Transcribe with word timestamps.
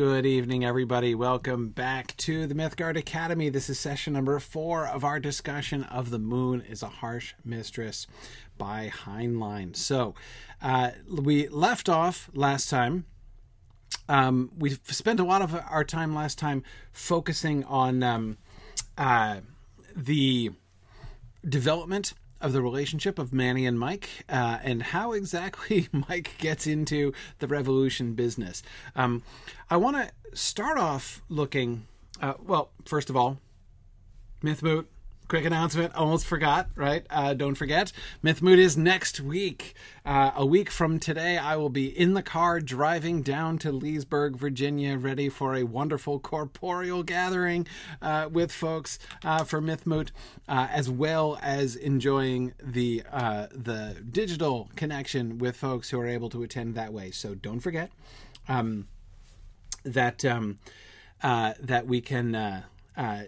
Good 0.00 0.24
evening, 0.24 0.64
everybody. 0.64 1.14
Welcome 1.14 1.68
back 1.68 2.16
to 2.16 2.46
the 2.46 2.54
Mythgard 2.54 2.96
Academy. 2.96 3.50
This 3.50 3.68
is 3.68 3.78
session 3.78 4.14
number 4.14 4.38
four 4.38 4.86
of 4.86 5.04
our 5.04 5.20
discussion 5.20 5.84
of 5.84 6.08
The 6.08 6.18
Moon 6.18 6.62
is 6.62 6.82
a 6.82 6.88
Harsh 6.88 7.34
Mistress 7.44 8.06
by 8.56 8.90
Heinlein. 9.04 9.76
So, 9.76 10.14
uh, 10.62 10.92
we 11.06 11.48
left 11.48 11.90
off 11.90 12.30
last 12.32 12.70
time. 12.70 13.04
Um, 14.08 14.50
we 14.56 14.70
spent 14.70 15.20
a 15.20 15.24
lot 15.24 15.42
of 15.42 15.54
our 15.54 15.84
time 15.84 16.14
last 16.14 16.38
time 16.38 16.62
focusing 16.92 17.62
on 17.64 18.02
um, 18.02 18.38
uh, 18.96 19.40
the 19.94 20.52
development 21.46 22.14
of 22.40 22.52
the 22.52 22.62
relationship 22.62 23.18
of 23.18 23.32
Manny 23.32 23.66
and 23.66 23.78
Mike 23.78 24.08
uh, 24.28 24.58
and 24.62 24.82
how 24.82 25.12
exactly 25.12 25.88
Mike 26.08 26.32
gets 26.38 26.66
into 26.66 27.12
the 27.38 27.46
revolution 27.46 28.14
business. 28.14 28.62
Um, 28.96 29.22
I 29.68 29.76
want 29.76 29.96
to 29.96 30.36
start 30.36 30.78
off 30.78 31.22
looking, 31.28 31.86
uh, 32.20 32.34
well, 32.44 32.70
first 32.84 33.10
of 33.10 33.16
all, 33.16 33.38
Myth 34.42 34.62
Moot 34.62 34.88
quick 35.30 35.44
announcement 35.44 35.94
almost 35.94 36.26
forgot 36.26 36.68
right? 36.74 37.06
Uh, 37.08 37.32
don't 37.34 37.54
forget 37.54 37.92
myth 38.20 38.42
moot 38.42 38.58
is 38.58 38.76
next 38.76 39.20
week. 39.20 39.76
Uh, 40.04 40.32
a 40.34 40.44
week 40.44 40.68
from 40.68 40.98
today 40.98 41.38
i 41.38 41.54
will 41.54 41.68
be 41.68 41.86
in 41.86 42.14
the 42.14 42.22
car 42.22 42.58
driving 42.58 43.22
down 43.22 43.56
to 43.56 43.70
leesburg 43.70 44.34
virginia 44.34 44.98
ready 44.98 45.28
for 45.28 45.54
a 45.54 45.62
wonderful 45.62 46.18
corporeal 46.18 47.04
gathering 47.04 47.64
uh, 48.02 48.28
with 48.32 48.50
folks 48.50 48.98
uh, 49.22 49.44
for 49.44 49.60
myth 49.60 49.86
moot 49.86 50.10
uh, 50.48 50.66
as 50.68 50.90
well 50.90 51.38
as 51.40 51.76
enjoying 51.76 52.52
the 52.60 53.00
uh, 53.12 53.46
the 53.52 54.02
digital 54.10 54.68
connection 54.74 55.38
with 55.38 55.56
folks 55.56 55.90
who 55.90 56.00
are 56.00 56.08
able 56.08 56.28
to 56.28 56.42
attend 56.42 56.74
that 56.74 56.92
way. 56.92 57.12
So 57.12 57.36
don't 57.36 57.60
forget 57.60 57.92
um, 58.48 58.88
that 59.84 60.24
um, 60.24 60.58
that 61.22 61.86
we 61.86 62.00
can 62.00 62.64
uh, 63.00 63.22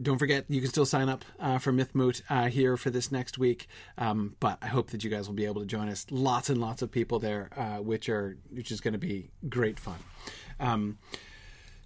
don't 0.00 0.16
forget, 0.16 0.46
you 0.48 0.62
can 0.62 0.70
still 0.70 0.86
sign 0.86 1.10
up 1.10 1.22
uh, 1.38 1.58
for 1.58 1.70
Myth 1.70 1.94
Moot 1.94 2.22
uh, 2.30 2.46
here 2.46 2.78
for 2.78 2.88
this 2.88 3.12
next 3.12 3.36
week. 3.36 3.68
Um, 3.98 4.36
but 4.40 4.56
I 4.62 4.68
hope 4.68 4.90
that 4.92 5.04
you 5.04 5.10
guys 5.10 5.28
will 5.28 5.34
be 5.34 5.44
able 5.44 5.60
to 5.60 5.66
join 5.66 5.90
us. 5.90 6.06
Lots 6.10 6.48
and 6.48 6.58
lots 6.58 6.80
of 6.80 6.90
people 6.90 7.18
there, 7.18 7.50
uh, 7.54 7.82
which 7.82 8.08
are 8.08 8.38
which 8.50 8.72
is 8.72 8.80
going 8.80 8.92
to 8.92 8.98
be 8.98 9.28
great 9.50 9.78
fun. 9.78 9.98
Um, 10.58 10.96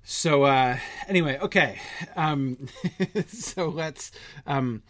so 0.05 0.45
uh, 0.45 0.79
anyway, 1.09 1.37
okay. 1.41 1.81
Um, 2.15 2.69
so 3.27 3.71
let's 3.71 4.13
um, 4.47 4.85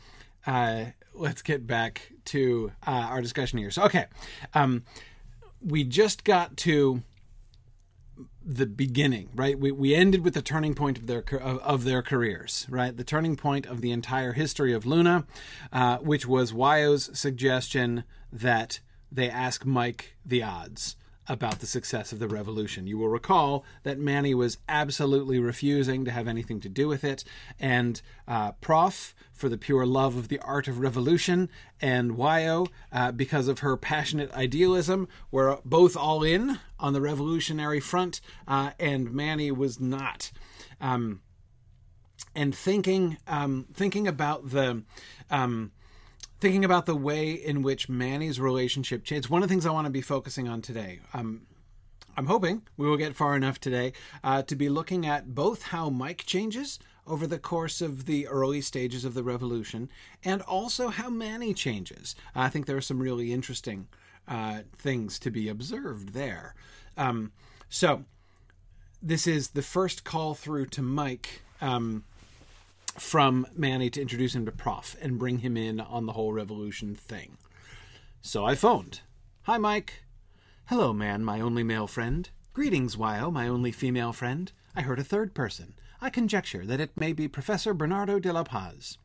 uh, 0.47 0.87
let's 1.15 1.41
get 1.41 1.67
back 1.67 2.13
to 2.27 2.71
our 2.87 3.23
discussion 3.23 3.59
here. 3.59 3.71
So 3.71 3.85
okay, 3.85 4.09
um, 4.53 4.85
we 5.63 5.85
just 5.85 6.23
got 6.25 6.59
to 6.59 7.03
the 8.45 8.67
beginning, 8.67 9.29
right? 9.35 9.59
We, 9.59 9.71
we 9.71 9.95
ended 9.95 10.25
with 10.25 10.35
the 10.35 10.43
turning 10.43 10.75
point 10.75 10.99
of 10.99 11.07
their 11.07 11.21
of, 11.21 11.59
of 11.59 11.85
their 11.85 12.03
careers, 12.03 12.67
right? 12.69 12.97
The 12.97 13.05
turning 13.05 13.37
point 13.37 13.67
of 13.67 13.81
the 13.81 13.93
entire 13.93 14.33
history 14.33 14.73
of 14.73 14.87
Luna, 14.87 15.27
uh, 15.73 15.99
which 15.99 16.27
was 16.27 16.53
Wyo's 16.53 17.17
suggestion 17.19 18.05
that 18.33 18.81
they 19.13 19.29
ask 19.29 19.65
Mike 19.65 20.17
the 20.25 20.43
odds 20.43 20.97
about 21.31 21.61
the 21.61 21.67
success 21.67 22.13
of 22.13 22.19
the 22.19 22.27
revolution. 22.27 22.89
You 22.89 22.99
will 22.99 23.09
recall 23.09 23.65
that 23.85 24.01
Manny 24.01 24.35
was 24.35 24.59
absolutely 24.69 25.39
refusing 25.39 26.05
to 26.05 26.11
have 26.11 26.27
anything 26.27 26.59
to 26.61 26.69
do 26.69 26.89
with 26.89 27.05
it, 27.05 27.23
and 27.61 28.03
uh, 28.27 28.53
Prof, 28.61 29.15
for 29.33 29.49
the 29.49 29.57
pure 29.57 29.87
love 29.87 30.17
of 30.17 30.27
the 30.27 30.41
art 30.41 30.67
of 30.67 30.81
revolution, 30.81 31.49
and 31.81 32.17
Wyo, 32.17 32.69
uh, 32.93 33.13
because 33.13 33.47
of 33.47 33.61
her 33.61 33.77
passionate 33.77 34.33
idealism, 34.33 35.07
were 35.31 35.61
both 35.65 35.97
all 35.97 36.25
in 36.25 36.59
on 36.81 36.95
the 36.95 37.01
revolutionary 37.01 37.81
front, 37.81 38.21
uh, 38.49 38.73
and 38.81 39.13
Manny 39.13 39.53
was 39.53 39.79
not. 39.79 40.33
Um, 40.81 41.23
and 42.35 42.53
thinking, 42.55 43.19
um, 43.29 43.67
thinking 43.73 44.09
about 44.09 44.51
the. 44.51 44.83
Um, 45.31 45.71
thinking 46.41 46.65
about 46.65 46.87
the 46.87 46.97
way 46.97 47.33
in 47.33 47.63
which 47.63 47.89
Manny's 47.89 48.41
relationship 48.41 49.05
changed. 49.05 49.29
One 49.29 49.43
of 49.43 49.49
the 49.49 49.53
things 49.53 49.67
I 49.67 49.71
want 49.71 49.85
to 49.87 49.91
be 49.91 50.01
focusing 50.01 50.49
on 50.49 50.63
today. 50.63 51.01
Um, 51.13 51.43
I'm 52.17 52.27
hoping 52.27 52.63
we 52.77 52.89
will 52.89 52.97
get 52.97 53.15
far 53.15 53.37
enough 53.37 53.61
today 53.61 53.93
uh, 54.25 54.43
to 54.43 54.57
be 54.57 54.69
looking 54.69 55.07
at 55.07 55.35
both 55.35 55.65
how 55.65 55.91
Mike 55.91 56.25
changes 56.27 56.79
over 57.07 57.27
the 57.27 57.39
course 57.39 57.81
of 57.81 58.07
the 58.07 58.27
early 58.27 58.61
stages 58.61 59.05
of 59.05 59.15
the 59.15 59.23
revolution 59.23 59.91
and 60.25 60.43
also 60.43 60.89
how 60.89 61.11
Manny 61.11 61.55
changes. 61.55 62.15
I 62.35 62.49
think 62.49 62.67
there 62.67 62.77
are 62.77 62.83
some 62.83 63.01
really 63.01 63.33
interesting 63.33 63.89
uh, 64.27 64.61
things 64.77 65.19
to 65.21 65.31
be 65.31 65.49
observed 65.49 66.15
there. 66.15 66.55
Um, 66.97 67.33
so, 67.69 68.05
this 69.03 69.27
is 69.27 69.51
the 69.51 69.63
first 69.63 70.05
call 70.05 70.35
through 70.35 70.67
to 70.67 70.83
Mike. 70.83 71.43
Um, 71.61 72.05
from 72.99 73.47
Manny 73.57 73.91
to 73.91 74.01
introduce 74.01 74.35
him 74.35 74.45
to 74.47 74.53
Prof 74.53 74.97
and 75.01 75.19
bring 75.19 75.39
him 75.39 75.57
in 75.57 75.81
on 75.81 76.07
the 76.07 76.13
whole 76.13 76.33
revolution 76.33 76.95
thing. 76.95 77.39
So 78.23 78.45
I 78.45 78.55
phoned. 78.55 79.01
Hi, 79.43 79.59
Mike. 79.59 80.05
Hello, 80.67 80.93
man, 80.93 81.25
my 81.25 81.41
only 81.41 81.63
male 81.63 81.87
friend. 81.87 82.29
Greetings, 82.53 82.97
Wyo, 82.97 83.33
my 83.33 83.49
only 83.49 83.73
female 83.73 84.13
friend. 84.13 84.53
I 84.77 84.83
heard 84.83 84.99
a 84.99 85.05
third 85.05 85.35
person. 85.35 85.75
I 86.01 86.11
conjecture 86.11 86.65
that 86.67 86.81
it 86.81 86.99
may 86.99 87.13
be 87.13 87.29
Professor 87.29 87.75
Bernardo 87.75 88.19
de 88.19 88.33
la 88.33 88.45
Paz. 88.45 88.99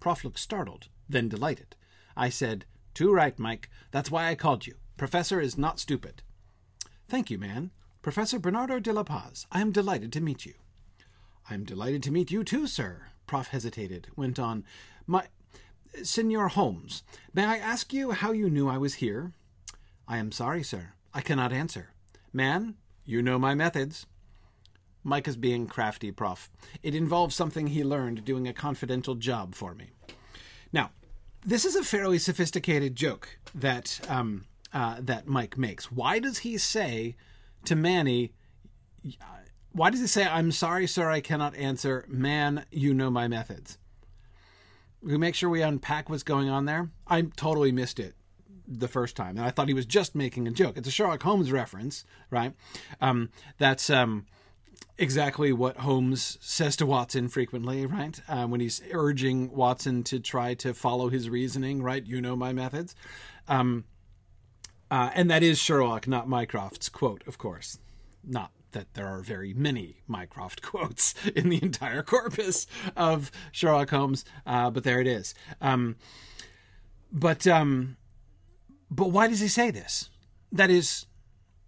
Prof 0.00 0.24
looked 0.24 0.38
startled, 0.38 0.88
then 1.08 1.28
delighted. 1.28 1.76
I 2.16 2.28
said, 2.28 2.64
Too 2.94 3.12
right, 3.12 3.38
Mike. 3.38 3.68
That's 3.90 4.10
why 4.10 4.28
I 4.28 4.34
called 4.34 4.66
you. 4.66 4.76
Professor 4.96 5.40
is 5.40 5.58
not 5.58 5.78
stupid. 5.78 6.22
Thank 7.08 7.30
you, 7.30 7.38
man. 7.38 7.70
Professor 8.02 8.38
Bernardo 8.38 8.80
de 8.80 8.92
la 8.92 9.02
Paz, 9.02 9.46
I 9.52 9.60
am 9.60 9.72
delighted 9.72 10.12
to 10.14 10.20
meet 10.20 10.46
you. 10.46 10.54
I 11.50 11.54
am 11.54 11.64
delighted 11.64 12.02
to 12.04 12.10
meet 12.10 12.30
you 12.30 12.44
too, 12.44 12.66
sir, 12.66 13.09
Prof 13.30 13.46
hesitated, 13.46 14.08
went 14.16 14.40
on. 14.40 14.64
My. 15.06 15.28
Senor 16.02 16.48
Holmes, 16.48 17.04
may 17.32 17.44
I 17.44 17.58
ask 17.58 17.92
you 17.92 18.10
how 18.10 18.32
you 18.32 18.50
knew 18.50 18.68
I 18.68 18.76
was 18.76 18.94
here? 18.94 19.34
I 20.08 20.18
am 20.18 20.32
sorry, 20.32 20.64
sir. 20.64 20.94
I 21.14 21.20
cannot 21.20 21.52
answer. 21.52 21.90
Man, 22.32 22.74
you 23.04 23.22
know 23.22 23.38
my 23.38 23.54
methods. 23.54 24.06
Mike 25.04 25.28
is 25.28 25.36
being 25.36 25.68
crafty, 25.68 26.10
Prof. 26.10 26.50
It 26.82 26.96
involves 26.96 27.36
something 27.36 27.68
he 27.68 27.84
learned 27.84 28.24
doing 28.24 28.48
a 28.48 28.52
confidential 28.52 29.14
job 29.14 29.54
for 29.54 29.76
me. 29.76 29.90
Now, 30.72 30.90
this 31.46 31.64
is 31.64 31.76
a 31.76 31.84
fairly 31.84 32.18
sophisticated 32.18 32.96
joke 32.96 33.38
that 33.54 34.00
um, 34.08 34.46
uh, 34.72 34.96
that 34.98 35.28
Mike 35.28 35.56
makes. 35.56 35.92
Why 35.92 36.18
does 36.18 36.38
he 36.38 36.58
say 36.58 37.14
to 37.64 37.76
Manny, 37.76 38.32
why 39.72 39.90
does 39.90 40.00
he 40.00 40.06
say, 40.06 40.26
I'm 40.26 40.52
sorry, 40.52 40.86
sir, 40.86 41.10
I 41.10 41.20
cannot 41.20 41.54
answer? 41.56 42.04
Man, 42.08 42.64
you 42.70 42.92
know 42.92 43.10
my 43.10 43.28
methods. 43.28 43.78
We 45.02 45.16
make 45.16 45.34
sure 45.34 45.48
we 45.48 45.62
unpack 45.62 46.10
what's 46.10 46.22
going 46.22 46.48
on 46.48 46.66
there. 46.66 46.90
I 47.06 47.22
totally 47.22 47.72
missed 47.72 48.00
it 48.00 48.14
the 48.66 48.88
first 48.88 49.16
time, 49.16 49.36
and 49.36 49.46
I 49.46 49.50
thought 49.50 49.68
he 49.68 49.74
was 49.74 49.86
just 49.86 50.14
making 50.14 50.46
a 50.46 50.50
joke. 50.50 50.76
It's 50.76 50.88
a 50.88 50.90
Sherlock 50.90 51.22
Holmes 51.22 51.50
reference, 51.50 52.04
right? 52.30 52.52
Um, 53.00 53.30
that's 53.58 53.90
um, 53.90 54.26
exactly 54.98 55.52
what 55.52 55.78
Holmes 55.78 56.38
says 56.40 56.76
to 56.76 56.86
Watson 56.86 57.28
frequently, 57.28 57.86
right? 57.86 58.20
Uh, 58.28 58.46
when 58.46 58.60
he's 58.60 58.82
urging 58.92 59.50
Watson 59.52 60.02
to 60.04 60.20
try 60.20 60.54
to 60.54 60.74
follow 60.74 61.08
his 61.08 61.30
reasoning, 61.30 61.82
right? 61.82 62.04
You 62.04 62.20
know 62.20 62.36
my 62.36 62.52
methods. 62.52 62.94
Um, 63.48 63.84
uh, 64.90 65.10
and 65.14 65.30
that 65.30 65.42
is 65.42 65.58
Sherlock, 65.58 66.06
not 66.06 66.28
Mycroft's 66.28 66.88
quote, 66.88 67.22
of 67.26 67.38
course. 67.38 67.78
Not 68.24 68.52
that 68.72 68.94
there 68.94 69.06
are 69.06 69.20
very 69.20 69.52
many 69.52 69.96
Mycroft 70.06 70.62
quotes 70.62 71.14
in 71.34 71.48
the 71.48 71.62
entire 71.62 72.02
corpus 72.02 72.66
of 72.96 73.30
Sherlock 73.52 73.90
Holmes, 73.90 74.24
uh, 74.46 74.70
but 74.70 74.84
there 74.84 75.00
it 75.00 75.06
is. 75.06 75.34
Um, 75.60 75.96
but 77.12 77.46
um, 77.46 77.96
but 78.90 79.08
why 79.10 79.28
does 79.28 79.40
he 79.40 79.48
say 79.48 79.70
this? 79.70 80.10
That 80.52 80.70
is, 80.70 81.06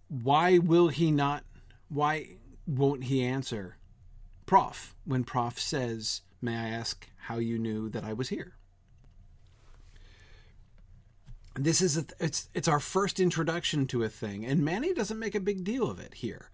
why 0.09 0.57
will 0.57 0.89
he 0.89 1.11
not? 1.11 1.43
Why 1.89 2.37
won't 2.65 3.05
he 3.05 3.23
answer, 3.23 3.77
Prof, 4.45 4.95
when 5.05 5.23
Prof 5.23 5.59
says, 5.59 6.21
"May 6.41 6.55
I 6.55 6.69
ask 6.69 7.07
how 7.27 7.37
you 7.37 7.57
knew 7.57 7.89
that 7.89 8.03
I 8.03 8.13
was 8.13 8.29
here?" 8.29 8.55
This 11.55 11.81
is 11.81 11.97
a, 11.97 12.05
it's 12.19 12.49
it's 12.53 12.67
our 12.67 12.79
first 12.79 13.19
introduction 13.19 13.85
to 13.87 14.03
a 14.03 14.09
thing, 14.09 14.45
and 14.45 14.65
Manny 14.65 14.93
doesn't 14.93 15.19
make 15.19 15.35
a 15.35 15.39
big 15.39 15.63
deal 15.63 15.89
of 15.89 15.99
it 15.99 16.15
here 16.15 16.49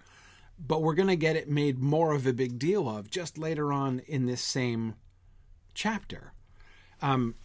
but 0.59 0.81
we're 0.81 0.93
going 0.93 1.07
to 1.07 1.15
get 1.15 1.35
it 1.35 1.49
made 1.49 1.79
more 1.79 2.13
of 2.13 2.27
a 2.27 2.33
big 2.33 2.59
deal 2.59 2.89
of 2.89 3.09
just 3.09 3.37
later 3.37 3.71
on 3.71 3.99
in 3.99 4.25
this 4.25 4.41
same 4.41 4.95
chapter. 5.73 6.33
Um, 7.01 7.35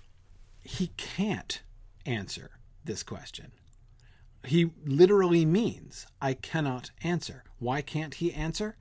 he 0.62 0.88
can't 0.96 1.62
answer 2.05 2.50
this 2.84 3.02
question. 3.02 3.52
He 4.44 4.70
literally 4.84 5.44
means 5.44 6.06
I 6.20 6.34
cannot 6.34 6.90
answer. 7.02 7.44
Why 7.58 7.81
can't 7.81 8.14
he 8.14 8.32
answer? 8.32 8.76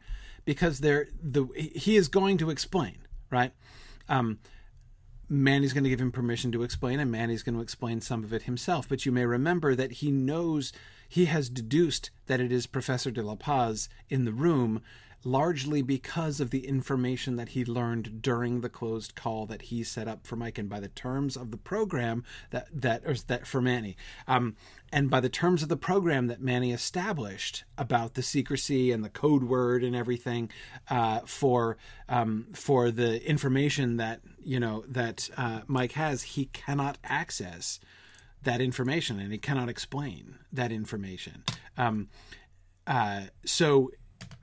Because 0.46 0.80
there, 0.80 1.08
the 1.22 1.48
he 1.56 1.96
is 1.96 2.10
going 2.10 2.38
to 2.40 2.50
explain, 2.50 2.98
right? 3.30 3.54
Um, 4.10 4.40
Manny's 5.30 5.72
going 5.72 5.86
to 5.86 5.90
give 5.90 6.02
him 6.02 6.12
permission 6.12 6.52
to 6.52 6.64
explain, 6.64 7.00
and 7.00 7.10
Manny's 7.10 7.44
going 7.44 7.56
to 7.56 7.62
explain 7.62 8.02
some 8.02 8.24
of 8.24 8.34
it 8.34 8.44
himself. 8.44 8.90
But 8.90 9.06
you 9.06 9.12
may 9.12 9.26
remember 9.26 9.74
that 9.74 9.94
he 9.94 10.12
knows 10.12 10.74
he 11.14 11.26
has 11.26 11.48
deduced 11.48 12.10
that 12.26 12.40
it 12.40 12.52
is 12.52 12.66
Professor 12.66 13.12
de 13.12 13.22
la 13.22 13.36
Paz 13.36 13.88
in 14.10 14.26
the 14.26 14.32
room 14.32 14.82
largely 15.24 15.84
because 15.84 16.40
of 16.40 16.50
the 16.50 16.66
information 16.68 17.36
that 17.36 17.50
he 17.50 17.64
learned 17.64 18.20
during 18.20 18.62
the 18.62 18.68
closed 18.68 19.14
call 19.14 19.46
that 19.46 19.62
he 19.62 19.84
set 19.84 20.08
up 20.08 20.26
for 20.26 20.36
Mike, 20.36 20.58
and 20.58 20.68
by 20.68 20.80
the 20.80 20.88
terms 20.88 21.38
of 21.38 21.52
the 21.52 21.58
program 21.58 22.24
that 22.50 22.68
that 22.74 23.04
or 23.06 23.14
that 23.14 23.46
for 23.46 23.62
Manny, 23.62 23.96
um, 24.28 24.56
and 24.92 25.12
by 25.12 25.20
the 25.20 25.30
terms 25.30 25.62
of 25.62 25.70
the 25.70 25.78
program 25.78 26.26
that 26.26 26.42
Manny 26.42 26.72
established 26.72 27.64
about 27.78 28.16
the 28.16 28.24
secrecy 28.24 28.92
and 28.92 29.04
the 29.04 29.10
code 29.10 29.44
word 29.44 29.84
and 29.84 29.96
everything 29.96 30.50
uh, 30.90 31.20
for 31.28 31.78
um, 32.10 32.48
for 32.54 32.90
the 32.90 33.24
information 33.30 33.98
that 33.98 34.22
you 34.44 34.60
know 34.60 34.84
that 34.88 35.30
uh, 35.38 35.62
Mike 35.68 35.92
has, 35.92 36.24
he 36.24 36.46
cannot 36.46 36.98
access 37.04 37.80
that 38.44 38.62
information 38.62 39.20
and 39.20 39.32
he 39.32 39.38
cannot 39.38 39.70
explain 39.70 40.36
that 40.52 40.72
information. 40.72 41.44
Um, 41.78 42.10
uh, 42.86 43.22
so 43.46 43.92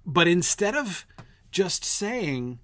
but 0.06 0.28
instead 0.28 0.74
of 0.74 1.06
just 1.50 1.84
saying, 1.84 2.58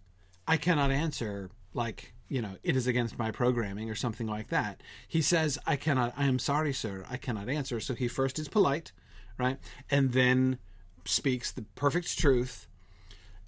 I 0.46 0.56
cannot 0.56 0.90
answer, 0.90 1.50
like, 1.74 2.14
you 2.28 2.42
know, 2.42 2.56
it 2.62 2.76
is 2.76 2.86
against 2.86 3.18
my 3.18 3.30
programming 3.30 3.90
or 3.90 3.94
something 3.94 4.26
like 4.26 4.48
that, 4.48 4.82
he 5.06 5.22
says, 5.22 5.58
I 5.66 5.76
cannot, 5.76 6.14
I 6.16 6.24
am 6.24 6.38
sorry, 6.38 6.72
sir, 6.72 7.04
I 7.08 7.16
cannot 7.16 7.48
answer. 7.48 7.78
So 7.80 7.94
he 7.94 8.08
first 8.08 8.38
is 8.38 8.48
polite, 8.48 8.92
right? 9.38 9.58
And 9.90 10.12
then 10.12 10.58
speaks 11.04 11.52
the 11.52 11.62
perfect 11.74 12.18
truth 12.18 12.66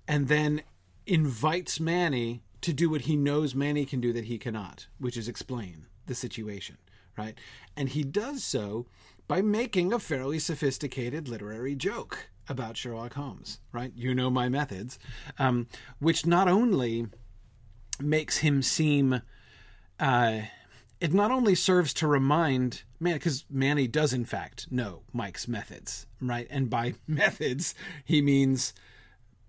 and 0.06 0.29
then 0.29 0.62
invites 1.06 1.81
Manny 1.81 2.43
to 2.61 2.73
do 2.73 2.91
what 2.91 3.02
he 3.02 3.17
knows 3.17 3.55
Manny 3.55 3.84
can 3.84 4.00
do 4.00 4.12
that 4.12 4.25
he 4.25 4.38
cannot, 4.38 4.87
which 4.99 5.17
is 5.17 5.29
explain 5.29 5.87
the 6.06 6.14
situation, 6.14 6.79
right? 7.19 7.38
And 7.76 7.91
he 7.91 8.05
does 8.05 8.44
so 8.44 8.87
by 9.26 9.43
making 9.43 9.93
a 9.93 9.99
fairly 9.99 10.38
sophisticated 10.38 11.29
literary 11.29 11.75
joke 11.75 12.31
about 12.49 12.76
Sherlock 12.76 13.15
Holmes, 13.15 13.61
right? 13.73 13.93
You 13.94 14.15
know 14.15 14.31
my 14.31 14.49
methods, 14.49 14.99
um, 15.38 15.67
which 15.99 16.25
not 16.25 16.49
only 16.49 17.09
makes 18.00 18.38
him 18.38 18.62
seem. 18.62 19.20
Uh, 20.00 20.43
it 21.00 21.12
not 21.12 21.31
only 21.31 21.55
serves 21.55 21.93
to 21.94 22.06
remind 22.06 22.82
man 22.99 23.15
because 23.15 23.44
manny 23.49 23.87
does 23.87 24.12
in 24.12 24.25
fact 24.25 24.67
know 24.70 25.03
mike's 25.12 25.47
methods 25.47 26.06
right 26.20 26.49
and 26.50 26.69
by 26.69 26.94
methods 27.06 27.75
he 28.05 28.20
means 28.20 28.73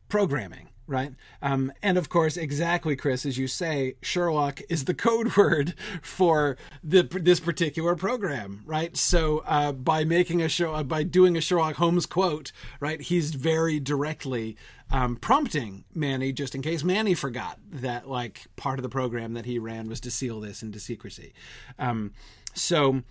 programming 0.09 0.68
right? 0.89 1.13
Um, 1.41 1.71
and 1.81 1.97
of 1.97 2.09
course, 2.09 2.35
exactly, 2.35 2.95
Chris, 2.95 3.25
as 3.25 3.37
you 3.37 3.47
say, 3.47 3.95
Sherlock 4.01 4.61
is 4.69 4.85
the 4.85 4.93
code 4.95 5.37
word 5.37 5.75
for 6.01 6.57
the, 6.83 7.03
this 7.03 7.39
particular 7.39 7.95
program, 7.95 8.63
right? 8.65 8.97
So 8.97 9.43
uh, 9.45 9.71
by 9.71 10.03
making 10.03 10.41
a 10.41 10.49
show, 10.49 10.73
uh, 10.73 10.83
by 10.83 11.03
doing 11.03 11.37
a 11.37 11.41
Sherlock 11.41 11.75
Holmes 11.75 12.05
quote, 12.05 12.51
right, 12.79 12.99
he's 12.99 13.35
very 13.35 13.79
directly 13.79 14.57
um, 14.91 15.15
prompting 15.15 15.83
Manny, 15.93 16.33
just 16.33 16.55
in 16.55 16.61
case 16.61 16.83
Manny 16.83 17.13
forgot 17.13 17.59
that 17.71 18.09
like 18.09 18.47
part 18.55 18.79
of 18.79 18.83
the 18.83 18.89
program 18.89 19.33
that 19.33 19.45
he 19.45 19.59
ran 19.59 19.87
was 19.87 19.99
to 20.01 20.11
seal 20.11 20.39
this 20.39 20.63
into 20.63 20.79
secrecy. 20.79 21.33
Um, 21.77 22.13
so 22.55 23.03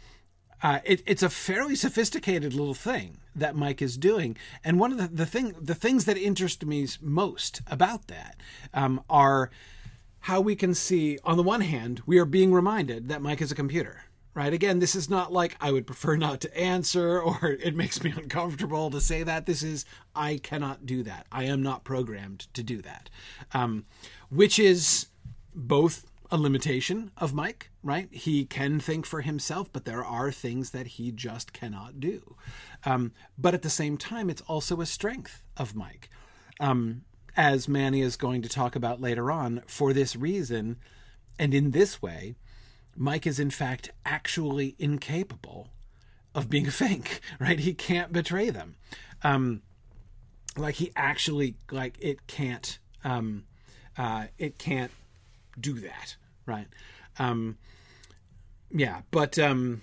uh, 0.63 0.81
it, 0.85 1.03
it's 1.07 1.23
a 1.23 1.31
fairly 1.31 1.77
sophisticated 1.77 2.53
little 2.55 2.75
thing 2.75 3.19
that 3.35 3.55
Mike 3.55 3.81
is 3.81 3.97
doing, 3.97 4.37
and 4.65 4.81
one 4.81 4.93
of 4.93 4.99
the, 4.99 5.09
the 5.09 5.27
thing 5.27 5.55
the 5.61 5.75
things 5.75 6.05
that 6.05 6.17
interest 6.17 6.65
me 6.65 6.87
most 7.01 7.61
about 7.69 8.09
that 8.09 8.37
um, 8.75 9.03
are 9.09 9.51
how 10.21 10.41
we 10.41 10.57
can 10.57 10.75
see 10.75 11.19
on 11.25 11.37
the 11.37 11.43
one 11.43 11.61
hand 11.61 12.03
we 12.07 12.19
are 12.19 12.25
being 12.25 12.53
reminded 12.53 13.09
that 13.09 13.23
Mike 13.23 13.41
is 13.41 13.53
a 13.53 13.57
computer. 13.57 14.05
Right. 14.35 14.53
Again, 14.53 14.79
this 14.79 14.95
is 14.95 15.11
not 15.11 15.33
like 15.33 15.57
I 15.61 15.73
would 15.73 15.85
prefer 15.85 16.15
not 16.15 16.41
to 16.43 16.57
answer 16.57 17.21
or 17.23 17.57
it 17.61 17.75
makes 17.75 18.05
me 18.05 18.13
uncomfortable 18.17 18.89
to 18.91 19.01
say 19.01 19.25
that. 19.25 19.47
This 19.47 19.65
is, 19.65 19.85
I 20.15 20.37
cannot 20.37 20.87
do 20.87 21.03
that. 21.03 21.27
I 21.33 21.45
am 21.45 21.61
not 21.61 21.83
programmed 21.83 22.47
to 22.55 22.63
do 22.63 22.81
that. 22.83 23.11
Um, 23.53 23.87
which 24.29 24.61
is 24.61 25.07
both 25.57 26.08
a 26.31 26.37
limitation 26.37 27.11
of 27.17 27.33
Mike, 27.33 27.71
right? 27.83 28.09
He 28.13 28.45
can 28.45 28.81
think 28.81 29.07
for 29.07 29.23
himself, 29.23 29.73
but 29.73 29.85
there 29.85 30.05
are 30.05 30.31
things 30.31 30.71
that 30.71 30.87
he 30.87 31.11
just 31.11 31.53
cannot 31.53 32.01
do. 32.01 32.37
Um, 32.85 33.13
but 33.37 33.55
at 33.55 33.63
the 33.63 33.71
same 33.71 33.97
time, 33.97 34.29
it's 34.29 34.43
also 34.43 34.81
a 34.81 34.87
strength 34.87 35.43
of 35.57 35.75
Mike. 35.75 36.11
Um, 36.61 37.03
as 37.37 37.69
Manny 37.69 38.03
is 38.03 38.17
going 38.17 38.43
to 38.43 38.49
talk 38.49 38.77
about 38.77 39.01
later 39.01 39.31
on, 39.31 39.63
for 39.67 39.93
this 39.93 40.17
reason 40.17 40.77
and 41.39 41.55
in 41.55 41.71
this 41.71 42.03
way, 42.03 42.35
Mike 42.97 43.27
is 43.27 43.39
in 43.39 43.51
fact 43.51 43.91
actually 44.05 44.75
incapable 44.79 45.69
of 46.35 46.51
being 46.51 46.67
a 46.67 46.73
fake, 46.73 47.21
right? 47.41 47.61
He 47.61 47.75
can't 47.75 48.13
betray 48.13 48.51
them. 48.51 48.77
Um, 49.23 49.63
like 50.57 50.77
he 50.77 50.91
actually, 50.97 51.55
like 51.71 51.97
it 52.01 52.27
can't, 52.27 52.79
um, 53.05 53.45
uh, 53.97 54.27
it 54.37 54.59
can't 54.59 54.91
do 55.61 55.75
that, 55.81 56.17
right? 56.47 56.69
Um, 57.19 57.59
yeah, 58.71 59.03
but 59.11 59.39
um, 59.39 59.83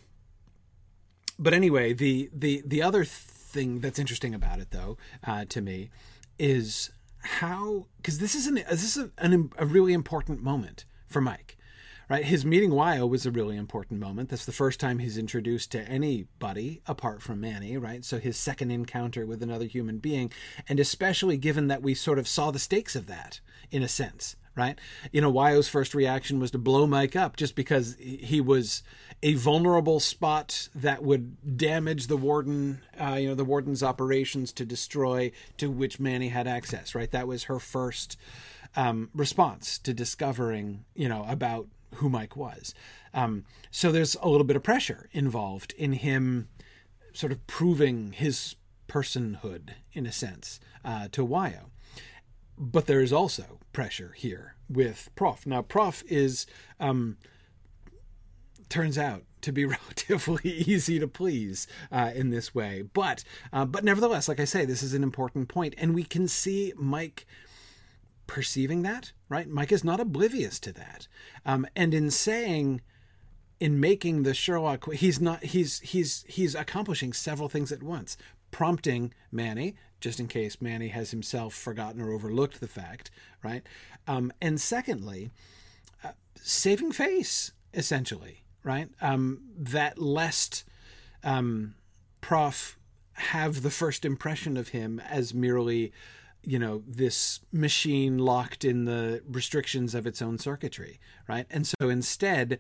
but 1.38 1.54
anyway, 1.54 1.94
the 1.94 2.30
the 2.34 2.62
the 2.66 2.82
other 2.82 3.04
thing 3.04 3.80
that's 3.80 4.00
interesting 4.00 4.34
about 4.34 4.60
it, 4.60 4.72
though, 4.72 4.98
uh, 5.26 5.46
to 5.46 5.62
me, 5.62 5.90
is 6.38 6.92
how 7.20 7.88
because 7.98 8.20
this 8.20 8.36
is 8.36 8.48
an 8.48 8.56
this 8.56 8.84
is 8.84 8.98
a, 8.98 9.12
an, 9.18 9.52
a 9.58 9.66
really 9.66 9.94
important 9.94 10.42
moment 10.42 10.86
for 11.08 11.22
Mike 11.22 11.58
right? 12.10 12.26
His 12.26 12.46
meeting 12.46 12.72
Wyo 12.72 13.10
was 13.10 13.26
a 13.26 13.32
really 13.32 13.58
important 13.58 14.00
moment. 14.00 14.30
That's 14.30 14.46
the 14.46 14.52
first 14.52 14.80
time 14.80 15.00
he's 15.00 15.18
introduced 15.18 15.72
to 15.72 15.82
anybody 15.82 16.82
apart 16.86 17.22
from 17.22 17.42
Manny, 17.42 17.78
right? 17.78 18.06
So 18.06 18.20
his 18.20 18.38
second 18.38 18.72
encounter 18.72 19.26
with 19.26 19.42
another 19.42 19.66
human 19.66 19.98
being, 19.98 20.32
and 20.70 20.80
especially 20.80 21.38
given 21.38 21.68
that 21.68 21.82
we 21.82 21.94
sort 21.94 22.20
of 22.20 22.28
saw 22.28 22.52
the 22.52 22.60
stakes 22.60 22.96
of 22.96 23.08
that 23.08 23.40
in 23.72 23.82
a 23.82 23.88
sense, 23.88 24.36
right? 24.56 24.80
You 25.12 25.22
know, 25.22 25.32
Wyo's 25.32 25.68
first 25.68 25.94
reaction 25.94 26.40
was 26.40 26.52
to 26.52 26.58
blow 26.58 26.88
Mike 26.88 27.16
up 27.16 27.36
just 27.36 27.56
because 27.56 27.96
he 28.00 28.40
was 28.40 28.84
a 29.22 29.34
vulnerable 29.34 30.00
spot 30.00 30.70
that 30.74 31.04
would 31.04 31.58
damage 31.58 32.08
the 32.08 32.18
warden, 32.18 32.82
uh, 33.00 33.16
you 33.16 33.28
know, 33.28 33.36
the 33.36 33.46
warden's 33.46 33.84
operations 33.84 34.52
to 34.54 34.66
destroy 34.66 35.32
to 35.58 35.70
which 35.70 36.00
Manny 36.00 36.30
had 36.30 36.48
access, 36.48 36.96
right? 36.96 37.12
That 37.12 37.28
was 37.28 37.44
her 37.44 37.60
first 37.60 38.18
um, 38.76 39.10
response 39.14 39.78
to 39.80 39.94
discovering, 39.94 40.86
you 40.96 41.10
know, 41.10 41.26
about 41.28 41.68
who 41.96 42.10
Mike 42.10 42.36
was. 42.36 42.74
Um, 43.14 43.46
so 43.72 43.92
there's 43.92 44.16
a 44.22 44.28
little 44.28 44.46
bit 44.46 44.56
of 44.56 44.64
pressure 44.64 45.10
involved 45.12 45.74
in 45.78 45.94
him 45.94 46.50
sort 47.14 47.32
of 47.32 47.46
proving 47.48 48.12
his 48.12 48.56
personhood 48.88 49.70
in 49.94 50.06
a 50.06 50.12
sense 50.12 50.60
uh, 50.84 51.08
to 51.12 51.26
Wyo 51.26 51.70
but 52.58 52.86
there 52.86 53.02
is 53.02 53.14
also 53.14 53.60
pressure 53.74 54.14
here 54.16 54.56
with 54.70 55.10
Prof. 55.16 55.46
Now, 55.46 55.62
Prof 55.62 56.04
is 56.08 56.46
um, 56.80 57.18
turns 58.70 58.98
out 58.98 59.24
to 59.42 59.52
be 59.52 59.66
relatively 59.66 60.52
easy 60.52 61.00
to 61.00 61.08
please 61.08 61.68
uh, 61.92 62.12
in 62.16 62.30
this 62.30 62.56
way, 62.56 62.84
but 62.94 63.24
uh, 63.54 63.66
but 63.66 63.84
nevertheless, 63.84 64.28
like 64.28 64.40
I 64.40 64.46
say, 64.46 64.66
this 64.66 64.84
is 64.84 64.94
an 64.94 65.04
important 65.04 65.50
point, 65.50 65.76
and 65.78 65.94
we 65.94 66.04
can 66.04 66.28
see 66.28 66.74
Mike 66.76 67.26
perceiving 68.28 68.82
that. 68.84 69.12
Right, 69.30 69.48
Mike 69.48 69.72
is 69.72 69.84
not 69.84 70.00
oblivious 70.00 70.60
to 70.62 70.72
that, 70.74 71.08
um, 71.46 71.68
and 71.76 71.94
in 71.94 72.12
saying 72.12 72.82
in 73.60 73.80
making 73.80 74.24
the 74.24 74.34
Sherlock, 74.34 74.94
he's 74.94 75.20
not 75.22 75.44
he's 75.44 75.80
he's 75.80 76.26
he's 76.28 76.56
accomplishing 76.56 77.14
several 77.14 77.50
things 77.50 77.72
at 77.72 77.84
once, 77.84 78.18
prompting 78.52 79.14
Manny 79.32 79.76
just 80.00 80.20
in 80.20 80.28
case 80.28 80.62
Manny 80.62 80.90
has 80.90 81.12
himself 81.12 81.54
forgotten 81.54 82.02
or 82.02 82.12
overlooked 82.12 82.60
the 82.60 82.68
fact, 82.68 83.12
right? 83.44 83.64
Um, 84.08 84.32
and 84.42 84.60
secondly, 84.60 85.32
uh, 86.04 86.12
saving 86.36 86.92
face, 86.92 87.52
essentially, 87.74 88.44
right? 88.64 88.90
Um, 89.02 89.42
that 89.58 89.98
lest 89.98 90.64
um, 91.24 91.76
Prof 92.22 92.78
have 93.14 93.62
the 93.62 93.72
first 93.72 94.06
impression 94.06 94.58
of 94.58 94.70
him 94.70 95.00
as 95.00 95.34
merely, 95.34 95.94
you 96.44 96.60
know, 96.60 96.84
this 96.86 97.40
machine 97.52 98.18
locked 98.18 98.66
in 98.66 98.86
the 98.86 99.22
restrictions 99.28 99.96
of 99.96 100.06
its 100.06 100.22
own 100.22 100.38
circuitry, 100.38 101.00
right? 101.28 101.46
And 101.50 101.66
so 101.66 101.90
instead, 101.90 102.60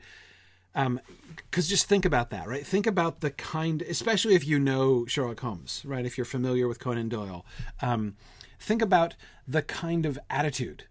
because 0.75 1.65
um, 1.65 1.70
just 1.70 1.88
think 1.88 2.03
about 2.03 2.29
that, 2.32 2.48
right? 2.48 2.67
Think 2.67 2.86
about 2.86 3.22
the 3.22 3.32
kind, 3.32 3.82
especially 3.84 4.36
if 4.36 4.46
you 4.46 4.60
know 4.60 5.05
Sherlock 5.05 5.39
Holmes, 5.39 5.82
right? 5.86 6.05
If 6.05 6.17
you're 6.17 6.25
familiar 6.25 6.67
with 6.67 6.79
Conan 6.79 7.08
Doyle, 7.08 7.46
um, 7.82 8.17
think 8.60 8.82
about 8.82 9.15
the 9.48 9.62
kind 9.62 10.05
of 10.05 10.20
attitude 10.29 10.84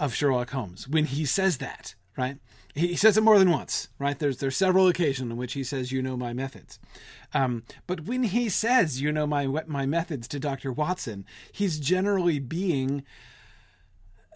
of 0.00 0.14
Sherlock 0.14 0.50
Holmes 0.50 0.88
when 0.88 1.04
he 1.04 1.24
says 1.24 1.58
that, 1.58 1.94
right? 2.16 2.38
He 2.74 2.96
says 2.96 3.16
it 3.16 3.22
more 3.22 3.38
than 3.38 3.50
once, 3.50 3.88
right? 3.98 4.18
There's 4.18 4.38
there's 4.38 4.56
several 4.56 4.88
occasions 4.88 5.30
in 5.30 5.36
which 5.36 5.52
he 5.52 5.64
says, 5.64 5.92
"You 5.92 6.02
know 6.02 6.16
my 6.16 6.32
methods," 6.32 6.78
um, 7.34 7.64
but 7.86 8.04
when 8.04 8.22
he 8.22 8.48
says, 8.48 9.00
"You 9.00 9.10
know 9.12 9.26
my 9.26 9.46
my 9.66 9.86
methods" 9.86 10.28
to 10.28 10.40
Doctor 10.40 10.72
Watson, 10.72 11.24
he's 11.52 11.80
generally 11.80 12.38
being 12.38 13.02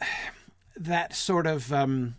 that 0.76 1.14
sort 1.14 1.46
of 1.46 1.72
um, 1.72 2.16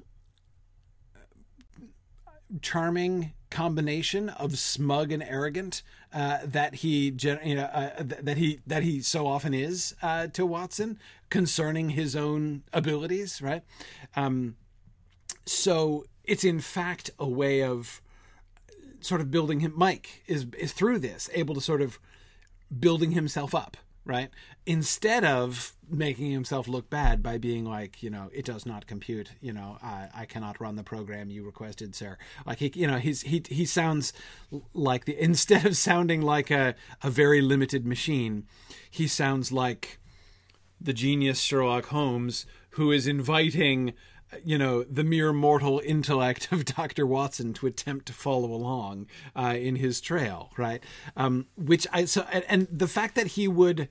charming 2.61 3.33
combination 3.49 4.29
of 4.29 4.57
smug 4.57 5.11
and 5.11 5.23
arrogant 5.23 5.81
uh, 6.13 6.39
that 6.43 6.75
he 6.75 7.15
you 7.21 7.55
know 7.55 7.63
uh, 7.63 7.91
that 7.99 8.37
he 8.37 8.59
that 8.67 8.83
he 8.83 9.01
so 9.01 9.27
often 9.27 9.53
is 9.53 9.95
uh, 10.01 10.27
to 10.27 10.45
Watson 10.45 10.99
concerning 11.29 11.91
his 11.91 12.15
own 12.15 12.63
abilities, 12.73 13.41
right? 13.41 13.63
Um, 14.15 14.55
so 15.45 16.05
it's 16.23 16.43
in 16.43 16.59
fact 16.59 17.11
a 17.19 17.27
way 17.27 17.63
of 17.63 18.01
sort 18.99 19.21
of 19.21 19.31
building 19.31 19.61
him. 19.61 19.73
Mike 19.75 20.23
is 20.27 20.47
is 20.57 20.73
through 20.73 20.99
this 20.99 21.29
able 21.33 21.55
to 21.55 21.61
sort 21.61 21.81
of 21.81 21.99
building 22.79 23.11
himself 23.11 23.53
up 23.55 23.77
right? 24.05 24.29
Instead 24.65 25.25
of 25.25 25.73
making 25.89 26.31
himself 26.31 26.67
look 26.67 26.89
bad 26.89 27.23
by 27.23 27.37
being 27.37 27.65
like, 27.65 28.01
you 28.03 28.09
know, 28.09 28.29
it 28.33 28.45
does 28.45 28.65
not 28.65 28.87
compute, 28.87 29.31
you 29.41 29.51
know, 29.51 29.77
I, 29.81 30.09
I 30.15 30.25
cannot 30.25 30.61
run 30.61 30.75
the 30.75 30.83
program 30.83 31.29
you 31.29 31.43
requested, 31.43 31.95
sir. 31.95 32.17
Like 32.45 32.59
he, 32.59 32.71
you 32.75 32.87
know, 32.87 32.97
he's 32.97 33.23
he 33.23 33.43
he 33.49 33.65
sounds 33.65 34.13
like 34.73 35.05
the 35.05 35.19
instead 35.21 35.65
of 35.65 35.75
sounding 35.75 36.21
like 36.21 36.51
a 36.51 36.75
a 37.03 37.09
very 37.09 37.41
limited 37.41 37.85
machine, 37.85 38.45
he 38.89 39.07
sounds 39.07 39.51
like 39.51 39.99
the 40.79 40.93
genius 40.93 41.39
Sherlock 41.39 41.87
Holmes 41.87 42.45
who 42.71 42.91
is 42.91 43.07
inviting 43.07 43.93
you 44.43 44.57
know 44.57 44.83
the 44.83 45.03
mere 45.03 45.33
mortal 45.33 45.81
intellect 45.83 46.51
of 46.51 46.65
Dr. 46.75 47.05
Watson 47.05 47.53
to 47.53 47.67
attempt 47.67 48.05
to 48.07 48.13
follow 48.13 48.51
along 48.51 49.07
uh, 49.35 49.55
in 49.57 49.75
his 49.75 50.01
trail, 50.01 50.51
right? 50.57 50.83
Um, 51.15 51.47
which 51.55 51.87
I 51.91 52.05
so 52.05 52.25
and, 52.31 52.43
and 52.47 52.67
the 52.71 52.87
fact 52.87 53.15
that 53.15 53.27
he 53.27 53.47
would 53.47 53.89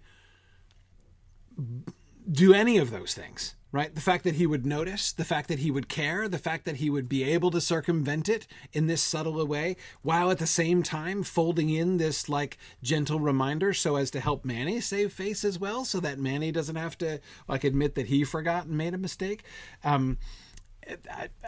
do 2.30 2.52
any 2.52 2.78
of 2.78 2.90
those 2.90 3.14
things, 3.14 3.54
right? 3.75 3.93
The 3.93 4.00
fact 4.00 4.23
that 4.23 4.37
he 4.37 4.47
would 4.47 4.64
notice, 4.64 5.11
the 5.11 5.25
fact 5.25 5.49
that 5.49 5.59
he 5.59 5.69
would 5.69 5.88
care, 5.88 6.28
the 6.28 6.38
fact 6.38 6.64
that 6.64 6.76
he 6.76 6.88
would 6.88 7.09
be 7.09 7.25
able 7.25 7.50
to 7.50 7.61
circumvent 7.61 8.28
it 8.28 8.47
in 8.73 8.87
this 8.87 9.02
subtle 9.02 9.45
way, 9.45 9.75
while 10.00 10.31
at 10.31 10.38
the 10.38 10.47
same 10.47 10.85
time 10.85 11.25
folding 11.25 11.71
in 11.71 11.97
this 11.97 12.28
like 12.28 12.57
gentle 12.85 13.19
reminder 13.19 13.75
so 13.75 13.97
as 13.97 14.12
to 14.12 14.21
help 14.21 14.45
Manny 14.45 14.81
save 14.81 15.12
face 15.12 15.45
as 15.45 15.59
well, 15.59 15.85
so 15.85 15.99
that 15.99 16.21
Manny 16.21 16.52
doesn't 16.52 16.76
have 16.76 16.97
to 16.99 17.21
like 17.49 17.64
admit 17.64 17.97
that 17.97 18.07
he 18.07 18.23
forgot 18.23 18.66
and 18.66 18.78
made 18.78 18.95
a 18.95 18.99
mistake. 18.99 19.43
Um, 19.83 20.19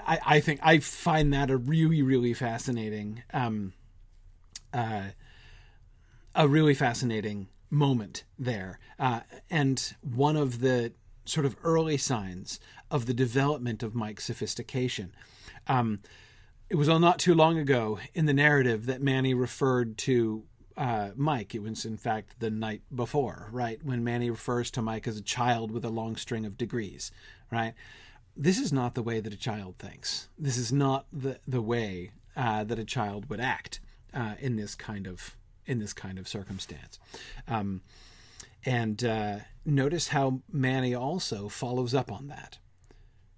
I, 0.04 0.18
I 0.26 0.40
think 0.40 0.58
I 0.64 0.80
find 0.80 1.32
that 1.32 1.48
a 1.48 1.56
really, 1.56 2.02
really 2.02 2.34
fascinating, 2.34 3.22
um, 3.32 3.72
uh, 4.74 5.10
a 6.34 6.48
really 6.48 6.74
fascinating 6.74 7.46
moment 7.70 8.24
there. 8.36 8.80
Uh, 8.98 9.20
and 9.48 9.94
one 10.02 10.36
of 10.36 10.58
the 10.58 10.92
sort 11.28 11.46
of 11.46 11.56
early 11.62 11.96
signs 11.96 12.60
of 12.90 13.06
the 13.06 13.14
development 13.14 13.82
of 13.82 13.94
Mike's 13.94 14.24
sophistication. 14.24 15.12
Um, 15.66 16.00
it 16.68 16.76
was 16.76 16.88
all 16.88 16.98
not 16.98 17.18
too 17.18 17.34
long 17.34 17.58
ago 17.58 17.98
in 18.14 18.26
the 18.26 18.34
narrative 18.34 18.86
that 18.86 19.00
Manny 19.00 19.34
referred 19.34 19.98
to 19.98 20.44
uh, 20.76 21.10
Mike. 21.14 21.54
It 21.54 21.62
was, 21.62 21.84
in 21.84 21.96
fact, 21.96 22.40
the 22.40 22.50
night 22.50 22.82
before, 22.94 23.48
right? 23.52 23.78
When 23.84 24.04
Manny 24.04 24.30
refers 24.30 24.70
to 24.72 24.82
Mike 24.82 25.06
as 25.06 25.16
a 25.16 25.22
child 25.22 25.70
with 25.70 25.84
a 25.84 25.90
long 25.90 26.16
string 26.16 26.44
of 26.44 26.58
degrees, 26.58 27.12
right? 27.50 27.74
This 28.36 28.58
is 28.58 28.72
not 28.72 28.94
the 28.94 29.02
way 29.02 29.20
that 29.20 29.32
a 29.32 29.38
child 29.38 29.76
thinks. 29.78 30.28
This 30.38 30.56
is 30.56 30.72
not 30.72 31.06
the, 31.12 31.38
the 31.46 31.62
way 31.62 32.10
uh, 32.36 32.64
that 32.64 32.78
a 32.78 32.84
child 32.84 33.30
would 33.30 33.40
act 33.40 33.80
uh, 34.12 34.34
in 34.38 34.56
this 34.56 34.74
kind 34.74 35.06
of 35.06 35.36
in 35.66 35.80
this 35.80 35.92
kind 35.92 36.16
of 36.16 36.28
circumstance. 36.28 37.00
Um, 37.48 37.80
and 38.66 39.04
uh, 39.04 39.36
notice 39.64 40.08
how 40.08 40.42
Manny 40.52 40.94
also 40.94 41.48
follows 41.48 41.94
up 41.94 42.10
on 42.10 42.26
that. 42.26 42.58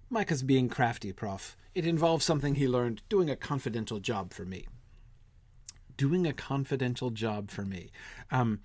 Mike's 0.09 0.41
being 0.41 0.67
crafty, 0.67 1.13
Prof. 1.13 1.55
It 1.75 1.85
involves 1.85 2.25
something 2.25 2.55
he 2.55 2.67
learned 2.67 3.03
doing 3.09 3.29
a 3.29 3.35
confidential 3.35 3.99
job 3.99 4.33
for 4.33 4.43
me. 4.43 4.65
Doing 5.95 6.25
a 6.25 6.33
confidential 6.33 7.11
job 7.11 7.51
for 7.51 7.61
me. 7.61 7.91
Um, 8.31 8.61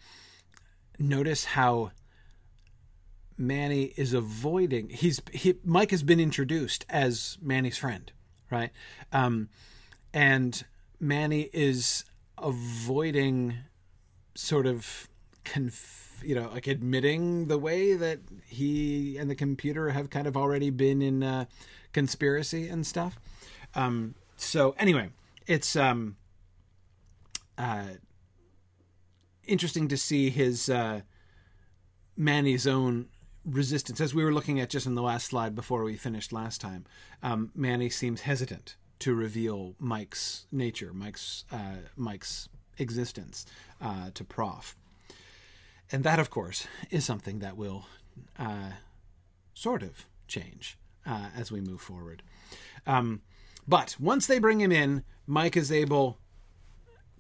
notice 0.99 1.45
how 1.45 1.91
Manny 3.37 3.93
is 3.97 4.15
avoiding. 4.15 4.89
He's 4.89 5.21
he, 5.33 5.57
Mike 5.65 5.91
has 5.91 6.03
been 6.03 6.21
introduced 6.21 6.87
as 6.89 7.37
Manny's 7.43 7.77
friend, 7.77 8.11
right? 8.51 8.71
Um, 9.13 9.51
and 10.15 10.65
Manny 10.99 11.51
is 11.53 12.05
avoiding 12.39 13.57
sort 14.35 14.67
of 14.67 15.09
conf- 15.45 16.14
you 16.25 16.35
know 16.35 16.49
like 16.53 16.67
admitting 16.67 17.47
the 17.47 17.59
way 17.59 17.95
that 17.95 18.19
he 18.47 19.17
and 19.19 19.31
the 19.31 19.35
computer 19.35 19.91
have 19.91 20.11
kind 20.11 20.27
of 20.27 20.37
already 20.37 20.71
been 20.71 21.03
in 21.03 21.23
uh, 21.23 21.45
conspiracy 21.93 22.69
and 22.69 22.87
stuff 22.87 23.19
um, 23.75 24.15
so 24.37 24.75
anyway 24.79 25.09
it's 25.47 25.77
um, 25.77 26.17
uh, 27.59 27.89
interesting 29.47 29.89
to 29.89 29.97
see 29.97 30.31
his 30.31 30.69
uh, 30.69 31.01
manny's 32.17 32.67
own 32.67 33.07
resistance 33.45 34.01
as 34.01 34.15
we 34.15 34.25
were 34.25 34.33
looking 34.33 34.59
at 34.59 34.71
just 34.71 34.87
in 34.87 34.95
the 34.95 35.03
last 35.03 35.27
slide 35.27 35.55
before 35.55 35.85
we 35.85 35.97
finished 35.97 36.33
last 36.33 36.61
time 36.61 36.85
um, 37.23 37.51
manny 37.55 37.91
seems 37.91 38.23
hesitant 38.23 38.77
to 39.05 39.15
reveal 39.15 39.75
Mike's 39.79 40.47
nature, 40.51 40.95
Mike's 40.95 41.45
uh, 41.53 41.77
Mike's 41.97 42.49
existence 42.79 43.45
uh, 43.81 44.09
to 44.15 44.25
Prof. 44.25 44.77
And 45.93 46.05
that, 46.05 46.19
of 46.19 46.31
course, 46.31 46.67
is 46.91 47.05
something 47.05 47.41
that 47.41 47.57
will 47.57 47.87
uh, 48.39 48.73
sort 49.55 49.83
of 49.83 50.07
change 50.27 50.79
uh, 51.07 51.29
as 51.37 51.53
we 51.53 51.61
move 51.61 51.81
forward. 51.81 52.23
Um, 52.87 53.23
but 53.67 53.97
once 53.99 54.27
they 54.27 54.39
bring 54.39 54.61
him 54.61 54.73
in, 54.73 55.05
Mike 55.27 55.57
is 55.57 55.73
able 55.73 56.19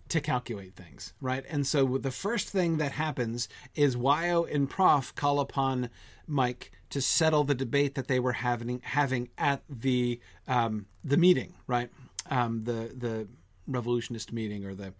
to 0.08 0.20
calculate 0.20 0.74
things, 0.74 1.14
right? 1.20 1.44
And 1.48 1.66
so 1.66 1.98
the 1.98 2.10
first 2.10 2.48
thing 2.48 2.76
that 2.76 2.92
happens 2.92 3.48
is 3.74 3.96
Wyo 3.96 4.52
and 4.52 4.68
Prof 4.68 5.14
call 5.14 5.40
upon 5.40 5.88
Mike 6.26 6.70
to 6.90 7.00
settle 7.00 7.44
the 7.44 7.54
debate 7.54 7.94
that 7.94 8.06
they 8.06 8.20
were 8.20 8.32
having 8.32 8.80
having 8.84 9.28
at 9.38 9.62
the 9.68 10.20
um, 10.46 10.86
the 11.02 11.16
meeting, 11.16 11.54
right? 11.66 11.90
Um, 12.30 12.64
the 12.64 12.92
the 12.96 13.28
revolutionist 13.66 14.32
meeting 14.32 14.64
or 14.64 14.74
the 14.74 14.92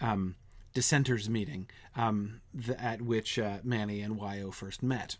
um, 0.00 0.36
dissenters 0.72 1.28
meeting 1.28 1.68
um, 1.96 2.40
the, 2.54 2.80
at 2.80 3.02
which 3.02 3.38
uh, 3.38 3.58
Manny 3.62 4.00
and 4.00 4.18
Wyo 4.18 4.52
first 4.52 4.82
met, 4.82 5.16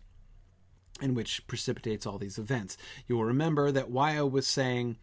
and 1.01 1.17
which 1.17 1.47
precipitates 1.47 2.07
all 2.07 2.19
these 2.19 2.39
events. 2.39 2.77
You 3.07 3.17
will 3.17 3.25
remember 3.25 3.73
that 3.73 3.91
Wyo 3.91 4.31
was 4.31 4.47
saying 4.47 4.97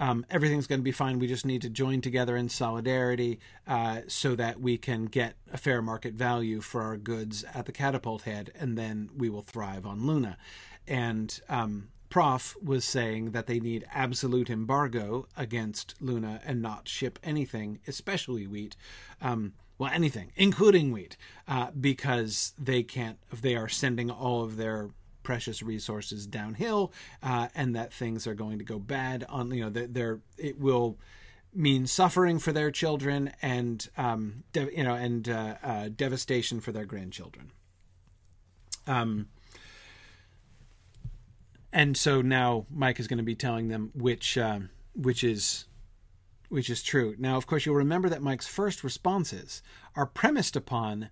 um, 0.00 0.26
everything's 0.28 0.66
going 0.66 0.80
to 0.80 0.84
be 0.84 0.92
fine. 0.92 1.18
We 1.18 1.28
just 1.28 1.46
need 1.46 1.62
to 1.62 1.70
join 1.70 2.00
together 2.00 2.36
in 2.36 2.48
solidarity 2.48 3.38
uh, 3.66 4.00
so 4.08 4.34
that 4.34 4.60
we 4.60 4.76
can 4.76 5.04
get 5.04 5.34
a 5.52 5.56
fair 5.56 5.80
market 5.82 6.14
value 6.14 6.60
for 6.60 6.82
our 6.82 6.96
goods 6.96 7.44
at 7.54 7.66
the 7.66 7.72
catapult 7.72 8.22
head, 8.22 8.50
and 8.58 8.76
then 8.76 9.10
we 9.16 9.28
will 9.28 9.42
thrive 9.42 9.86
on 9.86 10.06
Luna. 10.06 10.36
And 10.86 11.40
um, 11.48 11.88
Prof 12.10 12.56
was 12.62 12.84
saying 12.84 13.30
that 13.30 13.46
they 13.46 13.60
need 13.60 13.86
absolute 13.92 14.50
embargo 14.50 15.26
against 15.36 15.94
Luna 16.00 16.40
and 16.44 16.60
not 16.60 16.88
ship 16.88 17.18
anything, 17.22 17.80
especially 17.86 18.46
wheat. 18.46 18.76
Um, 19.20 19.54
well, 19.78 19.90
anything, 19.92 20.32
including 20.36 20.92
wheat, 20.92 21.16
uh, 21.48 21.70
because 21.78 22.52
they 22.58 22.82
can't, 22.82 23.18
they 23.40 23.56
are 23.56 23.68
sending 23.68 24.10
all 24.10 24.42
of 24.44 24.56
their 24.56 24.90
precious 25.22 25.62
resources 25.62 26.26
downhill, 26.26 26.92
uh, 27.22 27.48
and 27.54 27.74
that 27.74 27.92
things 27.92 28.26
are 28.26 28.34
going 28.34 28.58
to 28.58 28.64
go 28.64 28.78
bad. 28.78 29.24
On 29.28 29.50
you 29.50 29.62
know, 29.62 29.70
they're, 29.70 30.20
it 30.38 30.60
will 30.60 30.98
mean 31.54 31.86
suffering 31.86 32.38
for 32.38 32.52
their 32.52 32.70
children 32.70 33.32
and 33.40 33.88
um, 33.96 34.42
de- 34.52 34.76
you 34.76 34.82
know 34.82 34.94
and 34.94 35.28
uh, 35.28 35.54
uh, 35.62 35.88
devastation 35.94 36.60
for 36.60 36.72
their 36.72 36.84
grandchildren. 36.84 37.50
Um, 38.86 39.28
and 41.72 41.96
so 41.96 42.22
now 42.22 42.66
Mike 42.70 43.00
is 43.00 43.08
going 43.08 43.18
to 43.18 43.24
be 43.24 43.34
telling 43.34 43.68
them 43.68 43.90
which 43.94 44.36
uh, 44.36 44.60
which 44.94 45.24
is 45.24 45.66
which 46.48 46.70
is 46.70 46.82
true. 46.82 47.14
Now, 47.18 47.36
of 47.36 47.46
course, 47.46 47.66
you'll 47.66 47.74
remember 47.74 48.08
that 48.08 48.22
Mike's 48.22 48.46
first 48.46 48.84
responses 48.84 49.62
are 49.96 50.06
premised 50.06 50.56
upon 50.56 51.10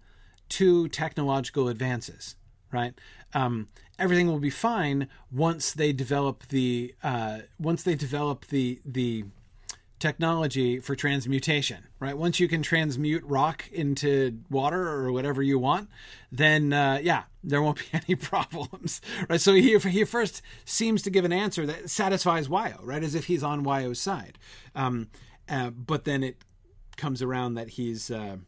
two 0.49 0.89
technological 0.89 1.69
advances 1.69 2.37
right? 2.73 2.95
Um, 3.35 3.69
everything 3.99 4.27
will 4.27 4.41
be 4.41 4.51
fine 4.51 5.09
once 5.31 5.73
they 5.73 5.93
develop 5.93 6.49
the 6.49 6.95
uh, 7.03 7.41
once 7.59 7.83
they 7.83 7.95
develop 7.95 8.47
the 8.47 8.81
the 8.85 9.27
technology 10.03 10.81
for 10.81 10.97
transmutation, 10.97 11.87
right? 12.01 12.19
Once 12.19 12.41
you 12.41 12.49
can 12.49 12.61
transmute 12.61 13.23
rock 13.23 13.71
into 13.71 14.41
water 14.51 14.89
or 14.89 15.13
whatever 15.13 15.41
you 15.45 15.61
want, 15.61 15.89
then 16.33 16.73
uh, 16.73 16.99
yeah, 17.01 17.23
there 17.45 17.63
won't 17.63 17.79
be 17.79 17.85
any 17.93 18.17
problems, 18.17 19.01
right? 19.29 19.41
So 19.41 19.55
he 19.55 19.79
he 19.79 20.05
first 20.05 20.43
seems 20.65 21.03
to 21.03 21.11
give 21.11 21.25
an 21.25 21.33
answer 21.33 21.65
that 21.67 21.89
satisfies 21.89 22.49
Wyo, 22.49 22.81
right? 22.83 23.05
As 23.05 23.15
if 23.15 23.27
he's 23.27 23.45
on 23.45 23.65
Wyo's 23.65 24.01
side, 24.01 24.41
um, 24.75 25.09
uh, 25.49 25.71
but 25.71 26.05
then 26.05 26.25
it 26.25 26.43
comes 26.97 27.23
around 27.23 27.55
that 27.55 27.71
he's 27.71 28.11
uh, 28.11 28.39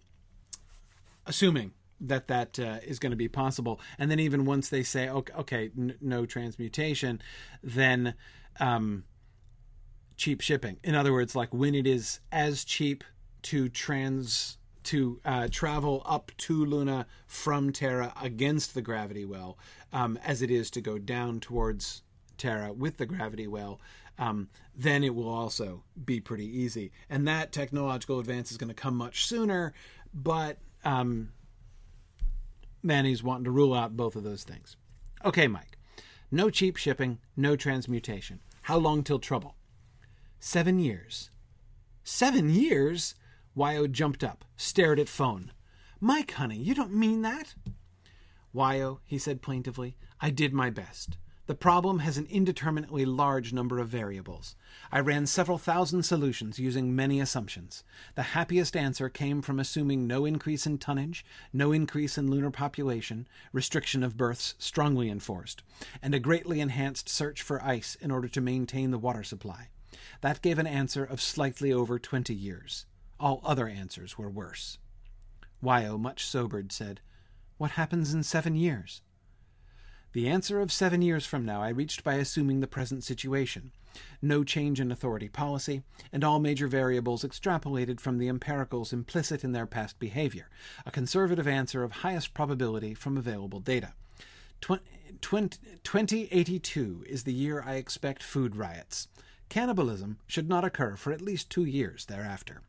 assuming 1.25 1.73
that 2.01 2.27
that 2.27 2.59
uh, 2.59 2.79
is 2.85 2.99
going 2.99 3.13
to 3.13 3.17
be 3.17 3.29
possible. 3.29 3.81
And 3.97 4.11
then 4.11 4.19
even 4.19 4.45
once 4.45 4.71
they 4.71 4.83
say, 4.83 5.09
okay, 5.09 5.33
okay 5.35 5.71
n- 5.79 5.95
no 6.01 6.27
transmutation, 6.27 7.23
then 7.63 8.15
um, 8.59 9.05
cheap 10.17 10.41
shipping. 10.41 10.79
In 10.83 10.95
other 10.95 11.13
words, 11.13 11.35
like 11.35 11.53
when 11.53 11.75
it 11.75 11.87
is 11.87 12.21
as 12.33 12.65
cheap 12.65 13.05
to 13.43 13.69
trans 13.69 14.59
to 14.85 15.21
uh, 15.25 15.49
travel 15.51 16.03
up 16.05 16.31
to 16.37 16.65
Luna 16.65 17.07
from 17.27 17.73
Terra 17.73 18.13
against 18.21 18.75
the 18.75 18.83
gravity 18.83 19.25
well 19.25 19.57
um, 19.93 20.19
as 20.25 20.43
it 20.43 20.51
is 20.51 20.71
to 20.73 20.81
go 20.81 20.99
down 20.99 21.41
towards 21.41 22.03
Terra 22.37 22.73
with 22.73 22.99
the 22.99 23.07
gravity 23.07 23.47
well, 23.47 23.81
um, 24.19 24.49
then 24.77 25.03
it 25.03 25.15
will 25.15 25.29
also 25.29 25.83
be 26.05 26.21
pretty 26.21 26.47
easy. 26.47 26.93
And 27.09 27.27
that 27.27 27.53
technological 27.53 28.19
advance 28.19 28.51
is 28.51 28.59
going 28.59 28.69
to 28.69 28.75
come 28.75 28.97
much 28.97 29.27
sooner, 29.27 29.73
but 30.13 30.59
um, 30.85 31.33
Manny's 32.83 33.23
wanting 33.23 33.45
to 33.45 33.51
rule 33.51 33.73
out 33.73 33.97
both 33.97 34.17
of 34.17 34.25
those 34.25 34.45
things. 34.45 34.77
Okay, 35.25 35.49
Mike. 35.49 35.79
No 36.31 36.51
cheap 36.51 36.77
shipping, 36.77 37.19
no 37.37 37.57
transmutation. 37.57 38.41
How 38.63 38.77
long 38.77 39.03
till 39.03 39.19
trouble? 39.19 39.55
Seven 40.47 40.79
years. 40.79 41.31
Seven 42.05 42.51
years? 42.51 43.15
Wyo 43.57 43.91
jumped 43.91 44.23
up, 44.23 44.45
stared 44.59 45.01
at 45.01 45.09
phone. 45.09 45.53
Mike, 46.01 46.33
honey, 46.33 46.59
you 46.59 46.75
don't 46.75 46.93
mean 46.93 47.23
that? 47.23 47.55
Wyo, 48.55 48.99
he 49.07 49.17
said 49.17 49.41
plaintively, 49.41 49.97
I 50.21 50.29
did 50.29 50.53
my 50.53 50.69
best. 50.69 51.17
The 51.47 51.55
problem 51.55 52.01
has 52.01 52.19
an 52.19 52.27
indeterminately 52.27 53.07
large 53.07 53.55
number 53.55 53.79
of 53.79 53.89
variables. 53.89 54.55
I 54.93 55.01
ran 55.01 55.25
several 55.25 55.57
thousand 55.57 56.03
solutions 56.03 56.59
using 56.59 56.95
many 56.95 57.21
assumptions. 57.21 57.83
The 58.15 58.35
happiest 58.37 58.77
answer 58.77 59.09
came 59.09 59.41
from 59.41 59.59
assuming 59.59 60.07
no 60.07 60.27
increase 60.27 60.67
in 60.67 60.77
tonnage, 60.77 61.25
no 61.55 61.73
increase 61.73 62.19
in 62.19 62.31
lunar 62.31 62.51
population, 62.51 63.27
restriction 63.55 64.03
of 64.03 64.19
births 64.19 64.57
strongly 64.59 65.09
enforced, 65.09 65.63
and 66.03 66.15
a 66.15 66.21
greatly 66.21 66.61
enhanced 66.61 67.09
search 67.09 67.41
for 67.41 67.65
ice 67.65 67.95
in 67.95 68.11
order 68.11 68.29
to 68.29 68.43
maintain 68.43 68.91
the 68.91 68.99
water 68.99 69.25
supply. 69.25 69.71
That 70.21 70.43
gave 70.43 70.59
an 70.59 70.67
answer 70.67 71.05
of 71.05 71.21
slightly 71.21 71.73
over 71.73 71.99
twenty 71.99 72.35
years. 72.35 72.87
All 73.19 73.41
other 73.45 73.69
answers 73.69 74.19
were 74.19 74.31
worse. 74.31 74.79
Wyo, 75.63 75.99
much 75.99 76.27
sobered, 76.27 76.73
said, 76.73 77.01
What 77.57 77.73
happens 77.73 78.13
in 78.13 78.23
seven 78.23 78.55
years? 78.55 79.01
The 80.13 80.29
answer 80.29 80.61
of 80.61 80.71
seven 80.71 81.03
years 81.03 81.27
from 81.27 81.45
now 81.45 81.63
I 81.63 81.71
reached 81.71 82.05
by 82.05 82.15
assuming 82.15 82.61
the 82.61 82.69
present 82.69 83.03
situation. 83.03 83.73
No 84.21 84.45
change 84.45 84.81
in 84.81 84.93
authority 84.93 85.29
policy, 85.29 85.83
and 86.13 86.23
all 86.23 86.39
major 86.39 86.69
variables 86.69 87.25
extrapolated 87.25 87.99
from 87.99 88.19
the 88.19 88.29
empiricals 88.29 88.93
implicit 88.93 89.43
in 89.43 89.53
their 89.53 89.67
past 89.67 89.99
behavior. 89.99 90.51
A 90.85 90.91
conservative 90.91 91.49
answer 91.49 91.83
of 91.83 91.93
highest 91.93 92.35
probability 92.35 92.93
from 92.95 93.17
available 93.17 93.61
data. 93.61 93.95
2082 94.61 97.05
is 97.09 97.25
the 97.25 97.33
year 97.33 97.65
I 97.67 97.75
expect 97.75 98.23
food 98.23 98.57
riots. 98.57 99.09
Cannibalism 99.55 100.19
should 100.27 100.49
not 100.49 100.65
occur 100.65 100.97
for 100.97 101.13
at 101.13 101.23
least 101.23 101.49
two 101.49 101.65
years 101.65 102.07
thereafter. 102.07 102.63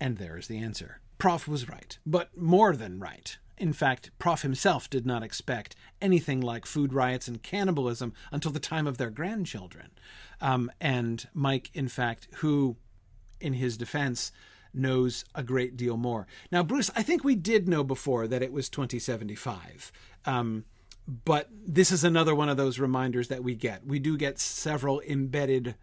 And 0.00 0.16
there 0.16 0.38
is 0.38 0.46
the 0.46 0.56
answer. 0.56 1.02
Prof 1.18 1.46
was 1.46 1.68
right, 1.68 1.98
but 2.06 2.34
more 2.34 2.74
than 2.74 2.98
right. 2.98 3.36
In 3.58 3.74
fact, 3.74 4.12
Prof 4.18 4.40
himself 4.40 4.88
did 4.88 5.04
not 5.04 5.22
expect 5.22 5.76
anything 6.00 6.40
like 6.40 6.64
food 6.64 6.94
riots 6.94 7.28
and 7.28 7.42
cannibalism 7.42 8.14
until 8.30 8.50
the 8.50 8.58
time 8.58 8.86
of 8.86 8.96
their 8.96 9.10
grandchildren. 9.10 9.90
Um, 10.40 10.72
and 10.80 11.28
Mike, 11.34 11.70
in 11.74 11.88
fact, 11.88 12.28
who, 12.36 12.78
in 13.42 13.52
his 13.52 13.76
defense, 13.76 14.32
knows 14.72 15.26
a 15.34 15.42
great 15.42 15.76
deal 15.76 15.98
more. 15.98 16.26
Now, 16.50 16.62
Bruce, 16.62 16.90
I 16.96 17.02
think 17.02 17.22
we 17.22 17.34
did 17.34 17.68
know 17.68 17.84
before 17.84 18.26
that 18.26 18.42
it 18.42 18.54
was 18.54 18.70
2075. 18.70 19.92
Um, 20.24 20.64
but 21.06 21.48
this 21.50 21.90
is 21.90 22.04
another 22.04 22.34
one 22.34 22.48
of 22.48 22.56
those 22.56 22.78
reminders 22.78 23.28
that 23.28 23.42
we 23.42 23.54
get. 23.54 23.86
We 23.86 23.98
do 23.98 24.16
get 24.16 24.38
several 24.38 25.00
embedded 25.00 25.74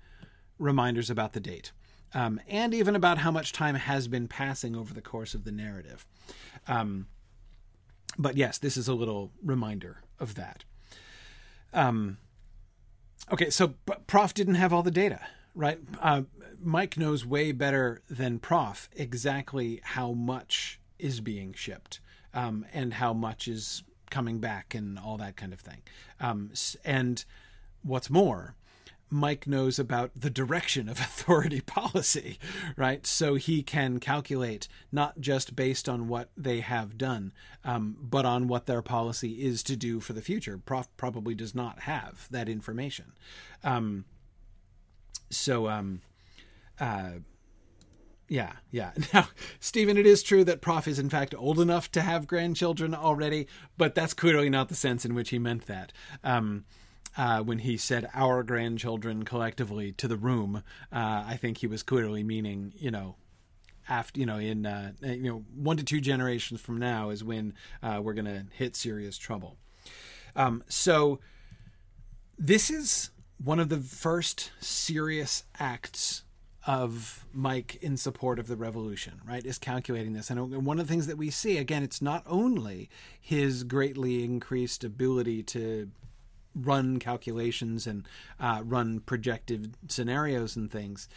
reminders 0.57 1.09
about 1.09 1.33
the 1.33 1.39
date 1.39 1.71
um, 2.13 2.39
and 2.47 2.73
even 2.73 2.95
about 2.95 3.19
how 3.19 3.31
much 3.31 3.53
time 3.53 3.75
has 3.75 4.07
been 4.07 4.27
passing 4.27 4.75
over 4.75 4.93
the 4.93 5.01
course 5.01 5.33
of 5.33 5.43
the 5.43 5.51
narrative. 5.51 6.07
Um, 6.67 7.07
but 8.17 8.37
yes, 8.37 8.57
this 8.57 8.77
is 8.77 8.87
a 8.87 8.93
little 8.93 9.31
reminder 9.43 10.01
of 10.19 10.35
that. 10.35 10.63
Um, 11.73 12.17
okay, 13.31 13.49
so 13.49 13.75
Prof 14.07 14.33
didn't 14.33 14.55
have 14.55 14.73
all 14.73 14.83
the 14.83 14.91
data, 14.91 15.21
right? 15.53 15.79
Uh, 15.99 16.23
Mike 16.61 16.97
knows 16.97 17.25
way 17.25 17.51
better 17.51 18.01
than 18.09 18.39
Prof 18.39 18.89
exactly 18.95 19.79
how 19.83 20.11
much 20.11 20.79
is 20.97 21.21
being 21.21 21.53
shipped 21.53 21.99
um, 22.33 22.65
and 22.73 22.95
how 22.95 23.13
much 23.13 23.47
is 23.47 23.83
coming 24.09 24.39
back 24.39 24.73
and 24.75 24.97
all 24.97 25.17
that 25.17 25.35
kind 25.35 25.53
of 25.53 25.59
thing. 25.59 25.81
Um, 26.19 26.51
and 26.83 27.23
what's 27.83 28.09
more, 28.09 28.55
Mike 29.09 29.47
knows 29.47 29.79
about 29.79 30.11
the 30.15 30.29
direction 30.29 30.87
of 30.87 30.99
authority 30.99 31.61
policy, 31.61 32.37
right? 32.77 33.05
So 33.05 33.35
he 33.35 33.63
can 33.63 33.99
calculate 33.99 34.67
not 34.91 35.19
just 35.19 35.55
based 35.55 35.89
on 35.89 36.07
what 36.07 36.29
they 36.37 36.59
have 36.59 36.97
done, 36.97 37.33
um, 37.63 37.97
but 38.01 38.25
on 38.25 38.47
what 38.47 38.65
their 38.65 38.81
policy 38.81 39.43
is 39.43 39.63
to 39.63 39.75
do 39.75 39.99
for 39.99 40.13
the 40.13 40.21
future. 40.21 40.57
Prof 40.57 40.87
probably 40.97 41.35
does 41.35 41.55
not 41.55 41.81
have 41.81 42.27
that 42.29 42.47
information. 42.47 43.13
Um, 43.63 44.05
so, 45.29 45.67
um, 45.67 46.01
uh, 46.79 47.19
yeah, 48.29 48.53
yeah. 48.71 48.91
Now, 49.13 49.27
Stephen, 49.59 49.97
it 49.97 50.05
is 50.05 50.23
true 50.23 50.43
that 50.45 50.61
Prof 50.61 50.87
is 50.87 50.99
in 50.99 51.09
fact 51.09 51.35
old 51.37 51.59
enough 51.59 51.91
to 51.91 52.01
have 52.01 52.27
grandchildren 52.27 52.93
already, 52.95 53.47
but 53.77 53.95
that's 53.95 54.13
clearly 54.13 54.49
not 54.49 54.69
the 54.69 54.75
sense 54.75 55.03
in 55.03 55.15
which 55.15 55.29
he 55.29 55.39
meant 55.39 55.65
that. 55.65 55.91
Um, 56.23 56.65
uh, 57.17 57.41
when 57.41 57.59
he 57.59 57.75
said 57.75 58.09
our 58.13 58.43
grandchildren 58.43 59.23
collectively 59.23 59.91
to 59.93 60.07
the 60.07 60.15
room, 60.15 60.63
uh, 60.91 61.23
I 61.27 61.37
think 61.41 61.57
he 61.57 61.67
was 61.67 61.83
clearly 61.83 62.23
meaning, 62.23 62.71
you 62.77 62.91
know, 62.91 63.15
after 63.89 64.19
you 64.19 64.25
know, 64.27 64.37
in 64.37 64.65
uh, 64.65 64.93
you 65.01 65.23
know, 65.23 65.43
one 65.55 65.77
to 65.77 65.83
two 65.83 65.99
generations 65.99 66.61
from 66.61 66.77
now 66.77 67.09
is 67.09 67.23
when 67.23 67.55
uh, 67.81 67.99
we're 68.01 68.13
going 68.13 68.25
to 68.25 68.45
hit 68.53 68.75
serious 68.75 69.17
trouble. 69.17 69.57
Um, 70.35 70.63
so 70.67 71.19
this 72.37 72.69
is 72.69 73.09
one 73.43 73.59
of 73.59 73.69
the 73.69 73.77
first 73.77 74.51
serious 74.59 75.43
acts 75.59 76.23
of 76.69 77.25
Mike 77.33 77.79
in 77.81 77.97
support 77.97 78.37
of 78.37 78.45
the 78.45 78.55
revolution, 78.55 79.19
right, 79.27 79.43
is 79.43 79.57
calculating 79.57 80.13
this. 80.13 80.29
And 80.29 80.63
one 80.63 80.79
of 80.79 80.85
the 80.85 80.91
things 80.93 81.07
that 81.07 81.17
we 81.17 81.31
see, 81.31 81.57
again, 81.57 81.81
it's 81.81 81.99
not 81.99 82.23
only 82.27 82.91
his 83.19 83.63
greatly 83.63 84.23
increased 84.23 84.83
ability 84.83 85.41
to 85.43 85.89
run 86.53 86.99
calculations 86.99 87.87
and 87.87 88.07
uh, 88.39 88.61
run 88.63 88.99
projected 88.99 89.73
scenarios 89.87 90.55
and 90.55 90.69
things, 90.69 91.09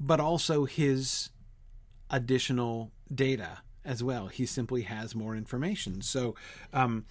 but 0.00 0.18
also 0.18 0.64
his 0.64 1.30
additional 2.10 2.90
data 3.14 3.58
as 3.84 4.02
well. 4.02 4.26
He 4.26 4.44
simply 4.44 4.82
has 4.82 5.14
more 5.14 5.36
information. 5.36 6.02
So 6.02 6.34
um, 6.72 7.04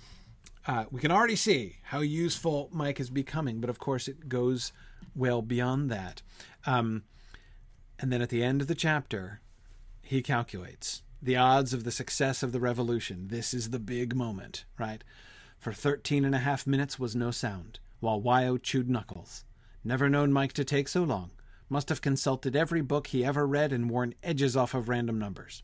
uh, 0.68 0.84
we 0.92 1.00
can 1.00 1.12
already 1.12 1.38
see 1.38 1.78
how 1.82 2.02
useful 2.02 2.68
Mike 2.74 3.00
is 3.00 3.10
becoming, 3.10 3.62
but 3.62 3.70
of 3.70 3.80
course 3.80 4.10
it 4.10 4.28
goes 4.28 4.74
well 5.16 5.42
beyond 5.42 5.90
that. 5.92 6.22
Um, 6.66 7.04
and 8.00 8.12
then 8.12 8.22
at 8.22 8.30
the 8.30 8.44
end 8.44 8.62
of 8.62 8.68
the 8.68 8.76
chapter, 8.76 9.42
he 10.02 10.22
calculates 10.22 11.02
the 11.22 11.36
odds 11.36 11.74
of 11.74 11.84
the 11.84 11.92
success 11.92 12.44
of 12.44 12.52
the 12.52 12.60
revolution. 12.60 13.30
This 13.30 13.54
is 13.54 13.70
the 13.70 13.80
big 13.80 14.16
moment, 14.16 14.66
right? 14.78 15.04
For 15.58 15.74
thirteen 15.74 16.26
and 16.26 16.36
a 16.36 16.40
half 16.40 16.68
minutes 16.68 17.00
was 17.00 17.16
no 17.16 17.32
sound, 17.32 17.80
while 18.00 18.22
Wyo 18.22 18.62
chewed 18.62 18.90
knuckles. 18.90 19.46
Never 19.84 20.10
known 20.10 20.34
Mike 20.34 20.54
to 20.54 20.64
take 20.64 20.88
so 20.88 21.04
long. 21.04 21.32
Must 21.70 21.90
have 21.90 22.02
consulted 22.02 22.56
every 22.56 22.82
book 22.82 23.08
he 23.08 23.26
ever 23.26 23.48
read 23.48 23.74
and 23.74 23.90
worn 23.90 24.14
edges 24.22 24.56
off 24.56 24.76
of 24.76 24.90
random 24.90 25.18
numbers. 25.18 25.64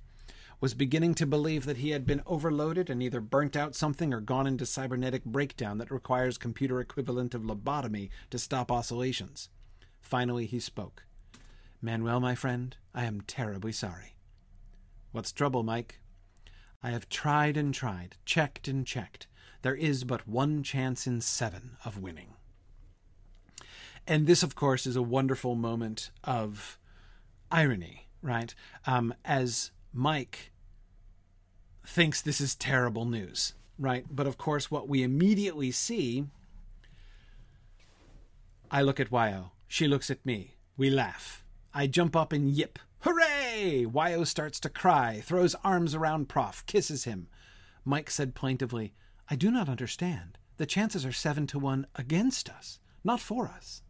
Was 0.59 0.73
beginning 0.73 1.15
to 1.15 1.27
believe 1.27 1.65
that 1.65 1.77
he 1.77 1.89
had 1.91 2.05
been 2.05 2.23
overloaded 2.25 2.89
and 2.89 3.03
either 3.03 3.19
burnt 3.19 3.55
out 3.55 3.75
something 3.75 4.13
or 4.13 4.21
gone 4.21 4.47
into 4.47 4.65
cybernetic 4.65 5.25
breakdown 5.25 5.77
that 5.79 5.91
requires 5.91 6.37
computer 6.37 6.79
equivalent 6.79 7.35
of 7.35 7.43
lobotomy 7.43 8.09
to 8.29 8.39
stop 8.39 8.71
oscillations. 8.71 9.49
Finally 10.01 10.45
he 10.45 10.59
spoke. 10.59 11.03
Manuel, 11.81 12.19
my 12.19 12.35
friend, 12.35 12.75
I 12.93 13.05
am 13.05 13.21
terribly 13.21 13.71
sorry. 13.71 14.15
What's 15.11 15.31
trouble, 15.31 15.63
Mike? 15.63 15.99
I 16.83 16.91
have 16.91 17.09
tried 17.09 17.57
and 17.57 17.73
tried, 17.73 18.15
checked 18.25 18.67
and 18.67 18.85
checked 18.85 19.27
there 19.61 19.75
is 19.75 20.03
but 20.03 20.27
one 20.27 20.63
chance 20.63 21.05
in 21.05 21.21
seven 21.21 21.77
of 21.85 21.99
winning. 21.99 22.33
And 24.07 24.25
this, 24.25 24.43
of 24.43 24.55
course, 24.55 24.87
is 24.87 24.95
a 24.95 25.01
wonderful 25.01 25.55
moment 25.55 26.09
of 26.23 26.79
irony, 27.51 28.07
right? 28.21 28.53
Um, 28.87 29.13
as 29.23 29.71
Mike 29.93 30.51
thinks 31.85 32.21
this 32.21 32.41
is 32.41 32.55
terrible 32.55 33.05
news, 33.05 33.53
right? 33.77 34.05
But 34.09 34.27
of 34.27 34.37
course, 34.37 34.71
what 34.71 34.87
we 34.87 35.03
immediately 35.03 35.71
see 35.71 36.25
I 38.73 38.81
look 38.81 39.01
at 39.01 39.11
Wyo. 39.11 39.51
She 39.67 39.85
looks 39.87 40.09
at 40.09 40.25
me. 40.25 40.55
We 40.77 40.89
laugh. 40.89 41.40
I 41.73 41.87
jump 41.87 42.15
up 42.15 42.33
and 42.33 42.49
yip. 42.49 42.79
Hooray! 42.99 43.85
Wyo 43.85 44.27
starts 44.27 44.59
to 44.59 44.69
cry, 44.69 45.21
throws 45.23 45.55
arms 45.63 45.95
around 45.95 46.27
Prof, 46.27 46.65
kisses 46.65 47.05
him. 47.05 47.27
Mike 47.85 48.11
said 48.11 48.35
plaintively, 48.35 48.93
I 49.29 49.35
do 49.35 49.49
not 49.49 49.69
understand. 49.69 50.37
The 50.57 50.65
chances 50.65 51.05
are 51.05 51.13
seven 51.13 51.47
to 51.47 51.59
one 51.59 51.87
against 51.95 52.49
us, 52.49 52.79
not 53.03 53.21
for 53.21 53.47
us. 53.47 53.81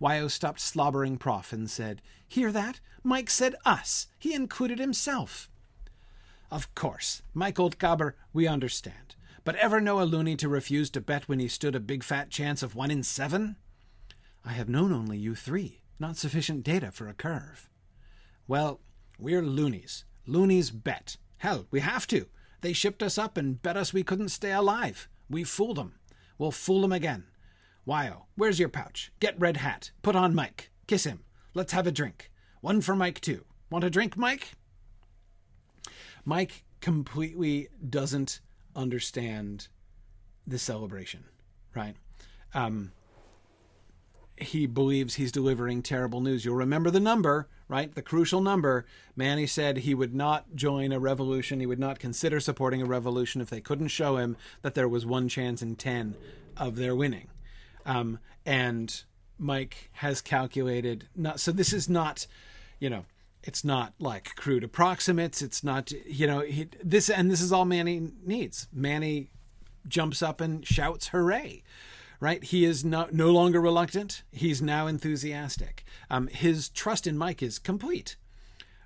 Wyo 0.00 0.28
stopped 0.28 0.60
slobbering 0.60 1.16
Prof 1.16 1.52
and 1.52 1.70
said, 1.70 2.02
Hear 2.28 2.50
that? 2.50 2.80
Mike 3.04 3.30
said 3.30 3.54
us. 3.64 4.08
He 4.18 4.34
included 4.34 4.80
himself. 4.80 5.48
Of 6.50 6.74
course, 6.74 7.22
Mike 7.32 7.56
Oldgabber, 7.56 8.14
we 8.32 8.48
understand. 8.48 9.14
But 9.44 9.56
ever 9.56 9.80
know 9.80 10.00
a 10.00 10.04
loony 10.04 10.36
to 10.36 10.48
refuse 10.48 10.90
to 10.90 11.00
bet 11.00 11.28
when 11.28 11.38
he 11.38 11.48
stood 11.48 11.74
a 11.74 11.80
big 11.80 12.02
fat 12.02 12.30
chance 12.30 12.62
of 12.62 12.74
one 12.74 12.90
in 12.90 13.02
seven? 13.02 13.56
I 14.44 14.52
have 14.52 14.68
known 14.68 14.92
only 14.92 15.16
you 15.16 15.34
three. 15.34 15.80
Not 15.98 16.16
sufficient 16.16 16.64
data 16.64 16.90
for 16.90 17.08
a 17.08 17.14
curve. 17.14 17.68
Well, 18.46 18.80
we're 19.18 19.42
loonies. 19.42 20.04
Loonies 20.26 20.70
bet. 20.70 21.16
Hell, 21.38 21.66
we 21.70 21.80
have 21.80 22.06
to. 22.08 22.26
They 22.60 22.72
shipped 22.72 23.02
us 23.02 23.18
up 23.18 23.36
and 23.36 23.62
bet 23.62 23.76
us 23.76 23.92
we 23.92 24.02
couldn't 24.02 24.30
stay 24.30 24.52
alive. 24.52 25.08
We 25.28 25.44
fooled 25.44 25.78
'em. 25.78 25.94
We'll 26.38 26.50
fool 26.50 26.84
'em 26.84 26.92
again. 26.92 27.24
Wyo, 27.86 28.22
where's 28.34 28.58
your 28.58 28.68
pouch? 28.70 29.12
Get 29.20 29.38
red 29.38 29.58
hat. 29.58 29.90
Put 30.02 30.16
on 30.16 30.34
Mike. 30.34 30.70
Kiss 30.86 31.04
him. 31.04 31.24
Let's 31.52 31.72
have 31.72 31.86
a 31.86 31.92
drink. 31.92 32.30
One 32.60 32.80
for 32.80 32.96
Mike, 32.96 33.20
too. 33.20 33.44
Want 33.70 33.84
a 33.84 33.90
drink, 33.90 34.16
Mike? 34.16 34.52
Mike 36.24 36.64
completely 36.80 37.68
doesn't 37.88 38.40
understand 38.74 39.68
the 40.46 40.58
celebration, 40.58 41.24
right? 41.74 41.96
Um, 42.54 42.92
he 44.36 44.66
believes 44.66 45.14
he's 45.14 45.32
delivering 45.32 45.82
terrible 45.82 46.20
news. 46.20 46.44
You'll 46.44 46.56
remember 46.56 46.90
the 46.90 47.00
number, 47.00 47.48
right? 47.68 47.94
The 47.94 48.02
crucial 48.02 48.40
number. 48.40 48.84
Manny 49.14 49.46
said 49.46 49.78
he 49.78 49.94
would 49.94 50.14
not 50.14 50.56
join 50.56 50.92
a 50.92 50.98
revolution. 50.98 51.60
He 51.60 51.66
would 51.66 51.78
not 51.78 51.98
consider 51.98 52.40
supporting 52.40 52.82
a 52.82 52.86
revolution 52.86 53.40
if 53.40 53.48
they 53.48 53.60
couldn't 53.60 53.88
show 53.88 54.16
him 54.16 54.36
that 54.62 54.74
there 54.74 54.88
was 54.88 55.06
one 55.06 55.28
chance 55.28 55.62
in 55.62 55.76
10 55.76 56.16
of 56.56 56.76
their 56.76 56.96
winning. 56.96 57.28
Um, 57.86 58.18
and 58.44 59.04
Mike 59.38 59.90
has 59.92 60.20
calculated 60.20 61.08
not, 61.14 61.38
so 61.38 61.52
this 61.52 61.72
is 61.72 61.88
not, 61.88 62.26
you 62.80 62.90
know, 62.90 63.04
it's 63.44 63.62
not 63.62 63.92
like 64.00 64.34
crude 64.36 64.64
approximates. 64.64 65.42
It's 65.42 65.62
not, 65.62 65.92
you 65.92 66.26
know, 66.26 66.40
he, 66.40 66.68
this, 66.82 67.08
and 67.08 67.30
this 67.30 67.40
is 67.40 67.52
all 67.52 67.66
Manny 67.66 68.10
needs. 68.24 68.66
Manny 68.72 69.30
jumps 69.86 70.22
up 70.22 70.40
and 70.40 70.66
shouts, 70.66 71.08
hooray 71.08 71.62
right? 72.24 72.42
He 72.42 72.64
is 72.64 72.86
no, 72.86 73.06
no 73.12 73.30
longer 73.30 73.60
reluctant. 73.60 74.22
He's 74.32 74.62
now 74.62 74.86
enthusiastic. 74.86 75.84
Um, 76.08 76.28
his 76.28 76.70
trust 76.70 77.06
in 77.06 77.18
Mike 77.18 77.42
is 77.42 77.58
complete, 77.58 78.16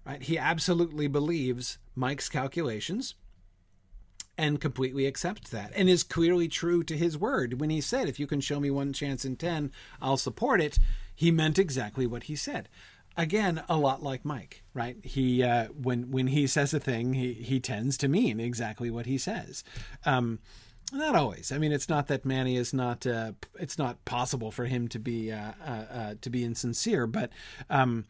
right? 0.04 0.20
He 0.20 0.36
absolutely 0.36 1.06
believes 1.06 1.78
Mike's 1.94 2.28
calculations 2.28 3.14
and 4.36 4.60
completely 4.60 5.06
accepts 5.06 5.50
that 5.50 5.70
and 5.76 5.88
is 5.88 6.02
clearly 6.02 6.48
true 6.48 6.82
to 6.82 6.96
his 6.96 7.16
word. 7.16 7.60
When 7.60 7.70
he 7.70 7.80
said, 7.80 8.08
if 8.08 8.18
you 8.18 8.26
can 8.26 8.40
show 8.40 8.58
me 8.58 8.72
one 8.72 8.92
chance 8.92 9.24
in 9.24 9.36
10, 9.36 9.70
I'll 10.02 10.16
support 10.16 10.60
it, 10.60 10.80
he 11.14 11.30
meant 11.30 11.60
exactly 11.60 12.08
what 12.08 12.24
he 12.24 12.34
said. 12.34 12.68
Again, 13.16 13.62
a 13.68 13.76
lot 13.76 14.02
like 14.02 14.24
Mike, 14.24 14.64
right? 14.74 14.96
He 15.04 15.44
uh, 15.44 15.66
when 15.66 16.10
when 16.10 16.28
he 16.28 16.48
says 16.48 16.74
a 16.74 16.78
thing, 16.80 17.14
he 17.14 17.34
he 17.34 17.58
tends 17.58 17.96
to 17.98 18.08
mean 18.08 18.38
exactly 18.40 18.90
what 18.90 19.06
he 19.06 19.18
says. 19.18 19.62
Um, 20.04 20.38
not 20.92 21.14
always. 21.14 21.52
I 21.52 21.58
mean, 21.58 21.72
it's 21.72 21.88
not 21.88 22.06
that 22.08 22.24
Manny 22.24 22.56
is 22.56 22.72
not. 22.72 23.06
Uh, 23.06 23.32
it's 23.58 23.78
not 23.78 24.04
possible 24.04 24.50
for 24.50 24.66
him 24.66 24.88
to 24.88 24.98
be 24.98 25.32
uh, 25.32 25.52
uh, 25.64 25.70
uh 25.70 26.14
to 26.20 26.30
be 26.30 26.44
insincere, 26.44 27.06
but 27.06 27.30
um, 27.68 28.04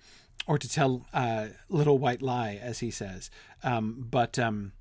or 0.46 0.58
to 0.58 0.68
tell 0.68 1.06
a 1.12 1.16
uh, 1.16 1.48
little 1.68 1.98
white 1.98 2.22
lie, 2.22 2.58
as 2.60 2.80
he 2.80 2.90
says. 2.90 3.30
Um, 3.62 4.06
but 4.10 4.38
um, 4.38 4.72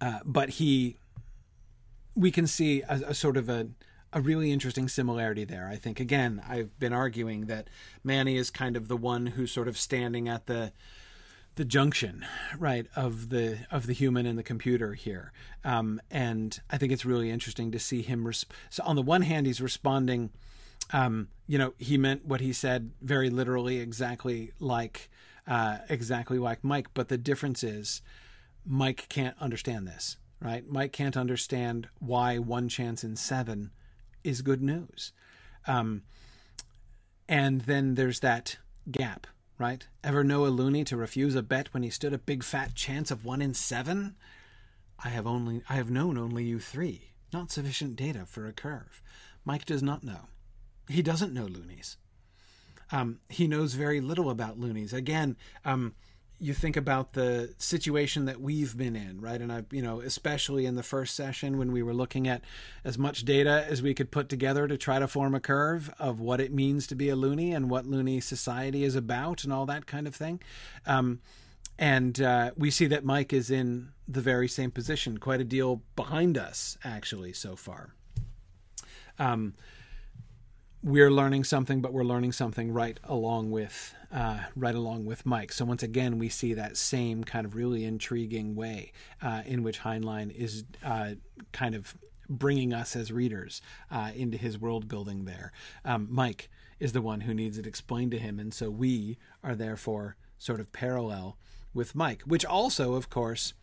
uh, 0.00 0.20
but 0.24 0.50
he, 0.50 0.96
we 2.14 2.30
can 2.30 2.46
see 2.46 2.82
a, 2.82 3.00
a 3.08 3.14
sort 3.14 3.36
of 3.36 3.48
a 3.48 3.68
a 4.12 4.20
really 4.20 4.52
interesting 4.52 4.88
similarity 4.88 5.44
there. 5.44 5.68
I 5.68 5.76
think 5.76 5.98
again, 5.98 6.42
I've 6.46 6.78
been 6.78 6.92
arguing 6.92 7.46
that 7.46 7.68
Manny 8.04 8.36
is 8.36 8.50
kind 8.50 8.76
of 8.76 8.88
the 8.88 8.96
one 8.96 9.26
who's 9.26 9.50
sort 9.50 9.68
of 9.68 9.78
standing 9.78 10.28
at 10.28 10.46
the 10.46 10.72
the 11.56 11.64
junction 11.64 12.24
right 12.58 12.86
of 12.96 13.28
the 13.28 13.58
of 13.70 13.86
the 13.86 13.92
human 13.92 14.26
and 14.26 14.38
the 14.38 14.42
computer 14.42 14.94
here. 14.94 15.32
Um, 15.64 16.00
and 16.10 16.58
i 16.70 16.76
think 16.76 16.92
it's 16.92 17.04
really 17.04 17.30
interesting 17.30 17.70
to 17.70 17.78
see 17.78 18.02
him 18.02 18.24
resp- 18.24 18.46
so 18.68 18.82
on 18.84 18.96
the 18.96 19.02
one 19.02 19.22
hand 19.22 19.46
he's 19.46 19.60
responding 19.60 20.30
um, 20.92 21.28
you 21.46 21.56
know 21.56 21.74
he 21.78 21.96
meant 21.96 22.26
what 22.26 22.40
he 22.40 22.52
said 22.52 22.90
very 23.00 23.30
literally 23.30 23.78
exactly 23.78 24.52
like 24.58 25.08
uh, 25.46 25.78
exactly 25.88 26.38
like 26.38 26.64
mike 26.64 26.88
but 26.94 27.08
the 27.08 27.18
difference 27.18 27.62
is 27.62 28.02
mike 28.66 29.06
can't 29.08 29.36
understand 29.40 29.86
this 29.86 30.16
right? 30.42 30.68
Mike 30.68 30.92
can't 30.92 31.16
understand 31.16 31.88
why 32.00 32.38
one 32.38 32.68
chance 32.68 33.04
in 33.04 33.16
seven 33.16 33.70
is 34.24 34.42
good 34.42 34.62
news. 34.62 35.12
Um, 35.66 36.02
and 37.28 37.62
then 37.62 37.94
there's 37.94 38.20
that 38.20 38.58
gap 38.90 39.26
right? 39.58 39.86
Ever 40.02 40.24
know 40.24 40.46
a 40.46 40.48
loony 40.48 40.84
to 40.84 40.96
refuse 40.96 41.34
a 41.34 41.42
bet 41.42 41.72
when 41.72 41.82
he 41.82 41.90
stood 41.90 42.12
a 42.12 42.18
big 42.18 42.42
fat 42.42 42.74
chance 42.74 43.10
of 43.10 43.24
one 43.24 43.42
in 43.42 43.54
seven? 43.54 44.16
I 45.04 45.08
have 45.08 45.26
only 45.26 45.62
I 45.68 45.74
have 45.74 45.90
known 45.90 46.16
only 46.16 46.44
you 46.44 46.58
three. 46.58 47.12
Not 47.32 47.50
sufficient 47.50 47.96
data 47.96 48.26
for 48.26 48.46
a 48.46 48.52
curve. 48.52 49.02
Mike 49.44 49.64
does 49.64 49.82
not 49.82 50.04
know. 50.04 50.28
He 50.88 51.02
doesn't 51.02 51.32
know 51.32 51.46
loonies. 51.46 51.96
Um, 52.90 53.20
he 53.28 53.46
knows 53.46 53.74
very 53.74 54.00
little 54.00 54.28
about 54.28 54.58
loonies. 54.58 54.92
Again, 54.92 55.36
um, 55.64 55.94
you 56.42 56.52
think 56.52 56.76
about 56.76 57.12
the 57.12 57.54
situation 57.56 58.24
that 58.24 58.40
we've 58.40 58.76
been 58.76 58.96
in, 58.96 59.20
right? 59.20 59.40
And 59.40 59.52
I, 59.52 59.62
you 59.70 59.80
know, 59.80 60.00
especially 60.00 60.66
in 60.66 60.74
the 60.74 60.82
first 60.82 61.14
session 61.14 61.56
when 61.56 61.70
we 61.70 61.84
were 61.84 61.94
looking 61.94 62.26
at 62.26 62.42
as 62.82 62.98
much 62.98 63.24
data 63.24 63.64
as 63.68 63.80
we 63.80 63.94
could 63.94 64.10
put 64.10 64.28
together 64.28 64.66
to 64.66 64.76
try 64.76 64.98
to 64.98 65.06
form 65.06 65.36
a 65.36 65.40
curve 65.40 65.94
of 66.00 66.18
what 66.18 66.40
it 66.40 66.52
means 66.52 66.88
to 66.88 66.96
be 66.96 67.08
a 67.08 67.14
loony 67.14 67.52
and 67.52 67.70
what 67.70 67.86
loony 67.86 68.20
society 68.20 68.82
is 68.82 68.96
about 68.96 69.44
and 69.44 69.52
all 69.52 69.66
that 69.66 69.86
kind 69.86 70.08
of 70.08 70.16
thing. 70.16 70.42
Um, 70.84 71.20
and 71.78 72.20
uh, 72.20 72.50
we 72.56 72.72
see 72.72 72.86
that 72.86 73.04
Mike 73.04 73.32
is 73.32 73.48
in 73.48 73.92
the 74.08 74.20
very 74.20 74.48
same 74.48 74.72
position, 74.72 75.18
quite 75.18 75.40
a 75.40 75.44
deal 75.44 75.82
behind 75.94 76.36
us, 76.36 76.76
actually, 76.82 77.34
so 77.34 77.54
far. 77.54 77.94
Um, 79.16 79.54
we're 80.82 81.10
learning 81.10 81.44
something, 81.44 81.80
but 81.80 81.92
we're 81.92 82.02
learning 82.02 82.32
something 82.32 82.72
right 82.72 82.98
along 83.04 83.52
with 83.52 83.94
uh, 84.12 84.40
right 84.54 84.74
along 84.74 85.04
with 85.04 85.24
Mike. 85.24 85.52
So 85.52 85.64
once 85.64 85.82
again, 85.82 86.18
we 86.18 86.28
see 86.28 86.54
that 86.54 86.76
same 86.76 87.24
kind 87.24 87.46
of 87.46 87.54
really 87.54 87.84
intriguing 87.84 88.54
way 88.54 88.92
uh, 89.22 89.42
in 89.46 89.62
which 89.62 89.80
Heinlein 89.80 90.30
is 90.30 90.64
uh, 90.84 91.12
kind 91.52 91.74
of 91.74 91.96
bringing 92.28 92.72
us 92.72 92.94
as 92.94 93.10
readers 93.12 93.60
uh, 93.90 94.10
into 94.14 94.38
his 94.38 94.58
world 94.58 94.88
building. 94.88 95.24
There, 95.24 95.52
um, 95.84 96.08
Mike 96.10 96.50
is 96.78 96.92
the 96.92 97.02
one 97.02 97.22
who 97.22 97.34
needs 97.34 97.58
it 97.58 97.66
explained 97.66 98.10
to 98.12 98.18
him, 98.18 98.38
and 98.38 98.52
so 98.52 98.70
we 98.70 99.18
are 99.42 99.54
therefore 99.54 100.16
sort 100.38 100.60
of 100.60 100.72
parallel 100.72 101.36
with 101.74 101.94
Mike, 101.94 102.22
which 102.22 102.44
also, 102.44 102.94
of 102.94 103.08
course, 103.08 103.54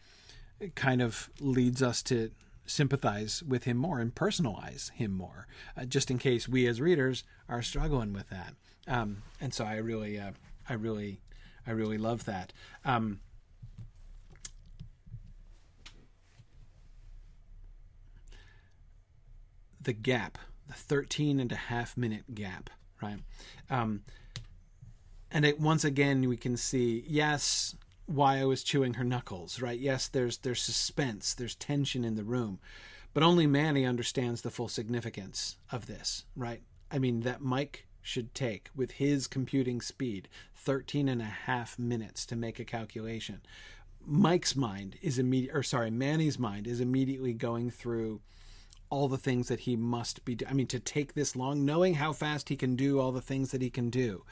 kind 0.75 1.01
of 1.01 1.29
leads 1.39 1.81
us 1.81 2.01
to 2.03 2.31
sympathize 2.69 3.43
with 3.43 3.63
him 3.63 3.77
more 3.77 3.99
and 3.99 4.13
personalize 4.15 4.91
him 4.91 5.11
more, 5.11 5.47
uh, 5.75 5.85
just 5.85 6.11
in 6.11 6.17
case 6.17 6.47
we 6.47 6.67
as 6.67 6.79
readers 6.79 7.23
are 7.47 7.61
struggling 7.61 8.13
with 8.13 8.29
that. 8.29 8.53
Um, 8.87 9.23
and 9.41 9.53
so 9.53 9.65
I 9.65 9.77
really, 9.77 10.19
uh, 10.19 10.31
I 10.67 10.73
really, 10.73 11.19
I 11.65 11.71
really 11.71 11.97
love 11.97 12.25
that. 12.25 12.53
Um, 12.85 13.19
the 19.81 19.93
gap, 19.93 20.37
the 20.67 20.73
13 20.73 21.39
and 21.39 21.51
a 21.51 21.55
half 21.55 21.97
minute 21.97 22.35
gap, 22.35 22.69
right? 23.01 23.19
Um, 23.69 24.01
and 25.31 25.45
it, 25.45 25.59
once 25.59 25.83
again, 25.83 26.27
we 26.27 26.37
can 26.37 26.57
see, 26.57 27.03
yes, 27.07 27.75
Wyo 28.09 28.47
was 28.47 28.63
chewing 28.63 28.95
her 28.95 29.03
knuckles, 29.03 29.61
right? 29.61 29.79
Yes, 29.79 30.07
there's 30.07 30.37
there's 30.37 30.61
suspense, 30.61 31.33
there's 31.33 31.55
tension 31.55 32.03
in 32.03 32.15
the 32.15 32.23
room, 32.23 32.59
but 33.13 33.23
only 33.23 33.47
Manny 33.47 33.85
understands 33.85 34.41
the 34.41 34.51
full 34.51 34.67
significance 34.67 35.57
of 35.71 35.85
this, 35.85 36.25
right? 36.35 36.61
I 36.91 36.99
mean, 36.99 37.21
that 37.21 37.41
Mike 37.41 37.85
should 38.01 38.33
take 38.33 38.69
with 38.75 38.91
his 38.91 39.27
computing 39.27 39.81
speed 39.81 40.27
13 40.55 41.07
and 41.07 41.21
a 41.21 41.25
half 41.25 41.77
minutes 41.77 42.25
to 42.25 42.35
make 42.35 42.59
a 42.59 42.65
calculation. 42.65 43.41
Mike's 44.03 44.55
mind 44.55 44.95
is 45.01 45.19
immediate, 45.19 45.55
or 45.55 45.61
sorry, 45.61 45.91
Manny's 45.91 46.39
mind 46.39 46.65
is 46.65 46.81
immediately 46.81 47.33
going 47.33 47.69
through 47.69 48.21
all 48.89 49.07
the 49.07 49.17
things 49.17 49.47
that 49.47 49.61
he 49.61 49.75
must 49.75 50.25
be. 50.25 50.37
I 50.47 50.53
mean, 50.53 50.67
to 50.67 50.79
take 50.79 51.13
this 51.13 51.35
long, 51.35 51.65
knowing 51.65 51.95
how 51.95 52.13
fast 52.13 52.49
he 52.49 52.55
can 52.55 52.75
do 52.75 52.99
all 52.99 53.11
the 53.11 53.21
things 53.21 53.51
that 53.51 53.61
he 53.61 53.69
can 53.69 53.89
do, 53.89 54.23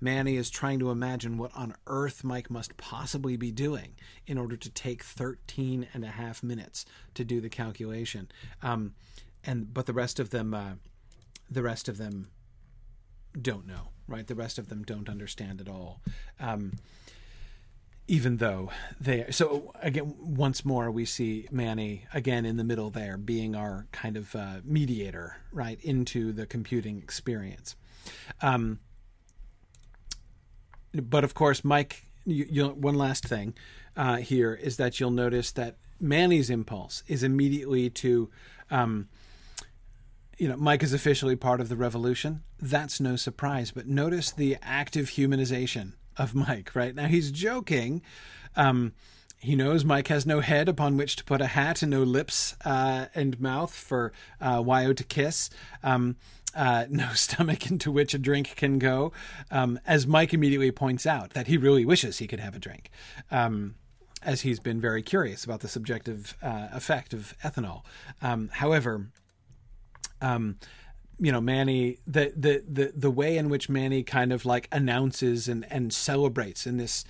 Manny 0.00 0.36
is 0.36 0.50
trying 0.50 0.78
to 0.78 0.90
imagine 0.90 1.36
what 1.36 1.50
on 1.54 1.74
earth 1.86 2.22
Mike 2.22 2.50
must 2.50 2.76
possibly 2.76 3.36
be 3.36 3.50
doing 3.50 3.94
in 4.26 4.38
order 4.38 4.56
to 4.56 4.70
take 4.70 5.02
13 5.02 5.88
and 5.92 6.04
a 6.04 6.08
half 6.08 6.42
minutes 6.42 6.84
to 7.14 7.24
do 7.24 7.40
the 7.40 7.48
calculation. 7.48 8.30
Um, 8.62 8.94
and 9.44 9.72
but 9.74 9.86
the 9.86 9.92
rest 9.92 10.20
of 10.20 10.30
them, 10.30 10.54
uh, 10.54 10.74
the 11.50 11.62
rest 11.62 11.88
of 11.88 11.98
them 11.98 12.28
don't 13.40 13.66
know, 13.66 13.88
right? 14.06 14.26
The 14.26 14.34
rest 14.34 14.58
of 14.58 14.68
them 14.68 14.82
don't 14.84 15.08
understand 15.08 15.60
at 15.60 15.68
all. 15.68 16.00
Um, 16.38 16.74
even 18.06 18.36
though 18.36 18.70
they 19.00 19.24
so 19.30 19.72
again 19.80 20.14
once 20.18 20.64
more 20.64 20.90
we 20.90 21.04
see 21.04 21.48
manny 21.50 22.06
again 22.12 22.44
in 22.44 22.56
the 22.56 22.64
middle 22.64 22.90
there 22.90 23.16
being 23.16 23.54
our 23.56 23.86
kind 23.92 24.16
of 24.16 24.36
uh, 24.36 24.56
mediator 24.64 25.38
right 25.52 25.80
into 25.82 26.32
the 26.32 26.46
computing 26.46 26.98
experience 26.98 27.76
Um, 28.42 28.80
but 30.92 31.24
of 31.24 31.34
course, 31.34 31.64
Mike. 31.64 32.06
You, 32.26 32.68
one 32.68 32.94
last 32.94 33.26
thing 33.26 33.54
uh, 33.96 34.16
here 34.16 34.54
is 34.54 34.78
that 34.78 34.98
you'll 34.98 35.10
notice 35.10 35.52
that 35.52 35.76
Manny's 36.00 36.48
impulse 36.48 37.02
is 37.06 37.22
immediately 37.22 37.90
to. 37.90 38.30
Um, 38.70 39.08
you 40.38 40.48
know, 40.48 40.56
Mike 40.56 40.82
is 40.82 40.92
officially 40.92 41.36
part 41.36 41.60
of 41.60 41.68
the 41.68 41.76
revolution. 41.76 42.42
That's 42.58 42.98
no 42.98 43.14
surprise. 43.16 43.70
But 43.70 43.86
notice 43.86 44.32
the 44.32 44.56
active 44.62 45.10
humanization 45.10 45.92
of 46.16 46.34
Mike, 46.34 46.74
right? 46.74 46.94
Now 46.94 47.06
he's 47.06 47.30
joking. 47.30 48.02
Um, 48.56 48.92
he 49.38 49.56
knows 49.56 49.84
Mike 49.84 50.08
has 50.08 50.24
no 50.24 50.40
head 50.40 50.68
upon 50.68 50.96
which 50.96 51.16
to 51.16 51.24
put 51.24 51.42
a 51.42 51.48
hat 51.48 51.82
and 51.82 51.90
no 51.90 52.02
lips 52.02 52.56
uh, 52.64 53.06
and 53.14 53.38
mouth 53.38 53.74
for 53.74 54.12
uh, 54.40 54.62
Wyo 54.62 54.96
to 54.96 55.04
kiss. 55.04 55.50
Um, 55.82 56.16
uh, 56.56 56.86
no 56.90 57.12
stomach 57.12 57.70
into 57.70 57.90
which 57.90 58.14
a 58.14 58.18
drink 58.18 58.54
can 58.56 58.78
go. 58.78 59.12
Um, 59.50 59.78
as 59.86 60.06
Mike 60.06 60.32
immediately 60.32 60.70
points 60.70 61.04
out, 61.04 61.30
that 61.30 61.46
he 61.46 61.56
really 61.56 61.84
wishes 61.84 62.18
he 62.18 62.26
could 62.26 62.40
have 62.40 62.56
a 62.56 62.58
drink. 62.58 62.90
Um, 63.30 63.74
as 64.22 64.40
he's 64.40 64.60
been 64.60 64.80
very 64.80 65.02
curious 65.02 65.44
about 65.44 65.60
the 65.60 65.68
subjective 65.68 66.36
uh, 66.42 66.68
effect 66.72 67.12
of 67.12 67.34
ethanol. 67.44 67.82
Um, 68.22 68.48
however, 68.54 69.08
um, 70.22 70.56
you 71.18 71.32
know 71.32 71.40
Manny 71.40 71.98
the, 72.06 72.32
the 72.36 72.62
the 72.66 72.92
the 72.94 73.10
way 73.10 73.36
in 73.36 73.48
which 73.48 73.68
Manny 73.68 74.02
kind 74.02 74.32
of 74.32 74.44
like 74.44 74.68
announces 74.72 75.48
and 75.48 75.66
and 75.70 75.92
celebrates 75.92 76.66
in 76.66 76.76
this 76.76 77.04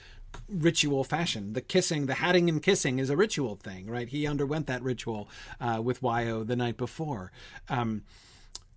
ritual 0.49 1.05
fashion. 1.05 1.53
The 1.53 1.61
kissing, 1.61 2.07
the 2.07 2.15
hatting 2.15 2.49
and 2.49 2.63
kissing 2.63 2.99
is 2.99 3.11
a 3.11 3.17
ritual 3.17 3.57
thing, 3.57 3.87
right? 3.87 4.09
He 4.09 4.27
underwent 4.27 4.67
that 4.67 4.83
ritual 4.83 5.29
uh, 5.61 5.81
with 5.83 6.03
Wyo 6.03 6.47
the 6.47 6.57
night 6.57 6.77
before. 6.77 7.33
Um, 7.69 8.03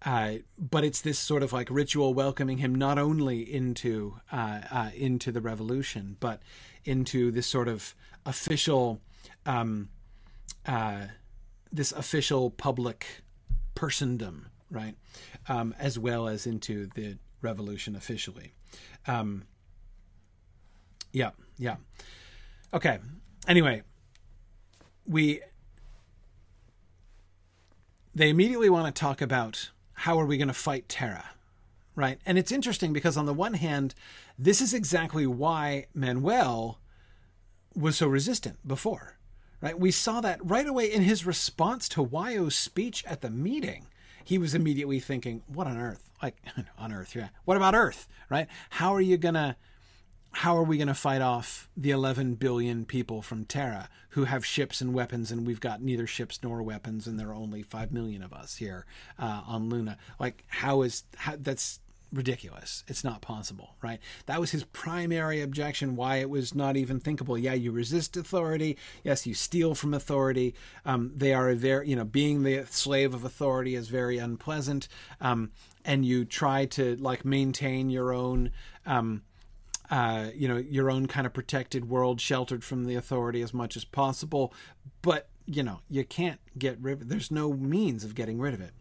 uh, 0.05 0.35
but 0.57 0.83
it's 0.83 1.01
this 1.01 1.17
sort 1.17 1.41
of 1.41 1.51
like 1.51 1.69
ritual 1.71 2.13
welcoming 2.13 2.59
him 2.59 2.75
not 2.75 2.99
only 2.99 3.41
into 3.41 4.19
uh, 4.31 4.61
uh 4.69 4.89
into 4.95 5.31
the 5.31 5.41
revolution, 5.41 6.17
but 6.19 6.41
into 6.85 7.31
this 7.31 7.47
sort 7.47 7.67
of 7.67 7.95
official, 8.25 9.01
um, 9.45 9.89
uh, 10.65 11.05
this 11.71 11.91
official 11.91 12.51
public 12.51 13.23
persondom, 13.75 14.45
right? 14.69 14.95
Um, 15.47 15.73
as 15.79 15.97
well 15.97 16.27
as 16.27 16.45
into 16.45 16.89
the 16.95 17.17
revolution 17.41 17.95
officially. 17.95 18.53
Um, 19.05 19.43
yeah, 21.11 21.31
yeah. 21.57 21.77
Okay. 22.73 22.99
Anyway, 23.47 23.83
we 25.05 25.41
they 28.13 28.29
immediately 28.29 28.69
want 28.69 28.93
to 28.93 28.99
talk 28.99 29.21
about 29.21 29.69
how 29.93 30.19
are 30.19 30.25
we 30.25 30.37
going 30.37 30.47
to 30.47 30.53
fight 30.53 30.89
Terra, 30.89 31.25
right? 31.95 32.19
And 32.25 32.37
it's 32.37 32.51
interesting 32.51 32.91
because 32.91 33.15
on 33.15 33.25
the 33.25 33.33
one 33.33 33.53
hand, 33.53 33.93
this 34.37 34.59
is 34.59 34.73
exactly 34.73 35.27
why 35.27 35.85
Manuel 35.93 36.79
was 37.75 37.97
so 37.97 38.07
resistant 38.07 38.67
before 38.67 39.17
right? 39.61 39.79
We 39.79 39.91
saw 39.91 40.21
that 40.21 40.39
right 40.43 40.67
away 40.67 40.91
in 40.91 41.01
his 41.03 41.25
response 41.25 41.89
to 41.89 42.03
Wyo's 42.03 42.55
speech 42.55 43.03
at 43.05 43.21
the 43.21 43.29
meeting. 43.29 43.87
He 44.27 44.37
was 44.37 44.53
immediately 44.53 44.99
thinking, 44.99 45.41
"What 45.47 45.67
on 45.67 45.77
earth? 45.77 46.09
Like 46.21 46.35
on 46.77 46.91
Earth? 46.91 47.15
Yeah. 47.15 47.29
What 47.45 47.55
about 47.55 47.75
Earth? 47.75 48.09
Right? 48.29 48.47
How 48.71 48.93
are 48.93 49.01
you 49.01 49.17
gonna?" 49.17 49.55
How 50.31 50.55
are 50.57 50.63
we 50.63 50.77
going 50.77 50.89
to 50.89 50.93
fight 50.93 51.21
off 51.21 51.67
the 51.75 51.89
11 51.89 52.35
billion 52.35 52.85
people 52.85 53.23
from 53.23 53.45
Terra 53.45 53.89
who 54.09 54.25
have 54.25 54.45
ships 54.45 54.81
and 54.81 54.93
weapons, 54.93 55.31
and 55.31 55.47
we've 55.47 55.61
got 55.61 55.81
neither 55.81 56.05
ships 56.05 56.41
nor 56.43 56.61
weapons, 56.61 57.07
and 57.07 57.17
there 57.17 57.29
are 57.29 57.33
only 57.33 57.63
5 57.63 57.91
million 57.91 58.21
of 58.21 58.33
us 58.33 58.57
here 58.57 58.85
uh, 59.17 59.41
on 59.47 59.69
Luna? 59.69 59.97
Like, 60.19 60.43
how 60.47 60.83
is 60.83 61.05
how, 61.15 61.37
that's 61.39 61.79
ridiculous. 62.11 62.83
It's 62.87 63.03
not 63.03 63.21
possible, 63.21 63.75
right? 63.81 63.99
That 64.25 64.39
was 64.39 64.51
his 64.51 64.63
primary 64.63 65.41
objection, 65.41 65.95
why 65.95 66.17
it 66.17 66.29
was 66.29 66.55
not 66.55 66.77
even 66.77 66.99
thinkable. 66.99 67.37
Yeah, 67.37 67.53
you 67.53 67.71
resist 67.71 68.15
authority. 68.17 68.77
Yes, 69.03 69.27
you 69.27 69.33
steal 69.33 69.75
from 69.75 69.93
authority. 69.93 70.55
Um, 70.85 71.11
they 71.15 71.33
are 71.33 71.49
a 71.49 71.55
very, 71.55 71.89
you 71.89 71.95
know, 71.95 72.05
being 72.05 72.43
the 72.43 72.65
slave 72.69 73.13
of 73.13 73.23
authority 73.23 73.75
is 73.75 73.89
very 73.89 74.17
unpleasant. 74.17 74.87
Um, 75.19 75.51
and 75.83 76.05
you 76.05 76.25
try 76.25 76.65
to 76.65 76.95
like 76.97 77.25
maintain 77.25 77.89
your 77.89 78.13
own, 78.13 78.51
um, 78.85 79.23
uh, 79.89 80.27
you 80.35 80.47
know, 80.47 80.57
your 80.57 80.89
own 80.89 81.07
kind 81.07 81.25
of 81.27 81.33
protected 81.33 81.89
world, 81.89 82.19
sheltered 82.19 82.63
from 82.63 82.85
the 82.85 82.95
authority 82.95 83.41
as 83.41 83.53
much 83.53 83.77
as 83.77 83.85
possible. 83.85 84.53
But 85.01 85.29
you 85.45 85.63
know, 85.63 85.79
you 85.89 86.03
can't 86.03 86.41
get 86.57 86.77
rid. 86.81 87.01
of. 87.01 87.09
There's 87.09 87.31
no 87.31 87.53
means 87.53 88.03
of 88.03 88.15
getting 88.15 88.37
rid 88.37 88.53
of 88.53 88.59
it 88.59 88.71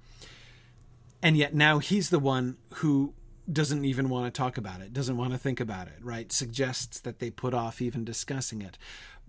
and 1.23 1.37
yet 1.37 1.55
now 1.55 1.79
he's 1.79 2.11
the 2.11 2.19
one 2.19 2.57
who 2.75 3.15
doesn't 3.51 3.85
even 3.85 4.09
want 4.09 4.33
to 4.33 4.37
talk 4.37 4.59
about 4.59 4.81
it, 4.81 4.93
doesn't 4.93 5.17
want 5.17 5.33
to 5.33 5.39
think 5.39 5.61
about 5.61 5.87
it, 5.87 5.99
right? 6.01 6.33
Suggests 6.33 7.01
that 7.01 7.21
they 7.21 7.31
put 7.31 7.55
off 7.55 7.81
even 7.81 8.05
discussing 8.05 8.61
it. 8.61 8.77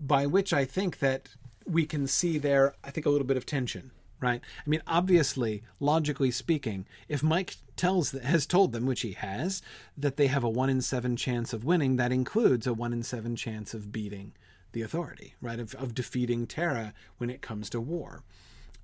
By 0.00 0.26
which 0.26 0.52
I 0.52 0.64
think 0.64 0.98
that 0.98 1.28
we 1.66 1.86
can 1.86 2.06
see 2.06 2.38
there, 2.38 2.74
I 2.82 2.90
think, 2.90 3.06
a 3.06 3.10
little 3.10 3.26
bit 3.26 3.36
of 3.36 3.46
tension, 3.46 3.92
right? 4.20 4.40
I 4.66 4.68
mean, 4.68 4.82
obviously, 4.86 5.62
logically 5.80 6.30
speaking, 6.30 6.86
if 7.08 7.22
Mike 7.22 7.56
tells 7.76 8.10
has 8.12 8.46
told 8.46 8.72
them, 8.72 8.86
which 8.86 9.02
he 9.02 9.12
has, 9.12 9.62
that 9.96 10.16
they 10.16 10.26
have 10.26 10.44
a 10.44 10.48
one 10.48 10.70
in 10.70 10.80
seven 10.80 11.16
chance 11.16 11.52
of 11.52 11.64
winning, 11.64 11.96
that 11.96 12.12
includes 12.12 12.66
a 12.66 12.74
one 12.74 12.92
in 12.92 13.02
seven 13.02 13.36
chance 13.36 13.74
of 13.74 13.92
beating 13.92 14.32
the 14.72 14.82
authority, 14.82 15.34
right? 15.40 15.60
Of, 15.60 15.74
of 15.76 15.94
defeating 15.94 16.46
Terra 16.46 16.92
when 17.18 17.30
it 17.30 17.42
comes 17.42 17.70
to 17.70 17.80
war. 17.80 18.22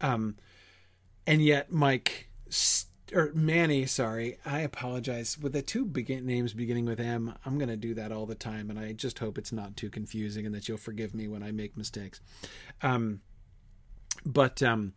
Um, 0.00 0.36
and 1.26 1.42
yet, 1.42 1.72
Mike. 1.72 2.28
St- 2.48 2.93
or 3.12 3.30
Manny, 3.34 3.86
sorry, 3.86 4.38
I 4.46 4.60
apologize. 4.60 5.38
With 5.38 5.52
the 5.52 5.62
two 5.62 5.84
begin 5.84 6.24
names 6.24 6.54
beginning 6.54 6.86
with 6.86 7.00
M, 7.00 7.34
I'm 7.44 7.58
going 7.58 7.68
to 7.68 7.76
do 7.76 7.94
that 7.94 8.12
all 8.12 8.26
the 8.26 8.34
time, 8.34 8.70
and 8.70 8.78
I 8.78 8.92
just 8.92 9.18
hope 9.18 9.36
it's 9.36 9.52
not 9.52 9.76
too 9.76 9.90
confusing 9.90 10.46
and 10.46 10.54
that 10.54 10.68
you'll 10.68 10.78
forgive 10.78 11.14
me 11.14 11.28
when 11.28 11.42
I 11.42 11.52
make 11.52 11.76
mistakes. 11.76 12.20
Um, 12.82 13.20
but 14.24 14.62
um, 14.62 14.94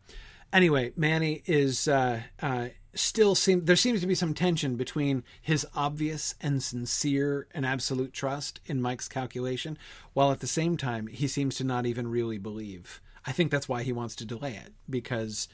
anyway, 0.53 0.93
Manny 0.95 1.43
is 1.45 1.87
uh, 1.87 2.21
uh, 2.41 2.67
still 2.93 3.35
seem 3.35 3.65
there 3.65 3.75
seems 3.75 4.01
to 4.01 4.07
be 4.07 4.15
some 4.15 4.33
tension 4.33 4.75
between 4.75 5.23
his 5.41 5.65
obvious 5.75 6.35
and 6.41 6.61
sincere 6.63 7.47
and 7.53 7.65
absolute 7.65 8.13
trust 8.13 8.59
in 8.65 8.81
Mike's 8.81 9.07
calculation, 9.07 9.77
while 10.13 10.31
at 10.31 10.39
the 10.39 10.47
same 10.47 10.77
time 10.77 11.07
he 11.07 11.27
seems 11.27 11.55
to 11.55 11.63
not 11.63 11.85
even 11.85 12.07
really 12.07 12.37
believe. 12.37 13.01
I 13.25 13.33
think 13.33 13.51
that's 13.51 13.67
why 13.67 13.83
he 13.83 13.91
wants 13.91 14.15
to 14.15 14.25
delay 14.25 14.53
it 14.53 14.73
because 14.89 15.49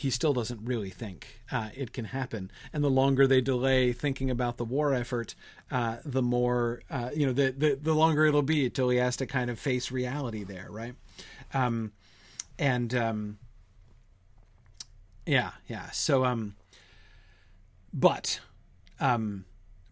he 0.00 0.08
still 0.08 0.32
doesn't 0.32 0.64
really 0.64 0.88
think 0.88 1.40
uh, 1.52 1.68
it 1.74 1.92
can 1.92 2.06
happen. 2.06 2.50
And 2.72 2.82
the 2.82 2.88
longer 2.88 3.26
they 3.26 3.42
delay 3.42 3.92
thinking 3.92 4.30
about 4.30 4.56
the 4.56 4.64
war 4.64 4.94
effort, 4.94 5.34
uh, 5.70 5.98
the 6.06 6.22
more 6.22 6.80
uh, 6.88 7.10
you 7.14 7.26
know, 7.26 7.34
the, 7.34 7.50
the 7.50 7.74
the 7.74 7.92
longer 7.92 8.24
it'll 8.24 8.40
be 8.40 8.70
till 8.70 8.88
he 8.88 8.96
has 8.96 9.14
to 9.18 9.26
kind 9.26 9.50
of 9.50 9.58
face 9.58 9.90
reality 9.90 10.42
there, 10.42 10.68
right? 10.70 10.94
Um, 11.52 11.92
and 12.58 12.94
um, 12.94 13.38
yeah, 15.26 15.50
yeah. 15.68 15.90
So, 15.90 16.24
um, 16.24 16.56
but 17.92 18.40
um, 19.00 19.44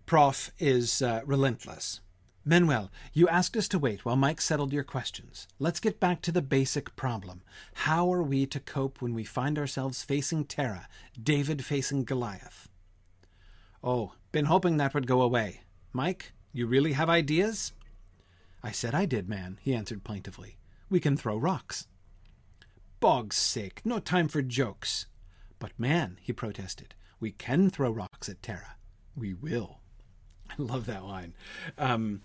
Prof 0.07 0.51
is 0.59 1.03
uh, 1.03 1.21
relentless. 1.27 2.01
Manuel, 2.49 2.91
you 3.13 3.29
asked 3.29 3.59
us 3.59 3.69
to 3.69 3.79
wait 3.79 4.07
while 4.07 4.17
Mike 4.17 4.41
settled 4.41 4.73
your 4.73 4.83
questions. 4.83 5.47
Let's 5.59 5.81
get 5.81 6.01
back 6.01 6.23
to 6.23 6.33
the 6.33 6.41
basic 6.41 6.97
problem. 6.97 7.43
How 7.75 8.11
are 8.11 8.23
we 8.23 8.47
to 8.47 8.59
cope 8.59 9.03
when 9.03 9.13
we 9.13 9.23
find 9.23 9.59
ourselves 9.59 10.03
facing 10.03 10.47
Terra, 10.47 10.89
David 11.23 11.63
facing 11.63 12.05
Goliath? 12.05 12.71
Oh, 13.85 14.15
been 14.33 14.47
hoping 14.47 14.79
that 14.79 14.95
would 14.95 15.07
go 15.07 15.21
away. 15.21 15.61
Mike, 15.93 16.33
you 16.51 16.67
really 16.67 16.95
have 16.95 17.11
ideas? 17.11 17.75
I 18.63 18.73
said 18.73 18.95
I 18.95 19.05
did, 19.05 19.29
man, 19.29 19.59
he 19.61 19.75
answered 19.75 20.03
plaintively. 20.03 20.57
We 20.89 21.01
can 21.01 21.19
throw 21.19 21.37
rocks. 21.37 21.87
Bog's 22.99 23.37
sake, 23.37 23.83
no 23.85 23.99
time 23.99 24.27
for 24.27 24.41
jokes. 24.41 25.05
But, 25.59 25.79
man, 25.79 26.17
he 26.23 26.33
protested, 26.33 26.95
we 27.21 27.31
can 27.31 27.69
throw 27.69 27.91
rocks 27.91 28.31
at 28.31 28.43
Terra. 28.43 28.77
We 29.15 29.35
will. 29.35 29.78
I 30.59 30.63
love 30.63 30.87
that 30.87 31.05
line. 31.05 31.35
Um, 31.77 32.23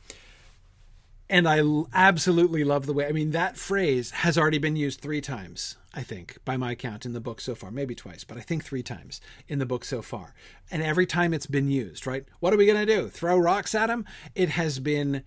and 1.30 1.48
I 1.48 1.64
absolutely 1.94 2.64
love 2.64 2.86
the 2.86 2.94
way, 2.94 3.08
I 3.08 3.12
mean, 3.12 3.32
that 3.32 3.58
phrase 3.58 4.12
has 4.12 4.38
already 4.38 4.58
been 4.60 4.76
used 4.76 5.02
three 5.02 5.22
times, 5.22 5.78
I 5.94 6.04
think, 6.04 6.38
by 6.46 6.58
my 6.58 6.76
count 6.76 7.06
in 7.06 7.14
the 7.14 7.22
book 7.22 7.42
so 7.42 7.56
far. 7.56 7.72
Maybe 7.72 7.96
twice, 7.96 8.24
but 8.24 8.38
I 8.38 8.42
think 8.42 8.64
three 8.64 8.84
times 8.84 9.22
in 9.48 9.58
the 9.58 9.66
book 9.66 9.86
so 9.86 10.02
far. 10.02 10.36
And 10.70 10.84
every 10.84 11.06
time 11.06 11.34
it's 11.34 11.48
been 11.48 11.70
used, 11.70 12.06
right? 12.06 12.26
What 12.40 12.54
are 12.54 12.58
we 12.58 12.66
going 12.66 12.86
to 12.86 12.96
do? 12.96 13.08
Throw 13.08 13.38
rocks 13.38 13.74
at 13.74 13.90
him? 13.90 14.06
It 14.36 14.50
has 14.50 14.80
been, 14.80 15.24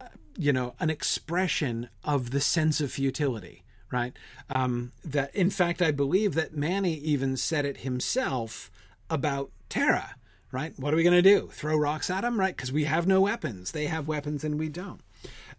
uh, 0.00 0.08
you 0.36 0.52
know, 0.52 0.74
an 0.80 0.90
expression 0.90 1.88
of 2.04 2.30
the 2.30 2.40
sense 2.40 2.80
of 2.80 2.92
futility, 2.92 3.64
right? 3.92 4.12
Um, 4.50 4.92
that, 5.04 5.34
in 5.34 5.50
fact, 5.50 5.80
I 5.80 5.92
believe 5.92 6.34
that 6.34 6.56
Manny 6.56 6.94
even 6.94 7.36
said 7.36 7.64
it 7.64 7.78
himself 7.78 8.70
about 9.08 9.50
Terra 9.68 10.16
right? 10.52 10.72
What 10.78 10.92
are 10.92 10.96
we 10.96 11.02
going 11.02 11.22
to 11.22 11.22
do? 11.22 11.48
Throw 11.52 11.76
rocks 11.76 12.10
at 12.10 12.22
them, 12.22 12.38
right? 12.38 12.56
Because 12.56 12.72
we 12.72 12.84
have 12.84 13.06
no 13.06 13.20
weapons. 13.20 13.72
They 13.72 13.86
have 13.86 14.08
weapons 14.08 14.44
and 14.44 14.58
we 14.58 14.68
don't. 14.68 15.00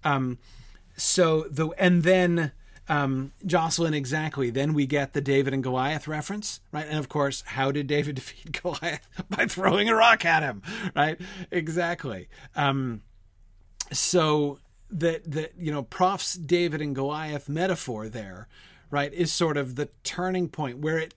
Um, 0.03 0.37
so 0.97 1.45
the 1.49 1.69
and 1.77 2.03
then 2.03 2.51
Um, 2.87 3.33
Jocelyn, 3.45 3.93
exactly. 3.93 4.49
Then 4.49 4.73
we 4.73 4.87
get 4.87 5.13
the 5.13 5.21
David 5.21 5.53
and 5.53 5.61
Goliath 5.61 6.07
reference, 6.07 6.59
right? 6.71 6.87
And 6.87 6.97
of 6.97 7.07
course, 7.07 7.43
how 7.45 7.71
did 7.71 7.85
David 7.85 8.15
defeat 8.19 8.61
Goliath? 8.63 9.07
By 9.29 9.45
throwing 9.45 9.89
a 9.89 9.95
rock 9.95 10.25
at 10.25 10.41
him, 10.41 10.63
right? 10.95 11.21
Exactly. 11.51 12.29
Um, 12.55 13.03
so 13.91 14.57
that 14.89 15.29
that 15.31 15.53
you 15.57 15.71
know, 15.71 15.83
Prof's 15.83 16.33
David 16.33 16.81
and 16.81 16.95
Goliath 16.95 17.47
metaphor 17.47 18.09
there, 18.09 18.47
right, 18.89 19.13
is 19.13 19.31
sort 19.31 19.55
of 19.57 19.75
the 19.75 19.89
turning 20.03 20.49
point 20.49 20.79
where 20.79 20.97
it 20.97 21.13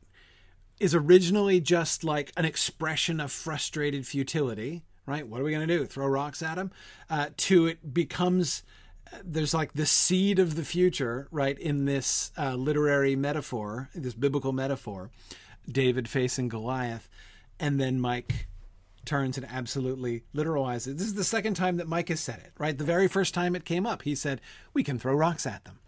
is 0.83 0.95
originally 0.95 1.61
just 1.61 2.03
like 2.03 2.33
an 2.37 2.45
expression 2.45 3.21
of 3.21 3.31
frustrated 3.31 4.05
futility, 4.05 4.83
right? 5.07 5.27
What 5.29 5.40
are 5.40 5.45
we 5.45 5.53
going 5.53 5.66
to 5.66 5.79
do? 5.79 5.87
Throw 5.87 6.07
rocks 6.07 6.42
at 6.42 6.59
him? 6.59 6.73
Uh, 7.09 7.29
to 7.37 7.66
it 7.66 7.95
becomes 7.95 8.64
there's 9.23 9.55
like 9.55 9.75
the 9.75 9.87
seed 9.87 10.38
of 10.38 10.57
the 10.57 10.64
future, 10.64 11.29
right, 11.31 11.59
in 11.59 11.85
this 11.85 12.33
uh, 12.37 12.55
literary 12.55 13.14
metaphor, 13.14 13.90
this 13.95 14.14
biblical 14.14 14.53
metaphor, 14.53 15.11
David 15.71 16.09
facing 16.09 16.49
Goliath, 16.49 17.09
and 17.61 17.81
then 17.81 18.01
Mike 18.01 18.49
turns 19.05 19.37
and 19.37 19.47
absolutely 19.51 20.25
literalizes 20.35 20.88
it. 20.88 20.99
This 20.99 21.09
is 21.09 21.14
the 21.14 21.25
second 21.25 21.55
time 21.55 21.77
that 21.77 21.88
Mike 21.88 22.09
has 22.09 22.21
said 22.21 22.38
it, 22.38 22.53
right? 22.59 22.77
The 22.77 22.85
very 22.85 23.07
first 23.07 23.35
time 23.35 23.55
it 23.55 23.64
came 23.64 23.87
up, 23.87 24.03
he 24.03 24.14
said, 24.14 24.40
We 24.73 24.83
can 24.83 24.99
throw 24.99 25.14
rocks 25.14 25.47
at 25.47 25.64
them. 25.64 25.79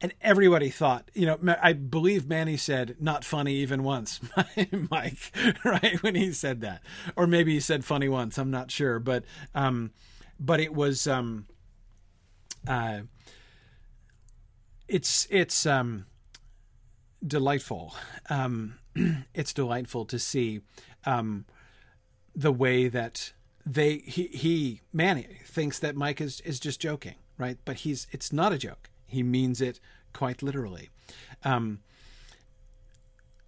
And 0.00 0.14
everybody 0.20 0.70
thought, 0.70 1.10
you 1.12 1.26
know, 1.26 1.56
I 1.60 1.72
believe 1.72 2.28
Manny 2.28 2.56
said, 2.56 2.96
not 3.00 3.24
funny 3.24 3.54
even 3.54 3.82
once, 3.82 4.20
Mike, 4.90 5.32
right? 5.64 6.00
When 6.02 6.14
he 6.14 6.32
said 6.32 6.60
that. 6.60 6.82
Or 7.16 7.26
maybe 7.26 7.54
he 7.54 7.60
said 7.60 7.84
funny 7.84 8.08
once, 8.08 8.38
I'm 8.38 8.50
not 8.50 8.70
sure. 8.70 9.00
But, 9.00 9.24
um, 9.56 9.90
but 10.38 10.60
it 10.60 10.72
was, 10.72 11.08
um, 11.08 11.46
uh, 12.68 13.00
it's 14.88 15.26
it's 15.30 15.66
um, 15.66 16.06
delightful. 17.24 17.94
Um, 18.30 18.78
it's 19.34 19.52
delightful 19.52 20.04
to 20.06 20.18
see 20.18 20.60
um, 21.04 21.44
the 22.34 22.52
way 22.52 22.88
that 22.88 23.32
they 23.64 23.98
he 23.98 24.28
he 24.28 24.80
Manny 24.92 25.40
thinks 25.44 25.78
that 25.78 25.94
Mike 25.94 26.20
is 26.20 26.40
is 26.40 26.58
just 26.58 26.80
joking, 26.80 27.16
right? 27.36 27.58
But 27.64 27.76
he's 27.76 28.06
it's 28.10 28.32
not 28.32 28.52
a 28.52 28.58
joke. 28.58 28.90
He 29.08 29.22
means 29.22 29.60
it 29.60 29.80
quite 30.12 30.42
literally. 30.42 30.90
Um, 31.44 31.80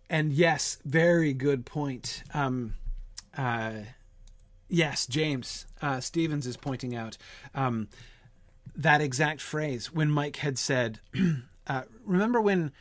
and 0.09 0.33
yes, 0.33 0.79
very 0.85 1.33
good 1.33 1.65
point. 1.65 2.25
Um, 2.35 2.75
uh, 3.37 3.73
yes, 4.69 5.07
James 5.07 5.67
uh, 5.81 6.01
Stevens 6.01 6.47
is 6.47 6.57
pointing 6.57 6.97
out 6.97 7.17
um, 7.55 7.89
that 8.75 9.01
exact 9.01 9.41
phrase 9.41 9.93
when 9.93 10.11
Mike 10.11 10.37
had 10.37 10.59
said, 10.59 11.01
uh, 11.67 11.83
remember 12.05 12.41
when 12.41 12.73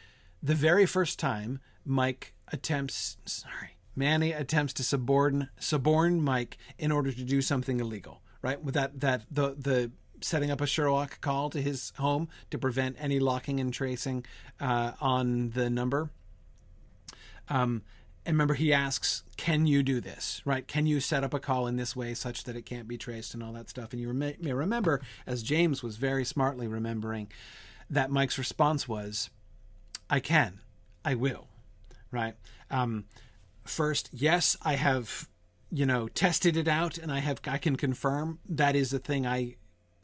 the 0.42 0.56
very 0.56 0.86
first 0.86 1.20
time 1.20 1.60
Mike 1.86 2.34
attempts, 2.52 3.18
sorry, 3.26 3.78
Manny 3.96 4.32
attempts 4.32 4.74
to 4.74 4.84
suborn 4.84 5.50
suborn 5.60 6.22
Mike 6.22 6.58
in 6.78 6.92
order 6.92 7.12
to 7.12 7.24
do 7.24 7.42
something 7.42 7.80
illegal, 7.80 8.22
right? 8.42 8.64
With 8.64 8.74
that 8.76 9.00
that 9.02 9.24
the 9.30 9.56
the 9.58 9.92
setting 10.22 10.52
up 10.52 10.62
a 10.62 10.68
Sherlock 10.68 11.22
call 11.22 11.50
to 11.50 11.62
his 11.62 11.94
home 11.98 12.30
to 12.52 12.58
prevent 12.58 12.98
any 13.00 13.20
locking 13.20 13.60
and 13.60 13.74
tracing 13.74 14.26
uh, 14.60 14.94
on 15.00 15.52
the 15.52 15.70
number. 15.70 16.10
Um, 17.48 17.84
and 18.26 18.36
remember, 18.36 18.54
he 18.54 18.74
asks, 18.74 19.24
"Can 19.38 19.66
you 19.66 19.82
do 19.82 20.00
this? 20.02 20.42
Right? 20.46 20.68
Can 20.68 20.86
you 20.86 21.00
set 21.00 21.24
up 21.24 21.34
a 21.34 21.40
call 21.40 21.68
in 21.68 21.78
this 21.78 21.96
way 21.96 22.14
such 22.14 22.44
that 22.44 22.56
it 22.56 22.66
can't 22.66 22.88
be 22.88 22.98
traced 22.98 23.34
and 23.34 23.42
all 23.42 23.54
that 23.54 23.70
stuff?" 23.70 23.92
And 23.92 24.02
you 24.02 24.14
may 24.14 24.36
remember, 24.54 25.02
as 25.26 25.42
James 25.42 25.82
was 25.82 25.98
very 25.98 26.26
smartly 26.26 26.68
remembering, 26.68 27.32
that 27.90 28.12
Mike's 28.12 28.38
response 28.38 28.88
was, 28.88 29.30
"I 30.10 30.20
can, 30.20 30.60
I 31.04 31.16
will." 31.16 31.48
Right? 32.12 32.36
Um, 32.70 33.06
first, 33.66 34.10
yes, 34.12 34.58
I 34.62 34.76
have, 34.76 35.28
you 35.72 35.86
know, 35.86 36.08
tested 36.08 36.58
it 36.58 36.68
out, 36.68 36.98
and 36.98 37.12
I 37.12 37.20
have, 37.20 37.40
I 37.48 37.58
can 37.58 37.78
confirm 37.78 38.40
that 38.48 38.76
is 38.76 38.94
a 38.94 39.00
thing 39.00 39.26
I 39.26 39.56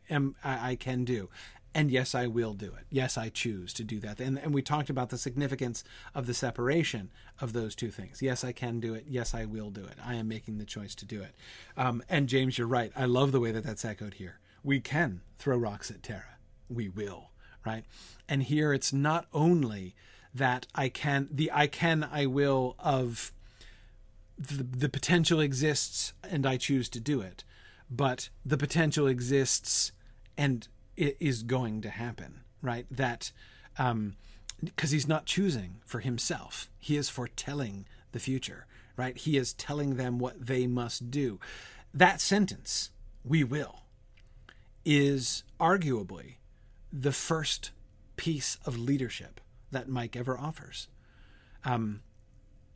am, 0.09 0.35
I, 0.43 0.71
I 0.71 0.75
can 0.75 1.05
do. 1.05 1.29
And 1.73 1.91
yes 1.91 2.15
i 2.15 2.25
will 2.25 2.53
do 2.53 2.67
it. 2.67 2.85
Yes 2.89 3.17
i 3.17 3.29
choose 3.29 3.73
to 3.73 3.83
do 3.83 3.99
that. 3.99 4.19
And, 4.19 4.39
and 4.39 4.53
we 4.53 4.61
talked 4.61 4.89
about 4.89 5.09
the 5.09 5.17
significance 5.17 5.83
of 6.13 6.25
the 6.25 6.33
separation 6.33 7.11
of 7.41 7.53
those 7.53 7.75
two 7.75 7.91
things. 7.91 8.21
Yes 8.21 8.43
i 8.43 8.51
can 8.51 8.79
do 8.79 8.93
it. 8.93 9.05
Yes 9.07 9.33
i 9.33 9.45
will 9.45 9.69
do 9.69 9.81
it. 9.81 9.97
I 10.03 10.15
am 10.15 10.27
making 10.27 10.57
the 10.57 10.65
choice 10.65 10.95
to 10.95 11.05
do 11.05 11.21
it. 11.21 11.35
Um, 11.75 12.01
and 12.09 12.29
james 12.29 12.57
you're 12.57 12.67
right. 12.67 12.91
I 12.95 13.05
love 13.05 13.31
the 13.31 13.39
way 13.41 13.51
that 13.51 13.63
that's 13.63 13.85
echoed 13.85 14.15
here. 14.15 14.39
We 14.63 14.79
can 14.79 15.21
throw 15.37 15.57
rocks 15.57 15.91
at 15.91 16.01
terra. 16.01 16.37
We 16.69 16.89
will 16.89 17.29
right? 17.65 17.83
And 18.29 18.43
here 18.43 18.73
it's 18.73 18.93
not 18.93 19.25
only 19.33 19.95
that 20.35 20.67
i 20.75 20.89
can 20.89 21.29
the 21.31 21.49
i 21.53 21.65
can 21.65 22.07
i 22.11 22.25
will 22.25 22.75
of 22.77 23.31
the, 24.37 24.63
the 24.63 24.89
potential 24.89 25.39
exists 25.39 26.13
and 26.23 26.45
i 26.45 26.57
choose 26.57 26.89
to 26.89 26.99
do 26.99 27.21
it 27.21 27.45
but 27.89 28.29
the 28.45 28.57
potential 28.57 29.07
exists 29.07 29.93
and 30.37 30.67
it 30.95 31.17
is 31.19 31.43
going 31.43 31.81
to 31.81 31.89
happen, 31.89 32.41
right? 32.61 32.85
That 32.89 33.31
um, 33.77 34.15
because 34.63 34.91
he's 34.91 35.07
not 35.07 35.25
choosing 35.25 35.81
for 35.85 35.99
himself, 35.99 36.69
he 36.79 36.95
is 36.95 37.09
foretelling 37.09 37.85
the 38.11 38.19
future, 38.19 38.65
right? 38.95 39.17
He 39.17 39.37
is 39.37 39.53
telling 39.53 39.95
them 39.95 40.19
what 40.19 40.45
they 40.45 40.67
must 40.67 41.11
do. 41.11 41.39
That 41.93 42.21
sentence, 42.21 42.91
"We 43.23 43.43
will," 43.43 43.81
is 44.85 45.43
arguably 45.59 46.35
the 46.91 47.11
first 47.11 47.71
piece 48.15 48.57
of 48.65 48.77
leadership 48.77 49.41
that 49.71 49.89
Mike 49.89 50.15
ever 50.15 50.37
offers. 50.37 50.87
Um, 51.65 52.01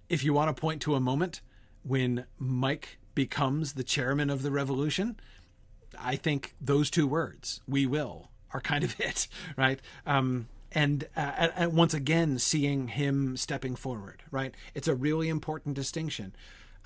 if 0.10 0.24
you 0.24 0.34
want 0.34 0.54
to 0.54 0.60
point 0.60 0.82
to 0.82 0.96
a 0.96 1.00
moment 1.00 1.42
when 1.84 2.26
Mike 2.38 2.98
becomes 3.16 3.74
the 3.74 3.84
chairman 3.84 4.30
of 4.30 4.42
the 4.42 4.52
revolution, 4.52 5.20
I 5.98 6.16
think 6.16 6.56
those 6.60 6.90
two 6.90 7.08
words, 7.08 7.62
"we 7.68 7.86
will," 7.86 8.30
are 8.54 8.62
kind 8.62 8.84
of 8.84 8.96
it, 9.00 9.28
right? 9.58 9.80
Um, 10.06 10.48
and, 10.72 11.08
uh, 11.16 11.50
and 11.56 11.74
once 11.74 11.94
again, 11.94 12.38
seeing 12.38 12.90
him 12.90 13.36
stepping 13.38 13.76
forward, 13.76 14.22
right? 14.30 14.54
It's 14.76 14.88
a 14.88 14.96
really 14.96 15.28
important 15.30 15.76
distinction. 15.76 16.36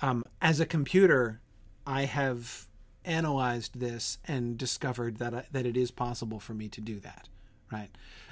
Um, 0.00 0.24
as 0.40 0.58
a 0.58 0.66
computer, 0.66 1.40
I 1.86 2.04
have 2.06 2.66
analyzed 3.04 3.78
this 3.78 4.18
and 4.26 4.56
discovered 4.56 5.18
that 5.18 5.34
I, 5.34 5.44
that 5.52 5.66
it 5.66 5.76
is 5.76 5.90
possible 5.90 6.40
for 6.40 6.54
me 6.54 6.68
to 6.70 6.80
do 6.80 6.98
that, 7.00 7.28
right? 7.70 7.90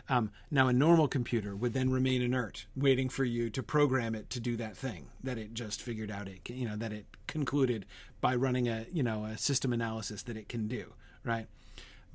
Um, 0.08 0.30
now, 0.50 0.68
a 0.68 0.72
normal 0.72 1.08
computer 1.08 1.54
would 1.54 1.74
then 1.74 1.90
remain 1.90 2.22
inert, 2.22 2.66
waiting 2.76 3.08
for 3.08 3.24
you 3.24 3.50
to 3.50 3.62
program 3.62 4.14
it 4.14 4.30
to 4.30 4.40
do 4.40 4.56
that 4.56 4.76
thing 4.76 5.06
that 5.22 5.38
it 5.38 5.54
just 5.54 5.80
figured 5.80 6.10
out 6.10 6.28
it, 6.28 6.48
you 6.50 6.68
know, 6.68 6.76
that 6.76 6.92
it 6.92 7.06
concluded 7.26 7.86
by 8.20 8.34
running 8.34 8.68
a, 8.68 8.86
you 8.92 9.02
know, 9.02 9.24
a 9.24 9.38
system 9.38 9.72
analysis 9.72 10.22
that 10.24 10.36
it 10.36 10.48
can 10.48 10.66
do, 10.66 10.94
right? 11.24 11.46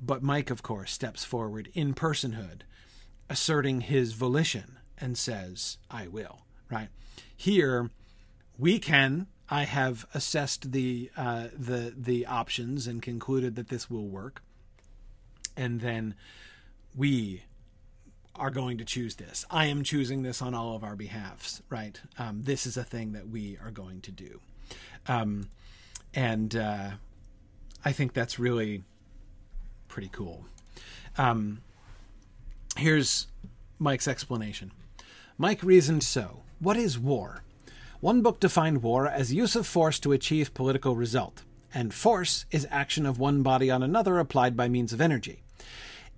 But 0.00 0.22
Mike, 0.22 0.50
of 0.50 0.62
course, 0.62 0.92
steps 0.92 1.24
forward 1.24 1.70
in 1.74 1.94
personhood, 1.94 2.60
asserting 3.28 3.82
his 3.82 4.12
volition 4.12 4.78
and 4.96 5.18
says, 5.18 5.78
"I 5.90 6.06
will." 6.06 6.40
Right 6.70 6.88
here, 7.34 7.90
we 8.58 8.78
can. 8.78 9.26
I 9.50 9.64
have 9.64 10.06
assessed 10.14 10.72
the 10.72 11.10
uh, 11.16 11.48
the 11.56 11.94
the 11.96 12.26
options 12.26 12.86
and 12.86 13.02
concluded 13.02 13.56
that 13.56 13.68
this 13.68 13.90
will 13.90 14.06
work, 14.06 14.42
and 15.56 15.80
then 15.80 16.14
we 16.98 17.44
are 18.34 18.50
going 18.50 18.76
to 18.78 18.84
choose 18.84 19.14
this. 19.14 19.46
I 19.50 19.66
am 19.66 19.84
choosing 19.84 20.22
this 20.22 20.42
on 20.42 20.52
all 20.52 20.74
of 20.74 20.82
our 20.82 20.96
behalfs, 20.96 21.62
right? 21.70 21.98
Um, 22.18 22.42
this 22.42 22.66
is 22.66 22.76
a 22.76 22.84
thing 22.84 23.12
that 23.12 23.28
we 23.28 23.56
are 23.64 23.70
going 23.70 24.00
to 24.02 24.10
do. 24.10 24.40
Um, 25.06 25.48
and 26.12 26.54
uh, 26.56 26.90
I 27.84 27.92
think 27.92 28.12
that's 28.12 28.38
really 28.38 28.82
pretty 29.86 30.10
cool. 30.12 30.44
Um, 31.16 31.62
here's 32.76 33.28
Mike's 33.78 34.08
explanation 34.08 34.72
Mike 35.38 35.62
reasoned 35.62 36.02
so. 36.02 36.42
What 36.58 36.76
is 36.76 36.98
war? 36.98 37.44
One 38.00 38.22
book 38.22 38.40
defined 38.40 38.82
war 38.82 39.06
as 39.06 39.32
use 39.32 39.54
of 39.54 39.66
force 39.66 40.00
to 40.00 40.12
achieve 40.12 40.54
political 40.54 40.96
result, 40.96 41.42
and 41.72 41.94
force 41.94 42.44
is 42.50 42.66
action 42.70 43.06
of 43.06 43.18
one 43.18 43.42
body 43.42 43.70
on 43.70 43.84
another 43.84 44.18
applied 44.18 44.56
by 44.56 44.68
means 44.68 44.92
of 44.92 45.00
energy. 45.00 45.42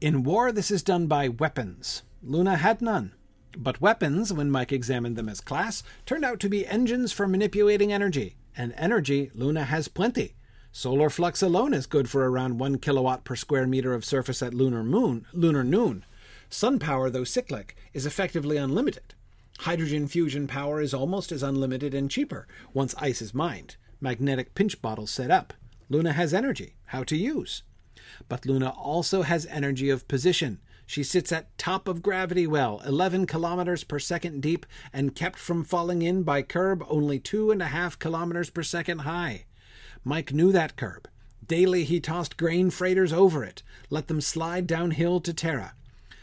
In 0.01 0.23
war, 0.23 0.51
this 0.51 0.71
is 0.71 0.83
done 0.83 1.09
by 1.09 1.29
weapons. 1.29 2.05
Luna 2.23 2.57
had 2.57 2.81
none. 2.81 3.13
But 3.55 3.83
weapons, 3.83 4.33
when 4.33 4.51
Mike 4.51 4.73
examined 4.73 5.15
them 5.15 5.29
as 5.29 5.43
class, 5.43 5.83
turned 6.07 6.25
out 6.25 6.41
to 6.41 6.49
be 6.49 6.67
engines 6.67 7.13
for 7.13 7.29
manipulating 7.29 7.93
energy. 7.93 8.37
And 8.57 8.73
energy, 8.79 9.31
Luna 9.35 9.65
has 9.65 9.89
plenty. 9.89 10.37
Solar 10.73 11.11
flux 11.11 11.43
alone 11.43 11.75
is 11.75 11.85
good 11.85 12.09
for 12.09 12.31
around 12.31 12.59
1 12.59 12.79
kilowatt 12.79 13.25
per 13.25 13.37
square 13.37 13.67
meter 13.67 13.93
of 13.93 14.07
surface 14.07 14.43
at 14.43 14.55
lunar 14.55 14.83
moon, 14.83 15.27
lunar 15.35 15.65
noon. 15.65 16.07
Sun 16.49 16.79
power, 16.79 17.11
though 17.11 17.25
cyclic, 17.25 17.77
is 17.93 18.07
effectively 18.07 18.57
unlimited. 18.57 19.13
Hydrogen 19.59 20.09
fusion 20.09 20.47
power 20.47 20.81
is 20.81 20.95
almost 20.95 21.31
as 21.31 21.43
unlimited 21.43 21.93
and 21.93 22.11
cheaper 22.11 22.49
once 22.73 22.95
ice 22.97 23.21
is 23.21 23.35
mined. 23.35 23.77
Magnetic 24.01 24.55
pinch 24.55 24.81
bottles 24.81 25.11
set 25.11 25.31
up. 25.31 25.53
Luna 25.91 26.15
has 26.15 26.33
energy. 26.33 26.77
How 26.87 27.05
to 27.05 27.17
use? 27.17 27.65
But 28.29 28.47
Luna 28.47 28.71
also 28.71 29.23
has 29.23 29.47
energy 29.47 29.91
of 29.91 30.09
position. 30.09 30.61
She 30.87 31.03
sits 31.05 31.31
at 31.31 31.57
top 31.57 31.87
of 31.87 32.03
gravity 32.03 32.47
well, 32.47 32.83
11 32.85 33.27
kilometers 33.27 33.85
per 33.85 33.99
second 33.99 34.43
deep, 34.43 34.67
and 34.93 35.15
kept 35.15 35.39
from 35.39 35.63
falling 35.63 36.03
in 36.03 36.25
by 36.25 36.43
curb 36.43 36.85
only 36.89 37.21
two 37.21 37.51
and 37.51 37.63
a 37.63 37.67
half 37.67 37.99
kilometers 37.99 38.51
per 38.51 38.65
second 38.65 39.01
high. 39.01 39.45
Mike 40.03 40.33
knew 40.33 40.51
that 40.51 40.77
curb. 40.77 41.09
Daily 41.47 41.85
he 41.85 42.01
tossed 42.01 42.37
grain 42.37 42.71
freighters 42.71 43.13
over 43.13 43.45
it, 43.45 43.63
let 43.89 44.09
them 44.09 44.21
slide 44.21 44.67
downhill 44.67 45.21
to 45.21 45.33
Terra. 45.33 45.75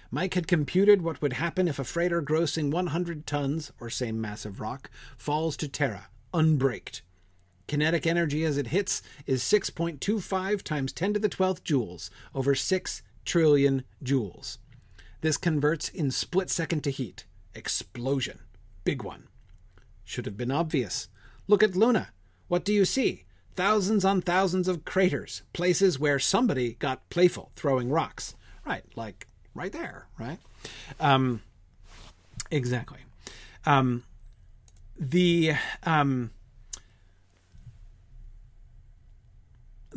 Mike 0.09 0.33
had 0.33 0.47
computed 0.47 1.01
what 1.01 1.21
would 1.21 1.33
happen 1.33 1.67
if 1.67 1.79
a 1.79 1.83
freighter 1.83 2.21
grossing 2.21 2.71
100 2.71 3.27
tons, 3.27 3.71
or 3.79 3.89
same 3.89 4.19
mass 4.21 4.45
of 4.45 4.59
rock, 4.59 4.89
falls 5.17 5.57
to 5.57 5.67
Terra, 5.67 6.07
unbraked. 6.33 7.01
Kinetic 7.68 8.07
energy 8.07 8.43
as 8.43 8.57
it 8.57 8.68
hits 8.68 9.01
is 9.26 9.43
6.25 9.43 10.61
times 10.63 10.93
10 10.93 11.13
to 11.13 11.20
the 11.20 11.30
12th 11.30 11.61
joules, 11.63 12.09
over 12.34 12.55
6 12.55 13.01
trillion 13.26 13.84
joules. 14.03 14.57
This 15.22 15.38
converts 15.38 15.89
in 15.89 16.11
split 16.11 16.49
second 16.49 16.84
to 16.86 16.91
heat. 16.91 17.26
Explosion. 17.53 18.39
Big 18.84 19.03
one. 19.03 19.28
Should 20.05 20.26
have 20.26 20.38
been 20.38 20.51
obvious. 20.51 21.09
Look 21.47 21.61
at 21.61 21.76
Luna. 21.76 22.09
What 22.47 22.63
do 22.63 22.72
you 22.72 22.86
see? 22.86 23.26
Thousands 23.55 24.05
on 24.05 24.22
thousands 24.22 24.68
of 24.68 24.86
craters, 24.86 25.41
places 25.51 25.99
where 25.99 26.20
somebody 26.20 26.76
got 26.76 27.09
playful 27.09 27.51
throwing 27.55 27.89
rocks. 27.89 28.36
Right, 28.65 28.84
like 28.95 29.28
right 29.55 29.72
there, 29.72 30.07
right? 30.20 30.38
Um, 30.99 31.41
exactly. 32.51 32.99
Um, 33.65 34.03
the 34.99 35.53
um, 35.84 36.32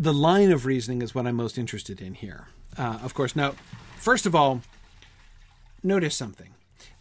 the 0.01 0.15
line 0.15 0.51
of 0.51 0.65
reasoning 0.65 1.03
is 1.03 1.15
what 1.15 1.27
I'm 1.27 1.37
most 1.37 1.59
interested 1.59 2.01
in 2.01 2.15
here. 2.15 2.49
Uh, 2.79 2.99
of 3.03 3.13
course, 3.13 3.37
now, 3.37 3.55
first 3.99 4.25
of 4.25 4.35
all, 4.35 4.63
notice 5.83 6.17
something. 6.17 6.55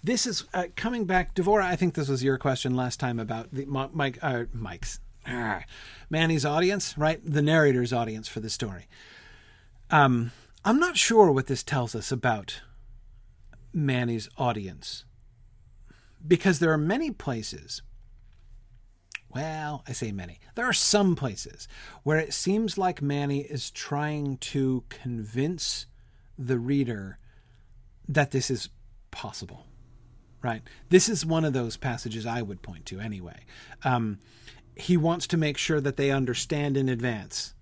This 0.03 0.27
is 0.27 0.43
uh, 0.53 0.65
coming 0.75 1.05
back, 1.05 1.33
Devora. 1.33 1.63
I 1.63 1.77
think 1.77 1.93
this 1.93 2.09
was 2.09 2.23
your 2.23 2.37
question 2.37 2.75
last 2.75 2.99
time 2.99 3.17
about 3.17 3.53
the 3.53 3.65
Mike, 3.65 4.19
uh, 4.21 4.45
Mike's, 4.51 4.99
uh, 5.25 5.61
Manny's 6.09 6.45
audience, 6.45 6.97
right? 6.97 7.21
The 7.23 7.41
narrator's 7.41 7.93
audience 7.93 8.27
for 8.27 8.41
the 8.41 8.49
story. 8.49 8.87
Um, 9.89 10.31
I'm 10.65 10.79
not 10.79 10.97
sure 10.97 11.31
what 11.31 11.47
this 11.47 11.63
tells 11.63 11.95
us 11.95 12.11
about 12.11 12.61
Manny's 13.73 14.27
audience 14.37 15.05
because 16.27 16.59
there 16.59 16.73
are 16.73 16.77
many 16.77 17.11
places 17.11 17.81
well, 19.33 19.83
I 19.87 19.91
say 19.91 20.11
many. 20.11 20.39
There 20.55 20.65
are 20.65 20.73
some 20.73 21.15
places 21.15 21.67
where 22.03 22.17
it 22.17 22.33
seems 22.33 22.77
like 22.77 23.01
Manny 23.01 23.41
is 23.41 23.69
trying 23.71 24.37
to 24.37 24.83
convince 24.89 25.85
the 26.37 26.57
reader 26.57 27.19
that 28.07 28.31
this 28.31 28.49
is 28.49 28.69
possible. 29.11 29.65
Right? 30.41 30.61
This 30.89 31.09
is 31.09 31.25
one 31.25 31.43
of 31.43 31.53
those 31.53 31.75
passages 31.77 32.25
I 32.25 32.41
would 32.41 32.61
point 32.61 32.85
to 32.87 32.99
anyway. 32.99 33.45
Um, 33.83 34.19
he 34.75 34.95
wants 34.95 35.27
to 35.27 35.37
make 35.37 35.57
sure 35.57 35.81
that 35.81 35.97
they 35.97 36.11
understand 36.11 36.77
in 36.77 36.87
advance 36.87 37.53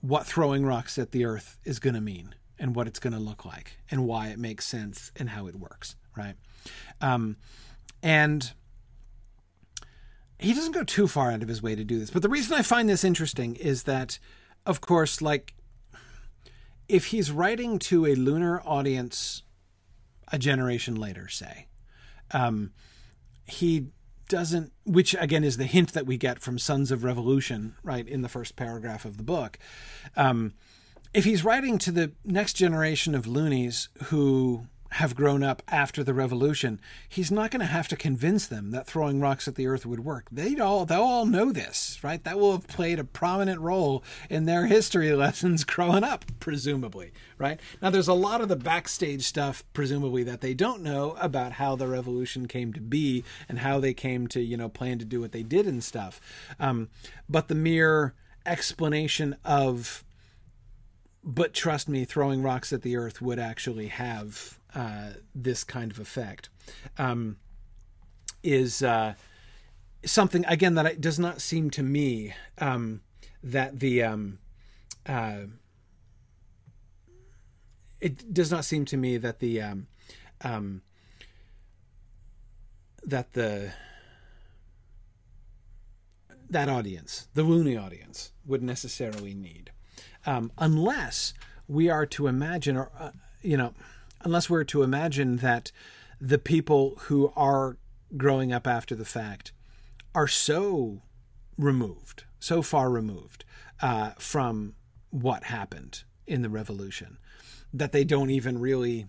what 0.00 0.26
throwing 0.26 0.64
rocks 0.64 0.98
at 0.98 1.10
the 1.10 1.24
earth 1.24 1.58
is 1.64 1.80
going 1.80 1.94
to 1.94 2.00
mean 2.00 2.34
and 2.58 2.76
what 2.76 2.86
it's 2.86 3.00
going 3.00 3.12
to 3.12 3.18
look 3.18 3.44
like 3.44 3.78
and 3.90 4.06
why 4.06 4.28
it 4.28 4.38
makes 4.38 4.64
sense 4.64 5.10
and 5.16 5.30
how 5.30 5.48
it 5.48 5.56
works. 5.56 5.96
Right? 6.16 6.34
Um, 7.00 7.36
and 8.02 8.52
he 10.42 10.54
doesn't 10.54 10.72
go 10.72 10.84
too 10.84 11.06
far 11.06 11.30
out 11.30 11.42
of 11.42 11.48
his 11.48 11.62
way 11.62 11.74
to 11.74 11.84
do 11.84 11.98
this. 11.98 12.10
But 12.10 12.22
the 12.22 12.28
reason 12.28 12.56
I 12.56 12.62
find 12.62 12.88
this 12.88 13.04
interesting 13.04 13.56
is 13.56 13.84
that, 13.84 14.18
of 14.66 14.80
course, 14.80 15.22
like 15.22 15.54
if 16.88 17.06
he's 17.06 17.30
writing 17.30 17.78
to 17.78 18.06
a 18.06 18.14
lunar 18.14 18.60
audience 18.64 19.42
a 20.30 20.38
generation 20.38 20.94
later, 20.94 21.28
say, 21.28 21.66
um, 22.32 22.72
he 23.46 23.86
doesn't, 24.28 24.72
which 24.84 25.14
again 25.18 25.44
is 25.44 25.56
the 25.56 25.64
hint 25.64 25.92
that 25.92 26.06
we 26.06 26.16
get 26.16 26.40
from 26.40 26.58
Sons 26.58 26.90
of 26.90 27.04
Revolution, 27.04 27.76
right, 27.82 28.06
in 28.06 28.22
the 28.22 28.28
first 28.28 28.56
paragraph 28.56 29.04
of 29.04 29.16
the 29.16 29.22
book. 29.22 29.58
Um, 30.16 30.54
if 31.14 31.24
he's 31.24 31.44
writing 31.44 31.78
to 31.78 31.92
the 31.92 32.12
next 32.24 32.54
generation 32.54 33.14
of 33.14 33.26
loonies 33.26 33.90
who 34.04 34.66
have 34.92 35.16
grown 35.16 35.42
up 35.42 35.62
after 35.68 36.04
the 36.04 36.12
revolution, 36.12 36.78
he's 37.08 37.30
not 37.30 37.50
going 37.50 37.60
to 37.60 37.66
have 37.66 37.88
to 37.88 37.96
convince 37.96 38.46
them 38.46 38.72
that 38.72 38.86
throwing 38.86 39.20
rocks 39.20 39.48
at 39.48 39.54
the 39.54 39.66
earth 39.66 39.86
would 39.86 40.04
work. 40.04 40.26
They 40.30 40.58
all 40.58 40.84
they'll 40.84 41.02
all 41.02 41.24
know 41.24 41.50
this, 41.50 41.98
right? 42.02 42.22
That 42.24 42.38
will 42.38 42.52
have 42.52 42.66
played 42.66 42.98
a 42.98 43.04
prominent 43.04 43.60
role 43.60 44.04
in 44.28 44.44
their 44.44 44.66
history 44.66 45.10
lessons 45.14 45.64
growing 45.64 46.04
up, 46.04 46.26
presumably, 46.40 47.12
right? 47.38 47.58
Now 47.80 47.88
there's 47.88 48.08
a 48.08 48.12
lot 48.12 48.42
of 48.42 48.48
the 48.48 48.56
backstage 48.56 49.22
stuff 49.22 49.64
presumably 49.72 50.22
that 50.24 50.42
they 50.42 50.52
don't 50.52 50.82
know 50.82 51.16
about 51.18 51.52
how 51.52 51.74
the 51.74 51.88
revolution 51.88 52.46
came 52.46 52.74
to 52.74 52.80
be 52.80 53.24
and 53.48 53.60
how 53.60 53.80
they 53.80 53.94
came 53.94 54.26
to, 54.28 54.40
you 54.40 54.58
know, 54.58 54.68
plan 54.68 54.98
to 54.98 55.06
do 55.06 55.20
what 55.20 55.32
they 55.32 55.42
did 55.42 55.66
and 55.66 55.82
stuff. 55.82 56.20
Um, 56.60 56.90
but 57.30 57.48
the 57.48 57.54
mere 57.54 58.14
explanation 58.44 59.36
of 59.44 60.04
but 61.24 61.54
trust 61.54 61.88
me, 61.88 62.04
throwing 62.04 62.42
rocks 62.42 62.72
at 62.72 62.82
the 62.82 62.96
earth 62.96 63.22
would 63.22 63.38
actually 63.38 63.88
have 63.88 64.58
uh, 64.74 65.10
this 65.34 65.64
kind 65.64 65.90
of 65.90 65.98
effect 65.98 66.48
um, 66.98 67.36
is 68.42 68.82
uh, 68.82 69.14
something 70.04 70.44
again 70.46 70.74
that 70.74 71.00
does 71.00 71.18
not 71.18 71.40
seem 71.40 71.70
to 71.70 71.82
me 71.82 72.34
um, 72.58 73.00
that 73.42 73.78
the 73.80 74.02
um, 74.02 74.38
uh, 75.06 75.42
it 78.00 78.32
does 78.34 78.50
not 78.50 78.64
seem 78.64 78.84
to 78.84 78.96
me 78.96 79.16
that 79.16 79.38
the 79.38 79.60
um, 79.60 79.86
um, 80.42 80.82
that 83.04 83.32
the 83.32 83.72
that 86.50 86.68
audience, 86.68 87.28
the 87.34 87.42
loony 87.42 87.76
audience, 87.76 88.32
would 88.44 88.62
necessarily 88.62 89.34
need, 89.34 89.70
um, 90.26 90.52
unless 90.58 91.34
we 91.68 91.88
are 91.88 92.06
to 92.06 92.26
imagine, 92.26 92.76
or 92.76 92.90
uh, 92.98 93.10
you 93.42 93.56
know, 93.56 93.74
unless 94.22 94.48
we're 94.48 94.64
to 94.64 94.82
imagine 94.82 95.36
that 95.38 95.72
the 96.20 96.38
people 96.38 96.94
who 97.02 97.32
are 97.34 97.76
growing 98.16 98.52
up 98.52 98.66
after 98.66 98.94
the 98.94 99.04
fact 99.04 99.52
are 100.14 100.28
so 100.28 101.02
removed, 101.58 102.24
so 102.38 102.62
far 102.62 102.90
removed 102.90 103.44
uh, 103.80 104.10
from 104.18 104.74
what 105.10 105.44
happened 105.44 106.04
in 106.26 106.42
the 106.42 106.48
revolution 106.48 107.18
that 107.72 107.92
they 107.92 108.04
don't 108.04 108.30
even 108.30 108.58
really 108.58 109.06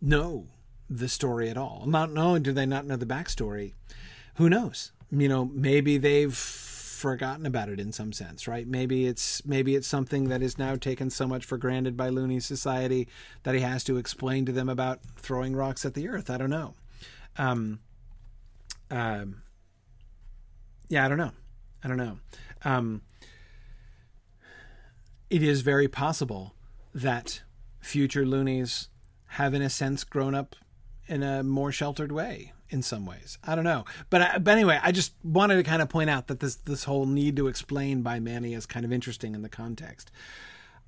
know 0.00 0.46
the 0.88 1.08
story 1.08 1.48
at 1.48 1.56
all. 1.56 1.84
Not 1.86 2.16
only 2.16 2.40
do 2.40 2.52
they 2.52 2.66
not 2.66 2.86
know 2.86 2.96
the 2.96 3.06
backstory, 3.06 3.72
who 4.36 4.48
knows? 4.48 4.92
You 5.10 5.28
know, 5.28 5.46
maybe 5.46 5.98
they've 5.98 6.36
forgotten 6.98 7.46
about 7.46 7.68
it 7.68 7.80
in 7.80 7.92
some 7.92 8.12
sense, 8.12 8.48
right? 8.48 8.66
Maybe 8.66 9.06
it's 9.06 9.44
maybe 9.46 9.76
it's 9.76 9.86
something 9.86 10.28
that 10.28 10.42
is 10.42 10.58
now 10.58 10.76
taken 10.76 11.10
so 11.10 11.26
much 11.26 11.44
for 11.44 11.56
granted 11.56 11.96
by 11.96 12.08
Loony 12.08 12.40
society 12.40 13.08
that 13.44 13.54
he 13.54 13.60
has 13.60 13.84
to 13.84 13.96
explain 13.96 14.44
to 14.46 14.52
them 14.52 14.68
about 14.68 15.00
throwing 15.16 15.54
rocks 15.54 15.84
at 15.84 15.94
the 15.94 16.08
earth. 16.08 16.28
I 16.28 16.36
don't 16.36 16.50
know. 16.50 16.74
Um, 17.36 17.80
um, 18.90 19.42
yeah, 20.88 21.04
I 21.04 21.08
don't 21.08 21.18
know. 21.18 21.32
I 21.84 21.88
don't 21.88 21.96
know. 21.96 22.18
Um, 22.64 23.02
it 25.30 25.42
is 25.42 25.60
very 25.60 25.88
possible 25.88 26.54
that 26.94 27.42
future 27.80 28.26
loonies 28.26 28.88
have, 29.26 29.54
in 29.54 29.62
a 29.62 29.70
sense, 29.70 30.04
grown 30.04 30.34
up 30.34 30.56
in 31.06 31.22
a 31.22 31.42
more 31.42 31.70
sheltered 31.70 32.10
way 32.10 32.52
in 32.70 32.82
some 32.82 33.06
ways. 33.06 33.38
I 33.42 33.54
don't 33.54 33.64
know, 33.64 33.84
but 34.10 34.22
I, 34.22 34.38
but 34.38 34.52
anyway, 34.52 34.78
I 34.82 34.92
just 34.92 35.12
wanted 35.22 35.56
to 35.56 35.62
kind 35.62 35.82
of 35.82 35.88
point 35.88 36.10
out 36.10 36.26
that 36.28 36.40
this 36.40 36.56
this 36.56 36.84
whole 36.84 37.06
need 37.06 37.36
to 37.36 37.48
explain 37.48 38.02
by 38.02 38.20
Manny 38.20 38.54
is 38.54 38.66
kind 38.66 38.84
of 38.84 38.92
interesting 38.92 39.34
in 39.34 39.42
the 39.42 39.48
context. 39.48 40.10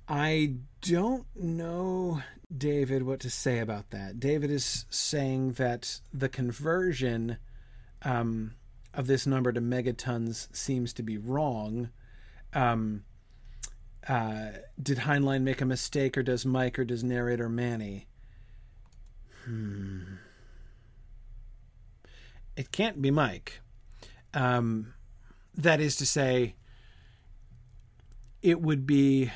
I 0.07 0.55
don't 0.81 1.25
know, 1.35 2.21
David, 2.55 3.03
what 3.03 3.19
to 3.21 3.29
say 3.29 3.59
about 3.59 3.91
that. 3.91 4.19
David 4.19 4.51
is 4.51 4.85
saying 4.89 5.53
that 5.53 6.01
the 6.13 6.29
conversion 6.29 7.37
um, 8.03 8.55
of 8.93 9.07
this 9.07 9.25
number 9.25 9.51
to 9.51 9.61
megatons 9.61 10.53
seems 10.55 10.91
to 10.93 11.03
be 11.03 11.17
wrong. 11.17 11.91
Um, 12.53 13.05
uh, 14.07 14.49
did 14.81 14.99
Heinlein 14.99 15.43
make 15.43 15.61
a 15.61 15.65
mistake, 15.65 16.17
or 16.17 16.23
does 16.23 16.45
Mike, 16.45 16.77
or 16.77 16.83
does 16.83 17.03
narrator 17.03 17.47
Manny? 17.47 18.07
Hmm 19.45 20.15
it 22.61 22.71
can't 22.71 23.01
be 23.01 23.09
Mike. 23.09 23.59
Um, 24.35 24.93
that 25.55 25.81
is 25.81 25.95
to 25.95 26.05
say, 26.05 26.53
it 28.43 28.61
would 28.61 28.85
be 28.85 29.31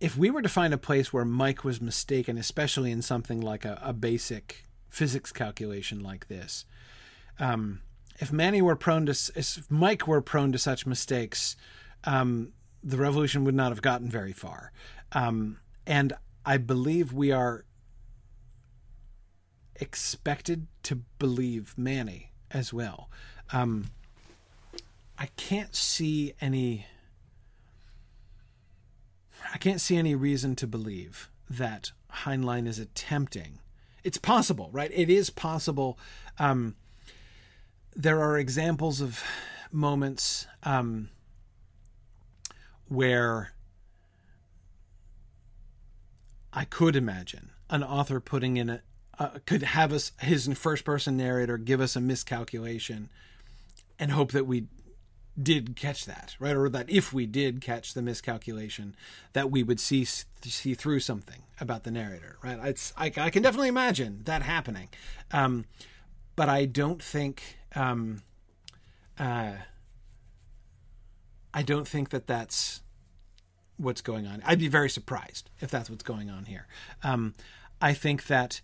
if 0.00 0.18
we 0.18 0.28
were 0.30 0.42
to 0.42 0.48
find 0.48 0.74
a 0.74 0.78
place 0.78 1.12
where 1.12 1.24
Mike 1.24 1.62
was 1.62 1.80
mistaken, 1.80 2.38
especially 2.38 2.90
in 2.90 3.02
something 3.02 3.40
like 3.40 3.64
a, 3.64 3.80
a 3.80 3.92
basic 3.92 4.66
physics 4.88 5.30
calculation 5.30 6.02
like 6.02 6.26
this. 6.26 6.64
Um, 7.38 7.82
if 8.18 8.32
Manny 8.32 8.60
were 8.60 8.76
prone 8.76 9.06
to, 9.06 9.12
if 9.36 9.70
Mike 9.70 10.08
were 10.08 10.20
prone 10.20 10.50
to 10.50 10.58
such 10.58 10.86
mistakes, 10.86 11.54
um, 12.02 12.52
the 12.82 12.96
revolution 12.96 13.44
would 13.44 13.54
not 13.54 13.70
have 13.70 13.80
gotten 13.80 14.10
very 14.10 14.32
far. 14.32 14.72
Um, 15.12 15.58
and 15.86 16.14
I 16.44 16.56
believe 16.56 17.12
we 17.12 17.30
are 17.30 17.64
expected 19.80 20.66
to 20.84 20.96
believe 21.18 21.74
Manny 21.76 22.30
as 22.50 22.72
well. 22.72 23.10
Um, 23.52 23.90
I 25.18 25.26
can't 25.36 25.74
see 25.74 26.34
any. 26.40 26.86
I 29.52 29.58
can't 29.58 29.80
see 29.80 29.96
any 29.96 30.14
reason 30.14 30.56
to 30.56 30.66
believe 30.66 31.30
that 31.48 31.92
Heinlein 32.24 32.66
is 32.66 32.78
attempting. 32.78 33.60
It's 34.02 34.18
possible, 34.18 34.68
right? 34.72 34.90
It 34.92 35.10
is 35.10 35.30
possible. 35.30 35.98
Um, 36.38 36.74
there 37.94 38.20
are 38.20 38.38
examples 38.38 39.00
of 39.00 39.22
moments 39.72 40.46
um, 40.62 41.10
where 42.88 43.52
I 46.52 46.64
could 46.64 46.96
imagine 46.96 47.50
an 47.68 47.82
author 47.82 48.20
putting 48.20 48.56
in 48.56 48.70
a 48.70 48.82
uh, 49.18 49.30
could 49.46 49.62
have 49.62 49.92
us 49.92 50.12
his 50.20 50.46
first 50.58 50.84
person 50.84 51.16
narrator 51.16 51.56
give 51.58 51.80
us 51.80 51.96
a 51.96 52.00
miscalculation 52.00 53.08
and 53.98 54.10
hope 54.10 54.32
that 54.32 54.46
we 54.46 54.66
did 55.40 55.76
catch 55.76 56.06
that 56.06 56.34
right? 56.38 56.56
Or 56.56 56.68
that 56.68 56.88
if 56.88 57.12
we 57.12 57.26
did 57.26 57.60
catch 57.60 57.94
the 57.94 58.02
miscalculation 58.02 58.96
that 59.32 59.50
we 59.50 59.62
would 59.62 59.80
see 59.80 60.04
see 60.04 60.74
through 60.74 61.00
something 61.00 61.42
about 61.60 61.84
the 61.84 61.90
narrator 61.90 62.36
right? 62.42 62.58
It's 62.64 62.92
i, 62.96 63.12
I 63.16 63.30
can 63.30 63.42
definitely 63.42 63.68
imagine 63.68 64.22
that 64.24 64.42
happening. 64.42 64.88
Um, 65.32 65.66
but 66.36 66.48
i 66.50 66.66
don't 66.66 67.02
think 67.02 67.58
um, 67.74 68.22
uh, 69.18 69.52
i 71.54 71.62
don't 71.62 71.88
think 71.88 72.10
that 72.10 72.26
that's 72.26 72.82
what's 73.78 74.00
going 74.00 74.26
on. 74.26 74.42
I'd 74.46 74.58
be 74.58 74.68
very 74.68 74.88
surprised 74.88 75.50
if 75.60 75.70
that's 75.70 75.90
what's 75.90 76.04
going 76.04 76.30
on 76.30 76.46
here. 76.46 76.66
Um, 77.02 77.34
i 77.80 77.92
think 77.92 78.26
that 78.26 78.60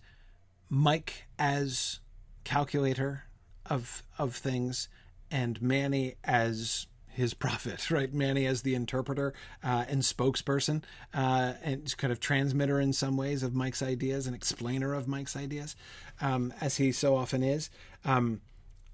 Mike 0.73 1.27
as 1.37 1.99
calculator 2.43 3.25
of 3.67 4.01
of 4.17 4.35
things, 4.35 4.89
and 5.29 5.61
Manny 5.61 6.15
as 6.23 6.87
his 7.05 7.35
prophet, 7.35 7.91
right? 7.91 8.11
Manny 8.11 8.47
as 8.47 8.63
the 8.63 8.73
interpreter 8.73 9.35
uh, 9.63 9.85
and 9.87 10.01
spokesperson 10.01 10.83
uh, 11.13 11.53
and 11.61 11.95
kind 11.97 12.11
of 12.11 12.19
transmitter 12.19 12.79
in 12.79 12.91
some 12.91 13.17
ways 13.17 13.43
of 13.43 13.53
Mike's 13.53 13.83
ideas 13.83 14.25
and 14.25 14.35
explainer 14.35 14.95
of 14.95 15.07
Mike's 15.07 15.35
ideas, 15.35 15.75
um, 16.21 16.51
as 16.59 16.77
he 16.77 16.91
so 16.91 17.15
often 17.15 17.43
is. 17.43 17.69
Um, 18.03 18.41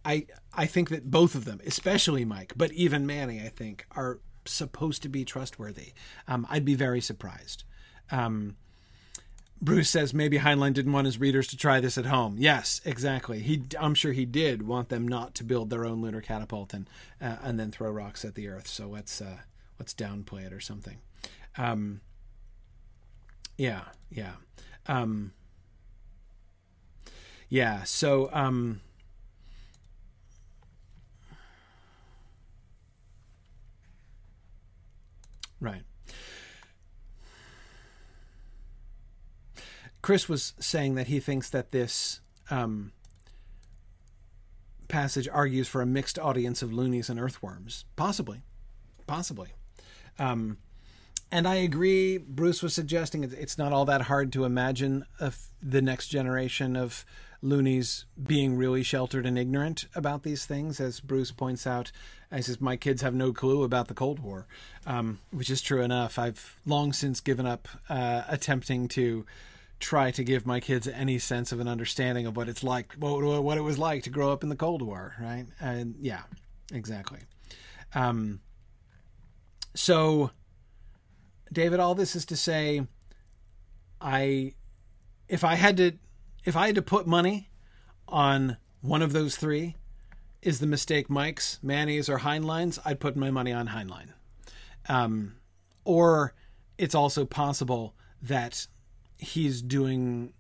I 0.04 0.28
I 0.54 0.66
think 0.66 0.90
that 0.90 1.10
both 1.10 1.34
of 1.34 1.46
them, 1.46 1.62
especially 1.66 2.26
Mike, 2.26 2.52
but 2.58 2.74
even 2.74 3.06
Manny, 3.06 3.40
I 3.40 3.48
think, 3.48 3.86
are 3.92 4.20
supposed 4.44 5.02
to 5.04 5.10
be 5.10 5.24
trustworthy. 5.24 5.94
Um, 6.28 6.46
I'd 6.50 6.66
be 6.66 6.76
very 6.76 7.00
surprised. 7.00 7.64
Um, 8.12 8.58
Bruce 9.62 9.90
says 9.90 10.14
maybe 10.14 10.40
Heinlein 10.40 10.74
didn't 10.74 10.94
want 10.94 11.06
his 11.06 11.20
readers 11.20 11.48
to 11.48 11.58
try 11.58 11.80
this 11.80 11.98
at 11.98 12.06
home. 12.06 12.38
Yes, 12.40 12.80
exactly. 12.86 13.40
He, 13.42 13.64
I'm 13.80 13.94
sure 13.94 14.14
he 14.14 14.26
did 14.26 14.66
want 14.66 14.90
them 14.90 15.08
not 15.08 15.36
to 15.36 15.44
build 15.44 15.70
their 15.70 15.86
own 15.86 16.02
lunar 16.02 16.22
catapult 16.22 16.74
and 16.74 16.90
uh, 17.22 17.38
and 17.44 17.60
then 17.60 17.72
throw 17.72 17.92
rocks 17.92 18.24
at 18.24 18.36
the 18.36 18.48
Earth. 18.48 18.68
So 18.68 18.88
let's 18.88 19.22
uh, 19.22 19.40
let's 19.78 19.94
downplay 19.94 20.46
it 20.46 20.54
or 20.54 20.62
something. 20.62 21.00
Um, 21.58 22.02
yeah, 23.58 23.82
yeah, 24.10 24.34
um, 24.88 25.34
yeah. 27.50 27.84
So. 27.84 28.30
Um, 28.32 28.80
right. 35.60 35.84
Chris 40.02 40.30
was 40.30 40.54
saying 40.60 40.96
that 40.96 41.08
he 41.08 41.20
thinks 41.20 41.50
that 41.50 41.72
this 41.72 42.22
um, 42.50 42.92
passage 44.88 45.28
argues 45.28 45.68
for 45.68 45.82
a 45.82 45.86
mixed 45.86 46.20
audience 46.20 46.62
of 46.62 46.74
loonies 46.74 47.10
and 47.10 47.20
earthworms. 47.20 47.86
Possibly. 47.96 48.42
Possibly. 49.08 49.50
Um, 50.18 50.58
and 51.32 51.48
I 51.48 51.56
agree. 51.56 52.18
Bruce 52.18 52.64
was 52.64 52.74
suggesting 52.74 53.24
it's 53.24 53.58
not 53.58 53.72
all 53.72 53.86
that 53.86 54.02
hard 54.02 54.34
to 54.34 54.46
imagine 54.46 55.06
the 55.62 55.82
next 55.82 56.08
generation 56.08 56.76
of 56.76 57.06
loonies 57.42 58.06
being 58.22 58.58
really 58.58 58.84
sheltered 58.84 59.26
and 59.26 59.38
ignorant 59.38 59.86
about 59.96 60.24
these 60.24 60.46
things. 60.46 60.80
As 60.80 61.00
Bruce 61.00 61.32
points 61.32 61.68
out, 61.68 61.92
he 62.34 62.42
says, 62.42 62.60
My 62.60 62.76
kids 62.76 63.02
have 63.02 63.14
no 63.14 63.32
clue 63.32 63.64
about 63.64 63.88
the 63.88 63.94
Cold 63.94 64.20
War, 64.20 64.48
um, 64.86 65.20
which 65.32 65.50
is 65.50 65.62
true 65.62 65.82
enough. 65.82 66.18
I've 66.18 66.60
long 66.66 66.94
since 66.94 67.22
given 67.22 67.46
up 67.46 67.68
uh, 67.90 68.24
attempting 68.28 68.88
to 68.90 69.26
try 69.80 70.12
to 70.12 70.24
give 70.24 70.46
my 70.46 70.60
kids 70.60 70.88
any 70.88 71.18
sense 71.20 71.52
of 71.52 71.60
an 71.60 71.68
understanding 71.68 72.28
of 72.28 72.36
what 72.36 72.50
it's 72.50 72.64
like, 72.64 72.94
what, 72.94 73.22
what 73.44 73.58
it 73.58 73.62
was 73.62 73.78
like 73.78 74.04
to 74.04 74.10
grow 74.10 74.32
up 74.32 74.44
in 74.44 74.50
the 74.50 74.56
Cold 74.56 74.82
War, 74.82 75.16
right? 75.20 75.46
And 75.60 75.96
yeah, 76.02 76.24
exactly. 76.74 77.20
Um, 77.94 78.42
so, 79.74 80.32
David, 81.52 81.80
all 81.80 81.96
this 81.96 82.16
is 82.16 82.26
to 82.28 82.36
say, 82.36 82.86
I, 84.02 84.54
if 85.28 85.44
I 85.44 85.56
had 85.56 85.78
to, 85.78 85.94
if 86.46 86.56
I 86.56 86.68
had 86.68 86.76
to 86.76 86.82
put 86.82 87.08
money 87.08 87.50
on 88.08 88.58
one 88.82 89.02
of 89.02 89.14
those 89.14 89.36
three, 89.36 89.76
is 90.42 90.60
the 90.60 90.68
mistake 90.68 91.10
Mike's, 91.10 91.60
Manny's, 91.62 92.10
or 92.10 92.20
Heinlein's? 92.20 92.80
I'd 92.86 93.00
put 93.00 93.16
my 93.16 93.30
money 93.30 93.52
on 93.52 93.68
Heinlein. 93.68 94.14
Um, 94.88 95.36
or 95.84 96.34
it's 96.78 96.96
also 96.96 97.26
possible 97.26 97.94
that 98.22 98.68
he's 99.20 99.62
doing 99.62 100.34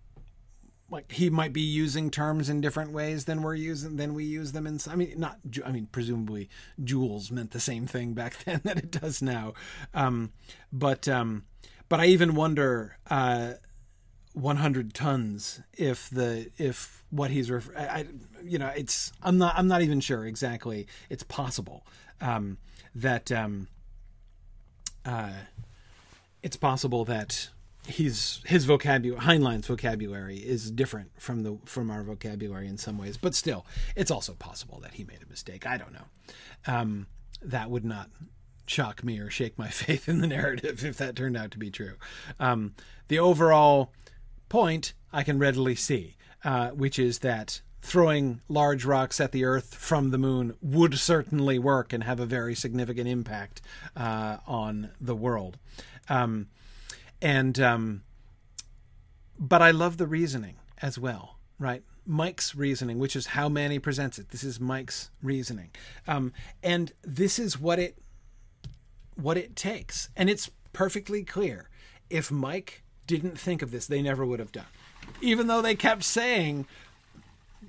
like 0.91 1.11
he 1.11 1.29
might 1.29 1.53
be 1.53 1.61
using 1.61 2.09
terms 2.09 2.49
in 2.49 2.61
different 2.61 2.91
ways 2.91 3.25
than 3.25 3.43
we're 3.43 3.53
using 3.53 3.97
than 3.97 4.13
we 4.15 4.23
use 4.23 4.53
them 4.53 4.65
in 4.65 4.79
I 4.89 4.95
mean 4.95 5.13
not 5.17 5.37
I 5.63 5.71
mean 5.71 5.87
presumably 5.91 6.49
joules 6.81 7.29
meant 7.29 7.51
the 7.51 7.59
same 7.59 7.85
thing 7.85 8.13
back 8.13 8.37
then 8.45 8.61
that 8.63 8.77
it 8.77 8.91
does 8.91 9.21
now. 9.21 9.53
Um, 9.93 10.31
but 10.71 11.07
um, 11.07 11.43
but 11.89 11.99
I 11.99 12.05
even 12.05 12.35
wonder 12.35 12.97
uh, 13.09 13.53
100 14.33 14.93
tons 14.93 15.61
if 15.73 16.09
the 16.09 16.49
if 16.57 17.03
what 17.09 17.31
he's 17.31 17.51
ref- 17.51 17.69
I, 17.75 18.05
you 18.43 18.57
know 18.57 18.71
it's 18.75 19.11
I'm 19.21 19.37
not 19.37 19.55
I'm 19.57 19.67
not 19.67 19.81
even 19.81 19.99
sure 19.99 20.25
exactly 20.25 20.87
it's 21.09 21.23
possible 21.23 21.85
um, 22.21 22.57
that 22.95 23.31
um, 23.31 23.67
uh, 25.05 25.33
it's 26.41 26.57
possible 26.57 27.05
that 27.05 27.49
he's 27.89 28.41
his 28.45 28.65
vocabulary 28.65 29.21
Heinlein's 29.21 29.67
vocabulary 29.67 30.37
is 30.37 30.71
different 30.71 31.11
from 31.19 31.43
the 31.43 31.57
from 31.65 31.91
our 31.91 32.03
vocabulary 32.03 32.67
in 32.67 32.77
some 32.77 32.97
ways, 32.97 33.17
but 33.17 33.35
still, 33.35 33.65
it's 33.95 34.11
also 34.11 34.33
possible 34.33 34.79
that 34.81 34.93
he 34.93 35.03
made 35.03 35.21
a 35.23 35.29
mistake. 35.29 35.65
I 35.65 35.77
don't 35.77 35.93
know. 35.93 36.05
Um, 36.67 37.07
that 37.41 37.69
would 37.69 37.85
not 37.85 38.09
shock 38.65 39.03
me 39.03 39.19
or 39.19 39.29
shake 39.29 39.57
my 39.57 39.67
faith 39.69 40.07
in 40.07 40.21
the 40.21 40.27
narrative 40.27 40.85
if 40.85 40.97
that 40.97 41.15
turned 41.15 41.37
out 41.37 41.51
to 41.51 41.57
be 41.57 41.71
true. 41.71 41.95
Um, 42.39 42.75
the 43.07 43.19
overall 43.19 43.91
point 44.47 44.93
I 45.11 45.23
can 45.23 45.39
readily 45.39 45.75
see, 45.75 46.15
uh, 46.43 46.69
which 46.69 46.99
is 46.99 47.19
that 47.19 47.61
throwing 47.81 48.41
large 48.49 48.85
rocks 48.85 49.19
at 49.19 49.31
the 49.31 49.45
Earth 49.45 49.73
from 49.73 50.11
the 50.11 50.17
moon 50.17 50.55
would 50.61 50.99
certainly 50.99 51.57
work 51.57 51.93
and 51.93 52.03
have 52.03 52.19
a 52.19 52.25
very 52.25 52.53
significant 52.53 53.07
impact 53.07 53.61
uh, 53.95 54.37
on 54.45 54.91
the 54.99 55.15
world. 55.15 55.57
Um, 56.09 56.47
and 57.21 57.59
um, 57.59 58.03
but 59.37 59.61
I 59.61 59.71
love 59.71 59.97
the 59.97 60.07
reasoning 60.07 60.55
as 60.81 60.97
well, 60.97 61.37
right? 61.57 61.83
Mike's 62.05 62.55
reasoning, 62.55 62.97
which 62.97 63.15
is 63.15 63.27
how 63.27 63.49
Manny 63.49 63.77
presents 63.79 64.17
it. 64.17 64.29
This 64.29 64.43
is 64.43 64.59
Mike's 64.59 65.11
reasoning, 65.21 65.69
um, 66.07 66.33
and 66.63 66.91
this 67.03 67.39
is 67.39 67.59
what 67.59 67.79
it 67.79 67.97
what 69.15 69.37
it 69.37 69.55
takes, 69.55 70.09
and 70.15 70.29
it's 70.29 70.49
perfectly 70.73 71.23
clear. 71.23 71.69
If 72.09 72.31
Mike 72.31 72.83
didn't 73.05 73.39
think 73.39 73.61
of 73.61 73.71
this, 73.71 73.85
they 73.87 74.01
never 74.01 74.25
would 74.25 74.39
have 74.39 74.51
done. 74.51 74.65
Even 75.21 75.47
though 75.47 75.61
they 75.61 75.75
kept 75.75 76.03
saying, 76.03 76.65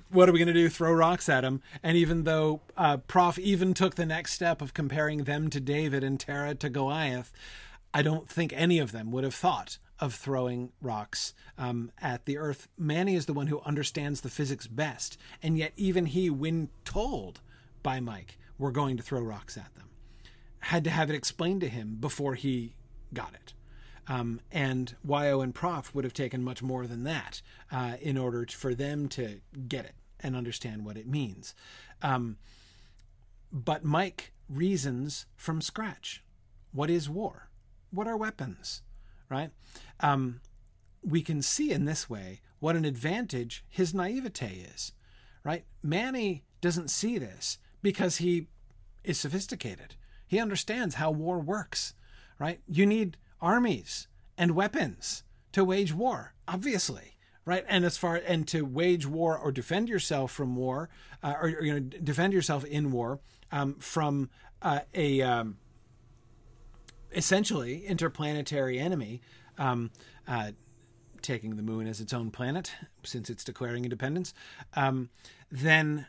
"What 0.09 0.27
are 0.27 0.31
we 0.31 0.39
going 0.39 0.47
to 0.47 0.53
do? 0.53 0.69
Throw 0.69 0.93
rocks 0.93 1.29
at 1.29 1.43
him?" 1.43 1.61
And 1.83 1.97
even 1.97 2.23
though 2.23 2.61
uh, 2.77 2.97
Prof 2.97 3.37
even 3.37 3.73
took 3.73 3.95
the 3.95 4.05
next 4.05 4.33
step 4.33 4.61
of 4.61 4.73
comparing 4.73 5.25
them 5.25 5.49
to 5.49 5.59
David 5.59 6.03
and 6.03 6.19
Terra 6.19 6.55
to 6.55 6.69
Goliath, 6.69 7.31
I 7.93 8.01
don't 8.01 8.29
think 8.29 8.53
any 8.55 8.79
of 8.79 8.91
them 8.91 9.11
would 9.11 9.23
have 9.23 9.35
thought 9.35 9.77
of 9.99 10.13
throwing 10.13 10.71
rocks 10.81 11.33
um, 11.57 11.91
at 12.01 12.25
the 12.25 12.37
earth. 12.37 12.67
Manny 12.77 13.15
is 13.15 13.25
the 13.25 13.33
one 13.33 13.47
who 13.47 13.61
understands 13.61 14.21
the 14.21 14.29
physics 14.29 14.67
best, 14.67 15.17
and 15.43 15.57
yet 15.57 15.73
even 15.75 16.07
he, 16.07 16.29
when 16.29 16.69
told 16.85 17.41
by 17.83 17.99
Mike, 17.99 18.37
we're 18.57 18.71
going 18.71 18.97
to 18.97 19.03
throw 19.03 19.21
rocks 19.21 19.57
at 19.57 19.73
them, 19.75 19.89
had 20.59 20.83
to 20.83 20.89
have 20.89 21.09
it 21.09 21.15
explained 21.15 21.61
to 21.61 21.69
him 21.69 21.97
before 21.99 22.35
he 22.35 22.75
got 23.13 23.33
it. 23.33 23.53
Um, 24.07 24.41
and 24.51 24.95
Wyo 25.07 25.43
and 25.43 25.53
Prof 25.53 25.93
would 25.93 26.03
have 26.03 26.13
taken 26.13 26.43
much 26.43 26.61
more 26.63 26.87
than 26.87 27.03
that 27.03 27.41
uh, 27.71 27.93
in 28.01 28.17
order 28.17 28.45
for 28.49 28.73
them 28.73 29.07
to 29.09 29.41
get 29.67 29.85
it 29.85 29.95
and 30.19 30.35
understand 30.35 30.85
what 30.85 30.97
it 30.97 31.07
means. 31.07 31.53
Um, 32.01 32.37
but 33.51 33.83
Mike 33.83 34.33
reasons 34.49 35.25
from 35.35 35.61
scratch. 35.61 36.23
What 36.71 36.89
is 36.89 37.09
war? 37.09 37.49
What 37.91 38.07
are 38.07 38.17
weapons, 38.17 38.81
right? 39.29 39.51
Um, 39.99 40.41
we 41.03 41.21
can 41.21 41.41
see 41.41 41.71
in 41.71 41.85
this 41.85 42.09
way 42.09 42.41
what 42.59 42.75
an 42.75 42.85
advantage 42.85 43.65
his 43.69 43.93
naivete 43.93 44.65
is, 44.73 44.93
right? 45.43 45.65
Manny 45.83 46.43
doesn't 46.61 46.89
see 46.89 47.17
this 47.17 47.57
because 47.81 48.17
he 48.17 48.47
is 49.03 49.19
sophisticated. 49.19 49.95
He 50.27 50.39
understands 50.39 50.95
how 50.95 51.11
war 51.11 51.39
works, 51.39 51.93
right? 52.39 52.61
You 52.67 52.85
need 52.85 53.17
armies 53.41 54.07
and 54.37 54.51
weapons 54.51 55.23
to 55.51 55.65
wage 55.65 55.93
war, 55.93 56.33
obviously, 56.47 57.17
right? 57.45 57.65
And 57.67 57.83
as 57.83 57.97
far 57.97 58.15
and 58.15 58.47
to 58.49 58.61
wage 58.61 59.07
war 59.07 59.37
or 59.37 59.51
defend 59.51 59.89
yourself 59.89 60.31
from 60.31 60.55
war, 60.55 60.89
uh, 61.23 61.33
or, 61.41 61.49
you 61.49 61.73
know, 61.73 61.79
defend 61.79 62.33
yourself 62.33 62.63
in 62.63 62.91
war 62.91 63.19
um, 63.51 63.75
from 63.75 64.29
uh, 64.61 64.81
a 64.93 65.21
um, 65.21 65.57
essentially 67.11 67.85
interplanetary 67.85 68.79
enemy. 68.79 69.21
Um, 69.57 69.91
uh, 70.27 70.51
taking 71.21 71.55
the 71.55 71.61
moon 71.61 71.85
as 71.87 72.01
its 72.01 72.13
own 72.13 72.31
planet 72.31 72.73
since 73.03 73.29
it's 73.29 73.43
declaring 73.43 73.83
independence, 73.83 74.33
um, 74.73 75.09
then 75.51 76.07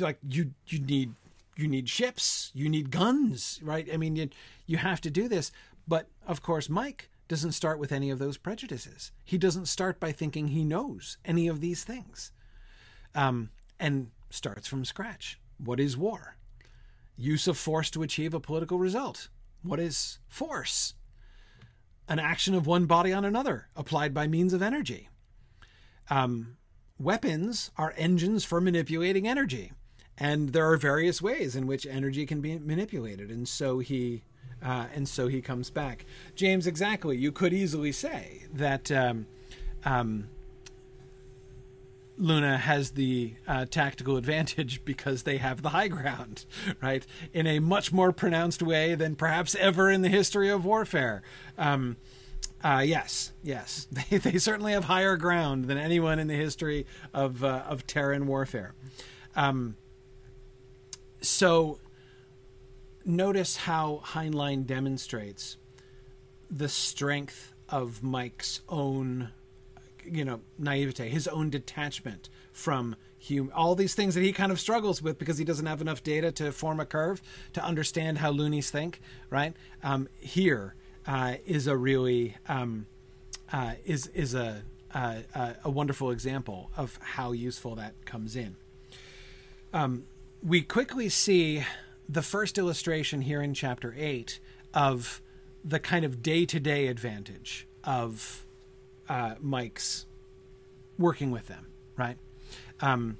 like 0.00 0.18
you 0.28 0.52
you 0.66 0.80
need 0.80 1.14
you 1.56 1.68
need 1.68 1.88
ships, 1.88 2.50
you 2.54 2.68
need 2.68 2.90
guns, 2.90 3.60
right? 3.62 3.88
I 3.92 3.96
mean, 3.96 4.16
you 4.16 4.28
you 4.66 4.76
have 4.78 5.00
to 5.02 5.10
do 5.10 5.28
this. 5.28 5.52
But 5.88 6.08
of 6.26 6.42
course, 6.42 6.68
Mike 6.68 7.10
doesn't 7.28 7.52
start 7.52 7.78
with 7.78 7.92
any 7.92 8.10
of 8.10 8.18
those 8.18 8.36
prejudices. 8.36 9.12
He 9.24 9.38
doesn't 9.38 9.66
start 9.66 9.98
by 9.98 10.12
thinking 10.12 10.48
he 10.48 10.64
knows 10.64 11.18
any 11.24 11.48
of 11.48 11.60
these 11.60 11.84
things, 11.84 12.32
um, 13.14 13.50
and 13.80 14.10
starts 14.30 14.68
from 14.68 14.84
scratch. 14.84 15.40
What 15.58 15.80
is 15.80 15.96
war? 15.96 16.36
Use 17.16 17.48
of 17.48 17.56
force 17.56 17.90
to 17.90 18.02
achieve 18.02 18.34
a 18.34 18.40
political 18.40 18.78
result. 18.78 19.28
What 19.66 19.80
is 19.80 20.18
force? 20.28 20.94
An 22.08 22.18
action 22.18 22.54
of 22.54 22.66
one 22.66 22.86
body 22.86 23.12
on 23.12 23.24
another, 23.24 23.68
applied 23.74 24.14
by 24.14 24.28
means 24.28 24.52
of 24.52 24.62
energy. 24.62 25.08
Um, 26.08 26.56
weapons 26.98 27.72
are 27.76 27.92
engines 27.96 28.44
for 28.44 28.60
manipulating 28.60 29.26
energy, 29.26 29.72
and 30.16 30.50
there 30.50 30.70
are 30.70 30.76
various 30.76 31.20
ways 31.20 31.56
in 31.56 31.66
which 31.66 31.84
energy 31.84 32.24
can 32.26 32.40
be 32.40 32.58
manipulated. 32.58 33.30
And 33.30 33.48
so 33.48 33.80
he, 33.80 34.22
uh, 34.62 34.86
and 34.94 35.08
so 35.08 35.26
he 35.26 35.42
comes 35.42 35.68
back. 35.68 36.06
James, 36.36 36.66
exactly. 36.66 37.16
You 37.16 37.32
could 37.32 37.52
easily 37.52 37.92
say 37.92 38.44
that. 38.54 38.90
Um, 38.92 39.26
um, 39.84 40.28
Luna 42.18 42.56
has 42.56 42.92
the 42.92 43.34
uh, 43.46 43.66
tactical 43.66 44.16
advantage 44.16 44.82
because 44.84 45.22
they 45.22 45.38
have 45.38 45.62
the 45.62 45.70
high 45.70 45.88
ground, 45.88 46.46
right? 46.82 47.06
In 47.32 47.46
a 47.46 47.58
much 47.58 47.92
more 47.92 48.12
pronounced 48.12 48.62
way 48.62 48.94
than 48.94 49.16
perhaps 49.16 49.54
ever 49.56 49.90
in 49.90 50.02
the 50.02 50.08
history 50.08 50.48
of 50.48 50.64
warfare. 50.64 51.22
Um, 51.58 51.96
uh, 52.64 52.82
yes, 52.84 53.32
yes, 53.42 53.86
they, 54.10 54.18
they 54.18 54.38
certainly 54.38 54.72
have 54.72 54.84
higher 54.84 55.16
ground 55.16 55.66
than 55.66 55.78
anyone 55.78 56.18
in 56.18 56.26
the 56.26 56.34
history 56.34 56.86
of 57.12 57.44
uh, 57.44 57.64
of 57.68 57.86
Terran 57.86 58.26
warfare. 58.26 58.74
Um, 59.34 59.76
so, 61.20 61.78
notice 63.04 63.56
how 63.56 64.02
Heinlein 64.04 64.66
demonstrates 64.66 65.56
the 66.50 66.68
strength 66.68 67.52
of 67.68 68.02
Mike's 68.02 68.60
own 68.68 69.30
you 70.10 70.24
know 70.24 70.40
naivete, 70.58 71.08
his 71.08 71.28
own 71.28 71.50
detachment 71.50 72.28
from 72.52 72.96
hum- 73.28 73.52
all 73.54 73.74
these 73.74 73.94
things 73.94 74.14
that 74.14 74.22
he 74.22 74.32
kind 74.32 74.52
of 74.52 74.60
struggles 74.60 75.02
with 75.02 75.18
because 75.18 75.38
he 75.38 75.44
doesn't 75.44 75.66
have 75.66 75.80
enough 75.80 76.02
data 76.02 76.32
to 76.32 76.52
form 76.52 76.80
a 76.80 76.86
curve 76.86 77.20
to 77.52 77.64
understand 77.64 78.18
how 78.18 78.30
loonies 78.30 78.70
think. 78.70 79.00
Right 79.30 79.54
um, 79.82 80.08
here 80.20 80.74
uh, 81.06 81.34
is 81.46 81.66
a 81.66 81.76
really 81.76 82.36
um, 82.48 82.86
uh, 83.52 83.74
is 83.84 84.06
is 84.08 84.34
a, 84.34 84.62
a, 84.94 85.54
a 85.64 85.70
wonderful 85.70 86.10
example 86.10 86.70
of 86.76 86.98
how 87.02 87.32
useful 87.32 87.74
that 87.76 88.04
comes 88.04 88.36
in. 88.36 88.56
Um, 89.72 90.04
we 90.42 90.62
quickly 90.62 91.08
see 91.08 91.64
the 92.08 92.22
first 92.22 92.56
illustration 92.56 93.22
here 93.22 93.42
in 93.42 93.52
chapter 93.52 93.94
eight 93.98 94.38
of 94.72 95.20
the 95.64 95.80
kind 95.80 96.04
of 96.04 96.22
day 96.22 96.46
to 96.46 96.60
day 96.60 96.86
advantage 96.86 97.66
of 97.84 98.45
uh, 99.08 99.34
Mike's 99.40 100.06
working 100.98 101.30
with 101.30 101.48
them, 101.48 101.66
right? 101.96 102.16
Um, 102.80 103.18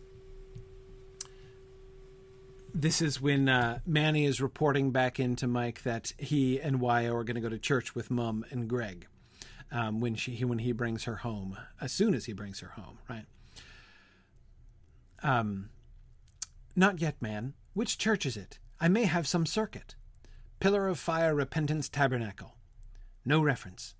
this 2.74 3.00
is 3.00 3.20
when 3.20 3.48
uh, 3.48 3.80
Manny 3.86 4.26
is 4.26 4.40
reporting 4.40 4.90
back 4.90 5.18
into 5.18 5.46
Mike 5.46 5.82
that 5.84 6.12
he 6.18 6.60
and 6.60 6.78
Wyo 6.78 7.14
are 7.14 7.24
going 7.24 7.36
to 7.36 7.40
go 7.40 7.48
to 7.48 7.58
church 7.58 7.94
with 7.94 8.10
Mum 8.10 8.44
and 8.50 8.68
Greg 8.68 9.06
um, 9.72 10.00
when 10.00 10.14
she 10.14 10.44
when 10.44 10.58
he 10.58 10.72
brings 10.72 11.04
her 11.04 11.16
home, 11.16 11.56
as 11.80 11.92
soon 11.92 12.14
as 12.14 12.26
he 12.26 12.32
brings 12.32 12.60
her 12.60 12.68
home, 12.76 12.98
right? 13.08 13.24
Um, 15.22 15.70
not 16.76 17.00
yet, 17.00 17.20
man. 17.20 17.54
Which 17.72 17.98
church 17.98 18.26
is 18.26 18.36
it? 18.36 18.58
I 18.80 18.88
may 18.88 19.04
have 19.04 19.26
some 19.26 19.46
circuit. 19.46 19.94
Pillar 20.60 20.88
of 20.88 20.98
Fire 20.98 21.34
Repentance 21.34 21.88
Tabernacle. 21.88 22.56
No 23.24 23.42
reference. 23.42 23.95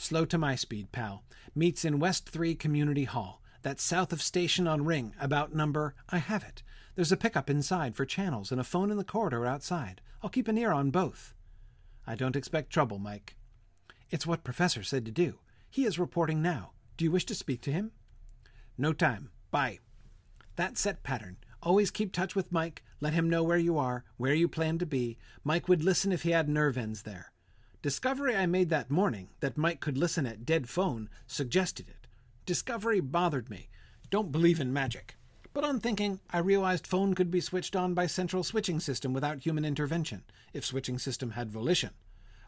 Slow 0.00 0.24
to 0.26 0.38
my 0.38 0.54
speed, 0.54 0.92
pal. 0.92 1.24
Meets 1.56 1.84
in 1.84 1.98
West 1.98 2.28
3 2.28 2.54
Community 2.54 3.02
Hall. 3.02 3.42
That's 3.62 3.82
south 3.82 4.12
of 4.12 4.22
Station 4.22 4.68
on 4.68 4.84
Ring, 4.84 5.12
about 5.20 5.56
number. 5.56 5.96
I 6.08 6.18
have 6.18 6.44
it. 6.44 6.62
There's 6.94 7.10
a 7.10 7.16
pickup 7.16 7.50
inside 7.50 7.96
for 7.96 8.06
channels 8.06 8.52
and 8.52 8.60
a 8.60 8.64
phone 8.64 8.92
in 8.92 8.96
the 8.96 9.02
corridor 9.02 9.44
outside. 9.44 10.00
I'll 10.22 10.30
keep 10.30 10.46
an 10.46 10.56
ear 10.56 10.70
on 10.70 10.92
both. 10.92 11.34
I 12.06 12.14
don't 12.14 12.36
expect 12.36 12.70
trouble, 12.70 13.00
Mike. 13.00 13.36
It's 14.08 14.26
what 14.26 14.44
Professor 14.44 14.84
said 14.84 15.04
to 15.04 15.10
do. 15.10 15.40
He 15.68 15.84
is 15.84 15.98
reporting 15.98 16.40
now. 16.40 16.70
Do 16.96 17.04
you 17.04 17.10
wish 17.10 17.26
to 17.26 17.34
speak 17.34 17.60
to 17.62 17.72
him? 17.72 17.90
No 18.78 18.92
time. 18.92 19.30
Bye. 19.50 19.80
That 20.54 20.78
set 20.78 21.02
pattern. 21.02 21.38
Always 21.60 21.90
keep 21.90 22.12
touch 22.12 22.36
with 22.36 22.52
Mike. 22.52 22.84
Let 23.00 23.14
him 23.14 23.28
know 23.28 23.42
where 23.42 23.58
you 23.58 23.76
are, 23.78 24.04
where 24.16 24.32
you 24.32 24.46
plan 24.46 24.78
to 24.78 24.86
be. 24.86 25.18
Mike 25.42 25.68
would 25.68 25.82
listen 25.82 26.12
if 26.12 26.22
he 26.22 26.30
had 26.30 26.48
nerve 26.48 26.78
ends 26.78 27.02
there. 27.02 27.32
Discovery 27.80 28.34
I 28.34 28.46
made 28.46 28.70
that 28.70 28.90
morning 28.90 29.28
that 29.38 29.56
Mike 29.56 29.78
could 29.78 29.96
listen 29.96 30.26
at 30.26 30.44
dead 30.44 30.68
phone 30.68 31.08
suggested 31.28 31.88
it. 31.88 32.08
Discovery 32.44 32.98
bothered 32.98 33.48
me. 33.48 33.68
Don't 34.10 34.32
believe 34.32 34.58
in 34.58 34.72
magic. 34.72 35.14
But 35.52 35.62
on 35.62 35.78
thinking, 35.78 36.18
I 36.28 36.38
realized 36.38 36.88
phone 36.88 37.14
could 37.14 37.30
be 37.30 37.40
switched 37.40 37.76
on 37.76 37.94
by 37.94 38.06
central 38.06 38.42
switching 38.42 38.80
system 38.80 39.12
without 39.12 39.40
human 39.40 39.64
intervention, 39.64 40.24
if 40.52 40.64
switching 40.64 40.98
system 40.98 41.30
had 41.30 41.52
volition. 41.52 41.90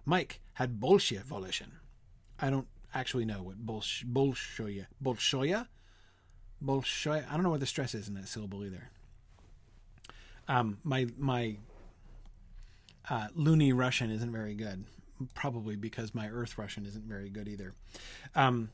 Mike 0.04 0.40
had 0.54 0.80
Bolshia 0.80 1.22
volition. 1.22 1.74
I 2.40 2.50
don't 2.50 2.66
actually 2.92 3.24
know 3.24 3.42
what 3.42 3.64
Bolsh- 3.64 4.04
Bolshoya 4.04 4.86
Bolshoya 5.02 5.68
Bolshoya. 6.64 7.28
I 7.28 7.34
don't 7.34 7.44
know 7.44 7.50
where 7.50 7.58
the 7.58 7.66
stress 7.66 7.94
is 7.94 8.08
in 8.08 8.14
that 8.14 8.26
syllable 8.26 8.64
either. 8.64 8.90
Um, 10.48 10.78
my 10.82 11.06
my 11.16 11.56
uh, 13.08 13.28
loony 13.36 13.72
Russian 13.72 14.10
isn't 14.10 14.32
very 14.32 14.54
good 14.54 14.84
probably 15.34 15.76
because 15.76 16.14
my 16.14 16.28
Earth 16.28 16.58
Russian 16.58 16.86
isn't 16.86 17.04
very 17.04 17.28
good 17.28 17.48
either. 17.48 17.72
Um, 18.34 18.70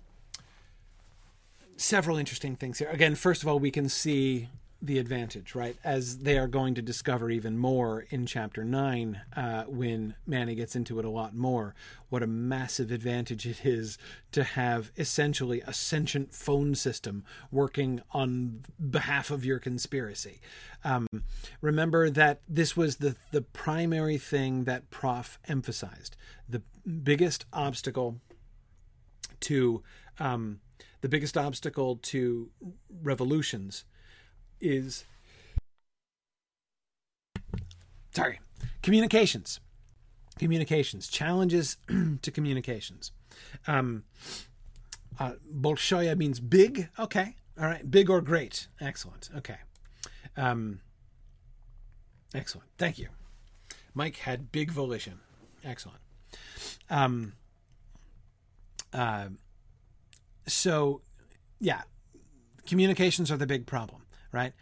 several 1.77 2.17
interesting 2.17 2.57
things 2.57 2.79
here. 2.79 2.89
Again, 2.89 3.15
first 3.15 3.43
of 3.43 3.49
all, 3.49 3.59
we 3.59 3.71
can 3.71 3.89
see 3.89 4.49
the 4.83 4.99
advantage, 4.99 5.55
right? 5.55 5.77
As 5.83 6.19
they 6.19 6.37
are 6.39 6.47
going 6.47 6.75
to 6.75 6.83
discover 6.83 7.31
even 7.31 7.59
more 7.59 8.07
in 8.11 8.27
chapter 8.27 8.63
9, 8.63 9.21
uh, 9.35 9.65
when 9.65 10.15
Manny 10.27 10.55
gets 10.55 10.77
into 10.77 10.99
it 10.99 11.05
a 11.05 11.11
lot 11.11 11.35
more, 11.35 11.75
what 12.09 12.23
a 12.23 12.27
massive 12.27 12.91
advantage 12.91 13.47
it 13.47 13.65
is 13.65 13.97
to 14.33 14.45
have 14.45 14.93
essentially 14.97 15.63
a 15.63 15.73
sentient 15.73 16.35
phone 16.35 16.75
system 16.75 17.25
working 17.51 18.03
on 18.13 18.65
behalf 18.91 19.31
of 19.31 19.45
your 19.45 19.59
conspiracy. 19.59 20.41
Um, 20.85 21.07
remember 21.61 22.11
that 22.11 22.41
this 22.49 22.77
was 22.77 22.97
the, 22.97 23.17
the 23.33 23.43
primary 23.43 24.19
thing 24.19 24.65
that 24.65 24.91
Prof 24.91 25.39
emphasized. 25.49 26.17
The 26.49 26.63
biggest 27.03 27.47
obstacle 27.53 28.21
to 29.41 29.83
um, 30.19 30.61
the 31.01 31.09
biggest 31.09 31.37
obstacle 31.37 31.97
to 31.97 32.51
revolutions 33.03 33.85
is 34.61 35.05
sorry 38.13 38.41
communications. 38.83 39.61
Communications 40.39 41.09
challenges 41.09 41.77
to 42.23 42.31
communications. 42.31 43.13
Um 43.67 44.05
uh, 45.19 45.33
bolshoya 45.55 46.17
means 46.17 46.41
big? 46.41 46.89
Okay 46.99 47.37
all 47.59 47.67
right. 47.67 47.91
Big 47.91 48.11
or 48.11 48.21
great? 48.21 48.69
Excellent 48.81 49.31
okay. 49.37 49.59
Um 50.37 50.81
excellent 52.35 52.69
thank 52.79 52.99
you. 52.99 53.09
Mike 53.95 54.17
had 54.17 54.53
big 54.53 54.71
volition 54.71 55.21
excellent. 55.65 56.01
Um 56.91 57.35
uh 58.93 59.29
so 60.47 61.01
yeah 61.61 61.83
communications 62.67 63.31
are 63.31 63.37
the 63.37 63.47
big 63.47 63.67
problem 63.67 64.06
right? 64.37 64.53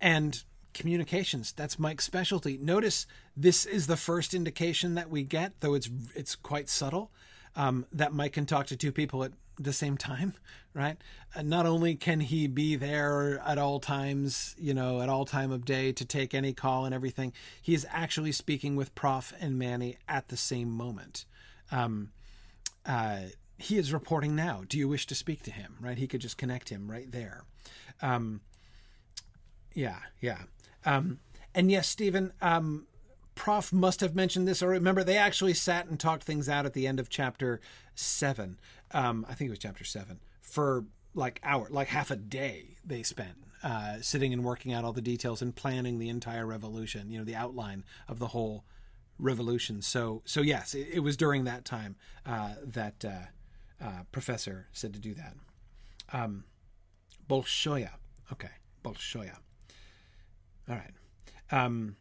And 0.00 0.44
communications 0.74 1.52
that's 1.52 1.78
mike's 1.78 2.04
specialty 2.04 2.58
notice 2.58 3.06
this 3.36 3.64
is 3.64 3.86
the 3.86 3.96
first 3.96 4.34
indication 4.34 4.96
that 4.96 5.08
we 5.08 5.22
get 5.22 5.52
though 5.60 5.74
it's 5.74 5.88
it's 6.16 6.34
quite 6.34 6.68
subtle 6.68 7.12
um, 7.54 7.86
that 7.92 8.12
mike 8.12 8.32
can 8.32 8.44
talk 8.44 8.66
to 8.66 8.76
two 8.76 8.90
people 8.90 9.22
at 9.22 9.30
the 9.58 9.72
same 9.72 9.96
time, 9.96 10.34
right? 10.74 10.96
Uh, 11.34 11.42
not 11.42 11.66
only 11.66 11.94
can 11.94 12.20
he 12.20 12.46
be 12.46 12.76
there 12.76 13.40
at 13.44 13.58
all 13.58 13.80
times, 13.80 14.54
you 14.58 14.74
know, 14.74 15.00
at 15.00 15.08
all 15.08 15.24
time 15.24 15.50
of 15.50 15.64
day 15.64 15.92
to 15.92 16.04
take 16.04 16.34
any 16.34 16.52
call 16.52 16.84
and 16.84 16.94
everything, 16.94 17.32
he 17.60 17.74
is 17.74 17.86
actually 17.90 18.32
speaking 18.32 18.76
with 18.76 18.94
Prof 18.94 19.32
and 19.40 19.58
Manny 19.58 19.96
at 20.08 20.28
the 20.28 20.36
same 20.36 20.70
moment. 20.70 21.24
Um, 21.70 22.10
uh, 22.86 23.20
he 23.56 23.78
is 23.78 23.92
reporting 23.92 24.34
now. 24.34 24.62
Do 24.68 24.78
you 24.78 24.88
wish 24.88 25.06
to 25.06 25.14
speak 25.14 25.42
to 25.44 25.50
him? 25.50 25.76
Right? 25.80 25.98
He 25.98 26.06
could 26.06 26.20
just 26.20 26.38
connect 26.38 26.68
him 26.68 26.90
right 26.90 27.10
there. 27.10 27.44
Um, 28.02 28.40
yeah, 29.74 29.98
yeah. 30.20 30.42
Um, 30.84 31.20
and 31.54 31.70
yes, 31.70 31.88
Stephen, 31.88 32.32
um, 32.40 32.86
Prof 33.34 33.72
must 33.72 34.00
have 34.00 34.14
mentioned 34.14 34.46
this, 34.46 34.62
or 34.62 34.68
remember, 34.68 35.02
they 35.02 35.16
actually 35.16 35.54
sat 35.54 35.86
and 35.86 35.98
talked 35.98 36.22
things 36.22 36.48
out 36.48 36.66
at 36.66 36.72
the 36.72 36.86
end 36.86 37.00
of 37.00 37.08
chapter 37.08 37.60
seven. 37.94 38.58
Um, 38.92 39.26
I 39.28 39.34
think 39.34 39.48
it 39.48 39.50
was 39.50 39.58
chapter 39.58 39.84
seven 39.84 40.20
for 40.40 40.84
like 41.14 41.40
hour, 41.42 41.66
like 41.70 41.88
half 41.88 42.10
a 42.10 42.16
day 42.16 42.76
they 42.84 43.02
spent 43.02 43.36
uh, 43.62 43.96
sitting 44.00 44.32
and 44.32 44.44
working 44.44 44.72
out 44.72 44.84
all 44.84 44.92
the 44.92 45.00
details 45.00 45.42
and 45.42 45.54
planning 45.54 45.98
the 45.98 46.08
entire 46.08 46.46
revolution. 46.46 47.10
You 47.10 47.18
know, 47.18 47.24
the 47.24 47.34
outline 47.34 47.84
of 48.08 48.18
the 48.18 48.28
whole 48.28 48.64
revolution. 49.18 49.82
So, 49.82 50.22
so 50.24 50.40
yes, 50.40 50.74
it, 50.74 50.88
it 50.92 51.00
was 51.00 51.16
during 51.16 51.44
that 51.44 51.64
time 51.64 51.96
uh, 52.26 52.54
that 52.62 53.04
uh, 53.04 53.84
uh 53.84 54.02
Professor 54.12 54.68
said 54.72 54.92
to 54.94 55.00
do 55.00 55.14
that. 55.14 55.34
Um, 56.12 56.44
Bolshoya. 57.28 57.90
Okay, 58.32 58.50
Bolshoya. 58.84 59.38
All 60.68 60.76
right. 60.76 60.94
Um, 61.50 61.96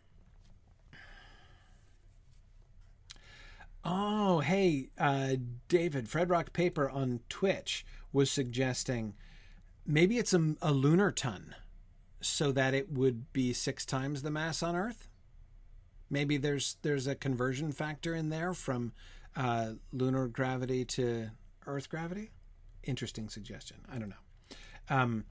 oh, 3.83 4.39
hey, 4.39 4.89
uh, 4.97 5.35
David, 5.67 6.07
Fred 6.07 6.29
Rock 6.29 6.53
Paper 6.53 6.89
on 6.89 7.19
Twitch 7.29 7.85
was 8.11 8.31
suggesting 8.31 9.15
maybe 9.85 10.17
it's 10.17 10.33
a, 10.33 10.55
a 10.61 10.71
lunar 10.71 11.11
ton 11.11 11.55
so 12.21 12.51
that 12.53 12.73
it 12.73 12.91
would 12.91 13.33
be 13.33 13.51
six 13.51 13.85
times 13.85 14.21
the 14.21 14.31
mass 14.31 14.63
on 14.63 14.75
Earth. 14.75 15.09
Maybe 16.09 16.37
there's 16.37 16.77
there's 16.83 17.07
a 17.07 17.15
conversion 17.15 17.71
factor 17.71 18.15
in 18.15 18.29
there 18.29 18.53
from 18.53 18.93
uh, 19.35 19.71
lunar 19.91 20.27
gravity 20.27 20.85
to 20.85 21.31
Earth 21.65 21.89
gravity. 21.89 22.31
Interesting 22.83 23.29
suggestion. 23.29 23.77
I 23.91 23.97
don't 23.97 24.09
know, 24.09 24.55
um, 24.89 25.25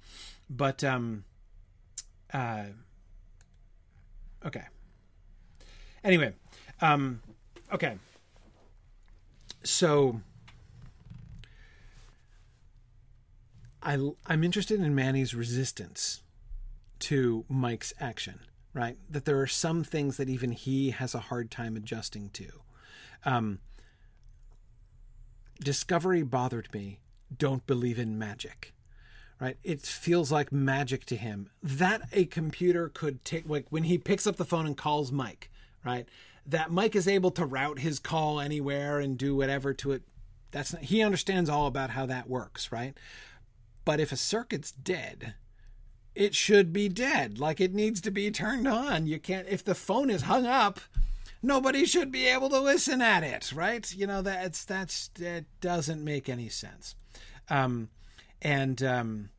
but 0.51 0.83
um, 0.83 1.25
uh, 2.33 2.65
Okay. 4.45 4.65
Anyway, 6.05 6.33
um, 6.81 7.21
okay. 7.73 7.97
So 9.63 10.21
I 13.83 14.11
I'm 14.27 14.45
interested 14.45 14.81
in 14.81 14.95
Manny's 14.95 15.35
resistance 15.35 16.23
to 17.01 17.45
Mike's 17.49 17.93
action, 18.01 18.41
right? 18.75 18.97
That 19.09 19.25
there 19.25 19.41
are 19.41 19.47
some 19.47 19.85
things 19.85 20.17
that 20.17 20.29
even 20.29 20.53
he 20.53 20.91
has 20.91 21.15
a 21.15 21.21
hard 21.21 21.51
time 21.51 21.77
adjusting 21.77 22.31
to. 22.31 22.49
Um, 23.25 23.61
discovery 25.61 26.23
bothered 26.23 26.73
me. 26.75 26.99
Don't 27.37 27.67
believe 27.67 27.99
in 27.99 28.19
magic 28.19 28.73
right? 29.43 29.57
It 29.65 29.83
feels 29.83 30.31
like 30.31 30.53
magic 30.53 31.05
to 31.07 31.17
him 31.17 31.51
that 31.65 32.03
a 32.13 32.27
computer 32.27 32.89
could 32.89 33.25
take, 33.25 33.49
like 33.49 33.67
when 33.71 33.83
he 33.83 33.99
picks 33.99 34.25
up 34.25 34.37
the 34.37 34.45
phone 34.45 34.67
and 34.67 34.77
calls 34.77 35.11
Mike, 35.11 35.51
right? 35.85 36.09
That 36.47 36.71
Mike 36.71 36.95
is 36.95 37.09
able 37.09 37.33
to 37.33 37.45
route 37.45 37.81
his 37.81 37.99
call 37.99 38.39
anywhere 38.39 39.01
and 39.01 39.19
do 39.19 39.35
whatever 39.35 39.75
to 39.75 39.91
it. 39.91 40.03
That's 40.53 40.73
not, 40.73 40.83
he 40.83 41.03
understands 41.03 41.51
all 41.51 41.67
about 41.67 41.91
how 41.91 42.07
that 42.07 42.29
works, 42.29 42.71
right? 42.71 42.97
But 43.85 43.99
if 43.99 44.13
a 44.13 44.17
circuit's 44.17 44.71
dead, 44.71 45.35
it 46.15 46.37
should 46.37 46.73
be 46.73 46.89
dead. 46.89 47.41
Like 47.41 47.61
it 47.61 47.75
needs 47.75 48.01
to 48.03 48.13
be 48.13 48.31
turned 48.31 48.69
on. 48.69 49.09
You 49.09 49.19
can't, 49.19 49.49
if 49.49 49.65
the 49.65 49.75
phone 49.75 50.09
is 50.09 50.23
hung 50.23 50.47
up, 50.47 50.79
nobody 51.43 51.85
should 51.85 52.13
be 52.13 52.29
able 52.29 52.49
to 52.51 52.61
listen 52.61 53.03
at 53.03 53.25
it, 53.25 53.53
right? 53.53 53.93
You 53.93 54.07
know, 54.07 54.23
that's, 54.23 54.65
that's, 54.65 55.09
that 55.19 55.47
doesn't 55.61 56.05
make 56.05 56.29
any 56.29 56.49
sense. 56.49 56.95
Um, 57.51 57.89
and 58.41 58.83
um, 58.83 59.31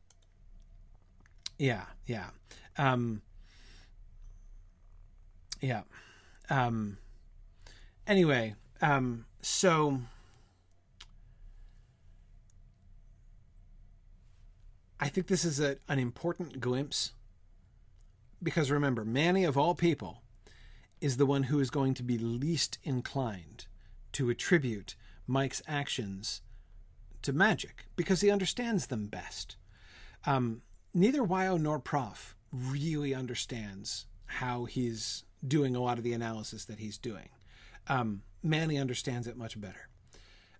yeah, 1.64 1.84
yeah, 2.06 2.26
um, 2.76 3.22
yeah. 5.62 5.80
Um, 6.50 6.98
anyway, 8.06 8.54
um, 8.82 9.24
so 9.40 10.00
I 15.00 15.08
think 15.08 15.28
this 15.28 15.46
is 15.46 15.58
a, 15.58 15.78
an 15.88 15.98
important 15.98 16.60
glimpse 16.60 17.12
because 18.42 18.70
remember, 18.70 19.02
Manny 19.06 19.44
of 19.44 19.56
all 19.56 19.74
people 19.74 20.20
is 21.00 21.16
the 21.16 21.24
one 21.24 21.44
who 21.44 21.60
is 21.60 21.70
going 21.70 21.94
to 21.94 22.02
be 22.02 22.18
least 22.18 22.76
inclined 22.82 23.64
to 24.12 24.28
attribute 24.28 24.96
Mike's 25.26 25.62
actions 25.66 26.42
to 27.22 27.32
magic 27.32 27.86
because 27.96 28.20
he 28.20 28.30
understands 28.30 28.88
them 28.88 29.06
best. 29.06 29.56
Um, 30.26 30.60
neither 30.94 31.22
Wyo 31.22 31.60
nor 31.60 31.78
Prof 31.78 32.36
really 32.52 33.14
understands 33.14 34.06
how 34.26 34.64
he's 34.64 35.24
doing 35.46 35.76
a 35.76 35.82
lot 35.82 35.98
of 35.98 36.04
the 36.04 36.12
analysis 36.12 36.64
that 36.66 36.78
he's 36.78 36.96
doing. 36.96 37.28
Um, 37.88 38.22
Manny 38.42 38.78
understands 38.78 39.26
it 39.26 39.36
much 39.36 39.60
better. 39.60 39.88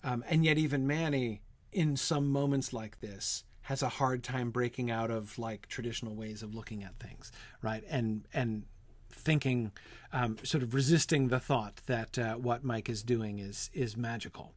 Um, 0.03 0.25
and 0.29 0.45
yet, 0.45 0.59
even 0.59 0.87
Manny, 0.87 1.41
in 1.73 1.97
some 1.97 2.29
moments 2.29 2.73
like 2.73 3.01
this, 3.01 3.45
has 3.63 3.83
a 3.83 3.89
hard 3.89 4.23
time 4.23 4.51
breaking 4.51 4.91
out 4.91 5.11
of 5.11 5.39
like 5.39 5.67
traditional 5.69 6.15
ways 6.15 6.43
of 6.43 6.55
looking 6.55 6.85
at 6.85 6.99
things, 6.99 7.33
right? 7.63 7.83
And 7.89 8.27
and 8.35 8.65
thinking, 9.11 9.73
um, 10.13 10.37
sort 10.43 10.63
of 10.63 10.75
resisting 10.75 11.29
the 11.29 11.41
thought 11.41 11.81
that 11.87 12.19
uh, 12.19 12.35
what 12.35 12.65
Mike 12.65 12.91
is 12.91 13.03
doing 13.03 13.39
is 13.39 13.71
is 13.73 13.97
magical 13.97 14.53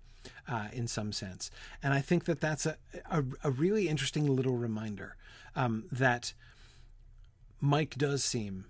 uh, 0.47 0.67
in 0.73 0.87
some 0.87 1.11
sense. 1.13 1.49
And 1.81 1.93
I 1.93 2.01
think 2.01 2.25
that 2.25 2.41
that's 2.41 2.65
a, 2.65 2.77
a, 3.09 3.23
a 3.45 3.51
really 3.51 3.87
interesting 3.87 4.25
little 4.35 4.57
reminder 4.57 5.15
um, 5.57 5.85
that 5.91 6.33
Mike 7.59 7.95
does 7.97 8.23
seem 8.23 8.65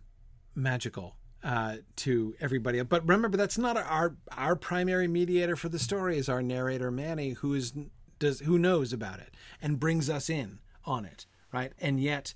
magical 0.56 1.18
uh, 1.44 1.76
to 1.98 2.34
everybody. 2.40 2.82
But 2.82 3.08
remember, 3.08 3.38
that's 3.38 3.58
not 3.58 3.78
our 3.78 4.16
our 4.32 4.56
primary 4.56 5.08
mediator 5.08 5.56
for 5.56 5.70
the 5.70 5.78
story. 5.78 6.18
Is 6.18 6.30
our 6.30 6.42
narrator 6.42 6.90
Manny, 6.90 7.32
who 7.32 7.54
is 7.54 7.74
does 8.18 8.40
who 8.40 8.58
knows 8.58 8.92
about 8.94 9.20
it 9.20 9.36
and 9.62 9.80
brings 9.80 10.10
us 10.10 10.30
in 10.30 10.60
on 10.86 11.06
it, 11.06 11.26
right? 11.52 11.74
And 11.80 12.00
yet, 12.00 12.34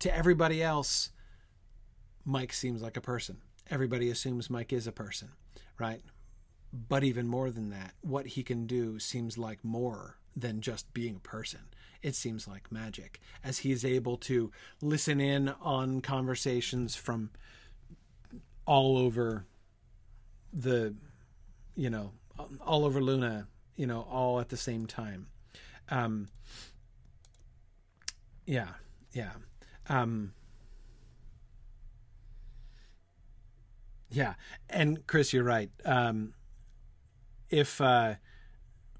to 0.00 0.14
everybody 0.14 0.62
else, 0.62 1.10
Mike 2.24 2.52
seems 2.52 2.82
like 2.82 2.96
a 2.96 3.02
person. 3.02 3.42
Everybody 3.70 4.10
assumes 4.10 4.50
Mike 4.50 4.72
is 4.72 4.86
a 4.86 4.92
person, 4.92 5.28
right? 5.78 6.00
But 6.72 7.04
even 7.04 7.28
more 7.28 7.50
than 7.50 7.70
that, 7.70 7.92
what 8.00 8.28
he 8.28 8.42
can 8.42 8.66
do 8.66 8.98
seems 8.98 9.36
like 9.36 9.62
more 9.62 10.16
than 10.34 10.60
just 10.60 10.92
being 10.94 11.16
a 11.16 11.20
person. 11.20 11.60
It 12.02 12.14
seems 12.14 12.48
like 12.48 12.72
magic, 12.72 13.20
as 13.44 13.58
he 13.58 13.72
is 13.72 13.84
able 13.84 14.16
to 14.18 14.50
listen 14.80 15.20
in 15.20 15.50
on 15.60 16.00
conversations 16.00 16.96
from 16.96 17.30
all 18.64 18.96
over 18.96 19.44
the, 20.52 20.94
you 21.74 21.90
know, 21.90 22.12
all 22.64 22.84
over 22.84 23.02
Luna, 23.02 23.48
you 23.76 23.86
know, 23.86 24.06
all 24.10 24.40
at 24.40 24.48
the 24.48 24.56
same 24.56 24.86
time. 24.86 25.26
Um, 25.90 26.28
yeah, 28.46 28.68
yeah. 29.12 29.32
Um, 29.88 30.32
yeah. 34.10 34.34
And 34.68 35.06
Chris, 35.06 35.32
you're 35.32 35.44
right. 35.44 35.70
Um, 35.84 36.34
if 37.50 37.80
uh, 37.80 38.14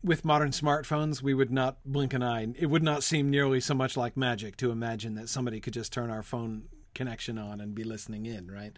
with 0.03 0.25
modern 0.25 0.51
smartphones 0.51 1.23
we 1.23 1.35
would 1.35 1.51
not 1.51 1.79
blink 1.85 2.15
an 2.15 2.23
eye. 2.23 2.47
It 2.59 2.67
would 2.67 2.83
not 2.83 3.03
seem 3.03 3.31
nearly 3.31 3.61
so 3.61 3.75
much 3.75 3.97
like 3.97 4.17
magic 4.17 4.57
to 4.59 4.71
imagine 4.71 5.15
that 5.15 5.29
somebody 5.29 5.61
could 5.61 5.75
just 5.75 5.93
turn 5.93 6.11
our 6.11 6.23
phone 6.23 6.65
connection 6.95 7.39
on 7.39 7.61
and 7.61 7.75
be 7.75 7.85
listening 7.85 8.27
in, 8.27 8.51
right? 8.51 8.73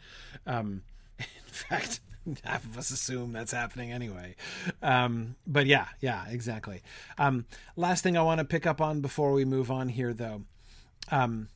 Um, 0.47 0.83
in 1.19 1.25
fact, 1.47 2.01
half 2.45 2.65
of 2.65 2.79
us 2.79 2.91
assume 2.91 3.33
that's 3.33 3.53
happening 3.53 3.93
anyway. 3.93 4.37
Um, 4.83 5.37
but 5.47 5.67
yeah, 5.67 5.87
yeah, 6.01 6.25
exactly. 6.29 6.83
Um, 7.19 7.47
last 7.77 8.03
thing 8.03 8.17
I 8.17 8.23
want 8.23 8.39
to 8.39 8.45
pick 8.45 8.67
up 8.67 8.81
on 8.81 9.01
before 9.01 9.33
we 9.33 9.45
move 9.45 9.71
on 9.71 9.89
here, 9.89 10.13
though. 10.13 10.43
Um, 11.11 11.49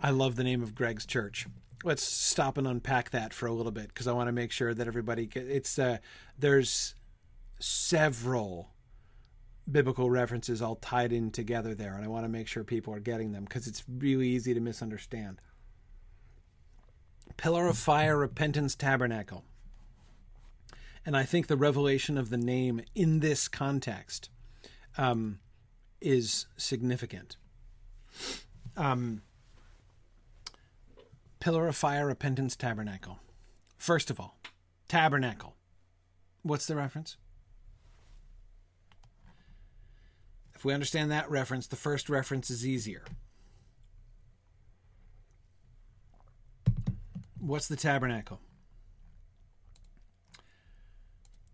I 0.00 0.10
love 0.10 0.36
the 0.36 0.44
name 0.44 0.62
of 0.62 0.74
Greg's 0.74 1.06
church. 1.06 1.46
Let's 1.84 2.02
stop 2.02 2.58
and 2.58 2.66
unpack 2.66 3.10
that 3.10 3.32
for 3.32 3.46
a 3.46 3.52
little 3.52 3.72
bit 3.72 3.88
because 3.88 4.06
I 4.06 4.12
want 4.12 4.28
to 4.28 4.32
make 4.32 4.52
sure 4.52 4.74
that 4.74 4.86
everybody. 4.86 5.28
It's 5.34 5.78
uh, 5.78 5.98
there's 6.38 6.94
several 7.58 8.71
biblical 9.70 10.10
references 10.10 10.60
all 10.60 10.76
tied 10.76 11.12
in 11.12 11.30
together 11.30 11.74
there, 11.74 11.94
and 11.94 12.04
I 12.04 12.08
want 12.08 12.24
to 12.24 12.28
make 12.28 12.48
sure 12.48 12.64
people 12.64 12.94
are 12.94 13.00
getting 13.00 13.32
them 13.32 13.44
because 13.44 13.66
it's 13.66 13.84
really 13.88 14.28
easy 14.28 14.54
to 14.54 14.60
misunderstand. 14.60 15.40
Pillar 17.36 17.66
of 17.68 17.78
Fire, 17.78 18.16
Repentance 18.16 18.74
Tabernacle. 18.74 19.44
And 21.04 21.16
I 21.16 21.24
think 21.24 21.46
the 21.46 21.56
revelation 21.56 22.16
of 22.16 22.30
the 22.30 22.36
name 22.36 22.82
in 22.94 23.20
this 23.20 23.48
context 23.48 24.30
um, 24.96 25.40
is 26.00 26.46
significant. 26.56 27.36
Um, 28.76 29.22
pillar 31.40 31.66
of 31.66 31.76
fire, 31.76 32.06
repentance, 32.06 32.54
tabernacle. 32.54 33.18
First 33.76 34.10
of 34.10 34.20
all, 34.20 34.38
tabernacle. 34.86 35.56
What's 36.42 36.66
the 36.66 36.76
reference? 36.76 37.16
If 40.62 40.66
we 40.66 40.74
understand 40.74 41.10
that 41.10 41.28
reference, 41.28 41.66
the 41.66 41.74
first 41.74 42.08
reference 42.08 42.48
is 42.48 42.64
easier. 42.64 43.02
What's 47.40 47.66
the 47.66 47.74
tabernacle? 47.74 48.38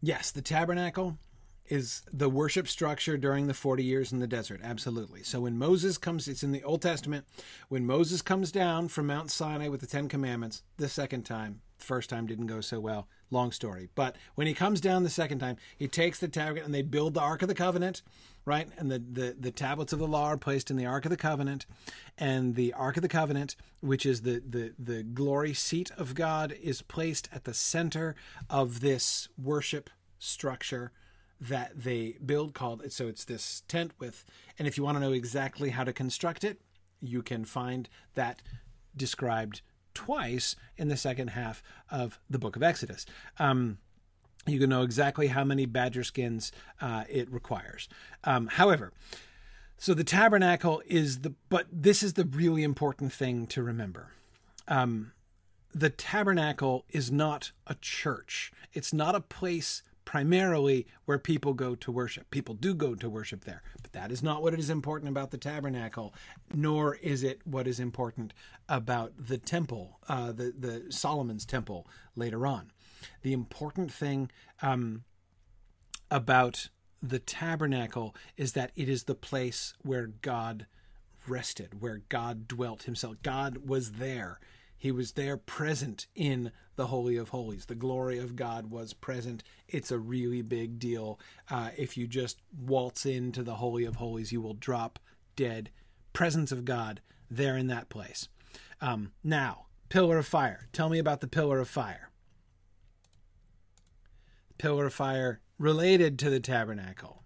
Yes, 0.02 0.30
the 0.30 0.42
tabernacle 0.42 1.16
is 1.64 2.02
the 2.12 2.28
worship 2.28 2.68
structure 2.68 3.16
during 3.16 3.46
the 3.46 3.54
40 3.54 3.82
years 3.82 4.12
in 4.12 4.18
the 4.18 4.26
desert. 4.26 4.60
Absolutely. 4.62 5.22
So 5.22 5.40
when 5.40 5.56
Moses 5.56 5.96
comes, 5.96 6.28
it's 6.28 6.42
in 6.42 6.52
the 6.52 6.62
Old 6.62 6.82
Testament, 6.82 7.24
when 7.70 7.86
Moses 7.86 8.20
comes 8.20 8.52
down 8.52 8.88
from 8.88 9.06
Mount 9.06 9.30
Sinai 9.30 9.68
with 9.68 9.80
the 9.80 9.86
Ten 9.86 10.08
Commandments 10.08 10.62
the 10.76 10.86
second 10.86 11.22
time, 11.22 11.62
the 11.78 11.84
first 11.84 12.10
time 12.10 12.26
didn't 12.26 12.46
go 12.46 12.60
so 12.60 12.78
well. 12.78 13.08
Long 13.30 13.52
story. 13.52 13.88
But 13.94 14.16
when 14.34 14.46
he 14.46 14.54
comes 14.54 14.80
down 14.80 15.02
the 15.02 15.10
second 15.10 15.38
time, 15.38 15.56
he 15.76 15.88
takes 15.88 16.18
the 16.18 16.28
tabernacle 16.28 16.66
and 16.66 16.74
they 16.74 16.82
build 16.82 17.14
the 17.14 17.20
Ark 17.20 17.42
of 17.42 17.48
the 17.48 17.54
Covenant, 17.54 18.02
right? 18.48 18.68
And 18.78 18.90
the, 18.90 18.98
the, 18.98 19.36
the 19.38 19.50
tablets 19.50 19.92
of 19.92 19.98
the 19.98 20.08
law 20.08 20.24
are 20.24 20.38
placed 20.38 20.70
in 20.70 20.76
the 20.76 20.86
Ark 20.86 21.04
of 21.04 21.10
the 21.10 21.16
Covenant. 21.16 21.66
And 22.16 22.54
the 22.54 22.72
Ark 22.72 22.96
of 22.96 23.02
the 23.02 23.08
Covenant, 23.08 23.54
which 23.80 24.06
is 24.06 24.22
the, 24.22 24.42
the, 24.48 24.72
the 24.78 25.02
glory 25.02 25.54
seat 25.54 25.92
of 25.96 26.14
God, 26.14 26.52
is 26.60 26.82
placed 26.82 27.28
at 27.32 27.44
the 27.44 27.54
center 27.54 28.16
of 28.48 28.80
this 28.80 29.28
worship 29.40 29.90
structure 30.18 30.90
that 31.40 31.70
they 31.76 32.16
build 32.24 32.52
called 32.52 32.82
so 32.90 33.06
it's 33.06 33.24
this 33.24 33.62
tent 33.68 33.92
with 34.00 34.24
and 34.58 34.66
if 34.66 34.76
you 34.76 34.82
want 34.82 34.96
to 34.96 35.00
know 35.00 35.12
exactly 35.12 35.70
how 35.70 35.84
to 35.84 35.92
construct 35.92 36.42
it 36.42 36.60
you 37.00 37.22
can 37.22 37.44
find 37.44 37.88
that 38.16 38.42
described 38.96 39.60
twice 39.94 40.56
in 40.76 40.88
the 40.88 40.96
second 40.96 41.28
half 41.28 41.62
of 41.92 42.18
the 42.28 42.40
book 42.40 42.56
of 42.56 42.62
exodus 42.64 43.06
um, 43.38 43.78
you 44.50 44.58
can 44.58 44.70
know 44.70 44.82
exactly 44.82 45.28
how 45.28 45.44
many 45.44 45.66
badger 45.66 46.04
skins 46.04 46.52
uh, 46.80 47.04
it 47.08 47.30
requires 47.30 47.88
um, 48.24 48.46
however 48.46 48.92
so 49.76 49.94
the 49.94 50.04
tabernacle 50.04 50.82
is 50.86 51.20
the 51.20 51.34
but 51.48 51.66
this 51.70 52.02
is 52.02 52.14
the 52.14 52.24
really 52.24 52.62
important 52.62 53.12
thing 53.12 53.46
to 53.46 53.62
remember 53.62 54.12
um, 54.66 55.12
the 55.74 55.90
tabernacle 55.90 56.84
is 56.88 57.10
not 57.10 57.52
a 57.66 57.74
church 57.76 58.52
it's 58.72 58.92
not 58.92 59.14
a 59.14 59.20
place 59.20 59.82
primarily 60.08 60.86
where 61.04 61.18
people 61.18 61.52
go 61.52 61.74
to 61.74 61.92
worship. 61.92 62.30
People 62.30 62.54
do 62.54 62.72
go 62.72 62.94
to 62.94 63.10
worship 63.10 63.44
there, 63.44 63.60
but 63.82 63.92
that 63.92 64.10
is 64.10 64.22
not 64.22 64.42
what 64.42 64.54
is 64.54 64.70
important 64.70 65.10
about 65.10 65.30
the 65.30 65.36
tabernacle, 65.36 66.14
nor 66.54 66.94
is 66.94 67.22
it 67.22 67.42
what 67.44 67.68
is 67.68 67.78
important 67.78 68.32
about 68.70 69.12
the 69.18 69.36
temple, 69.36 69.98
uh, 70.08 70.32
the 70.32 70.54
the 70.58 70.86
Solomon's 70.88 71.44
temple 71.44 71.86
later 72.16 72.46
on. 72.46 72.70
The 73.22 73.32
important 73.32 73.92
thing 73.92 74.30
um, 74.62 75.04
about 76.10 76.68
the 77.02 77.18
tabernacle 77.18 78.14
is 78.36 78.52
that 78.52 78.72
it 78.74 78.88
is 78.88 79.04
the 79.04 79.14
place 79.14 79.74
where 79.82 80.06
God 80.06 80.66
rested, 81.26 81.80
where 81.80 82.02
God 82.08 82.48
dwelt 82.48 82.84
Himself. 82.84 83.16
God 83.22 83.68
was 83.68 83.92
there. 83.92 84.40
He 84.76 84.92
was 84.92 85.12
there 85.12 85.36
present 85.36 86.06
in 86.14 86.52
the 86.76 86.86
Holy 86.86 87.16
of 87.16 87.30
Holies. 87.30 87.66
The 87.66 87.74
glory 87.74 88.18
of 88.18 88.36
God 88.36 88.70
was 88.70 88.92
present. 88.92 89.42
It's 89.66 89.90
a 89.90 89.98
really 89.98 90.42
big 90.42 90.78
deal. 90.78 91.18
Uh, 91.50 91.70
if 91.76 91.96
you 91.96 92.06
just 92.06 92.40
waltz 92.56 93.04
into 93.04 93.42
the 93.42 93.56
Holy 93.56 93.84
of 93.84 93.96
Holies, 93.96 94.30
you 94.32 94.40
will 94.40 94.54
drop 94.54 95.00
dead. 95.34 95.70
Presence 96.12 96.52
of 96.52 96.64
God 96.64 97.00
there 97.30 97.56
in 97.56 97.66
that 97.66 97.88
place. 97.88 98.28
Um, 98.80 99.12
now, 99.24 99.66
pillar 99.88 100.18
of 100.18 100.26
fire. 100.26 100.68
Tell 100.72 100.88
me 100.88 100.98
about 100.98 101.20
the 101.20 101.28
pillar 101.28 101.58
of 101.58 101.68
fire. 101.68 102.07
Pillar 104.58 104.86
of 104.86 104.94
fire 104.94 105.40
related 105.58 106.18
to 106.18 106.30
the 106.30 106.40
tabernacle. 106.40 107.22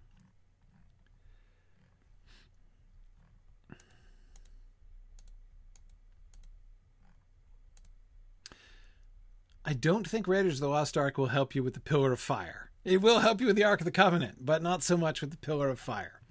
I 9.65 9.73
don't 9.73 10.07
think 10.07 10.27
Raiders 10.27 10.55
of 10.55 10.59
the 10.61 10.67
Lost 10.67 10.97
Ark 10.97 11.17
will 11.17 11.27
help 11.27 11.55
you 11.55 11.63
with 11.63 11.73
the 11.73 11.79
Pillar 11.79 12.11
of 12.11 12.19
Fire. 12.19 12.71
It 12.83 13.01
will 13.01 13.19
help 13.19 13.39
you 13.39 13.47
with 13.47 13.55
the 13.55 13.63
Ark 13.63 13.79
of 13.79 13.85
the 13.85 13.91
Covenant, 13.91 14.45
but 14.45 14.61
not 14.61 14.83
so 14.83 14.97
much 14.97 15.21
with 15.21 15.31
the 15.31 15.37
Pillar 15.37 15.69
of 15.69 15.79
Fire. 15.79 16.21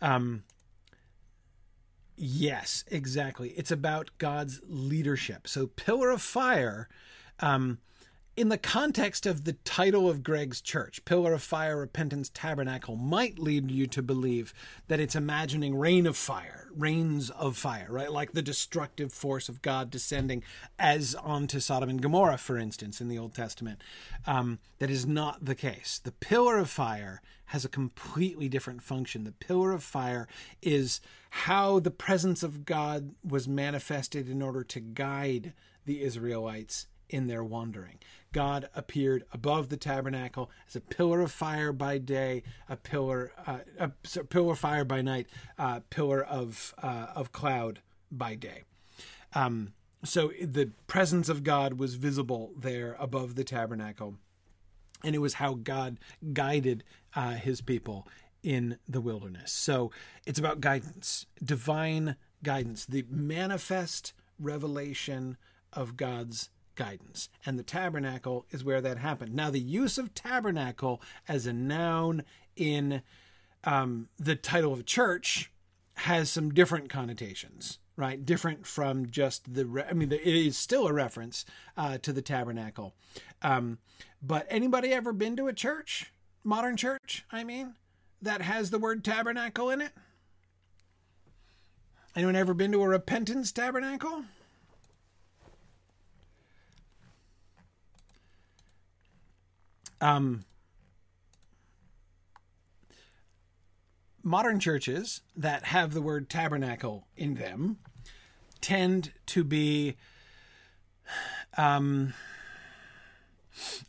Um, 0.00 0.44
yes, 2.16 2.84
exactly. 2.86 3.50
It's 3.50 3.72
about 3.72 4.10
God's 4.18 4.60
leadership. 4.64 5.48
So, 5.48 5.66
Pillar 5.66 6.10
of 6.10 6.22
Fire 6.22 6.88
um, 7.40 7.78
in 8.34 8.48
the 8.48 8.58
context 8.58 9.26
of 9.26 9.44
the 9.44 9.52
title 9.52 10.08
of 10.08 10.22
Greg's 10.22 10.62
church, 10.62 11.04
Pillar 11.04 11.34
of 11.34 11.42
Fire, 11.42 11.76
Repentance, 11.76 12.30
Tabernacle, 12.32 12.96
might 12.96 13.38
lead 13.38 13.70
you 13.70 13.86
to 13.88 14.00
believe 14.00 14.54
that 14.88 15.00
it's 15.00 15.14
imagining 15.14 15.76
rain 15.76 16.06
of 16.06 16.16
fire, 16.16 16.68
rains 16.74 17.28
of 17.28 17.58
fire, 17.58 17.88
right? 17.90 18.10
Like 18.10 18.32
the 18.32 18.40
destructive 18.40 19.12
force 19.12 19.50
of 19.50 19.60
God 19.60 19.90
descending 19.90 20.42
as 20.78 21.14
onto 21.14 21.60
Sodom 21.60 21.90
and 21.90 22.00
Gomorrah, 22.00 22.38
for 22.38 22.56
instance, 22.56 23.02
in 23.02 23.08
the 23.08 23.18
Old 23.18 23.34
Testament. 23.34 23.82
Um, 24.26 24.60
that 24.78 24.88
is 24.88 25.04
not 25.04 25.44
the 25.44 25.54
case. 25.54 26.00
The 26.02 26.12
Pillar 26.12 26.56
of 26.56 26.70
Fire 26.70 27.20
has 27.46 27.66
a 27.66 27.68
completely 27.68 28.48
different 28.48 28.82
function. 28.82 29.24
The 29.24 29.32
Pillar 29.32 29.72
of 29.72 29.82
Fire 29.82 30.26
is 30.62 31.02
how 31.28 31.80
the 31.80 31.90
presence 31.90 32.42
of 32.42 32.64
God 32.64 33.14
was 33.22 33.46
manifested 33.46 34.30
in 34.30 34.40
order 34.40 34.64
to 34.64 34.80
guide 34.80 35.52
the 35.84 36.02
Israelites 36.02 36.86
in 37.10 37.26
their 37.26 37.44
wandering. 37.44 37.98
God 38.32 38.68
appeared 38.74 39.24
above 39.32 39.68
the 39.68 39.76
tabernacle 39.76 40.50
as 40.66 40.76
a 40.76 40.80
pillar 40.80 41.20
of 41.20 41.30
fire 41.30 41.72
by 41.72 41.98
day, 41.98 42.42
a 42.68 42.76
pillar, 42.76 43.32
uh, 43.46 43.58
a 43.78 43.88
pillar 44.24 44.52
of 44.52 44.58
fire 44.58 44.84
by 44.84 45.02
night, 45.02 45.26
uh, 45.58 45.80
pillar 45.90 46.22
of 46.24 46.74
uh, 46.82 47.08
of 47.14 47.32
cloud 47.32 47.80
by 48.10 48.34
day. 48.34 48.62
Um, 49.34 49.74
so 50.04 50.32
the 50.40 50.72
presence 50.86 51.28
of 51.28 51.44
God 51.44 51.74
was 51.74 51.94
visible 51.94 52.52
there 52.58 52.96
above 52.98 53.34
the 53.34 53.44
tabernacle, 53.44 54.16
and 55.04 55.14
it 55.14 55.20
was 55.20 55.34
how 55.34 55.54
God 55.54 55.98
guided 56.32 56.84
uh, 57.14 57.32
His 57.32 57.60
people 57.60 58.08
in 58.42 58.78
the 58.88 59.00
wilderness. 59.00 59.52
So 59.52 59.92
it's 60.26 60.38
about 60.38 60.60
guidance, 60.60 61.26
divine 61.42 62.16
guidance, 62.42 62.86
the 62.86 63.04
manifest 63.08 64.12
revelation 64.38 65.36
of 65.72 65.96
God's 65.96 66.50
guidance. 66.74 67.28
And 67.44 67.58
the 67.58 67.62
tabernacle 67.62 68.46
is 68.50 68.64
where 68.64 68.80
that 68.80 68.98
happened. 68.98 69.34
Now, 69.34 69.50
the 69.50 69.60
use 69.60 69.98
of 69.98 70.14
tabernacle 70.14 71.00
as 71.28 71.46
a 71.46 71.52
noun 71.52 72.24
in 72.56 73.02
um, 73.64 74.08
the 74.18 74.36
title 74.36 74.72
of 74.72 74.80
a 74.80 74.84
church 74.84 75.50
has 75.94 76.30
some 76.30 76.52
different 76.52 76.88
connotations, 76.88 77.78
right? 77.96 78.24
Different 78.24 78.66
from 78.66 79.10
just 79.10 79.54
the, 79.54 79.66
re- 79.66 79.84
I 79.88 79.92
mean, 79.92 80.10
it 80.10 80.26
is 80.26 80.56
still 80.56 80.88
a 80.88 80.92
reference 80.92 81.44
uh, 81.76 81.98
to 81.98 82.12
the 82.12 82.22
tabernacle. 82.22 82.94
Um, 83.42 83.78
but 84.22 84.46
anybody 84.48 84.92
ever 84.92 85.12
been 85.12 85.36
to 85.36 85.48
a 85.48 85.52
church, 85.52 86.12
modern 86.44 86.76
church, 86.76 87.24
I 87.30 87.44
mean, 87.44 87.74
that 88.20 88.42
has 88.42 88.70
the 88.70 88.78
word 88.78 89.04
tabernacle 89.04 89.70
in 89.70 89.80
it? 89.80 89.92
Anyone 92.14 92.36
ever 92.36 92.54
been 92.54 92.72
to 92.72 92.82
a 92.82 92.88
repentance 92.88 93.52
tabernacle? 93.52 94.24
Um, 100.02 100.44
modern 104.24 104.58
churches 104.58 105.20
that 105.36 105.66
have 105.66 105.94
the 105.94 106.02
word 106.02 106.28
tabernacle 106.28 107.06
in 107.16 107.34
them 107.34 107.78
tend 108.60 109.12
to 109.26 109.44
be 109.44 109.96
um, 111.56 112.14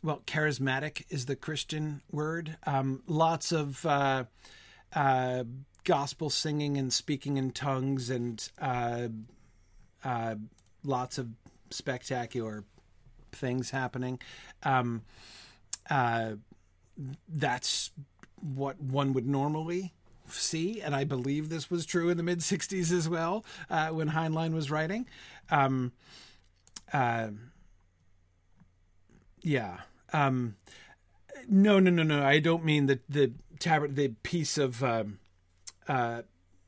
well 0.04 0.22
charismatic 0.24 1.04
is 1.10 1.26
the 1.26 1.34
christian 1.34 2.00
word. 2.12 2.58
Um, 2.64 3.02
lots 3.08 3.50
of 3.50 3.84
uh, 3.84 4.24
uh, 4.92 5.42
gospel 5.82 6.30
singing 6.30 6.78
and 6.78 6.92
speaking 6.92 7.38
in 7.38 7.50
tongues 7.50 8.08
and 8.08 8.48
uh, 8.60 9.08
uh 10.04 10.36
lots 10.84 11.18
of 11.18 11.30
spectacular 11.70 12.62
things 13.32 13.70
happening. 13.70 14.20
Um, 14.62 15.02
uh, 15.90 16.32
that's 17.28 17.90
what 18.40 18.80
one 18.80 19.12
would 19.12 19.26
normally 19.26 19.94
see, 20.28 20.80
and 20.80 20.94
I 20.94 21.04
believe 21.04 21.48
this 21.48 21.70
was 21.70 21.86
true 21.86 22.08
in 22.08 22.16
the 22.16 22.22
mid 22.22 22.40
'60s 22.40 22.92
as 22.92 23.08
well 23.08 23.44
uh, 23.70 23.88
when 23.88 24.10
Heinlein 24.10 24.54
was 24.54 24.70
writing. 24.70 25.06
Um, 25.50 25.92
uh, 26.92 27.28
yeah, 29.42 29.80
um, 30.12 30.56
no, 31.48 31.78
no, 31.78 31.90
no, 31.90 32.02
no. 32.02 32.24
I 32.24 32.38
don't 32.38 32.64
mean 32.64 32.86
the 32.86 33.00
the 33.08 33.32
tab- 33.58 33.94
the 33.94 34.08
piece 34.22 34.58
of 34.58 34.82
um, 34.82 35.18
uh, 35.88 36.22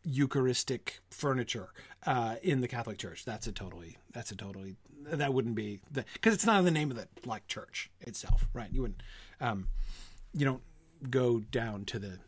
Eucharistic 0.05 1.01
furniture 1.11 1.71
uh, 2.07 2.37
in 2.43 2.61
the 2.61 2.69
Catholic 2.69 2.99
Church. 2.99 3.25
That's 3.25 3.47
a 3.47 3.53
totally. 3.53 3.99
That's 4.13 4.31
a 4.31 4.37
totally. 4.37 4.77
That 5.09 5.35
wouldn't 5.35 5.55
be 5.55 5.81
because 5.93 6.35
it's 6.35 6.47
not 6.47 6.59
in 6.59 6.65
the 6.65 6.71
name 6.71 6.91
of 6.91 6.97
the 6.97 7.07
like 7.25 7.47
church 7.47 7.91
itself, 8.01 8.49
right? 8.53 8.69
You 8.73 8.83
wouldn't. 8.83 9.03
Um, 9.41 9.69
you 10.33 10.45
don't 10.45 10.63
go 11.11 11.41
down 11.41 11.85
to 11.87 11.99
the 11.99 12.19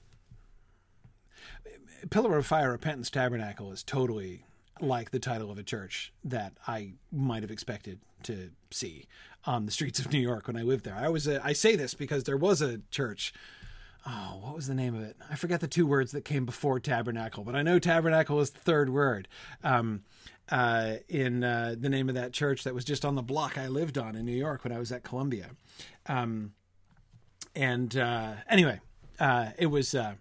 Pillar 2.11 2.37
of 2.37 2.47
Fire 2.47 2.70
Repentance 2.70 3.11
Tabernacle 3.11 3.72
is 3.72 3.83
totally 3.83 4.45
like 4.81 5.11
the 5.11 5.18
title 5.18 5.51
of 5.51 5.59
a 5.59 5.62
church 5.62 6.12
that 6.24 6.53
I 6.66 6.93
might 7.11 7.43
have 7.43 7.51
expected 7.51 7.99
to 8.24 8.51
see 8.70 9.07
on 9.45 9.66
the 9.66 9.72
streets 9.72 9.99
of 9.99 10.12
New 10.12 10.20
York 10.20 10.47
when 10.47 10.57
I 10.57 10.62
lived 10.62 10.85
there. 10.85 10.95
I 10.95 11.09
was 11.09 11.26
a, 11.26 11.45
I 11.45 11.53
say 11.53 11.76
this 11.76 11.95
because 11.95 12.24
there 12.24 12.37
was 12.37 12.62
a 12.62 12.81
church. 12.91 13.33
Oh, 14.11 14.39
what 14.41 14.57
was 14.57 14.67
the 14.67 14.75
name 14.75 14.95
of 14.95 15.03
it? 15.03 15.17
I 15.31 15.35
forget 15.35 15.61
the 15.61 15.69
two 15.69 15.87
words 15.87 16.13
that 16.13 16.25
came 16.25 16.47
before 16.47 16.81
tabernacle, 16.81 17.45
but 17.45 17.55
I 17.55 17.61
know 17.63 17.79
tabernacle 17.79 18.41
is 18.41 18.51
the 18.51 18.61
third 18.61 18.89
word. 18.89 19.29
Um, 19.63 20.03
uh, 20.51 20.95
in 21.11 21.45
uh, 21.45 21.75
the 21.79 21.91
name 21.91 22.09
of 22.09 22.15
that 22.15 22.33
church 22.33 22.65
that 22.65 22.75
was 22.75 22.87
just 22.87 23.05
on 23.05 23.17
the 23.17 23.23
block 23.23 23.59
I 23.59 23.69
lived 23.69 23.99
on 23.99 24.17
in 24.17 24.25
New 24.25 24.33
York 24.37 24.65
when 24.65 24.73
I 24.73 24.79
was 24.79 24.91
at 24.93 25.03
Columbia. 25.03 25.51
Um, 26.07 26.55
and 27.55 27.95
uh, 27.99 28.33
anyway, 28.49 28.81
uh, 29.21 29.51
it 29.59 29.67
was 29.67 29.95
uh, 29.95 30.15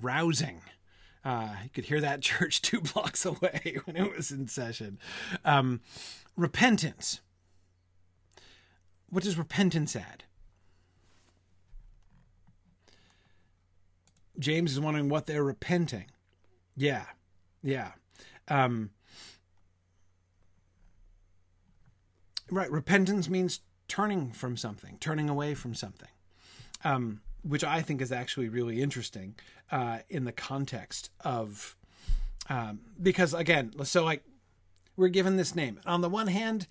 rousing. 0.00 0.60
Uh, 1.24 1.50
you 1.62 1.70
could 1.70 1.84
hear 1.84 2.00
that 2.00 2.20
church 2.22 2.62
two 2.62 2.80
blocks 2.80 3.24
away 3.24 3.76
when 3.84 3.96
it 3.96 4.16
was 4.16 4.32
in 4.32 4.48
session. 4.48 4.98
Um, 5.44 5.82
repentance. 6.36 7.20
What 9.08 9.22
does 9.22 9.38
repentance 9.38 9.94
add? 9.94 10.24
James 14.38 14.72
is 14.72 14.80
wondering 14.80 15.08
what 15.08 15.26
they're 15.26 15.44
repenting. 15.44 16.06
Yeah, 16.76 17.04
yeah. 17.62 17.92
Um, 18.48 18.90
right. 22.50 22.70
Repentance 22.70 23.28
means 23.28 23.60
turning 23.88 24.32
from 24.32 24.56
something, 24.56 24.96
turning 25.00 25.28
away 25.28 25.54
from 25.54 25.74
something, 25.74 26.08
um, 26.84 27.20
which 27.42 27.62
I 27.62 27.82
think 27.82 28.00
is 28.00 28.10
actually 28.10 28.48
really 28.48 28.80
interesting 28.80 29.34
uh, 29.70 29.98
in 30.08 30.24
the 30.24 30.32
context 30.32 31.10
of 31.20 31.76
um, 32.48 32.80
because 33.00 33.34
again, 33.34 33.72
so 33.84 34.04
like 34.04 34.24
we're 34.96 35.08
given 35.08 35.36
this 35.36 35.54
name. 35.54 35.80
On 35.86 36.00
the 36.00 36.08
one 36.08 36.26
hand, 36.26 36.66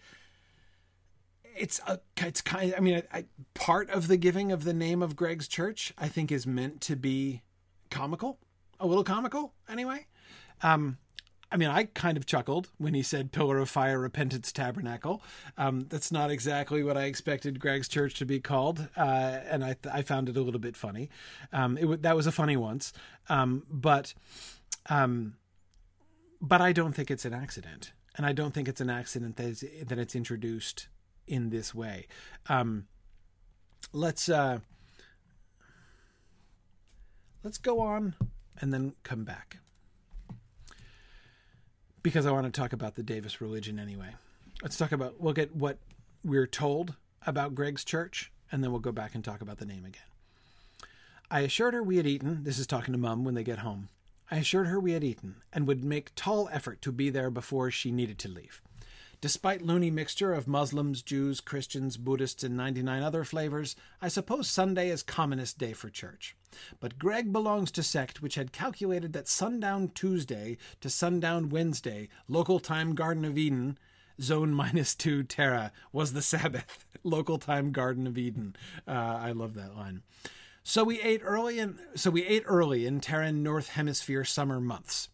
it's 1.55 1.79
a 1.87 1.99
it's 2.17 2.41
kind. 2.41 2.73
I 2.75 2.79
mean, 2.79 3.03
I, 3.11 3.19
I, 3.19 3.25
part 3.53 3.89
of 3.89 4.07
the 4.07 4.17
giving 4.17 4.51
of 4.51 4.63
the 4.63 4.73
name 4.73 5.01
of 5.01 5.15
Greg's 5.15 5.47
church, 5.47 5.93
I 5.97 6.07
think, 6.07 6.31
is 6.31 6.45
meant 6.45 6.81
to 6.81 6.95
be 6.95 7.41
comical, 7.91 8.39
a 8.79 8.87
little 8.87 9.03
comical, 9.03 9.53
anyway. 9.69 10.07
Um, 10.63 10.97
I 11.51 11.57
mean, 11.57 11.69
I 11.69 11.83
kind 11.83 12.15
of 12.15 12.25
chuckled 12.25 12.69
when 12.77 12.93
he 12.93 13.03
said 13.03 13.33
Pillar 13.33 13.57
of 13.57 13.69
Fire 13.69 13.99
Repentance 13.99 14.53
Tabernacle. 14.53 15.21
Um, 15.57 15.85
that's 15.89 16.11
not 16.11 16.31
exactly 16.31 16.81
what 16.81 16.95
I 16.95 17.03
expected 17.03 17.59
Greg's 17.59 17.89
church 17.89 18.13
to 18.19 18.25
be 18.25 18.39
called, 18.39 18.87
uh, 18.95 19.39
and 19.49 19.63
I, 19.63 19.75
I 19.91 20.01
found 20.01 20.29
it 20.29 20.37
a 20.37 20.41
little 20.41 20.61
bit 20.61 20.77
funny. 20.77 21.09
Um, 21.51 21.77
it 21.77 22.03
that 22.03 22.15
was 22.15 22.25
a 22.25 22.31
funny 22.31 22.55
once, 22.55 22.93
um, 23.27 23.63
but 23.69 24.13
um, 24.89 25.35
but 26.39 26.61
I 26.61 26.71
don't 26.71 26.93
think 26.93 27.11
it's 27.11 27.25
an 27.25 27.33
accident, 27.33 27.91
and 28.15 28.25
I 28.25 28.31
don't 28.31 28.53
think 28.53 28.69
it's 28.69 28.81
an 28.81 28.89
accident 28.89 29.35
that 29.35 29.47
it's, 29.47 29.65
that 29.87 29.99
it's 29.99 30.15
introduced 30.15 30.87
in 31.27 31.49
this 31.49 31.75
way. 31.75 32.07
Um, 32.47 32.87
let's 33.91 34.29
uh, 34.29 34.59
let's 37.43 37.57
go 37.57 37.79
on 37.79 38.15
and 38.59 38.73
then 38.73 38.93
come 39.03 39.23
back 39.23 39.57
because 42.03 42.25
I 42.25 42.31
want 42.31 42.51
to 42.51 42.51
talk 42.51 42.73
about 42.73 42.95
the 42.95 43.03
Davis 43.03 43.41
religion 43.41 43.79
anyway. 43.79 44.09
Let's 44.61 44.77
talk 44.77 44.91
about, 44.91 45.19
we'll 45.19 45.33
get 45.33 45.55
what 45.55 45.77
we're 46.23 46.47
told 46.47 46.95
about 47.25 47.55
Greg's 47.55 47.83
church, 47.83 48.31
and 48.51 48.63
then 48.63 48.71
we'll 48.71 48.79
go 48.79 48.91
back 48.91 49.15
and 49.15 49.23
talk 49.23 49.41
about 49.41 49.57
the 49.57 49.65
name 49.65 49.85
again. 49.85 50.01
I 51.29 51.41
assured 51.41 51.73
her 51.73 51.83
we 51.83 51.97
had 51.97 52.07
eaten. 52.07 52.43
This 52.43 52.59
is 52.59 52.67
talking 52.67 52.91
to 52.91 52.97
Mum 52.97 53.23
when 53.23 53.35
they 53.35 53.43
get 53.43 53.59
home. 53.59 53.89
I 54.29 54.37
assured 54.37 54.67
her 54.67 54.79
we 54.79 54.93
had 54.93 55.03
eaten 55.03 55.35
and 55.53 55.67
would 55.67 55.83
make 55.83 56.15
tall 56.15 56.49
effort 56.51 56.81
to 56.83 56.91
be 56.91 57.09
there 57.09 57.29
before 57.29 57.71
she 57.71 57.91
needed 57.91 58.17
to 58.19 58.29
leave. 58.29 58.61
Despite 59.19 59.61
loony 59.61 59.91
mixture 59.91 60.33
of 60.33 60.47
Muslims, 60.47 61.01
Jews, 61.01 61.41
Christians, 61.41 61.95
Buddhists, 61.97 62.43
and 62.43 62.57
99 62.57 63.03
other 63.03 63.23
flavors, 63.23 63.75
I 64.01 64.07
suppose 64.07 64.49
Sunday 64.49 64.89
is 64.89 65.03
commonest 65.03 65.59
day 65.59 65.73
for 65.73 65.89
church. 65.89 66.35
But 66.79 66.99
Greg 66.99 67.31
belongs 67.31 67.71
to 67.71 67.83
sect 67.83 68.21
which 68.21 68.35
had 68.35 68.51
calculated 68.51 69.13
that 69.13 69.27
sundown 69.27 69.91
Tuesday 69.93 70.57
to 70.81 70.89
sundown 70.89 71.49
Wednesday, 71.49 72.09
local 72.27 72.59
time 72.59 72.95
Garden 72.95 73.25
of 73.25 73.37
Eden, 73.37 73.77
zone 74.21 74.53
minus 74.53 74.95
two 74.95 75.23
Terra, 75.23 75.71
was 75.91 76.13
the 76.13 76.21
Sabbath, 76.21 76.85
local 77.03 77.37
time 77.37 77.71
Garden 77.71 78.07
of 78.07 78.17
Eden. 78.17 78.55
Uh, 78.87 78.91
I 78.91 79.31
love 79.31 79.53
that 79.55 79.75
line. 79.75 80.03
So 80.63 80.83
we 80.83 81.01
ate 81.01 81.21
early 81.23 81.57
in 81.59 81.79
so 81.95 82.11
we 82.11 82.25
ate 82.25 82.43
early 82.45 82.85
in 82.85 82.99
Terran 82.99 83.41
North 83.41 83.69
Hemisphere 83.69 84.23
summer 84.23 84.59
months. 84.59 85.09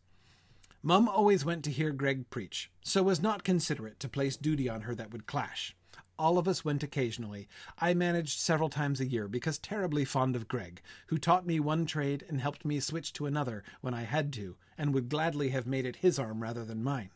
Mum 0.84 1.10
always 1.10 1.44
went 1.44 1.64
to 1.64 1.72
hear 1.72 1.92
Greg 1.92 2.30
preach, 2.30 2.70
so 2.82 3.04
was 3.04 3.22
not 3.22 3.44
considerate 3.44 4.00
to 4.00 4.10
place 4.10 4.38
duty 4.38 4.70
on 4.70 4.82
her 4.82 4.94
that 4.96 5.12
would 5.12 5.26
clash. 5.26 5.76
All 6.20 6.40
of 6.40 6.48
us 6.48 6.66
went 6.66 6.82
occasionally. 6.82 7.48
I 7.78 7.94
managed 7.94 8.40
several 8.40 8.70
times 8.70 9.00
a 9.00 9.08
year 9.08 9.28
because 9.28 9.60
terribly 9.60 10.04
fond 10.04 10.36
of 10.36 10.48
Greg, 10.48 10.82
who 11.08 11.20
taught 11.20 11.46
me 11.46 11.60
one 11.60 11.86
trade 11.86 12.26
and 12.28 12.42
helped 12.42 12.66
me 12.66 12.80
switch 12.80 13.14
to 13.14 13.28
another 13.28 13.64
when 13.82 13.94
I 13.94 14.02
had 14.02 14.34
to, 14.34 14.56
and 14.78 14.94
would 14.94 15.10
gladly 15.10 15.50
have 15.50 15.68
made 15.68 15.86
it 15.86 15.98
his 15.98 16.18
arm 16.18 16.42
rather 16.42 16.66
than 16.66 16.84
mine. 16.84 17.12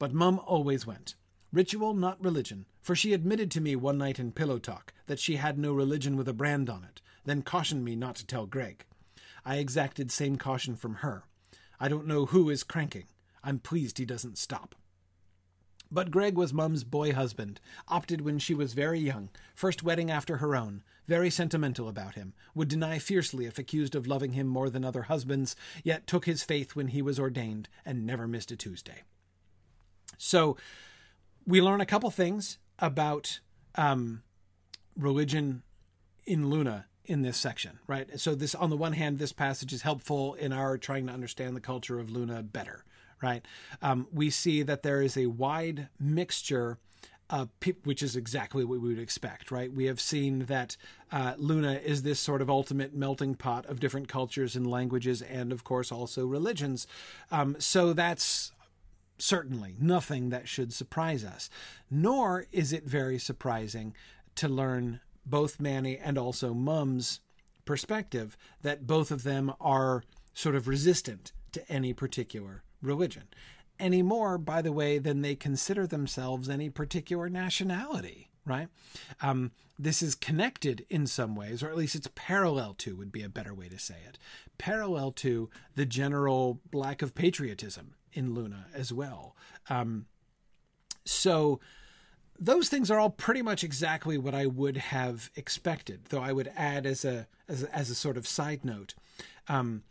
But 0.00 0.12
Mum 0.12 0.40
always 0.44 0.84
went. 0.84 1.14
Ritual, 1.52 1.94
not 1.94 2.22
religion, 2.22 2.66
for 2.80 2.96
she 2.96 3.12
admitted 3.12 3.52
to 3.52 3.60
me 3.60 3.76
one 3.76 3.98
night 3.98 4.18
in 4.18 4.32
pillow 4.32 4.58
talk 4.58 4.92
that 5.06 5.20
she 5.20 5.36
had 5.36 5.56
no 5.56 5.72
religion 5.72 6.16
with 6.16 6.28
a 6.28 6.32
brand 6.32 6.68
on 6.68 6.82
it, 6.82 7.00
then 7.24 7.42
cautioned 7.42 7.84
me 7.84 7.94
not 7.94 8.16
to 8.16 8.26
tell 8.26 8.46
Greg. 8.46 8.84
I 9.44 9.58
exacted 9.58 10.10
same 10.10 10.36
caution 10.36 10.74
from 10.74 10.96
her. 10.96 11.24
I 11.78 11.86
don't 11.86 12.08
know 12.08 12.26
who 12.26 12.50
is 12.50 12.64
cranking. 12.64 13.06
I'm 13.44 13.60
pleased 13.60 13.98
he 13.98 14.04
doesn't 14.04 14.38
stop. 14.38 14.74
But 15.94 16.10
Greg 16.10 16.34
was 16.36 16.52
Mum's 16.52 16.82
boy 16.82 17.12
husband, 17.12 17.60
opted 17.86 18.22
when 18.22 18.40
she 18.40 18.52
was 18.52 18.74
very 18.74 18.98
young, 18.98 19.28
first 19.54 19.84
wedding 19.84 20.10
after 20.10 20.38
her 20.38 20.56
own, 20.56 20.82
very 21.06 21.30
sentimental 21.30 21.88
about 21.88 22.16
him, 22.16 22.34
would 22.52 22.66
deny 22.66 22.98
fiercely 22.98 23.46
if 23.46 23.60
accused 23.60 23.94
of 23.94 24.08
loving 24.08 24.32
him 24.32 24.48
more 24.48 24.68
than 24.68 24.84
other 24.84 25.02
husbands, 25.02 25.54
yet 25.84 26.08
took 26.08 26.24
his 26.24 26.42
faith 26.42 26.74
when 26.74 26.88
he 26.88 27.00
was 27.00 27.20
ordained 27.20 27.68
and 27.86 28.04
never 28.04 28.26
missed 28.26 28.50
a 28.50 28.56
Tuesday. 28.56 29.04
So 30.18 30.56
we 31.46 31.62
learn 31.62 31.80
a 31.80 31.86
couple 31.86 32.10
things 32.10 32.58
about 32.80 33.38
um, 33.76 34.24
religion 34.98 35.62
in 36.26 36.50
Luna 36.50 36.86
in 37.04 37.22
this 37.22 37.36
section, 37.36 37.78
right? 37.86 38.18
So 38.18 38.34
this, 38.34 38.56
on 38.56 38.70
the 38.70 38.76
one 38.76 38.94
hand, 38.94 39.20
this 39.20 39.32
passage 39.32 39.72
is 39.72 39.82
helpful 39.82 40.34
in 40.34 40.52
our 40.52 40.76
trying 40.76 41.06
to 41.06 41.12
understand 41.12 41.54
the 41.54 41.60
culture 41.60 42.00
of 42.00 42.10
Luna 42.10 42.42
better, 42.42 42.84
right? 43.24 43.44
Um, 43.80 44.06
we 44.12 44.28
see 44.30 44.62
that 44.62 44.82
there 44.82 45.00
is 45.00 45.16
a 45.16 45.26
wide 45.26 45.88
mixture. 45.98 46.78
Which 47.82 48.02
is 48.02 48.14
exactly 48.14 48.64
what 48.64 48.78
we 48.78 48.90
would 48.90 49.02
expect, 49.02 49.50
right? 49.50 49.72
We 49.72 49.86
have 49.86 50.00
seen 50.00 50.44
that 50.44 50.76
uh, 51.10 51.34
Luna 51.36 51.80
is 51.84 52.02
this 52.02 52.20
sort 52.20 52.40
of 52.40 52.48
ultimate 52.48 52.94
melting 52.94 53.34
pot 53.34 53.66
of 53.66 53.80
different 53.80 54.06
cultures 54.06 54.54
and 54.54 54.70
languages, 54.70 55.20
and 55.20 55.50
of 55.50 55.64
course 55.64 55.90
also 55.90 56.24
religions. 56.26 56.86
Um, 57.32 57.56
so 57.58 57.92
that's 57.92 58.52
certainly 59.18 59.74
nothing 59.80 60.30
that 60.30 60.46
should 60.46 60.72
surprise 60.72 61.24
us. 61.24 61.50
Nor 61.90 62.46
is 62.52 62.72
it 62.72 62.84
very 62.84 63.18
surprising 63.18 63.96
to 64.36 64.46
learn 64.48 65.00
both 65.26 65.58
Manny 65.58 65.96
and 65.98 66.16
also 66.16 66.54
Mum's 66.54 67.18
perspective 67.64 68.36
that 68.62 68.86
both 68.86 69.10
of 69.10 69.24
them 69.24 69.52
are 69.60 70.04
sort 70.34 70.54
of 70.54 70.68
resistant 70.68 71.32
to 71.50 71.68
any 71.68 71.92
particular 71.92 72.62
religion. 72.84 73.24
Any 73.78 74.02
more, 74.02 74.38
by 74.38 74.62
the 74.62 74.72
way, 74.72 74.98
than 74.98 75.22
they 75.22 75.34
consider 75.34 75.86
themselves 75.86 76.48
any 76.48 76.70
particular 76.70 77.28
nationality, 77.28 78.30
right? 78.44 78.68
Um, 79.20 79.50
this 79.78 80.02
is 80.02 80.14
connected 80.14 80.86
in 80.88 81.06
some 81.06 81.34
ways, 81.34 81.62
or 81.62 81.68
at 81.68 81.76
least 81.76 81.96
it's 81.96 82.08
parallel 82.14 82.74
to, 82.74 82.96
would 82.96 83.10
be 83.10 83.22
a 83.22 83.28
better 83.28 83.52
way 83.52 83.68
to 83.68 83.78
say 83.78 83.96
it, 84.06 84.18
parallel 84.58 85.10
to 85.12 85.50
the 85.74 85.86
general 85.86 86.60
lack 86.72 87.02
of 87.02 87.14
patriotism 87.14 87.94
in 88.12 88.34
Luna 88.34 88.66
as 88.72 88.92
well. 88.92 89.34
Um, 89.68 90.06
so, 91.04 91.60
those 92.38 92.68
things 92.68 92.90
are 92.90 92.98
all 92.98 93.10
pretty 93.10 93.42
much 93.42 93.62
exactly 93.62 94.18
what 94.18 94.34
I 94.34 94.46
would 94.46 94.76
have 94.76 95.30
expected. 95.36 96.06
Though 96.08 96.22
I 96.22 96.32
would 96.32 96.50
add 96.56 96.86
as 96.86 97.04
a 97.04 97.26
as 97.48 97.64
as 97.64 97.90
a 97.90 97.94
sort 97.94 98.16
of 98.16 98.26
side 98.26 98.64
note, 98.64 98.94
um, 99.48 99.82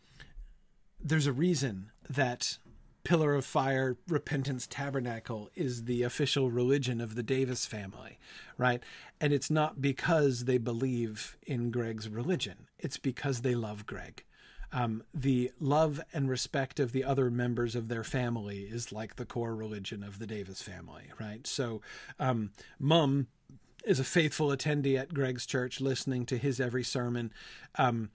there's 1.00 1.28
a 1.28 1.34
reason 1.34 1.92
that 2.10 2.58
Pillar 3.04 3.36
of 3.36 3.46
Fire 3.46 3.98
Repentance 4.08 4.66
Tabernacle 4.68 5.50
is 5.56 5.86
the 5.86 6.04
official 6.04 6.50
religion 6.50 7.02
of 7.02 7.16
the 7.16 7.24
Davis 7.24 7.66
family, 7.66 8.18
right? 8.58 8.82
And 9.20 9.34
it's 9.34 9.52
not 9.52 9.82
because 9.82 10.46
they 10.46 10.58
believe 10.58 11.38
in 11.46 11.70
Greg's 11.72 12.08
religion, 12.10 12.68
it's 12.80 12.98
because 12.98 13.42
they 13.42 13.56
love 13.56 13.86
Greg. 13.86 14.24
Um, 14.72 15.04
the 15.14 15.52
love 15.60 16.02
and 16.14 16.28
respect 16.28 16.80
of 16.80 16.94
the 16.94 17.04
other 17.04 17.30
members 17.30 17.76
of 17.76 17.90
their 17.90 18.04
family 18.04 18.62
is 18.62 18.92
like 18.92 19.18
the 19.18 19.26
core 19.26 19.56
religion 19.56 20.02
of 20.02 20.18
the 20.18 20.26
Davis 20.26 20.64
family, 20.64 21.12
right? 21.20 21.46
So, 21.46 21.82
um, 22.20 22.52
mom 22.80 23.28
is 23.86 24.00
a 24.00 24.04
faithful 24.04 24.48
attendee 24.48 25.00
at 25.00 25.14
Greg's 25.14 25.46
church, 25.46 25.80
listening 25.80 26.26
to 26.26 26.38
his 26.38 26.60
every 26.60 26.84
sermon. 26.84 27.32
Um, 27.76 28.10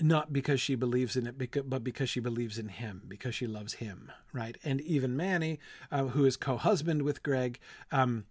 not 0.00 0.32
because 0.32 0.60
she 0.60 0.74
believes 0.74 1.16
in 1.16 1.26
it, 1.26 1.68
but 1.68 1.84
because 1.84 2.08
she 2.08 2.20
believes 2.20 2.58
in 2.58 2.68
him, 2.68 3.02
because 3.06 3.34
she 3.34 3.46
loves 3.46 3.74
him, 3.74 4.10
right? 4.32 4.56
And 4.64 4.80
even 4.80 5.16
Manny, 5.16 5.58
uh, 5.90 6.04
who 6.04 6.24
is 6.24 6.36
co-husband 6.36 7.02
with 7.02 7.22
Greg, 7.22 7.58
um, 7.90 8.24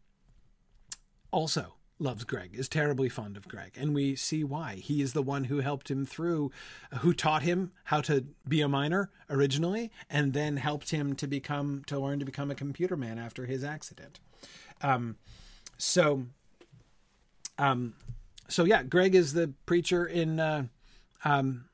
also 1.32 1.76
loves 2.00 2.24
Greg, 2.24 2.56
is 2.56 2.68
terribly 2.68 3.10
fond 3.10 3.38
of 3.38 3.48
Greg, 3.48 3.74
and 3.78 3.94
we 3.94 4.16
see 4.16 4.44
why. 4.44 4.76
He 4.76 5.02
is 5.02 5.14
the 5.14 5.22
one 5.22 5.46
who 5.46 5.60
helped 5.60 5.92
him 5.92 6.06
through, 6.06 6.52
who 7.00 7.14
taught 7.14 7.44
him 7.44 7.72
how 7.86 8.02
to 8.02 8.26
be 8.48 8.62
a 8.62 8.68
miner 8.68 9.12
originally, 9.30 9.92
and 10.10 10.34
then 10.34 10.58
helped 10.58 10.90
him 10.90 11.16
to 11.16 11.28
become 11.28 11.84
to 11.86 12.00
learn 12.00 12.20
to 12.20 12.26
become 12.26 12.50
a 12.50 12.56
computer 12.56 12.98
man 12.98 13.20
after 13.20 13.46
his 13.46 13.64
accident. 13.64 14.20
Um, 14.82 15.18
so, 15.78 16.26
um, 17.60 17.94
so 18.48 18.66
yeah, 18.66 18.82
Greg 18.82 19.14
is 19.14 19.34
the 19.34 19.54
preacher 19.66 20.06
in. 20.06 20.40
Uh, 20.40 20.64
um, 21.24 21.66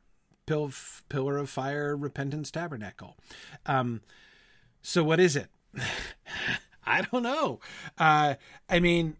Pill, 0.46 0.72
Pillar 1.10 1.38
of 1.38 1.50
Fire 1.50 1.96
Repentance 1.96 2.52
Tabernacle. 2.52 3.16
Um, 3.66 4.02
so 4.82 5.04
what 5.04 5.20
is 5.20 5.36
it? 5.36 5.48
I 6.86 7.02
don't 7.02 7.24
know. 7.24 7.60
Uh, 7.98 8.36
I 8.70 8.80
mean, 8.80 9.18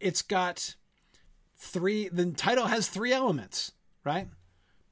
it's 0.00 0.22
got 0.22 0.74
three. 1.56 2.08
The 2.08 2.32
title 2.32 2.66
has 2.66 2.88
three 2.88 3.12
elements, 3.12 3.72
right? 4.04 4.28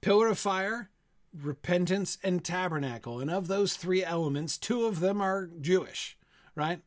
Pillar 0.02 0.28
of 0.28 0.38
Fire, 0.38 0.90
Repentance, 1.34 2.18
and 2.22 2.44
Tabernacle. 2.44 3.18
And 3.18 3.30
of 3.30 3.48
those 3.48 3.74
three 3.74 4.04
elements, 4.04 4.58
two 4.58 4.84
of 4.84 5.00
them 5.00 5.20
are 5.22 5.48
Jewish, 5.60 6.18
right? 6.54 6.80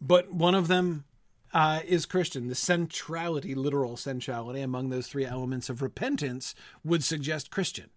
But 0.00 0.32
one 0.32 0.54
of 0.54 0.68
them 0.68 1.04
uh, 1.52 1.80
is 1.86 2.06
Christian. 2.06 2.48
The 2.48 2.54
centrality, 2.54 3.54
literal 3.54 3.96
centrality, 3.96 4.60
among 4.60 4.90
those 4.90 5.06
three 5.06 5.24
elements 5.24 5.68
of 5.68 5.82
repentance 5.82 6.54
would 6.84 7.04
suggest 7.04 7.50
Christian, 7.50 7.90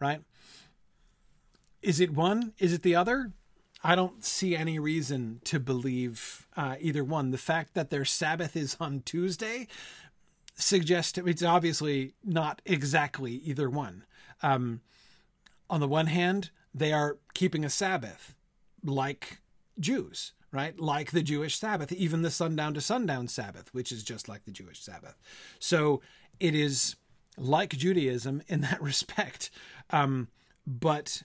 right? 0.00 0.22
Is 1.82 2.00
it 2.00 2.14
one? 2.14 2.52
Is 2.58 2.72
it 2.72 2.82
the 2.82 2.94
other? 2.94 3.32
I 3.82 3.94
don't 3.94 4.24
see 4.24 4.56
any 4.56 4.78
reason 4.78 5.42
to 5.44 5.60
believe 5.60 6.46
uh, 6.56 6.76
either 6.80 7.04
one. 7.04 7.30
The 7.30 7.38
fact 7.38 7.74
that 7.74 7.90
their 7.90 8.06
Sabbath 8.06 8.56
is 8.56 8.78
on 8.80 9.02
Tuesday 9.04 9.68
suggests 10.54 11.18
it's 11.18 11.42
obviously 11.42 12.14
not 12.24 12.62
exactly 12.64 13.32
either 13.32 13.68
one. 13.68 14.04
Um, 14.42 14.80
on 15.68 15.80
the 15.80 15.88
one 15.88 16.06
hand, 16.06 16.50
they 16.72 16.92
are 16.92 17.18
keeping 17.34 17.64
a 17.64 17.70
Sabbath 17.70 18.34
like 18.82 19.40
Jews, 19.78 20.32
right? 20.54 20.78
Like 20.78 21.10
the 21.10 21.22
Jewish 21.22 21.58
Sabbath, 21.58 21.92
even 21.92 22.22
the 22.22 22.30
sundown 22.30 22.74
to 22.74 22.80
sundown 22.80 23.26
Sabbath, 23.26 23.74
which 23.74 23.90
is 23.90 24.04
just 24.04 24.28
like 24.28 24.44
the 24.44 24.52
Jewish 24.52 24.80
Sabbath. 24.80 25.18
So 25.58 26.00
it 26.38 26.54
is 26.54 26.94
like 27.36 27.70
Judaism 27.70 28.40
in 28.46 28.60
that 28.62 28.80
respect. 28.80 29.50
Um, 29.90 30.28
but 30.64 31.24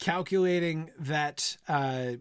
calculating 0.00 0.90
that 0.98 1.56
uh, 1.68 2.12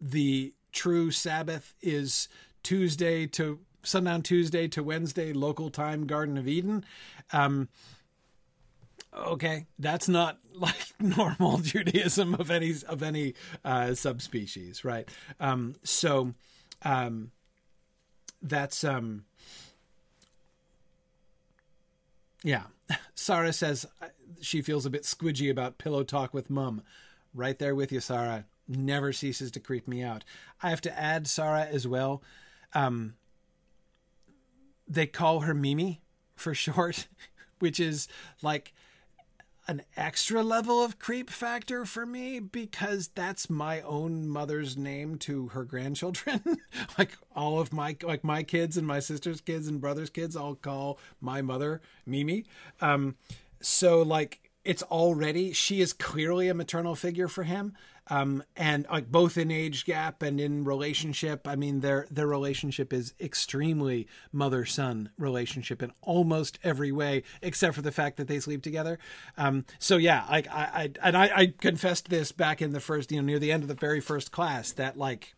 the 0.00 0.54
true 0.72 1.10
Sabbath 1.10 1.74
is 1.82 2.28
Tuesday 2.62 3.26
to 3.26 3.58
sundown 3.82 4.22
Tuesday 4.22 4.68
to 4.68 4.82
Wednesday 4.82 5.32
local 5.32 5.70
time, 5.70 6.06
Garden 6.06 6.38
of 6.38 6.48
Eden. 6.48 6.84
Um, 7.32 7.68
okay, 9.16 9.66
that's 9.78 10.08
not 10.08 10.38
like 10.54 10.94
normal 11.00 11.58
Judaism 11.58 12.34
of 12.34 12.50
any 12.50 12.74
of 12.88 13.02
any 13.02 13.34
uh, 13.64 13.94
subspecies, 13.94 14.84
right? 14.84 15.08
Um, 15.40 15.74
so 15.82 16.34
um, 16.82 17.30
that's 18.42 18.84
um, 18.84 19.24
yeah. 22.42 22.64
Sarah 23.14 23.52
says 23.52 23.86
uh, 24.02 24.08
she 24.40 24.62
feels 24.62 24.86
a 24.86 24.90
bit 24.90 25.02
squidgy 25.02 25.50
about 25.50 25.78
pillow 25.78 26.04
talk 26.04 26.34
with 26.34 26.50
mum. 26.50 26.82
Right 27.32 27.58
there 27.58 27.74
with 27.74 27.90
you, 27.90 28.00
Sarah. 28.00 28.44
Never 28.68 29.12
ceases 29.12 29.50
to 29.52 29.60
creep 29.60 29.88
me 29.88 30.02
out. 30.02 30.24
I 30.62 30.70
have 30.70 30.80
to 30.82 30.98
add, 30.98 31.26
Sarah, 31.26 31.66
as 31.66 31.86
well. 31.86 32.22
Um, 32.74 33.14
they 34.86 35.06
call 35.06 35.40
her 35.40 35.54
Mimi 35.54 36.00
for 36.36 36.54
short, 36.54 37.08
which 37.58 37.80
is 37.80 38.08
like 38.42 38.72
an 39.66 39.82
extra 39.96 40.42
level 40.42 40.84
of 40.84 40.98
creep 40.98 41.30
factor 41.30 41.84
for 41.84 42.04
me 42.04 42.38
because 42.38 43.08
that's 43.08 43.48
my 43.48 43.80
own 43.82 44.28
mother's 44.28 44.76
name 44.76 45.16
to 45.16 45.48
her 45.48 45.64
grandchildren. 45.64 46.42
like 46.98 47.16
all 47.34 47.58
of 47.60 47.72
my 47.72 47.96
like 48.02 48.22
my 48.22 48.42
kids 48.42 48.76
and 48.76 48.86
my 48.86 49.00
sister's 49.00 49.40
kids 49.40 49.66
and 49.66 49.80
brother's 49.80 50.10
kids 50.10 50.36
all 50.36 50.54
call 50.54 50.98
my 51.20 51.40
mother 51.40 51.80
Mimi. 52.06 52.44
Um, 52.80 53.16
so 53.60 54.02
like 54.02 54.50
it's 54.64 54.82
already 54.84 55.52
she 55.52 55.80
is 55.80 55.92
clearly 55.92 56.48
a 56.48 56.54
maternal 56.54 56.94
figure 56.94 57.28
for 57.28 57.44
him 57.44 57.74
um, 58.08 58.42
and 58.56 58.86
like 58.90 59.10
both 59.10 59.38
in 59.38 59.50
age 59.50 59.84
gap 59.84 60.22
and 60.22 60.40
in 60.40 60.64
relationship 60.64 61.46
i 61.48 61.56
mean 61.56 61.80
their 61.80 62.06
their 62.10 62.26
relationship 62.26 62.92
is 62.92 63.14
extremely 63.20 64.06
mother 64.32 64.64
son 64.64 65.10
relationship 65.18 65.82
in 65.82 65.92
almost 66.02 66.58
every 66.62 66.92
way 66.92 67.22
except 67.42 67.74
for 67.74 67.82
the 67.82 67.92
fact 67.92 68.16
that 68.16 68.28
they 68.28 68.40
sleep 68.40 68.62
together. 68.62 68.98
Um, 69.38 69.64
so 69.78 69.96
yeah 69.96 70.24
like 70.30 70.48
i 70.48 70.62
i 70.74 70.90
and 71.02 71.16
I, 71.16 71.30
I 71.34 71.46
confessed 71.46 72.10
this 72.10 72.32
back 72.32 72.60
in 72.60 72.72
the 72.72 72.80
first 72.80 73.10
you 73.10 73.20
know 73.20 73.26
near 73.26 73.38
the 73.38 73.52
end 73.52 73.62
of 73.62 73.68
the 73.68 73.74
very 73.74 74.00
first 74.00 74.32
class 74.32 74.72
that 74.72 74.96
like 74.96 75.34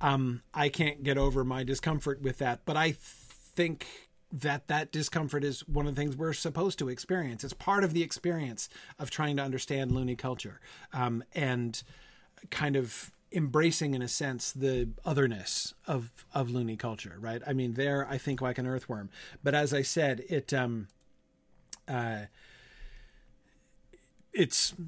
um 0.00 0.42
i 0.54 0.68
can't 0.68 1.02
get 1.02 1.18
over 1.18 1.44
my 1.44 1.64
discomfort 1.64 2.22
with 2.22 2.38
that. 2.38 2.60
But 2.64 2.76
i 2.76 2.92
think 2.92 3.86
that 4.30 4.68
that 4.68 4.92
discomfort 4.92 5.42
is 5.44 5.66
one 5.66 5.86
of 5.86 5.94
the 5.94 6.00
things 6.00 6.16
we're 6.16 6.32
supposed 6.32 6.78
to 6.78 6.88
experience. 6.88 7.44
It's 7.44 7.54
part 7.54 7.84
of 7.84 7.94
the 7.94 8.02
experience 8.02 8.68
of 8.98 9.10
trying 9.10 9.36
to 9.36 9.42
understand 9.42 9.92
loony 9.92 10.16
culture 10.16 10.60
um, 10.92 11.24
and 11.34 11.82
kind 12.50 12.76
of 12.76 13.12
embracing, 13.32 13.94
in 13.94 14.02
a 14.02 14.08
sense, 14.08 14.52
the 14.52 14.90
otherness 15.04 15.74
of 15.86 16.26
of 16.34 16.50
loony 16.50 16.76
culture. 16.76 17.16
Right? 17.18 17.42
I 17.46 17.52
mean, 17.52 17.74
there 17.74 18.06
I 18.08 18.18
think 18.18 18.40
like 18.42 18.58
an 18.58 18.66
earthworm, 18.66 19.10
but 19.42 19.54
as 19.54 19.72
I 19.72 19.82
said, 19.82 20.22
it 20.28 20.52
um, 20.52 20.88
uh, 21.86 22.22
it's. 24.32 24.74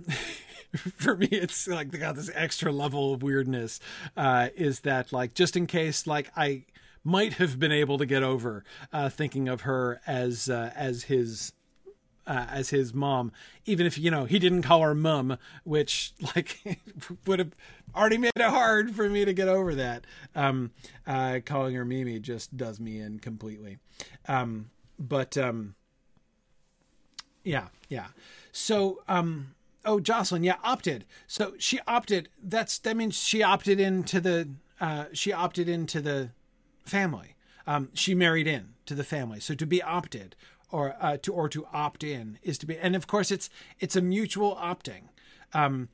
for 0.95 1.17
me 1.17 1.27
it's 1.27 1.67
like 1.67 1.91
they 1.91 1.99
got 1.99 2.15
this 2.15 2.31
extra 2.33 2.71
level 2.71 3.13
of 3.13 3.25
weirdness 3.25 3.81
uh 4.17 4.51
is 4.55 4.79
that 4.81 5.13
like 5.13 5.35
just 5.35 5.57
in 5.57 5.67
case 5.67 6.07
like 6.07 6.31
i 6.37 6.63
might 7.05 7.35
have 7.35 7.59
been 7.59 7.73
able 7.73 7.99
to 7.99 8.07
get 8.07 8.23
over 8.23 8.65
uh, 8.93 9.09
thinking 9.09 9.49
of 9.49 9.63
her 9.63 10.01
as 10.07 10.49
uh, 10.49 10.73
as 10.75 11.05
his 11.05 11.53
uh, 12.27 12.47
as 12.49 12.71
his 12.71 12.95
mom, 12.95 13.33
even 13.67 13.87
if 13.87 13.99
you 13.99 14.11
know 14.11 14.25
he 14.25 14.39
didn't 14.39 14.63
call 14.63 14.83
her 14.83 14.95
mum, 14.95 15.37
which 15.65 16.13
like 16.37 16.79
would 17.27 17.39
have 17.39 17.53
already 17.95 18.19
made 18.19 18.33
it 18.37 18.43
hard 18.43 18.95
for 18.95 19.09
me 19.09 19.25
to 19.25 19.33
get 19.33 19.49
over 19.49 19.75
that. 19.75 20.07
Um, 20.35 20.71
uh, 21.07 21.41
calling 21.45 21.75
her 21.75 21.85
Mimi 21.85 22.19
just 22.21 22.57
does 22.57 22.79
me 22.79 23.01
in 23.01 23.19
completely. 23.19 23.79
Um, 24.29 24.71
but 24.99 25.37
um, 25.37 25.75
yeah, 27.43 27.69
yeah. 27.89 28.09
So 28.53 29.03
um, 29.09 29.55
oh, 29.85 30.01
Jocelyn, 30.01 30.45
yeah, 30.45 30.57
opted. 30.63 31.07
So 31.27 31.55
she 31.59 31.81
opted. 31.87 32.29
That's 32.43 32.79
that 32.79 32.97
means 32.97 33.17
she 33.17 33.43
opted 33.43 33.81
into 33.81 34.21
the 34.21 34.51
uh, 34.81 35.07
she 35.13 35.33
opted 35.33 35.69
into 35.69 36.01
the 36.01 36.31
family. 36.85 37.37
Um, 37.67 37.91
she 37.95 38.15
married 38.15 38.47
in 38.47 38.75
to 38.87 38.95
the 38.95 39.05
family. 39.05 39.41
So 39.41 39.55
to 39.55 39.67
be 39.67 39.83
opted 39.83 40.35
or 40.71 40.97
uh, 41.01 41.17
to 41.19 41.33
or 41.33 41.49
to 41.49 41.67
opt 41.73 42.05
in 42.05 42.39
is 42.43 42.59
to 42.59 42.67
be, 42.67 42.79
and 42.79 42.97
of 42.97 43.07
course 43.07 43.31
it's 43.31 43.51
it's 43.79 43.97
a 43.97 44.01
mutual 44.01 44.57
opting. 44.57 45.09
Um, 45.53 45.89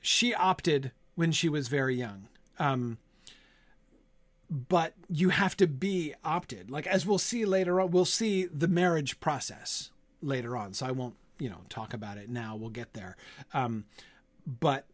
she 0.00 0.34
opted 0.34 0.92
when 1.14 1.32
she 1.32 1.48
was 1.48 1.68
very 1.68 1.96
young. 1.96 2.28
Um, 2.58 2.98
but 4.50 4.94
you 5.08 5.30
have 5.30 5.56
to 5.56 5.66
be 5.66 6.14
opted. 6.24 6.70
Like 6.70 6.86
as 6.86 7.06
we'll 7.06 7.18
see 7.18 7.44
later 7.44 7.80
on, 7.80 7.90
we'll 7.90 8.04
see 8.04 8.46
the 8.46 8.68
marriage 8.68 9.18
process 9.20 9.90
later 10.22 10.56
on. 10.56 10.74
So 10.74 10.86
I 10.86 10.90
won't, 10.90 11.16
you 11.38 11.48
know, 11.48 11.60
talk 11.68 11.94
about 11.94 12.18
it 12.18 12.28
now. 12.28 12.54
We'll 12.56 12.70
get 12.70 12.92
there. 12.92 13.16
Um, 13.52 13.84
but 14.46 14.86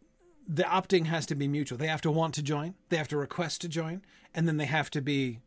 the 0.53 0.63
opting 0.63 1.05
has 1.05 1.25
to 1.27 1.35
be 1.35 1.47
mutual. 1.47 1.77
They 1.77 1.87
have 1.87 2.01
to 2.01 2.11
want 2.11 2.33
to 2.33 2.43
join, 2.43 2.75
they 2.89 2.97
have 2.97 3.07
to 3.07 3.17
request 3.17 3.61
to 3.61 3.69
join, 3.69 4.01
and 4.35 4.47
then 4.47 4.57
they 4.57 4.65
have 4.65 4.89
to 4.91 5.01
be, 5.01 5.39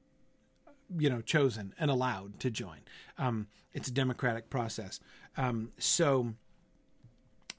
you 0.98 1.10
know, 1.10 1.20
chosen 1.20 1.74
and 1.78 1.90
allowed 1.90 2.40
to 2.40 2.50
join. 2.50 2.78
Um, 3.18 3.48
it's 3.74 3.88
a 3.88 3.92
democratic 3.92 4.48
process. 4.48 5.00
Um, 5.36 5.72
so, 5.78 6.32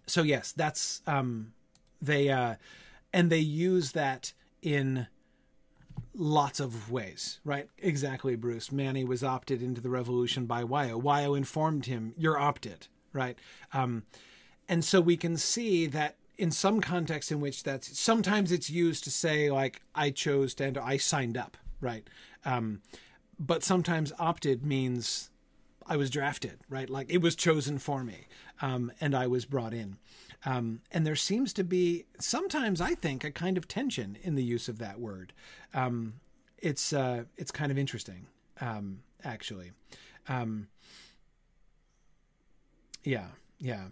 so 0.07 0.23
yes, 0.23 0.53
that's 0.53 1.03
um, 1.05 1.53
They 2.01 2.29
uh, 2.29 2.55
and 3.13 3.29
they 3.29 3.39
use 3.39 3.91
that 3.91 4.33
in 4.61 5.07
lots 6.13 6.59
of 6.59 6.91
ways, 6.91 7.39
right? 7.43 7.69
Exactly, 7.77 8.35
Bruce. 8.35 8.71
Manny 8.71 9.03
was 9.03 9.23
opted 9.23 9.61
into 9.61 9.81
the 9.81 9.89
revolution 9.89 10.45
by 10.45 10.63
Wyo. 10.63 11.01
Wyo 11.01 11.37
informed 11.37 11.85
him, 11.85 12.13
"You're 12.17 12.39
opted," 12.39 12.87
right? 13.13 13.37
Um, 13.71 14.03
and 14.67 14.83
so 14.83 14.99
we 14.99 15.15
can 15.15 15.37
see 15.37 15.85
that 15.87 16.15
in 16.37 16.51
some 16.51 16.81
context 16.81 17.31
in 17.31 17.39
which 17.39 17.63
that's 17.63 17.97
sometimes 17.97 18.51
it's 18.51 18.69
used 18.69 19.03
to 19.05 19.11
say 19.11 19.49
like 19.49 19.81
I 19.93 20.09
chose 20.09 20.53
to 20.55 20.65
enter, 20.65 20.81
I 20.81 20.97
signed 20.97 21.37
up, 21.37 21.57
right? 21.81 22.07
Um, 22.43 22.81
but 23.39 23.63
sometimes 23.63 24.13
opted 24.19 24.65
means 24.65 25.29
I 25.87 25.97
was 25.97 26.09
drafted, 26.09 26.59
right? 26.69 26.89
Like 26.89 27.11
it 27.11 27.21
was 27.21 27.35
chosen 27.35 27.77
for 27.77 28.03
me, 28.03 28.27
um, 28.61 28.91
and 28.99 29.15
I 29.15 29.27
was 29.27 29.45
brought 29.45 29.73
in. 29.73 29.97
Um, 30.45 30.81
and 30.91 31.05
there 31.05 31.15
seems 31.15 31.53
to 31.53 31.63
be 31.63 32.05
sometimes, 32.19 32.79
I 32.79 32.93
think, 32.93 33.23
a 33.23 33.31
kind 33.31 33.57
of 33.57 33.67
tension 33.67 34.17
in 34.21 34.35
the 34.35 34.43
use 34.43 34.69
of 34.69 34.77
that 34.79 34.99
word. 34.99 35.33
Um, 35.73 36.15
it's 36.59 36.93
uh, 36.93 37.25
it's 37.37 37.51
kind 37.51 37.71
of 37.71 37.77
interesting, 37.77 38.27
um, 38.61 38.99
actually. 39.23 39.71
Um, 40.27 40.67
yeah, 43.03 43.27
yeah. 43.59 43.85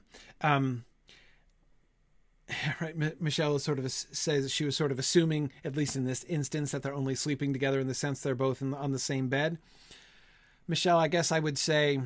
Right, 2.82 2.96
M- 3.00 3.14
Michelle 3.20 3.58
sort 3.60 3.80
of 3.80 3.92
says 3.92 4.52
she 4.52 4.66
was 4.66 4.76
sort 4.76 4.92
of 4.92 5.00
assuming, 5.00 5.52
at 5.64 5.76
least 5.76 5.96
in 5.96 6.06
this 6.06 6.24
instance, 6.26 6.72
that 6.72 6.84
they're 6.84 6.94
only 6.94 7.16
sleeping 7.16 7.54
together 7.54 7.80
in 7.80 7.88
the 7.88 7.94
sense 7.94 8.20
they're 8.22 8.36
both 8.36 8.60
the, 8.60 8.76
on 8.76 8.92
the 8.92 9.00
same 9.00 9.30
bed. 9.30 9.58
Michelle, 10.68 11.00
I 11.00 11.08
guess 11.08 11.32
I 11.32 11.40
would 11.40 11.58
say 11.58 12.02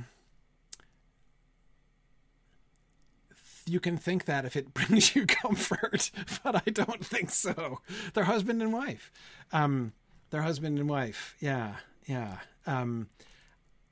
you 3.66 3.80
can 3.80 3.98
think 3.98 4.26
that 4.26 4.46
if 4.46 4.56
it 4.56 4.74
brings 4.74 5.16
you 5.16 5.26
comfort, 5.26 6.12
but 6.44 6.56
I 6.56 6.70
don't 6.72 7.06
think 7.06 7.32
so. 7.32 7.82
They're 8.14 8.24
husband 8.24 8.62
and 8.62 8.74
wife. 8.74 9.12
Um, 9.52 9.94
they're 10.30 10.42
husband 10.42 10.80
and 10.80 10.90
wife. 10.90 11.36
Yeah, 11.40 11.76
yeah. 12.06 12.40
Um, 12.66 13.08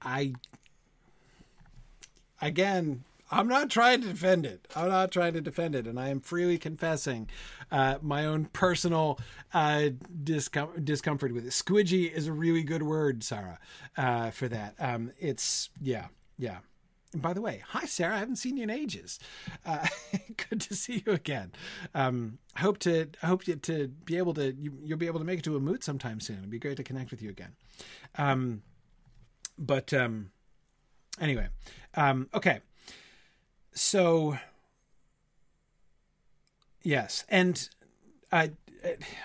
I 0.01 0.33
again, 2.41 3.03
I'm 3.35 3.49
not 3.49 3.69
trying 3.69 4.01
to 4.01 4.07
defend 4.07 4.45
it. 4.45 4.65
I'm 4.77 4.87
not 4.87 5.11
trying 5.11 5.33
to 5.33 5.41
defend 5.41 5.75
it, 5.75 5.87
and 5.87 5.99
I 5.99 6.07
am 6.07 6.21
freely 6.21 6.57
confessing 6.57 7.27
uh, 7.69 7.97
my 8.01 8.25
own 8.25 8.45
personal 8.45 9.19
uh, 9.53 9.89
discom- 10.23 10.85
discomfort 10.85 11.33
with 11.33 11.45
it. 11.45 11.49
Squidgy 11.49 12.09
is 12.09 12.27
a 12.27 12.31
really 12.31 12.63
good 12.63 12.81
word, 12.81 13.25
Sarah, 13.25 13.59
uh, 13.97 14.31
for 14.31 14.47
that. 14.47 14.75
Um, 14.79 15.11
it's 15.19 15.69
yeah, 15.81 16.07
yeah. 16.37 16.59
And 17.11 17.21
by 17.21 17.33
the 17.33 17.41
way, 17.41 17.61
hi 17.67 17.83
Sarah, 17.85 18.15
I 18.15 18.19
haven't 18.19 18.37
seen 18.37 18.55
you 18.55 18.63
in 18.63 18.69
ages. 18.69 19.19
Uh, 19.65 19.85
good 20.49 20.61
to 20.61 20.73
see 20.73 21.03
you 21.05 21.11
again. 21.11 21.51
Um, 21.93 22.37
I 22.55 22.61
hope 22.61 22.79
to 22.79 23.09
I 23.21 23.27
hope 23.27 23.43
to, 23.43 23.57
to 23.57 23.89
be 23.89 24.17
able 24.17 24.33
to 24.35 24.53
you, 24.53 24.71
will 24.71 24.95
be 24.95 25.07
able 25.07 25.19
to 25.19 25.25
make 25.25 25.39
it 25.39 25.45
to 25.45 25.57
a 25.57 25.59
moot 25.59 25.83
sometime 25.83 26.21
soon. 26.21 26.37
It'd 26.37 26.49
be 26.49 26.59
great 26.59 26.77
to 26.77 26.83
connect 26.83 27.11
with 27.11 27.21
you 27.21 27.31
again. 27.31 27.53
Um, 28.17 28.61
but 29.57 29.93
um, 29.93 30.31
anyway, 31.19 31.49
um, 31.95 32.29
okay. 32.33 32.61
So 33.75 34.37
yes, 36.81 37.23
and 37.29 37.69
uh, 38.31 38.47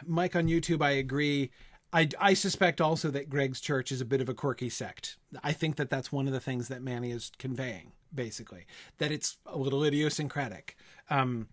Mike 0.06 0.36
on 0.36 0.47
YouTube, 0.47 0.82
I 0.82 0.90
agree 0.90 1.51
I, 1.93 2.09
I 2.20 2.35
suspect 2.35 2.81
also 2.81 3.10
that 3.10 3.28
Greg's 3.28 3.60
church 3.60 3.90
is 3.90 4.01
a 4.01 4.05
bit 4.05 4.20
of 4.20 4.28
a 4.28 4.35
quirky 4.35 4.68
sect. 4.68 5.16
I 5.43 5.52
think 5.52 5.77
that 5.77 5.90
that's 5.90 6.12
one 6.12 6.27
of 6.27 6.32
the 6.32 6.40
things 6.40 6.68
that 6.68 6.82
Manny 6.82 7.10
is 7.10 7.32
conveying, 7.39 7.93
basically, 8.14 8.66
that 8.98 9.10
it's 9.10 9.39
a 9.47 9.59
little 9.59 9.82
idiosyncratic. 9.82 10.77
Um, 11.09 11.48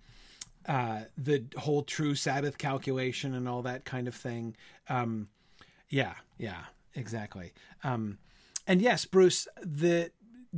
uh, 0.68 1.02
the 1.18 1.46
whole 1.58 1.82
true 1.82 2.14
Sabbath 2.14 2.58
calculation 2.58 3.34
and 3.34 3.48
all 3.48 3.62
that 3.64 3.86
kind 3.86 4.08
of 4.08 4.14
thing. 4.14 4.56
Um, 4.90 5.30
yeah, 5.90 6.16
yeah, 6.38 6.66
exactly. 6.94 7.54
Um, 7.84 8.20
and 8.68 8.82
yes, 8.82 9.06
Bruce, 9.06 9.48
the 9.62 10.12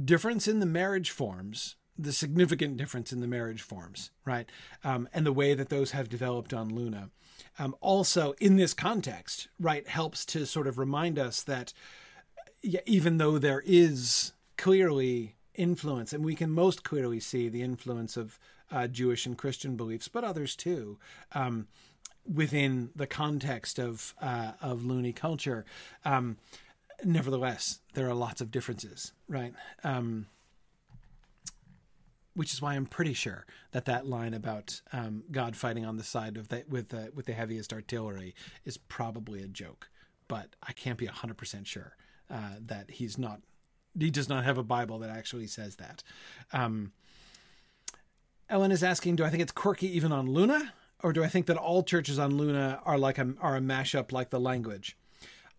difference 0.03 0.47
in 0.47 0.59
the 0.59 0.65
marriage 0.65 1.11
forms, 1.11 1.75
the 2.01 2.13
significant 2.13 2.77
difference 2.77 3.11
in 3.11 3.19
the 3.19 3.27
marriage 3.27 3.61
forms, 3.61 4.11
right, 4.25 4.49
um, 4.83 5.09
and 5.13 5.25
the 5.25 5.33
way 5.33 5.53
that 5.53 5.69
those 5.69 5.91
have 5.91 6.09
developed 6.09 6.53
on 6.53 6.73
Luna 6.73 7.09
um, 7.57 7.75
also 7.81 8.33
in 8.39 8.55
this 8.55 8.73
context, 8.73 9.47
right, 9.59 9.87
helps 9.87 10.25
to 10.25 10.45
sort 10.45 10.67
of 10.67 10.77
remind 10.77 11.17
us 11.17 11.41
that 11.43 11.73
yeah, 12.61 12.81
even 12.85 13.17
though 13.17 13.37
there 13.37 13.63
is 13.65 14.33
clearly 14.57 15.35
influence, 15.55 16.13
and 16.13 16.23
we 16.23 16.35
can 16.35 16.51
most 16.51 16.83
clearly 16.83 17.19
see 17.19 17.49
the 17.49 17.61
influence 17.61 18.17
of 18.17 18.39
uh, 18.71 18.87
Jewish 18.87 19.25
and 19.25 19.37
Christian 19.37 19.75
beliefs, 19.75 20.07
but 20.07 20.23
others 20.23 20.55
too, 20.55 20.99
um, 21.33 21.67
within 22.31 22.91
the 22.95 23.07
context 23.07 23.79
of 23.79 24.13
uh, 24.21 24.53
of 24.61 24.83
loony 24.83 25.13
culture. 25.13 25.65
Um, 26.05 26.37
nevertheless, 27.03 27.79
there 27.93 28.09
are 28.09 28.13
lots 28.13 28.41
of 28.41 28.51
differences, 28.51 29.13
right? 29.27 29.53
Um, 29.83 30.27
which 32.39 32.53
is 32.53 32.61
why 32.61 32.73
I'm 32.73 32.85
pretty 32.85 33.11
sure 33.11 33.45
that 33.71 33.83
that 33.83 34.07
line 34.07 34.33
about 34.33 34.79
um, 34.93 35.23
God 35.29 35.57
fighting 35.57 35.85
on 35.85 35.97
the 35.97 36.05
side 36.05 36.37
of 36.37 36.47
the, 36.47 36.63
with 36.69 36.87
the 36.87 37.11
with 37.13 37.25
the 37.25 37.33
heaviest 37.33 37.73
artillery 37.73 38.33
is 38.63 38.77
probably 38.77 39.43
a 39.43 39.47
joke, 39.47 39.89
but 40.29 40.55
I 40.63 40.71
can't 40.71 40.97
be 40.97 41.05
hundred 41.05 41.37
percent 41.37 41.67
sure 41.67 41.97
uh, 42.31 42.55
that 42.61 42.91
he's 42.91 43.17
not. 43.17 43.41
He 43.99 44.09
does 44.09 44.29
not 44.29 44.45
have 44.45 44.57
a 44.57 44.63
Bible 44.63 44.99
that 44.99 45.09
actually 45.09 45.47
says 45.47 45.75
that. 45.75 46.01
Um, 46.53 46.93
Ellen 48.49 48.71
is 48.71 48.85
asking, 48.85 49.17
do 49.17 49.25
I 49.25 49.29
think 49.29 49.41
it's 49.41 49.51
quirky 49.51 49.93
even 49.97 50.13
on 50.13 50.31
Luna, 50.31 50.73
or 51.03 51.11
do 51.11 51.21
I 51.21 51.27
think 51.27 51.45
that 51.47 51.57
all 51.57 51.83
churches 51.83 52.17
on 52.17 52.37
Luna 52.37 52.79
are 52.85 52.97
like 52.97 53.17
a 53.17 53.33
are 53.41 53.57
a 53.57 53.59
mashup 53.59 54.13
like 54.13 54.29
the 54.29 54.39
language? 54.39 54.95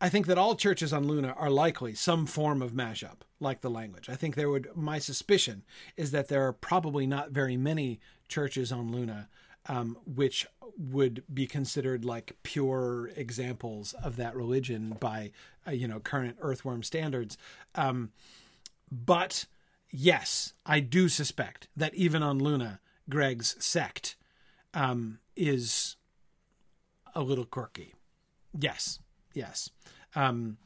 I 0.00 0.08
think 0.08 0.26
that 0.26 0.38
all 0.38 0.54
churches 0.54 0.92
on 0.92 1.06
Luna 1.06 1.34
are 1.36 1.50
likely 1.50 1.94
some 1.94 2.26
form 2.26 2.62
of 2.62 2.72
mashup, 2.72 3.20
like 3.38 3.60
the 3.60 3.70
language. 3.70 4.08
I 4.08 4.14
think 4.14 4.34
there 4.34 4.48
would, 4.48 4.68
my 4.74 4.98
suspicion 4.98 5.62
is 5.96 6.10
that 6.12 6.28
there 6.28 6.46
are 6.46 6.52
probably 6.52 7.06
not 7.06 7.32
very 7.32 7.56
many 7.56 8.00
churches 8.28 8.72
on 8.72 8.90
Luna 8.90 9.28
um, 9.66 9.96
which 10.04 10.46
would 10.78 11.22
be 11.32 11.46
considered 11.46 12.04
like 12.04 12.36
pure 12.42 13.10
examples 13.16 13.92
of 14.02 14.16
that 14.16 14.34
religion 14.34 14.96
by, 14.98 15.32
uh, 15.66 15.72
you 15.72 15.86
know, 15.86 16.00
current 16.00 16.36
earthworm 16.40 16.82
standards. 16.82 17.36
Um, 17.74 18.10
but 18.90 19.46
yes, 19.90 20.54
I 20.64 20.80
do 20.80 21.08
suspect 21.08 21.68
that 21.76 21.94
even 21.94 22.22
on 22.22 22.38
Luna, 22.38 22.80
Greg's 23.08 23.62
sect 23.64 24.16
um, 24.72 25.18
is 25.36 25.96
a 27.14 27.22
little 27.22 27.44
quirky. 27.44 27.94
Yes, 28.58 28.98
yes. 29.34 29.70
Um, 30.14 30.56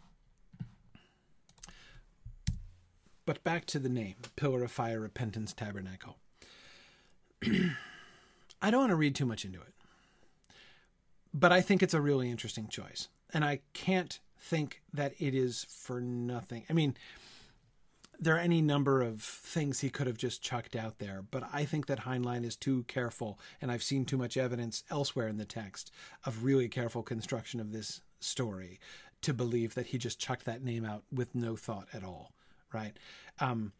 but 3.27 3.43
back 3.45 3.67
to 3.67 3.79
the 3.79 3.89
name 3.89 4.17
Pillar 4.37 4.65
of 4.65 4.71
Fire 4.71 5.01
Repentance 5.01 5.53
Tabernacle. 5.53 6.19
I 8.63 8.71
don't 8.71 8.81
want 8.81 8.91
to 8.91 8.97
read 8.97 9.15
too 9.15 9.27
much 9.27 9.45
into 9.45 9.61
it, 9.61 9.75
but 11.33 11.53
I 11.53 11.61
think 11.61 11.83
it's 11.83 11.95
a 11.95 12.01
really 12.01 12.31
interesting 12.31 12.69
choice. 12.69 13.09
And 13.33 13.45
I 13.45 13.61
can't 13.73 14.21
think 14.39 14.83
that 14.93 15.15
it 15.19 15.35
is 15.35 15.67
for 15.69 16.01
nothing. 16.01 16.65
I 16.71 16.73
mean, 16.73 16.97
there 18.21 18.37
are 18.37 18.41
any 18.41 18.63
number 18.63 19.03
of 19.03 19.23
things 19.23 19.81
he 19.81 19.91
could 19.91 20.07
have 20.07 20.17
just 20.17 20.43
chucked 20.43 20.77
out 20.77 20.99
there, 20.99 21.25
but 21.31 21.45
I 21.53 21.65
think 21.65 21.87
that 21.87 22.01
Heinlein 22.01 22.45
is 22.45 22.57
too 22.57 22.85
careful, 22.85 23.39
and 23.61 23.73
I've 23.73 23.83
seen 23.83 24.05
too 24.05 24.17
much 24.17 24.37
evidence 24.37 24.85
elsewhere 24.91 25.29
in 25.29 25.37
the 25.37 25.45
text 25.45 25.91
of 26.25 26.45
really 26.45 26.69
careful 26.69 27.03
construction 27.03 27.61
of 27.61 27.73
this 27.73 28.01
story 28.25 28.79
to 29.23 29.33
believe 29.33 29.75
that 29.75 29.87
he 29.87 29.99
just 29.99 30.19
chucked 30.19 30.45
that 30.45 30.63
name 30.63 30.85
out 30.85 31.03
with 31.13 31.35
no 31.35 31.57
thought 31.57 31.89
at 31.93 32.05
all, 32.05 32.33
right? 32.73 32.97
Um, 33.41 33.73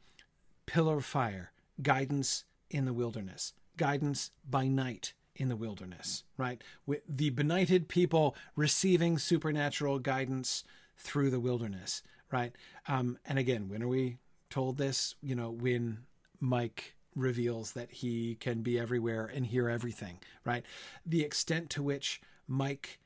pillar 0.67 0.99
of 0.99 1.05
fire, 1.05 1.53
guidance 1.83 2.45
in 2.71 2.85
the 2.85 2.93
wilderness, 2.93 3.53
guidance 3.77 4.31
by 4.49 4.67
night 4.67 5.13
in 5.37 5.49
the 5.49 5.57
wilderness, 5.57 6.25
right? 6.37 6.63
With 6.87 7.03
the 7.09 7.31
benighted 7.31 7.89
people 7.89 8.37
receiving 8.57 9.19
supernatural 9.19 9.99
guidance 9.99 10.65
through 10.97 11.31
the 11.31 11.41
wilderness, 11.41 12.03
right? 12.31 12.55
Um, 12.87 13.19
and 13.27 13.39
again, 13.39 13.69
when 13.69 13.83
are 13.83 13.89
we 13.89 14.19
told 14.49 14.79
this? 14.79 15.15
You 15.23 15.35
know, 15.35 15.51
when 15.51 16.05
Mike 16.41 16.95
reveals 17.17 17.73
that 17.73 17.91
he 17.91 18.37
can 18.37 18.63
be 18.63 18.79
everywhere 18.79 19.31
and 19.33 19.47
hear 19.47 19.69
everything, 19.69 20.19
right? 20.45 20.65
The 21.05 21.23
extent 21.23 21.71
to 21.71 21.83
which 21.83 22.21
Mike 22.47 22.99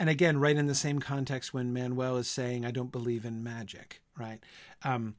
and 0.00 0.08
again, 0.08 0.38
right 0.38 0.56
in 0.56 0.66
the 0.66 0.74
same 0.74 0.98
context 0.98 1.52
when 1.52 1.74
Manuel 1.74 2.16
is 2.16 2.26
saying, 2.26 2.64
I 2.64 2.70
don't 2.70 2.90
believe 2.90 3.26
in 3.26 3.44
magic, 3.44 4.00
right? 4.18 4.40
Um, 4.82 5.16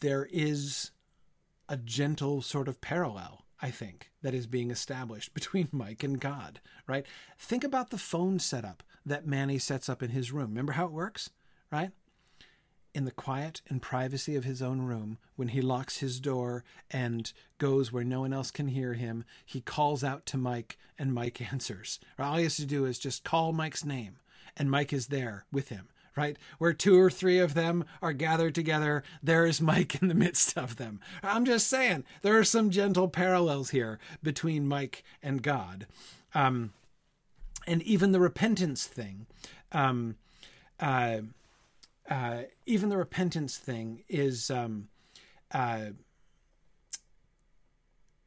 there 0.00 0.26
is 0.32 0.90
a 1.68 1.76
gentle 1.76 2.40
sort 2.40 2.66
of 2.66 2.80
parallel, 2.80 3.44
I 3.60 3.70
think, 3.70 4.10
that 4.22 4.32
is 4.32 4.46
being 4.46 4.70
established 4.70 5.34
between 5.34 5.68
Mike 5.70 6.02
and 6.02 6.18
God, 6.18 6.62
right? 6.86 7.04
Think 7.38 7.62
about 7.62 7.90
the 7.90 7.98
phone 7.98 8.38
setup 8.38 8.82
that 9.04 9.26
Manny 9.26 9.58
sets 9.58 9.90
up 9.90 10.02
in 10.02 10.10
his 10.10 10.32
room. 10.32 10.48
Remember 10.48 10.72
how 10.72 10.86
it 10.86 10.92
works, 10.92 11.28
right? 11.70 11.90
In 12.94 13.04
the 13.04 13.10
quiet 13.10 13.60
and 13.68 13.82
privacy 13.82 14.36
of 14.36 14.44
his 14.44 14.62
own 14.62 14.82
room, 14.82 15.18
when 15.36 15.48
he 15.48 15.60
locks 15.60 15.98
his 15.98 16.20
door 16.20 16.64
and 16.90 17.32
goes 17.58 17.92
where 17.92 18.04
no 18.04 18.20
one 18.20 18.32
else 18.32 18.50
can 18.50 18.68
hear 18.68 18.94
him, 18.94 19.24
he 19.44 19.60
calls 19.60 20.04
out 20.04 20.24
to 20.26 20.36
Mike 20.36 20.78
and 20.98 21.12
Mike 21.12 21.40
answers. 21.52 21.98
All 22.18 22.36
he 22.36 22.44
has 22.44 22.56
to 22.56 22.66
do 22.66 22.84
is 22.84 22.98
just 22.98 23.24
call 23.24 23.52
Mike's 23.52 23.84
name 23.84 24.18
and 24.56 24.70
Mike 24.70 24.92
is 24.92 25.08
there 25.08 25.44
with 25.52 25.68
him. 25.68 25.88
Right? 26.16 26.36
Where 26.58 26.72
two 26.72 26.96
or 26.96 27.10
three 27.10 27.40
of 27.40 27.54
them 27.54 27.84
are 28.00 28.12
gathered 28.12 28.54
together, 28.54 29.02
there 29.20 29.46
is 29.46 29.60
Mike 29.60 30.00
in 30.00 30.06
the 30.06 30.14
midst 30.14 30.56
of 30.56 30.76
them. 30.76 31.00
I'm 31.24 31.44
just 31.44 31.66
saying, 31.66 32.04
there 32.22 32.38
are 32.38 32.44
some 32.44 32.70
gentle 32.70 33.08
parallels 33.08 33.70
here 33.70 33.98
between 34.22 34.68
Mike 34.68 35.02
and 35.24 35.42
God. 35.42 35.88
Um, 36.32 36.72
and 37.66 37.82
even 37.82 38.12
the 38.12 38.20
repentance 38.20 38.86
thing. 38.86 39.26
Um, 39.72 40.14
uh, 40.78 41.22
uh, 42.08 42.42
even 42.66 42.88
the 42.88 42.96
repentance 42.96 43.56
thing 43.56 44.04
is 44.08 44.50
um, 44.50 44.88
uh, 45.52 45.86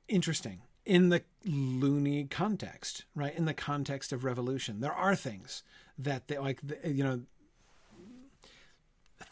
interesting 0.07 0.61
in 0.85 1.09
the 1.09 1.21
loony 1.45 2.25
context, 2.25 3.05
right? 3.13 3.35
In 3.35 3.45
the 3.45 3.53
context 3.53 4.13
of 4.13 4.23
revolution, 4.23 4.79
there 4.79 4.93
are 4.93 5.15
things 5.15 5.63
that 5.97 6.27
they 6.27 6.37
like, 6.37 6.61
you 6.83 7.03
know, 7.03 7.21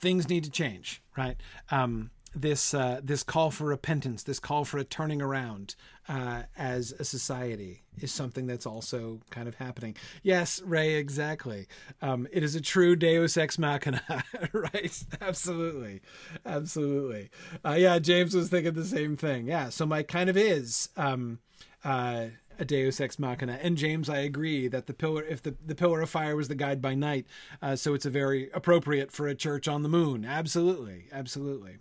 things 0.01 0.27
need 0.27 0.43
to 0.43 0.51
change, 0.51 1.01
right? 1.17 1.37
Um, 1.71 2.11
this 2.35 2.73
uh, 2.73 2.99
this 3.03 3.23
call 3.23 3.51
for 3.51 3.65
repentance, 3.65 4.23
this 4.23 4.39
call 4.39 4.65
for 4.65 4.77
a 4.77 4.83
turning 4.83 5.21
around 5.21 5.75
uh, 6.07 6.43
as 6.57 6.93
a 6.99 7.05
society 7.05 7.83
is 7.99 8.11
something 8.11 8.45
that's 8.45 8.65
also 8.65 9.21
kind 9.29 9.47
of 9.47 9.55
happening. 9.55 9.95
Yes, 10.21 10.61
Ray, 10.63 10.95
exactly. 10.95 11.67
Um, 12.01 12.27
it 12.31 12.43
is 12.43 12.55
a 12.55 12.61
true 12.61 12.95
Deus 12.95 13.37
ex 13.37 13.57
machina, 13.57 14.01
right? 14.51 15.03
Absolutely, 15.21 16.01
absolutely. 16.45 17.29
Uh, 17.63 17.75
yeah, 17.77 17.99
James 17.99 18.35
was 18.35 18.49
thinking 18.49 18.73
the 18.73 18.85
same 18.85 19.15
thing. 19.15 19.47
Yeah, 19.47 19.69
so 19.69 19.85
my 19.85 20.03
kind 20.03 20.29
of 20.29 20.37
is. 20.37 20.89
Um, 20.97 21.39
uh, 21.83 22.27
a 22.59 22.65
Deus 22.65 22.99
ex 22.99 23.19
machina. 23.19 23.59
And 23.61 23.77
James, 23.77 24.09
I 24.09 24.19
agree 24.19 24.67
that 24.67 24.87
the 24.87 24.93
pillar, 24.93 25.23
if 25.23 25.41
the, 25.41 25.55
the 25.65 25.75
pillar 25.75 26.01
of 26.01 26.09
fire 26.09 26.35
was 26.35 26.47
the 26.47 26.55
guide 26.55 26.81
by 26.81 26.95
night, 26.95 27.25
uh, 27.61 27.75
so 27.75 27.93
it's 27.93 28.05
a 28.05 28.09
very 28.09 28.49
appropriate 28.51 29.11
for 29.11 29.27
a 29.27 29.35
church 29.35 29.67
on 29.67 29.83
the 29.83 29.89
moon. 29.89 30.25
Absolutely, 30.25 31.05
absolutely. 31.11 31.77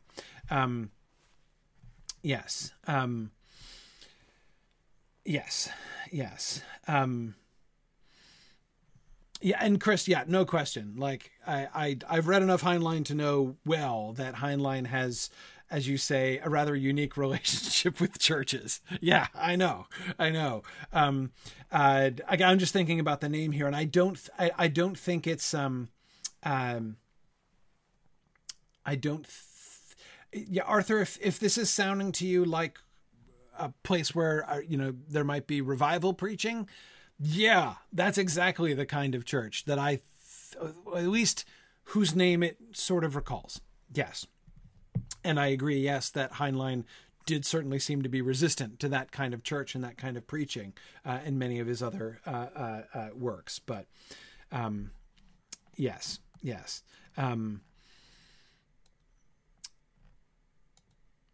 Um, 0.50 0.90
yes. 2.22 2.72
Um, 2.86 3.30
yes. 5.24 5.68
Yes. 6.10 6.62
Um, 6.86 7.34
yeah, 9.44 9.58
and 9.60 9.78
Chris, 9.78 10.08
yeah, 10.08 10.24
no 10.26 10.46
question. 10.46 10.94
Like 10.96 11.30
I, 11.46 11.68
I, 11.74 11.98
I've 12.08 12.28
read 12.28 12.42
enough 12.42 12.62
Heinlein 12.62 13.04
to 13.06 13.14
know 13.14 13.56
well 13.66 14.14
that 14.14 14.36
Heinlein 14.36 14.86
has, 14.86 15.28
as 15.70 15.86
you 15.86 15.98
say, 15.98 16.40
a 16.42 16.48
rather 16.48 16.74
unique 16.74 17.16
relationship 17.18 18.00
with 18.00 18.18
churches. 18.18 18.80
Yeah, 19.02 19.26
I 19.34 19.56
know, 19.56 19.86
I 20.18 20.30
know. 20.30 20.62
Um, 20.94 21.32
uh, 21.70 22.10
I, 22.26 22.38
I'm 22.42 22.58
just 22.58 22.72
thinking 22.72 23.00
about 23.00 23.20
the 23.20 23.28
name 23.28 23.52
here, 23.52 23.66
and 23.66 23.76
I 23.76 23.84
don't, 23.84 24.18
I, 24.38 24.50
I 24.56 24.68
don't 24.68 24.98
think 24.98 25.26
it's, 25.26 25.52
um, 25.52 25.88
um, 26.42 26.96
I 28.86 28.94
don't 28.94 29.26
yeah, 30.34 30.62
Arthur, 30.62 31.00
if 31.00 31.18
if 31.20 31.38
this 31.38 31.56
is 31.56 31.70
sounding 31.70 32.12
to 32.12 32.26
you 32.26 32.44
like 32.44 32.78
a 33.58 33.72
place 33.82 34.14
where 34.14 34.48
uh, 34.48 34.60
you 34.66 34.76
know 34.76 34.94
there 35.08 35.24
might 35.24 35.46
be 35.46 35.60
revival 35.60 36.12
preaching, 36.12 36.68
yeah, 37.18 37.74
that's 37.92 38.18
exactly 38.18 38.74
the 38.74 38.86
kind 38.86 39.14
of 39.14 39.24
church 39.24 39.64
that 39.66 39.78
I, 39.78 40.00
th- 40.52 40.74
at 40.94 41.06
least 41.06 41.44
whose 41.88 42.14
name 42.14 42.42
it 42.42 42.56
sort 42.72 43.04
of 43.04 43.14
recalls. 43.14 43.60
Yes, 43.92 44.26
and 45.22 45.38
I 45.38 45.48
agree. 45.48 45.78
Yes, 45.78 46.10
that 46.10 46.34
Heinlein 46.34 46.84
did 47.26 47.46
certainly 47.46 47.78
seem 47.78 48.02
to 48.02 48.08
be 48.08 48.20
resistant 48.20 48.78
to 48.80 48.88
that 48.90 49.10
kind 49.10 49.32
of 49.32 49.42
church 49.42 49.74
and 49.74 49.82
that 49.82 49.96
kind 49.96 50.16
of 50.16 50.26
preaching 50.26 50.74
uh, 51.06 51.20
in 51.24 51.38
many 51.38 51.58
of 51.58 51.66
his 51.66 51.82
other 51.82 52.20
uh, 52.26 52.30
uh, 52.30 52.82
uh 52.92 53.08
works. 53.14 53.58
But 53.58 53.86
um, 54.52 54.90
yes, 55.76 56.18
yes. 56.42 56.82
Um, 57.16 57.62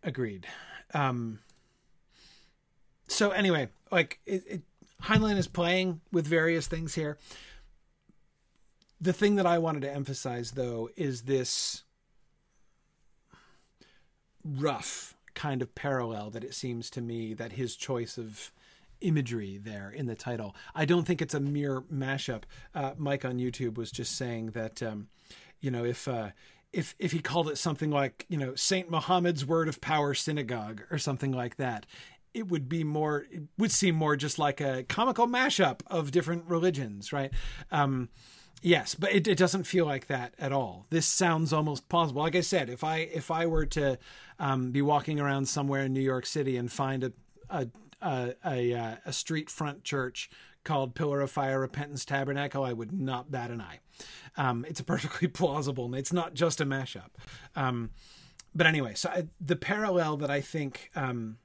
Agreed. 0.02 0.46
Um, 0.94 1.40
so 3.08 3.30
anyway, 3.30 3.68
like 3.90 4.20
it, 4.26 4.42
it, 4.46 4.62
Heinlein 5.02 5.36
is 5.36 5.46
playing 5.46 6.00
with 6.12 6.26
various 6.26 6.66
things 6.66 6.94
here. 6.94 7.18
The 9.00 9.12
thing 9.12 9.36
that 9.36 9.46
I 9.46 9.58
wanted 9.58 9.82
to 9.82 9.92
emphasize, 9.92 10.52
though, 10.52 10.90
is 10.96 11.22
this 11.22 11.84
rough 14.44 15.16
kind 15.34 15.62
of 15.62 15.74
parallel 15.74 16.30
that 16.30 16.44
it 16.44 16.54
seems 16.54 16.90
to 16.90 17.00
me 17.00 17.34
that 17.34 17.52
his 17.52 17.76
choice 17.76 18.18
of 18.18 18.52
imagery 19.00 19.58
there 19.62 19.90
in 19.90 20.06
the 20.06 20.14
title. 20.14 20.54
I 20.74 20.84
don't 20.84 21.06
think 21.06 21.22
it's 21.22 21.34
a 21.34 21.40
mere 21.40 21.80
mashup. 21.82 22.42
Uh, 22.74 22.92
Mike 22.98 23.24
on 23.24 23.38
YouTube 23.38 23.76
was 23.76 23.90
just 23.90 24.16
saying 24.16 24.50
that, 24.50 24.82
um, 24.82 25.08
you 25.60 25.70
know, 25.70 25.84
if 25.84 26.06
uh, 26.06 26.30
if 26.72 26.94
if 26.98 27.12
he 27.12 27.20
called 27.20 27.48
it 27.48 27.58
something 27.58 27.90
like 27.90 28.26
you 28.28 28.38
know 28.38 28.54
Saint 28.54 28.90
Muhammad's 28.90 29.44
Word 29.44 29.68
of 29.68 29.80
Power 29.80 30.14
Synagogue 30.14 30.82
or 30.90 30.98
something 30.98 31.32
like 31.32 31.56
that, 31.56 31.86
it 32.34 32.48
would 32.48 32.68
be 32.68 32.84
more 32.84 33.26
it 33.30 33.42
would 33.58 33.72
seem 33.72 33.94
more 33.94 34.16
just 34.16 34.38
like 34.38 34.60
a 34.60 34.84
comical 34.84 35.26
mashup 35.26 35.80
of 35.86 36.10
different 36.10 36.44
religions, 36.46 37.12
right? 37.12 37.32
Um, 37.70 38.08
yes, 38.62 38.94
but 38.94 39.12
it, 39.12 39.26
it 39.26 39.38
doesn't 39.38 39.64
feel 39.64 39.84
like 39.84 40.06
that 40.06 40.34
at 40.38 40.52
all. 40.52 40.86
This 40.90 41.06
sounds 41.06 41.52
almost 41.52 41.88
plausible. 41.88 42.22
Like 42.22 42.36
I 42.36 42.40
said, 42.40 42.70
if 42.70 42.84
I 42.84 42.98
if 42.98 43.30
I 43.30 43.46
were 43.46 43.66
to 43.66 43.98
um, 44.38 44.70
be 44.70 44.82
walking 44.82 45.18
around 45.18 45.48
somewhere 45.48 45.84
in 45.84 45.92
New 45.92 46.00
York 46.00 46.26
City 46.26 46.56
and 46.56 46.70
find 46.70 47.04
a 47.04 47.12
a 47.48 47.68
a, 48.02 48.34
a, 48.44 48.98
a 49.04 49.12
street 49.12 49.50
front 49.50 49.84
church 49.84 50.30
called 50.64 50.94
Pillar 50.94 51.20
of 51.20 51.30
Fire 51.30 51.60
Repentance 51.60 52.04
Tabernacle, 52.04 52.64
I 52.64 52.72
would 52.72 52.92
not 52.92 53.30
bat 53.30 53.50
an 53.50 53.60
eye. 53.60 53.80
Um, 54.36 54.64
it's 54.68 54.80
a 54.80 54.84
perfectly 54.84 55.28
plausible. 55.28 55.86
And 55.86 55.94
it's 55.94 56.12
not 56.12 56.34
just 56.34 56.60
a 56.60 56.66
mashup. 56.66 57.10
Um, 57.56 57.90
but 58.54 58.66
anyway, 58.66 58.94
so 58.94 59.08
I, 59.10 59.28
the 59.40 59.56
parallel 59.56 60.16
that 60.18 60.30
I 60.30 60.40
think, 60.40 60.90
um, 60.94 61.38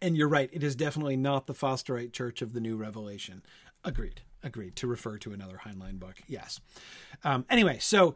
and 0.00 0.16
you're 0.16 0.28
right, 0.28 0.50
it 0.52 0.62
is 0.62 0.74
definitely 0.74 1.16
not 1.16 1.46
the 1.46 1.54
Fosterite 1.54 2.12
Church 2.12 2.42
of 2.42 2.52
the 2.52 2.60
New 2.60 2.76
Revelation. 2.76 3.42
Agreed. 3.84 4.22
Agreed. 4.42 4.76
To 4.76 4.86
refer 4.86 5.18
to 5.18 5.32
another 5.32 5.60
Heinlein 5.64 5.98
book. 5.98 6.16
Yes. 6.26 6.60
Um, 7.22 7.44
anyway, 7.50 7.78
so 7.80 8.14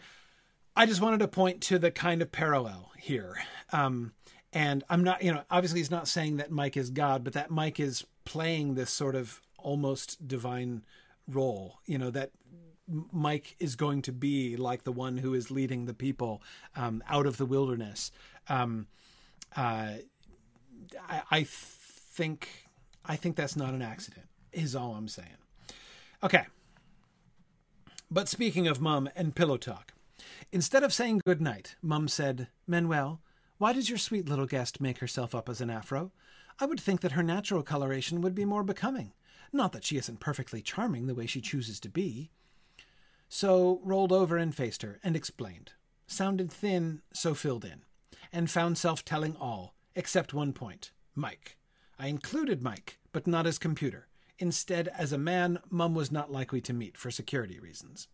I 0.75 0.87
just 0.87 1.01
wanted 1.01 1.21
to 1.21 1.29
point 1.29 1.61
to 1.63 1.79
the 1.79 1.91
kind 1.91 2.23
of 2.23 2.33
parallel 2.33 2.91
here. 2.99 3.37
Um, 3.73 4.13
and 4.53 4.85
I'm 4.89 5.05
not, 5.05 5.23
you 5.23 5.33
know, 5.33 5.43
obviously 5.51 5.81
he's 5.81 5.91
not 5.91 6.09
saying 6.09 6.39
that 6.39 6.51
Mike 6.51 6.77
is 6.77 6.91
God, 6.91 7.23
but 7.25 7.35
that 7.35 7.51
Mike 7.51 7.79
is 7.79 8.05
playing 8.25 8.75
this 8.75 8.91
sort 8.91 9.15
of 9.15 9.41
almost 9.67 10.29
divine 10.29 10.85
role, 11.27 11.81
you 11.87 11.99
know, 11.99 12.11
that 12.11 12.31
Mike 13.11 13.57
is 13.59 13.75
going 13.75 14.01
to 14.03 14.13
be 14.13 14.57
like 14.57 14.85
the 14.85 14.93
one 14.93 15.19
who 15.19 15.35
is 15.35 15.51
leading 15.51 15.87
the 15.87 15.93
people 15.93 16.41
um, 16.77 17.03
out 17.09 17.27
of 17.27 17.37
the 17.37 17.45
wilderness. 17.45 18.13
Um, 18.49 18.87
uh, 19.57 19.95
I, 21.09 21.23
I, 21.33 21.45
think 21.45 22.49
I 23.05 23.17
think 23.17 23.35
that's 23.35 23.57
not 23.57 23.75
an 23.75 23.83
accident. 23.83 24.27
Is 24.53 24.77
all 24.77 24.95
I'm 24.95 25.09
saying. 25.09 25.37
Okay. 26.23 26.47
But 28.09 28.29
speaking 28.29 28.69
of 28.69 28.81
Mum 28.81 29.09
and 29.17 29.35
pillow 29.35 29.57
talk, 29.57 29.93
instead 30.53 30.85
of 30.85 30.93
saying 30.93 31.23
good 31.27 31.41
night, 31.41 31.75
Mum 31.83 32.07
said, 32.07 32.47
"Manuel, 32.69 33.21
why 33.59 33.73
does 33.73 33.89
your 33.89 33.99
sweet 33.99 34.29
little 34.29 34.47
guest 34.47 34.81
make 34.81 34.99
herself 34.99 35.35
up 35.35 35.49
as 35.49 35.61
an 35.61 35.71
afro? 35.71 36.13
I 36.61 36.67
would 36.67 36.81
think 36.81 37.01
that 37.01 37.13
her 37.13 37.23
natural 37.23 37.65
coloration 37.65 38.21
would 38.21 38.35
be 38.35 38.45
more 38.45 38.63
becoming. 38.63 39.13
Not 39.53 39.73
that 39.73 39.85
she 39.85 39.97
isn't 39.97 40.21
perfectly 40.21 40.61
charming 40.61 41.07
the 41.07 41.15
way 41.15 41.27
she 41.27 41.41
chooses 41.41 41.81
to 41.81 41.89
be." 41.89 42.31
So 43.29 43.81
rolled 43.85 44.13
over 44.13 44.37
and 44.37 44.55
faced 44.55 44.83
her, 44.83 45.01
and 45.03 45.17
explained. 45.17 45.73
Sounded 46.07 46.53
thin, 46.53 47.03
so 47.13 47.35
filled 47.35 47.65
in. 47.65 47.85
And 48.33 48.51
found 48.51 48.79
self 48.79 49.05
telling 49.05 49.37
all, 49.37 49.75
except 49.95 50.35
one 50.35 50.53
point 50.53 50.93
Mike. 51.15 51.57
I 51.99 52.09
included 52.09 52.63
Mike, 52.63 52.99
but 53.13 53.27
not 53.27 53.47
as 53.47 53.59
computer. 53.59 54.09
Instead, 54.39 54.89
as 54.89 55.13
a 55.13 55.19
man, 55.19 55.59
Mum 55.71 55.95
was 55.95 56.13
not 56.13 56.31
likely 56.31 56.61
to 56.61 56.75
meet 56.75 56.99
for 56.99 57.11
security 57.11 57.59
reasons. 57.59 58.09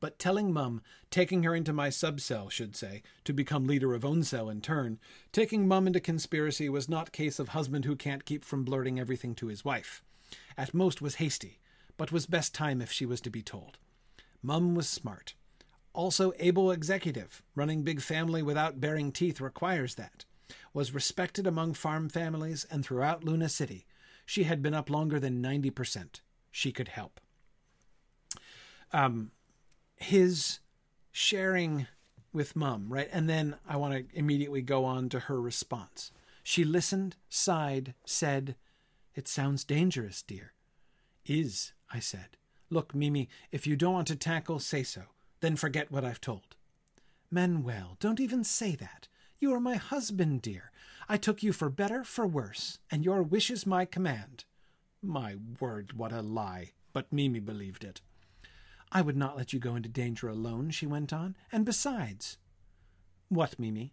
But 0.00 0.18
telling 0.18 0.52
Mum, 0.52 0.82
taking 1.10 1.44
her 1.44 1.54
into 1.54 1.72
my 1.72 1.88
subcell, 1.88 2.50
should 2.50 2.74
say, 2.74 3.04
to 3.22 3.32
become 3.32 3.66
leader 3.66 3.94
of 3.94 4.04
own 4.04 4.24
cell 4.24 4.50
in 4.50 4.60
turn, 4.60 4.98
taking 5.30 5.68
Mum 5.68 5.86
into 5.86 6.00
conspiracy 6.00 6.68
was 6.68 6.88
not 6.88 7.12
case 7.12 7.38
of 7.38 7.50
husband 7.50 7.84
who 7.84 7.94
can't 7.94 8.24
keep 8.24 8.44
from 8.44 8.64
blurting 8.64 8.98
everything 8.98 9.36
to 9.36 9.46
his 9.46 9.64
wife. 9.64 10.02
At 10.56 10.74
most 10.74 11.00
was 11.00 11.16
hasty, 11.16 11.60
but 11.96 12.12
was 12.12 12.26
best 12.26 12.54
time 12.54 12.80
if 12.80 12.92
she 12.92 13.06
was 13.06 13.20
to 13.22 13.30
be 13.30 13.42
told. 13.42 13.78
Mum 14.42 14.74
was 14.74 14.88
smart. 14.88 15.34
Also 15.92 16.32
able 16.38 16.70
executive. 16.70 17.42
Running 17.54 17.82
big 17.82 18.00
family 18.00 18.42
without 18.42 18.80
baring 18.80 19.12
teeth 19.12 19.40
requires 19.40 19.94
that. 19.96 20.24
Was 20.74 20.94
respected 20.94 21.46
among 21.46 21.74
farm 21.74 22.08
families 22.08 22.66
and 22.70 22.84
throughout 22.84 23.24
Luna 23.24 23.48
City. 23.48 23.86
She 24.24 24.44
had 24.44 24.62
been 24.62 24.74
up 24.74 24.90
longer 24.90 25.20
than 25.20 25.42
90%. 25.42 26.20
She 26.50 26.72
could 26.72 26.88
help. 26.88 27.20
Um, 28.92 29.30
his 29.96 30.58
sharing 31.10 31.86
with 32.32 32.56
mum, 32.56 32.86
right? 32.88 33.08
And 33.12 33.28
then 33.28 33.56
I 33.68 33.76
want 33.76 33.94
to 33.94 34.18
immediately 34.18 34.62
go 34.62 34.84
on 34.84 35.08
to 35.10 35.20
her 35.20 35.40
response. 35.40 36.10
She 36.42 36.64
listened, 36.64 37.16
sighed, 37.28 37.94
said, 38.04 38.56
It 39.14 39.28
sounds 39.28 39.64
dangerous, 39.64 40.22
dear. 40.22 40.52
Is, 41.24 41.72
I 41.92 42.00
said. 42.00 42.36
Look, 42.70 42.94
Mimi, 42.94 43.28
if 43.50 43.66
you 43.66 43.76
don't 43.76 43.92
want 43.92 44.08
to 44.08 44.16
tackle, 44.16 44.58
say 44.58 44.82
so. 44.82 45.02
Then 45.40 45.56
forget 45.56 45.90
what 45.90 46.04
I've 46.04 46.20
told. 46.20 46.56
Manuel, 47.30 47.96
don't 48.00 48.20
even 48.20 48.44
say 48.44 48.74
that. 48.76 49.08
You 49.38 49.52
are 49.54 49.60
my 49.60 49.76
husband, 49.76 50.42
dear. 50.42 50.70
I 51.08 51.16
took 51.16 51.42
you 51.42 51.52
for 51.52 51.68
better, 51.68 52.04
for 52.04 52.26
worse, 52.26 52.78
and 52.90 53.04
your 53.04 53.22
wish 53.22 53.50
is 53.50 53.66
my 53.66 53.84
command. 53.84 54.44
My 55.02 55.36
word, 55.60 55.94
what 55.94 56.12
a 56.12 56.22
lie! 56.22 56.70
But 56.92 57.12
Mimi 57.12 57.40
believed 57.40 57.84
it. 57.84 58.00
I 58.92 59.02
would 59.02 59.16
not 59.16 59.36
let 59.36 59.52
you 59.52 59.58
go 59.58 59.74
into 59.74 59.88
danger 59.88 60.28
alone, 60.28 60.70
she 60.70 60.86
went 60.86 61.12
on. 61.12 61.34
And 61.50 61.64
besides. 61.64 62.38
What, 63.28 63.58
Mimi? 63.58 63.92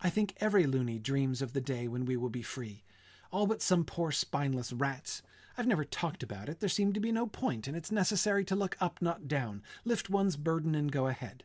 I 0.00 0.10
think 0.10 0.34
every 0.40 0.66
loony 0.66 0.98
dreams 0.98 1.40
of 1.40 1.52
the 1.52 1.60
day 1.60 1.86
when 1.86 2.04
we 2.04 2.16
will 2.16 2.30
be 2.30 2.42
free. 2.42 2.82
All 3.34 3.48
but 3.48 3.60
some 3.60 3.82
poor 3.82 4.12
spineless 4.12 4.72
rats. 4.72 5.20
I've 5.58 5.66
never 5.66 5.84
talked 5.84 6.22
about 6.22 6.48
it. 6.48 6.60
There 6.60 6.68
seemed 6.68 6.94
to 6.94 7.00
be 7.00 7.10
no 7.10 7.26
point, 7.26 7.66
and 7.66 7.76
it's 7.76 7.90
necessary 7.90 8.44
to 8.44 8.54
look 8.54 8.76
up, 8.80 9.02
not 9.02 9.26
down, 9.26 9.64
lift 9.84 10.08
one's 10.08 10.36
burden, 10.36 10.76
and 10.76 10.92
go 10.92 11.08
ahead. 11.08 11.42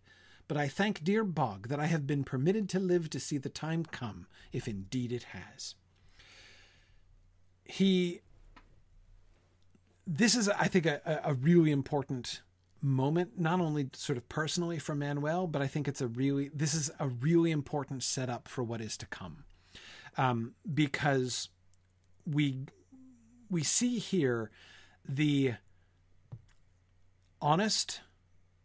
But 0.48 0.56
I 0.56 0.68
thank 0.68 1.04
dear 1.04 1.24
Bog 1.24 1.68
that 1.70 1.80
I 1.80 1.88
have 1.88 2.06
been 2.06 2.24
permitted 2.24 2.70
to 2.70 2.80
live 2.80 3.10
to 3.10 3.20
see 3.20 3.40
the 3.40 3.50
time 3.50 3.84
come, 3.86 4.28
if 4.54 4.68
indeed 4.68 5.12
it 5.12 5.24
has. 5.24 5.74
He. 7.64 8.20
This 10.06 10.36
is, 10.36 10.48
I 10.48 10.68
think, 10.68 10.86
a, 10.86 11.22
a 11.24 11.34
really 11.34 11.72
important 11.72 12.44
moment, 12.84 13.40
not 13.40 13.62
only 13.62 13.90
sort 13.94 14.18
of 14.18 14.30
personally 14.30 14.78
for 14.78 14.94
Manuel, 14.94 15.48
but 15.48 15.64
I 15.64 15.66
think 15.66 15.88
it's 15.88 16.02
a 16.02 16.08
really, 16.08 16.52
this 16.54 16.76
is 16.76 16.92
a 17.00 17.08
really 17.08 17.50
important 17.50 18.04
setup 18.04 18.48
for 18.48 18.64
what 18.64 18.80
is 18.80 18.96
to 18.98 19.08
come. 19.08 19.46
Um, 20.18 20.54
because 20.72 21.50
we 22.30 22.66
we 23.50 23.64
see 23.64 23.98
here 23.98 24.52
the 25.08 25.54
honest 27.42 28.02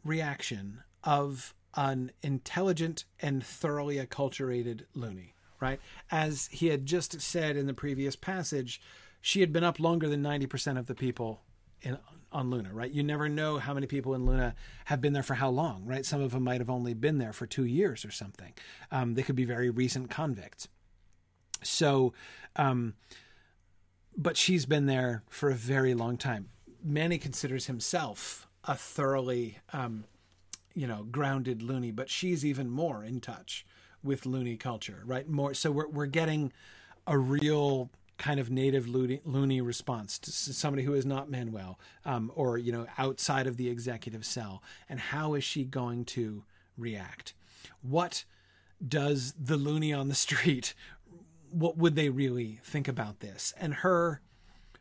reaction 0.05 0.83
of 1.03 1.55
an 1.77 2.11
intelligent 2.23 3.05
and 3.21 3.45
thoroughly 3.45 3.97
acculturated 3.97 4.83
loony, 4.95 5.35
right? 5.61 5.81
As 6.11 6.49
he 6.53 6.69
had 6.69 6.87
just 6.87 7.21
said 7.21 7.57
in 7.57 7.67
the 7.67 7.75
previous 7.75 8.15
passage, 8.15 8.81
she 9.21 9.41
had 9.41 9.53
been 9.53 9.65
up 9.65 9.81
longer 9.81 10.09
than 10.09 10.23
90% 10.23 10.79
of 10.79 10.87
the 10.87 10.95
people 10.95 11.41
in, 11.81 11.99
on 12.31 12.51
Luna, 12.51 12.71
right? 12.73 12.91
You 12.91 13.03
never 13.03 13.29
know 13.29 13.59
how 13.59 13.75
many 13.75 13.87
people 13.87 14.15
in 14.15 14.27
Luna 14.27 14.55
have 14.87 15.01
been 15.01 15.13
there 15.13 15.23
for 15.23 15.35
how 15.35 15.49
long, 15.49 15.85
right? 15.87 16.05
Some 16.05 16.21
of 16.21 16.33
them 16.33 16.45
might 16.45 16.61
have 16.61 16.71
only 16.71 16.95
been 16.95 17.19
there 17.19 17.33
for 17.33 17.47
two 17.47 17.65
years 17.65 18.05
or 18.05 18.11
something. 18.11 18.53
Um, 18.91 19.15
they 19.15 19.23
could 19.23 19.37
be 19.37 19.45
very 19.45 19.71
recent 19.71 20.11
convicts. 20.11 20.69
So, 21.63 22.13
um, 22.57 22.95
but 24.17 24.37
she's 24.37 24.67
been 24.67 24.87
there 24.87 25.23
for 25.29 25.51
a 25.51 25.55
very 25.55 25.95
long 25.95 26.17
time. 26.17 26.49
Manny 26.83 27.19
considers 27.19 27.67
himself 27.67 28.49
a 28.65 28.75
thoroughly, 28.75 29.59
um, 29.73 30.05
you 30.75 30.87
know, 30.87 31.05
grounded 31.05 31.63
loony, 31.63 31.91
but 31.91 32.11
she's 32.11 32.45
even 32.45 32.71
more 32.71 33.05
in 33.05 33.21
touch 33.21 33.67
with 34.03 34.27
loony 34.27 34.57
culture, 34.57 35.03
right? 35.05 35.29
More 35.29 35.55
so 35.55 35.71
we're 35.71 35.89
we're 35.89 36.07
getting 36.07 36.53
a 37.07 37.19
real 37.19 37.91
kind 38.17 38.39
of 38.39 38.51
native 38.51 38.87
loony, 38.87 39.21
loony 39.25 39.61
response 39.61 40.19
to 40.21 40.31
somebody 40.31 40.85
who 40.85 40.95
is 40.95 41.05
not 41.05 41.31
Manuel, 41.31 41.79
um, 42.05 42.31
or 42.35 42.59
you 42.59 42.73
know, 42.73 42.87
outside 42.99 43.47
of 43.47 43.57
the 43.57 43.69
executive 43.69 44.25
cell, 44.25 44.63
and 44.89 45.01
how 45.01 45.35
is 45.35 45.43
she 45.43 45.65
going 45.65 46.05
to 46.05 46.45
react? 46.77 47.35
What 47.83 48.25
does 48.87 49.35
the 49.41 49.57
loony 49.57 49.93
on 49.93 50.09
the 50.09 50.15
street 50.27 50.75
what 51.55 51.77
would 51.77 51.95
they 51.95 52.09
really 52.09 52.59
think 52.65 52.89
about 52.89 53.21
this? 53.21 53.55
And 53.59 53.75
her 53.75 54.21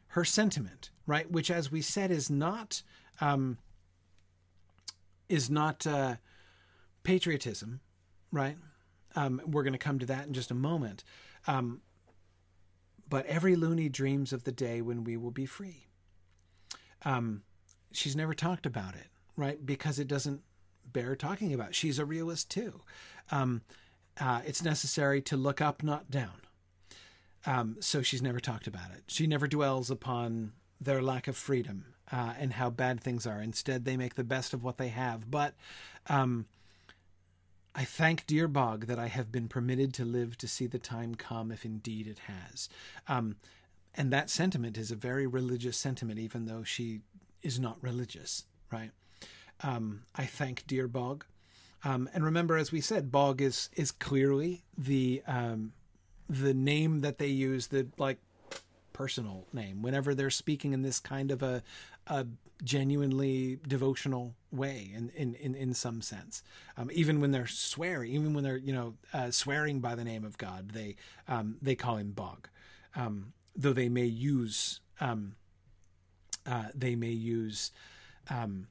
her 0.07 0.25
sentiment, 0.25 0.89
right, 1.07 1.29
which 1.29 1.49
as 1.49 1.71
we 1.71 1.81
said 1.81 2.11
is 2.11 2.29
not 2.29 2.81
um, 3.21 3.57
is 5.29 5.49
not 5.49 5.85
uh, 5.85 6.15
patriotism, 7.03 7.79
right? 8.31 8.57
Um, 9.15 9.41
we're 9.45 9.63
going 9.63 9.73
to 9.73 9.79
come 9.79 9.99
to 9.99 10.05
that 10.07 10.25
in 10.27 10.33
just 10.33 10.51
a 10.51 10.55
moment. 10.55 11.03
Um, 11.47 11.81
but 13.07 13.25
every 13.27 13.55
loony 13.55 13.89
dreams 13.89 14.33
of 14.33 14.43
the 14.43 14.51
day 14.51 14.81
when 14.81 15.03
we 15.03 15.17
will 15.17 15.31
be 15.31 15.45
free. 15.45 15.87
Um, 17.05 17.43
she's 17.91 18.15
never 18.15 18.33
talked 18.33 18.65
about 18.65 18.95
it, 18.95 19.07
right? 19.37 19.63
Because 19.63 19.99
it 19.99 20.07
doesn't 20.07 20.41
bear 20.91 21.15
talking 21.15 21.53
about. 21.53 21.75
She's 21.75 21.99
a 21.99 22.05
realist 22.05 22.49
too. 22.49 22.81
Um, 23.29 23.61
uh, 24.19 24.41
it's 24.45 24.63
necessary 24.63 25.21
to 25.23 25.37
look 25.37 25.61
up, 25.61 25.83
not 25.83 26.09
down. 26.09 26.42
Um, 27.45 27.77
so 27.79 28.01
she's 28.01 28.21
never 28.21 28.39
talked 28.39 28.67
about 28.67 28.91
it. 28.95 29.03
She 29.07 29.27
never 29.27 29.47
dwells 29.47 29.89
upon 29.89 30.53
their 30.79 31.01
lack 31.01 31.27
of 31.27 31.37
freedom 31.37 31.93
uh, 32.11 32.33
and 32.39 32.53
how 32.53 32.69
bad 32.69 33.01
things 33.01 33.25
are. 33.25 33.41
Instead, 33.41 33.85
they 33.85 33.97
make 33.97 34.15
the 34.15 34.23
best 34.23 34.53
of 34.53 34.63
what 34.63 34.77
they 34.77 34.89
have. 34.89 35.29
But 35.29 35.53
um, 36.07 36.45
I 37.75 37.85
thank 37.85 38.27
dear 38.27 38.47
Bog 38.47 38.87
that 38.87 38.99
I 38.99 39.07
have 39.07 39.31
been 39.31 39.47
permitted 39.47 39.93
to 39.95 40.05
live 40.05 40.37
to 40.37 40.47
see 40.47 40.67
the 40.67 40.79
time 40.79 41.15
come, 41.15 41.51
if 41.51 41.65
indeed 41.65 42.07
it 42.07 42.19
has. 42.19 42.69
Um, 43.07 43.37
and 43.95 44.11
that 44.11 44.29
sentiment 44.29 44.77
is 44.77 44.91
a 44.91 44.95
very 44.95 45.27
religious 45.27 45.77
sentiment, 45.77 46.19
even 46.19 46.45
though 46.45 46.63
she 46.63 47.01
is 47.41 47.59
not 47.59 47.77
religious, 47.81 48.45
right? 48.71 48.91
Um, 49.61 50.03
I 50.15 50.25
thank 50.25 50.65
dear 50.67 50.87
Bog. 50.87 51.25
Um, 51.83 52.09
and 52.13 52.23
remember, 52.23 52.57
as 52.57 52.71
we 52.71 52.81
said, 52.81 53.11
Bog 53.11 53.41
is 53.41 53.69
is 53.75 53.91
clearly 53.91 54.63
the 54.77 55.21
um, 55.27 55.73
the 56.29 56.53
name 56.53 57.01
that 57.01 57.17
they 57.17 57.27
use, 57.27 57.67
the 57.67 57.87
like 57.97 58.17
personal 58.93 59.47
name, 59.51 59.81
whenever 59.81 60.13
they're 60.13 60.29
speaking 60.29 60.73
in 60.73 60.81
this 60.81 60.99
kind 60.99 61.31
of 61.31 61.41
a, 61.41 61.63
a 62.07 62.25
genuinely 62.63 63.59
devotional 63.67 64.35
way 64.51 64.91
in, 64.95 65.09
in, 65.15 65.35
in, 65.35 65.55
in 65.55 65.73
some 65.73 66.01
sense. 66.01 66.43
Um, 66.77 66.89
even 66.93 67.19
when 67.19 67.31
they're 67.31 67.47
swearing, 67.47 68.11
even 68.13 68.33
when 68.33 68.43
they're, 68.43 68.57
you 68.57 68.73
know, 68.73 68.93
uh, 69.13 69.31
swearing 69.31 69.79
by 69.79 69.95
the 69.95 70.03
name 70.03 70.23
of 70.23 70.37
God, 70.37 70.69
they, 70.71 70.95
um, 71.27 71.57
they 71.61 71.75
call 71.75 71.97
him 71.97 72.11
Bog. 72.11 72.47
Um, 72.95 73.33
though 73.55 73.73
they 73.73 73.89
may 73.89 74.05
use, 74.05 74.79
um, 75.01 75.35
uh, 76.45 76.65
they 76.73 76.95
may 76.95 77.11
use, 77.11 77.71
um, 78.29 78.67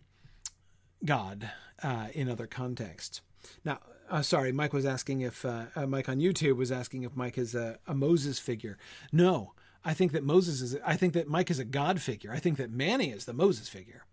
God, 1.05 1.51
uh, 1.83 2.07
in 2.15 2.31
other 2.31 2.47
contexts. 2.47 3.20
Now, 3.65 3.81
uh, 4.12 4.20
sorry, 4.20 4.52
Mike 4.52 4.74
was 4.74 4.84
asking 4.84 5.22
if 5.22 5.43
uh, 5.43 5.64
uh, 5.74 5.86
Mike 5.86 6.06
on 6.06 6.18
YouTube 6.18 6.56
was 6.56 6.70
asking 6.70 7.02
if 7.05 7.16
Mike 7.16 7.39
is 7.39 7.55
a, 7.55 7.78
a, 7.86 7.94
Moses 7.94 8.39
figure. 8.39 8.76
No, 9.10 9.55
I 9.86 9.94
think 9.94 10.12
that 10.12 10.22
Moses 10.22 10.60
is. 10.60 10.76
I 10.84 10.97
think 10.97 11.14
that 11.14 11.28
Mike 11.28 11.51
is 11.51 11.59
a 11.59 11.64
God 11.64 11.98
figure. 11.98 12.30
I 12.30 12.39
think 12.39 12.59
that 12.59 12.70
Manny 12.70 13.10
is 13.10 13.24
the 13.24 13.32
Moses 13.32 13.70
figure. 13.70 14.05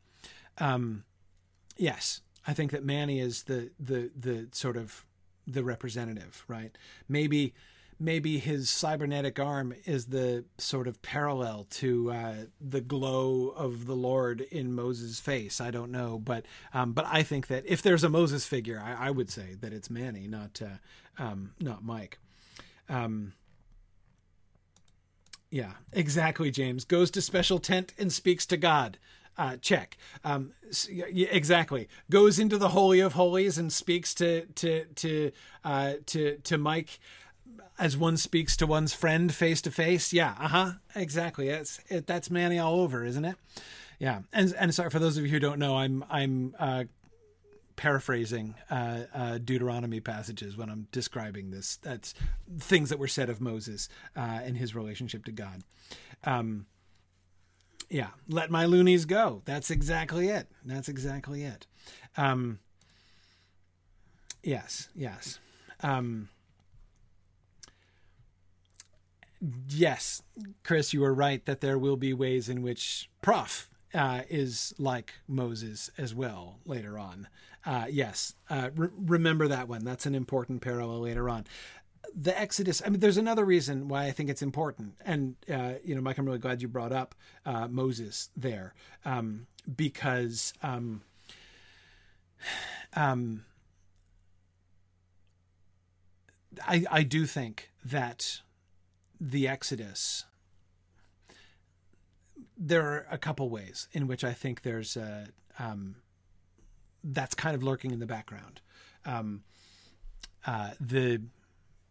Um, 0.58 1.04
yes, 1.76 2.22
I 2.48 2.54
think 2.54 2.72
that 2.72 2.86
Manny 2.86 3.20
is 3.20 3.44
the 3.44 3.72
the 3.78 4.10
the 4.18 4.48
sort 4.54 4.78
of 4.78 5.06
the 5.46 5.66
representative, 5.66 6.46
right? 6.48 6.78
Maybe 7.10 7.54
maybe 8.00 8.40
his 8.40 8.70
cybernetic 8.70 9.40
arm 9.40 9.74
is 9.86 10.06
the 10.06 10.46
sort 10.58 10.88
of 10.88 11.02
parallel 11.02 11.68
to 11.70 12.12
uh, 12.12 12.34
the 12.62 12.82
glow 12.82 13.50
of 13.50 13.86
the 13.86 13.96
Lord 13.96 14.42
in 14.42 14.74
Moses' 14.74 15.20
face. 15.20 15.60
I 15.60 15.72
don't 15.72 15.92
know, 15.92 16.18
but 16.18 16.46
um, 16.74 16.94
but 16.94 17.06
I 17.06 17.24
think 17.24 17.48
that 17.48 17.66
if 17.66 17.82
there's 17.82 18.04
a 18.04 18.10
Moses 18.10 18.46
figure, 18.46 18.82
I, 18.84 19.08
I 19.08 19.12
would 19.12 19.30
say 19.30 19.56
that 19.60 19.74
it's 19.74 19.90
Manny, 19.90 20.28
not 20.28 20.62
uh, 20.62 21.22
um, 21.22 21.52
not 21.60 21.84
Mike. 21.84 22.20
Um, 22.88 23.34
yeah, 25.52 25.74
exactly. 25.92 26.52
James 26.52 26.86
goes 26.86 27.12
to 27.12 27.22
special 27.22 27.60
tent 27.60 27.94
and 27.98 28.14
speaks 28.14 28.46
to 28.48 28.58
God. 28.58 28.98
Uh, 29.38 29.56
check. 29.56 29.98
Um, 30.24 30.52
exactly. 30.92 31.88
Goes 32.12 32.40
into 32.40 32.58
the 32.58 32.70
holy 32.70 33.00
of 33.00 33.14
holies 33.14 33.58
and 33.58 33.72
speaks 33.72 34.14
to 34.16 34.46
to 34.46 34.86
to 34.86 35.32
uh, 35.64 35.94
to 36.08 36.38
to 36.38 36.58
Mike 36.58 37.00
as 37.80 37.98
one 37.98 38.18
speaks 38.18 38.58
to 38.58 38.68
one's 38.68 38.94
friend 38.94 39.34
face 39.34 39.62
to 39.62 39.72
face. 39.72 40.14
Yeah, 40.14 40.36
uh 40.40 40.48
huh, 40.48 40.72
exactly. 40.96 41.50
It's 41.50 41.80
it, 41.88 42.06
that's 42.06 42.30
Manny 42.30 42.60
all 42.60 42.82
over, 42.82 43.04
isn't 43.06 43.26
it? 43.26 43.36
Yeah, 43.98 44.22
and 44.32 44.54
and 44.60 44.74
sorry 44.74 44.90
for 44.90 45.00
those 45.00 45.18
of 45.18 45.26
you 45.26 45.32
who 45.32 45.40
don't 45.40 45.60
know, 45.60 45.78
I'm 45.78 46.06
I'm 46.10 46.56
uh, 46.60 46.84
paraphrasing 47.76 48.56
uh, 48.70 49.04
uh, 49.14 49.38
Deuteronomy 49.38 50.02
passages 50.02 50.58
when 50.58 50.70
I'm 50.70 50.88
describing 50.92 51.52
this. 51.52 51.78
That's 51.78 52.14
things 52.60 52.90
that 52.90 53.00
were 53.00 53.08
said 53.08 53.30
of 53.30 53.40
Moses 53.40 53.88
uh, 54.18 54.42
and 54.44 54.58
his 54.58 54.76
relationship 54.76 55.24
to 55.26 55.32
God. 55.32 55.64
Um, 56.26 56.66
yeah, 57.90 58.10
let 58.28 58.52
my 58.52 58.66
loonies 58.66 59.06
go. 59.06 59.42
That's 59.46 59.72
exactly 59.72 60.28
it. 60.28 60.48
That's 60.64 60.90
exactly 60.90 61.44
it. 61.44 61.66
Um, 62.18 62.60
yes, 64.44 64.90
yes. 64.94 65.40
Um, 65.82 66.30
yes, 69.70 70.22
Chris, 70.64 70.94
you 70.94 71.04
are 71.04 71.14
right 71.14 71.46
that 71.46 71.62
there 71.62 71.78
will 71.78 71.98
be 71.98 72.14
ways 72.14 72.50
in 72.50 72.62
which 72.62 73.10
Prof 73.22 73.70
uh, 73.94 74.22
is 74.30 74.74
like 74.78 75.14
Moses 75.28 75.90
as 75.98 76.14
well 76.14 76.60
later 76.66 77.00
on. 77.00 77.28
Uh, 77.66 77.86
yes, 77.90 78.36
uh, 78.50 78.70
re- 78.76 78.90
remember 78.96 79.48
that 79.48 79.68
one. 79.68 79.84
That's 79.84 80.06
an 80.06 80.16
important 80.16 80.62
parallel 80.62 81.02
later 81.02 81.30
on. 81.30 81.46
The 82.16 82.38
Exodus. 82.38 82.82
I 82.86 82.90
mean, 82.90 83.00
there's 83.00 83.18
another 83.18 83.46
reason 83.46 83.88
why 83.88 84.06
I 84.06 84.12
think 84.12 84.30
it's 84.30 84.42
important, 84.42 84.96
and 85.06 85.36
uh, 85.52 85.74
you 85.84 85.94
know, 85.94 86.02
Mike, 86.02 86.18
I'm 86.18 86.26
really 86.26 86.40
glad 86.40 86.62
you 86.62 86.68
brought 86.68 86.92
up 86.92 87.14
uh, 87.46 87.68
Moses 87.68 88.30
there 88.36 88.74
um, 89.06 89.48
because. 89.76 90.54
Um, 90.64 91.02
um, 92.96 93.44
I, 96.68 96.84
I 96.90 97.04
do 97.04 97.26
think 97.26 97.72
that 97.86 98.42
the 99.20 99.48
Exodus 99.48 100.26
there 102.60 102.86
are 102.86 103.08
a 103.10 103.18
couple 103.18 103.50
ways 103.50 103.88
in 103.94 104.06
which 104.06 104.24
I 104.24 104.34
think 104.34 104.62
there's 104.62 104.98
a, 104.98 105.28
um, 105.58 105.96
that's 107.04 107.34
kind 107.34 107.56
of 107.56 107.64
lurking 107.64 107.92
in 107.92 108.00
the 108.00 108.06
background. 108.06 108.60
Um, 109.06 109.44
uh, 110.46 110.72
the 110.80 111.22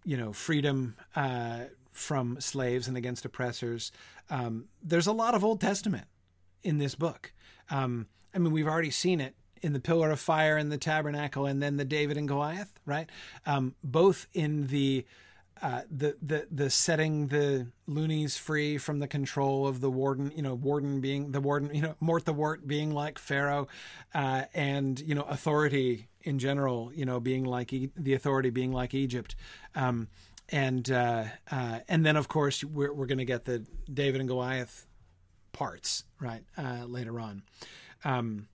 you 0.04 0.16
know 0.16 0.32
freedom 0.32 0.96
uh, 1.16 1.64
from 1.92 2.40
slaves 2.40 2.86
and 2.86 2.96
against 2.96 3.24
oppressors. 3.24 3.92
Um, 4.30 4.66
there's 4.82 5.06
a 5.06 5.12
lot 5.12 5.34
of 5.34 5.44
Old 5.44 5.60
Testament 5.60 6.06
in 6.62 6.78
this 6.78 6.94
book. 6.94 7.32
Um, 7.70 8.06
I 8.34 8.38
mean, 8.38 8.52
we've 8.52 8.68
already 8.68 8.90
seen 8.90 9.20
it 9.20 9.34
in 9.62 9.72
the 9.72 9.80
pillar 9.80 10.10
of 10.10 10.20
fire 10.20 10.56
and 10.56 10.70
the 10.70 10.78
tabernacle, 10.78 11.46
and 11.46 11.62
then 11.62 11.76
the 11.76 11.84
David 11.84 12.16
and 12.16 12.28
Goliath, 12.28 12.72
right? 12.86 13.08
Um, 13.46 13.74
both 13.82 14.26
in 14.34 14.68
the 14.68 15.04
uh, 15.62 15.82
the 15.90 16.16
the 16.22 16.46
the 16.50 16.70
setting 16.70 17.28
the 17.28 17.68
loonies 17.86 18.36
free 18.36 18.78
from 18.78 18.98
the 18.98 19.08
control 19.08 19.66
of 19.66 19.80
the 19.80 19.90
warden, 19.90 20.32
you 20.34 20.42
know, 20.42 20.54
warden 20.54 21.00
being 21.00 21.32
the 21.32 21.40
warden, 21.40 21.74
you 21.74 21.82
know, 21.82 21.94
Mort 22.00 22.24
the 22.24 22.32
Wart 22.32 22.66
being 22.66 22.92
like 22.92 23.18
Pharaoh, 23.18 23.68
uh, 24.14 24.44
and 24.54 24.98
you 25.00 25.14
know, 25.14 25.22
authority 25.22 26.08
in 26.22 26.38
general, 26.38 26.92
you 26.94 27.04
know, 27.04 27.20
being 27.20 27.44
like 27.44 27.72
e- 27.72 27.90
the 27.96 28.14
authority 28.14 28.50
being 28.50 28.72
like 28.72 28.94
Egypt, 28.94 29.34
um, 29.74 30.08
and 30.48 30.90
uh, 30.90 31.24
uh 31.50 31.80
and 31.88 32.04
then 32.04 32.16
of 32.16 32.28
course 32.28 32.62
we're 32.64 32.92
we're 32.92 33.06
to 33.06 33.24
get 33.24 33.44
the 33.44 33.64
David 33.92 34.20
and 34.20 34.28
Goliath 34.28 34.86
parts 35.52 36.04
right 36.20 36.44
uh, 36.56 36.84
later 36.86 37.18
on, 37.18 37.42
um, 38.04 38.48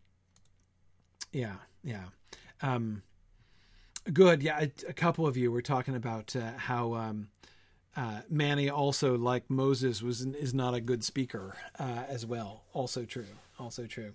yeah, 1.32 1.56
yeah. 1.82 2.04
Um, 2.62 3.02
Good. 4.12 4.42
Yeah, 4.42 4.66
a, 4.86 4.92
couple 4.92 5.26
of 5.26 5.36
you 5.36 5.50
were 5.50 5.62
talking 5.62 5.94
about 5.94 6.36
uh, 6.36 6.52
how 6.58 6.94
um, 6.94 7.28
uh, 7.96 8.20
Manny 8.28 8.68
also, 8.68 9.16
like 9.16 9.48
Moses, 9.48 10.02
was 10.02 10.20
is 10.22 10.52
not 10.52 10.74
a 10.74 10.80
good 10.80 11.02
speaker 11.02 11.56
uh, 11.78 12.02
as 12.08 12.26
well. 12.26 12.64
Also 12.74 13.04
true. 13.04 13.26
Also 13.58 13.86
true. 13.86 14.12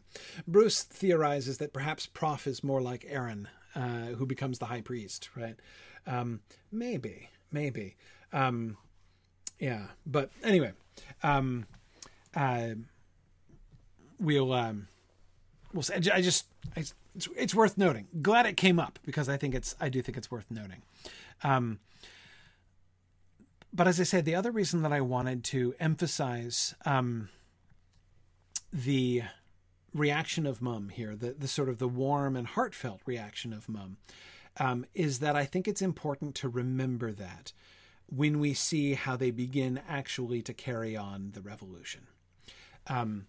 Bruce 0.47 0.83
theorizes 0.83 1.57
that 1.57 1.73
perhaps 1.73 2.05
Prof 2.05 2.45
is 2.45 2.63
more 2.63 2.81
like 2.81 3.05
Aaron, 3.07 3.47
uh, 3.73 4.07
who 4.17 4.25
becomes 4.25 4.59
the 4.59 4.65
high 4.65 4.81
priest. 4.81 5.29
Right? 5.35 5.55
Um, 6.05 6.41
maybe. 6.71 7.29
Maybe. 7.51 7.95
Um, 8.31 8.77
yeah. 9.59 9.87
But 10.05 10.29
anyway, 10.43 10.73
um, 11.23 11.65
uh, 12.35 12.69
we'll 14.19 14.53
um, 14.53 14.87
we'll. 15.73 15.85
I 15.93 16.21
just 16.21 16.45
I 16.75 16.83
it's, 17.15 17.27
it's 17.36 17.56
worth 17.56 17.77
noting. 17.77 18.07
Glad 18.22 18.45
it 18.45 18.57
came 18.57 18.80
up 18.80 18.99
because 19.06 19.30
I 19.30 19.38
think 19.38 19.56
it's 19.56 19.76
I 19.80 19.90
do 19.90 20.02
think 20.02 20.18
it's 20.18 20.31
worth 20.31 20.49
noting. 20.49 20.81
Um, 21.44 21.80
but 23.72 23.88
as 23.88 23.99
I 23.99 24.03
said, 24.03 24.26
the 24.26 24.36
other 24.36 24.52
reason 24.52 24.81
that 24.81 24.94
I 24.94 25.02
wanted 25.02 25.44
to 25.45 25.76
emphasize 25.80 26.73
um, 26.86 27.30
the 28.73 29.23
reaction 29.94 30.45
of 30.45 30.61
Mum 30.61 30.90
here, 30.90 31.15
the 31.15 31.36
the 31.38 31.48
sort 31.48 31.69
of 31.69 31.77
the 31.77 31.88
warm 31.88 32.36
and 32.36 32.48
heartfelt 32.48 33.02
reaction 33.06 33.53
of 33.53 33.69
Mum, 33.69 33.98
um, 34.57 34.86
is 34.94 35.19
that 35.19 35.36
I 35.36 35.45
think 35.45 35.68
it's 35.68 35.81
important 35.81 36.36
to 36.36 36.49
remember 36.49 37.11
that 37.11 37.53
when 38.07 38.40
we 38.40 38.53
see 38.53 38.94
how 38.94 39.15
they 39.15 39.31
begin 39.31 39.80
actually 39.88 40.41
to 40.41 40.53
carry 40.53 40.95
on 40.98 41.31
the 41.34 41.41
revolution. 41.41 42.07
Um, 42.88 43.27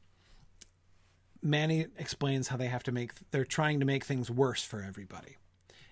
Manny 1.42 1.86
explains 1.96 2.48
how 2.48 2.56
they 2.56 2.66
have 2.66 2.82
to 2.82 2.92
make 2.92 3.12
they're 3.30 3.44
trying 3.44 3.80
to 3.80 3.86
make 3.86 4.04
things 4.04 4.30
worse 4.30 4.62
for 4.62 4.82
everybody. 4.82 5.36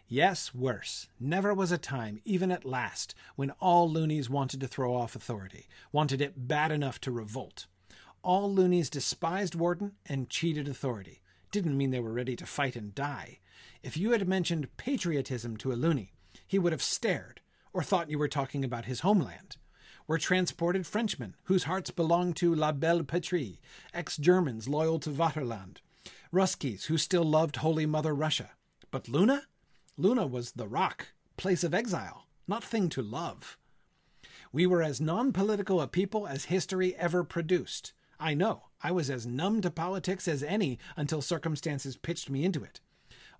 Yes, 0.06 0.54
worse. 0.54 1.08
Never 1.20 1.52
was 1.52 1.70
a 1.70 1.78
time, 1.78 2.20
even 2.24 2.50
at 2.50 2.64
last, 2.64 3.14
when 3.36 3.50
all 3.60 3.90
loonies 3.90 4.30
wanted 4.30 4.60
to 4.60 4.66
throw 4.66 4.94
off 4.94 5.14
authority, 5.14 5.66
wanted 5.92 6.20
it 6.20 6.48
bad 6.48 6.72
enough 6.72 7.00
to 7.02 7.10
revolt. 7.10 7.66
All 8.22 8.52
loonies 8.52 8.90
despised 8.90 9.54
Warden 9.54 9.92
and 10.06 10.30
cheated 10.30 10.66
authority. 10.66 11.20
Didn't 11.50 11.76
mean 11.76 11.90
they 11.90 12.00
were 12.00 12.12
ready 12.12 12.36
to 12.36 12.46
fight 12.46 12.74
and 12.74 12.94
die. 12.94 13.38
If 13.82 13.96
you 13.96 14.12
had 14.12 14.26
mentioned 14.26 14.76
patriotism 14.76 15.56
to 15.58 15.72
a 15.72 15.74
loony, 15.74 16.12
he 16.46 16.58
would 16.58 16.72
have 16.72 16.82
stared, 16.82 17.40
or 17.72 17.82
thought 17.82 18.10
you 18.10 18.18
were 18.18 18.28
talking 18.28 18.64
about 18.64 18.86
his 18.86 19.00
homeland 19.00 19.56
were 20.08 20.18
transported 20.18 20.86
Frenchmen 20.86 21.36
whose 21.44 21.64
hearts 21.64 21.92
belonged 21.92 22.34
to 22.36 22.52
La 22.52 22.72
Belle 22.72 23.04
Patrie, 23.04 23.60
ex 23.94 24.16
Germans 24.16 24.66
loyal 24.66 24.98
to 24.98 25.10
Vaterland, 25.10 25.76
Ruskies 26.32 26.86
who 26.86 26.98
still 26.98 27.24
loved 27.24 27.56
Holy 27.56 27.86
Mother 27.86 28.14
Russia. 28.14 28.50
But 28.90 29.08
Luna? 29.08 29.42
Luna 29.96 30.26
was 30.26 30.52
the 30.52 30.66
rock, 30.66 31.08
place 31.36 31.62
of 31.62 31.74
exile, 31.74 32.26
not 32.48 32.64
thing 32.64 32.88
to 32.88 33.02
love. 33.02 33.58
We 34.50 34.66
were 34.66 34.82
as 34.82 35.00
non 35.00 35.32
political 35.32 35.80
a 35.80 35.86
people 35.86 36.26
as 36.26 36.46
history 36.46 36.96
ever 36.96 37.22
produced. 37.22 37.92
I 38.18 38.34
know, 38.34 38.64
I 38.82 38.90
was 38.90 39.10
as 39.10 39.26
numb 39.26 39.60
to 39.60 39.70
politics 39.70 40.26
as 40.26 40.42
any 40.42 40.78
until 40.96 41.20
circumstances 41.20 41.96
pitched 41.96 42.30
me 42.30 42.44
into 42.44 42.64
it. 42.64 42.80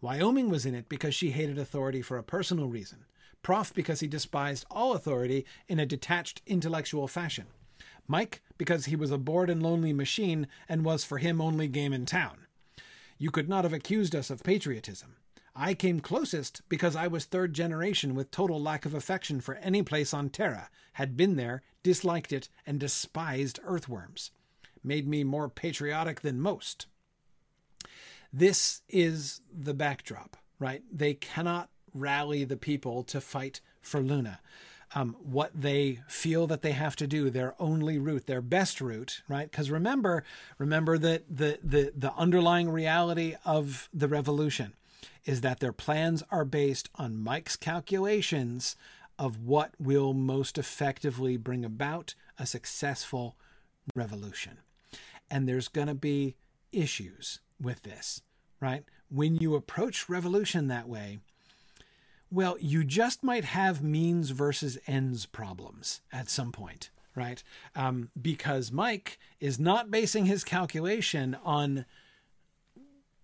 Wyoming 0.00 0.50
was 0.50 0.66
in 0.66 0.74
it 0.74 0.88
because 0.88 1.14
she 1.14 1.30
hated 1.30 1.58
authority 1.58 2.02
for 2.02 2.18
a 2.18 2.22
personal 2.22 2.68
reason. 2.68 3.06
Prof 3.48 3.72
because 3.72 4.00
he 4.00 4.06
despised 4.06 4.66
all 4.70 4.92
authority 4.92 5.46
in 5.68 5.80
a 5.80 5.86
detached 5.86 6.42
intellectual 6.46 7.08
fashion. 7.08 7.46
Mike 8.06 8.42
because 8.58 8.84
he 8.84 8.94
was 8.94 9.10
a 9.10 9.16
bored 9.16 9.48
and 9.48 9.62
lonely 9.62 9.94
machine 9.94 10.48
and 10.68 10.84
was 10.84 11.02
for 11.02 11.16
him 11.16 11.40
only 11.40 11.66
game 11.66 11.94
in 11.94 12.04
town. 12.04 12.40
You 13.16 13.30
could 13.30 13.48
not 13.48 13.64
have 13.64 13.72
accused 13.72 14.14
us 14.14 14.28
of 14.28 14.42
patriotism. 14.42 15.16
I 15.56 15.72
came 15.72 16.00
closest 16.00 16.60
because 16.68 16.94
I 16.94 17.06
was 17.06 17.24
third 17.24 17.54
generation 17.54 18.14
with 18.14 18.30
total 18.30 18.60
lack 18.60 18.84
of 18.84 18.92
affection 18.92 19.40
for 19.40 19.54
any 19.54 19.82
place 19.82 20.12
on 20.12 20.28
Terra, 20.28 20.68
had 20.92 21.16
been 21.16 21.36
there, 21.36 21.62
disliked 21.82 22.34
it, 22.34 22.50
and 22.66 22.78
despised 22.78 23.60
earthworms. 23.64 24.30
Made 24.84 25.08
me 25.08 25.24
more 25.24 25.48
patriotic 25.48 26.20
than 26.20 26.38
most. 26.38 26.84
This 28.30 28.82
is 28.90 29.40
the 29.50 29.72
backdrop, 29.72 30.36
right? 30.58 30.82
They 30.92 31.14
cannot 31.14 31.70
rally 31.94 32.44
the 32.44 32.56
people 32.56 33.02
to 33.04 33.20
fight 33.20 33.60
for 33.80 34.00
Luna. 34.00 34.40
Um, 34.94 35.16
what 35.22 35.50
they 35.54 36.00
feel 36.08 36.46
that 36.46 36.62
they 36.62 36.72
have 36.72 36.96
to 36.96 37.06
do, 37.06 37.28
their 37.28 37.54
only 37.58 37.98
route, 37.98 38.24
their 38.24 38.40
best 38.40 38.80
route, 38.80 39.20
right? 39.28 39.50
Because 39.50 39.70
remember, 39.70 40.24
remember 40.56 40.96
that 40.96 41.24
the, 41.28 41.58
the 41.62 41.92
the 41.94 42.14
underlying 42.14 42.70
reality 42.70 43.36
of 43.44 43.90
the 43.92 44.08
revolution 44.08 44.72
is 45.26 45.42
that 45.42 45.60
their 45.60 45.74
plans 45.74 46.22
are 46.30 46.46
based 46.46 46.88
on 46.94 47.22
Mike's 47.22 47.54
calculations 47.54 48.76
of 49.18 49.44
what 49.44 49.72
will 49.78 50.14
most 50.14 50.56
effectively 50.56 51.36
bring 51.36 51.66
about 51.66 52.14
a 52.38 52.46
successful 52.46 53.36
revolution. 53.94 54.58
And 55.30 55.46
there's 55.46 55.68
going 55.68 55.88
to 55.88 55.94
be 55.94 56.36
issues 56.72 57.40
with 57.60 57.82
this, 57.82 58.22
right? 58.60 58.84
When 59.10 59.36
you 59.36 59.54
approach 59.54 60.08
revolution 60.08 60.68
that 60.68 60.88
way, 60.88 61.18
well, 62.30 62.56
you 62.60 62.84
just 62.84 63.22
might 63.22 63.44
have 63.44 63.82
means 63.82 64.30
versus 64.30 64.78
ends 64.86 65.26
problems 65.26 66.00
at 66.12 66.28
some 66.28 66.52
point, 66.52 66.90
right? 67.14 67.42
Um, 67.74 68.10
because 68.20 68.70
Mike 68.70 69.18
is 69.40 69.58
not 69.58 69.90
basing 69.90 70.26
his 70.26 70.44
calculation 70.44 71.36
on 71.44 71.86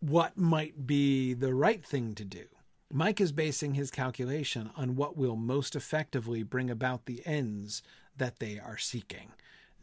what 0.00 0.36
might 0.36 0.86
be 0.86 1.34
the 1.34 1.54
right 1.54 1.84
thing 1.84 2.14
to 2.14 2.24
do. 2.24 2.44
Mike 2.92 3.20
is 3.20 3.32
basing 3.32 3.74
his 3.74 3.90
calculation 3.90 4.70
on 4.76 4.96
what 4.96 5.16
will 5.16 5.36
most 5.36 5.74
effectively 5.74 6.42
bring 6.42 6.70
about 6.70 7.06
the 7.06 7.22
ends 7.26 7.82
that 8.16 8.38
they 8.38 8.58
are 8.58 8.78
seeking. 8.78 9.32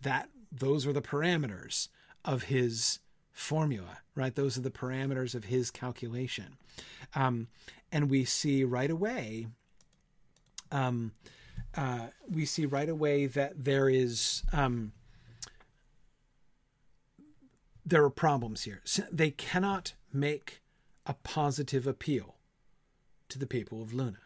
That 0.01 0.29
those 0.51 0.87
are 0.87 0.93
the 0.93 1.01
parameters 1.01 1.89
of 2.23 2.43
his 2.43 2.99
formula, 3.31 3.99
right? 4.15 4.35
Those 4.35 4.57
are 4.57 4.61
the 4.61 4.71
parameters 4.71 5.35
of 5.35 5.45
his 5.45 5.71
calculation. 5.71 6.57
Um, 7.15 7.47
and 7.91 8.09
we 8.09 8.25
see 8.25 8.63
right 8.63 8.89
away 8.89 9.47
um, 10.71 11.11
uh, 11.75 12.07
we 12.29 12.45
see 12.45 12.65
right 12.65 12.89
away 12.89 13.25
that 13.27 13.63
there 13.63 13.89
is 13.89 14.43
um, 14.51 14.93
there 17.85 18.03
are 18.03 18.09
problems 18.09 18.63
here. 18.63 18.81
They 19.11 19.31
cannot 19.31 19.93
make 20.13 20.61
a 21.05 21.13
positive 21.13 21.87
appeal 21.87 22.35
to 23.29 23.39
the 23.39 23.47
people 23.47 23.81
of 23.81 23.93
Luna. 23.93 24.19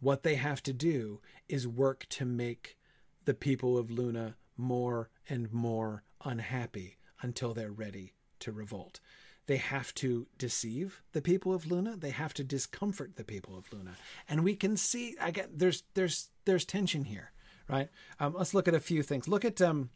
What 0.00 0.22
they 0.22 0.34
have 0.34 0.62
to 0.64 0.72
do 0.72 1.20
is 1.48 1.68
work 1.68 2.06
to 2.10 2.24
make 2.24 2.76
the 3.24 3.34
people 3.34 3.78
of 3.78 3.90
Luna 3.90 4.36
more 4.56 5.10
and 5.28 5.52
more 5.52 6.02
unhappy 6.24 6.96
until 7.20 7.54
they're 7.54 7.70
ready 7.70 8.14
to 8.42 8.52
revolt. 8.52 9.00
They 9.46 9.56
have 9.56 9.92
to 9.94 10.28
deceive 10.38 11.02
the 11.12 11.22
people 11.22 11.52
of 11.52 11.66
Luna. 11.66 11.96
They 11.96 12.10
have 12.10 12.32
to 12.34 12.44
discomfort 12.44 13.16
the 13.16 13.24
people 13.24 13.56
of 13.56 13.72
Luna, 13.72 13.96
and 14.28 14.44
we 14.44 14.54
can 14.54 14.76
see. 14.76 15.16
Get 15.32 15.58
there's 15.58 15.82
there's 15.94 16.28
there's 16.44 16.64
tension 16.64 17.04
here, 17.04 17.32
right? 17.68 17.88
Um, 18.20 18.34
let's 18.36 18.54
look 18.54 18.68
at 18.68 18.74
a 18.74 18.80
few 18.80 19.02
things. 19.02 19.26
Look 19.26 19.44
at 19.44 19.60
um, 19.60 19.90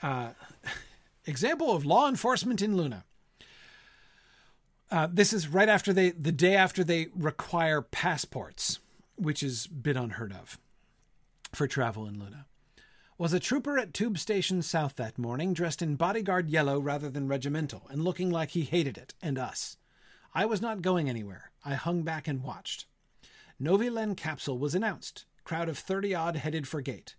uh, 0.00 0.30
example 1.26 1.74
of 1.74 1.84
law 1.84 2.08
enforcement 2.08 2.62
in 2.62 2.76
Luna. 2.76 3.04
Uh, 4.92 5.08
this 5.10 5.32
is 5.32 5.48
right 5.48 5.70
after 5.70 5.92
they, 5.94 6.10
the 6.10 6.30
day 6.30 6.54
after 6.54 6.84
they 6.84 7.08
require 7.16 7.80
passports, 7.80 8.78
which 9.16 9.42
is 9.42 9.64
a 9.64 9.70
bit 9.70 9.96
unheard 9.96 10.34
of 10.34 10.58
for 11.54 11.66
travel 11.66 12.06
in 12.06 12.18
Luna 12.18 12.44
was 13.18 13.32
a 13.32 13.40
trooper 13.40 13.78
at 13.78 13.92
Tube 13.94 14.18
Station 14.18 14.62
South 14.62 14.96
that 14.96 15.18
morning, 15.18 15.52
dressed 15.52 15.82
in 15.82 15.96
bodyguard 15.96 16.48
yellow 16.48 16.78
rather 16.78 17.08
than 17.08 17.28
regimental, 17.28 17.86
and 17.90 18.02
looking 18.02 18.30
like 18.30 18.50
he 18.50 18.62
hated 18.62 18.96
it 18.96 19.14
and 19.22 19.38
us. 19.38 19.76
I 20.34 20.46
was 20.46 20.62
not 20.62 20.82
going 20.82 21.08
anywhere. 21.08 21.52
I 21.64 21.74
hung 21.74 22.02
back 22.02 22.26
and 22.26 22.42
watched. 22.42 22.86
Novilen 23.60 24.16
capsule 24.16 24.58
was 24.58 24.74
announced. 24.74 25.24
Crowd 25.44 25.68
of 25.68 25.78
thirty 25.78 26.14
odd 26.14 26.36
headed 26.36 26.66
for 26.66 26.80
gate. 26.80 27.16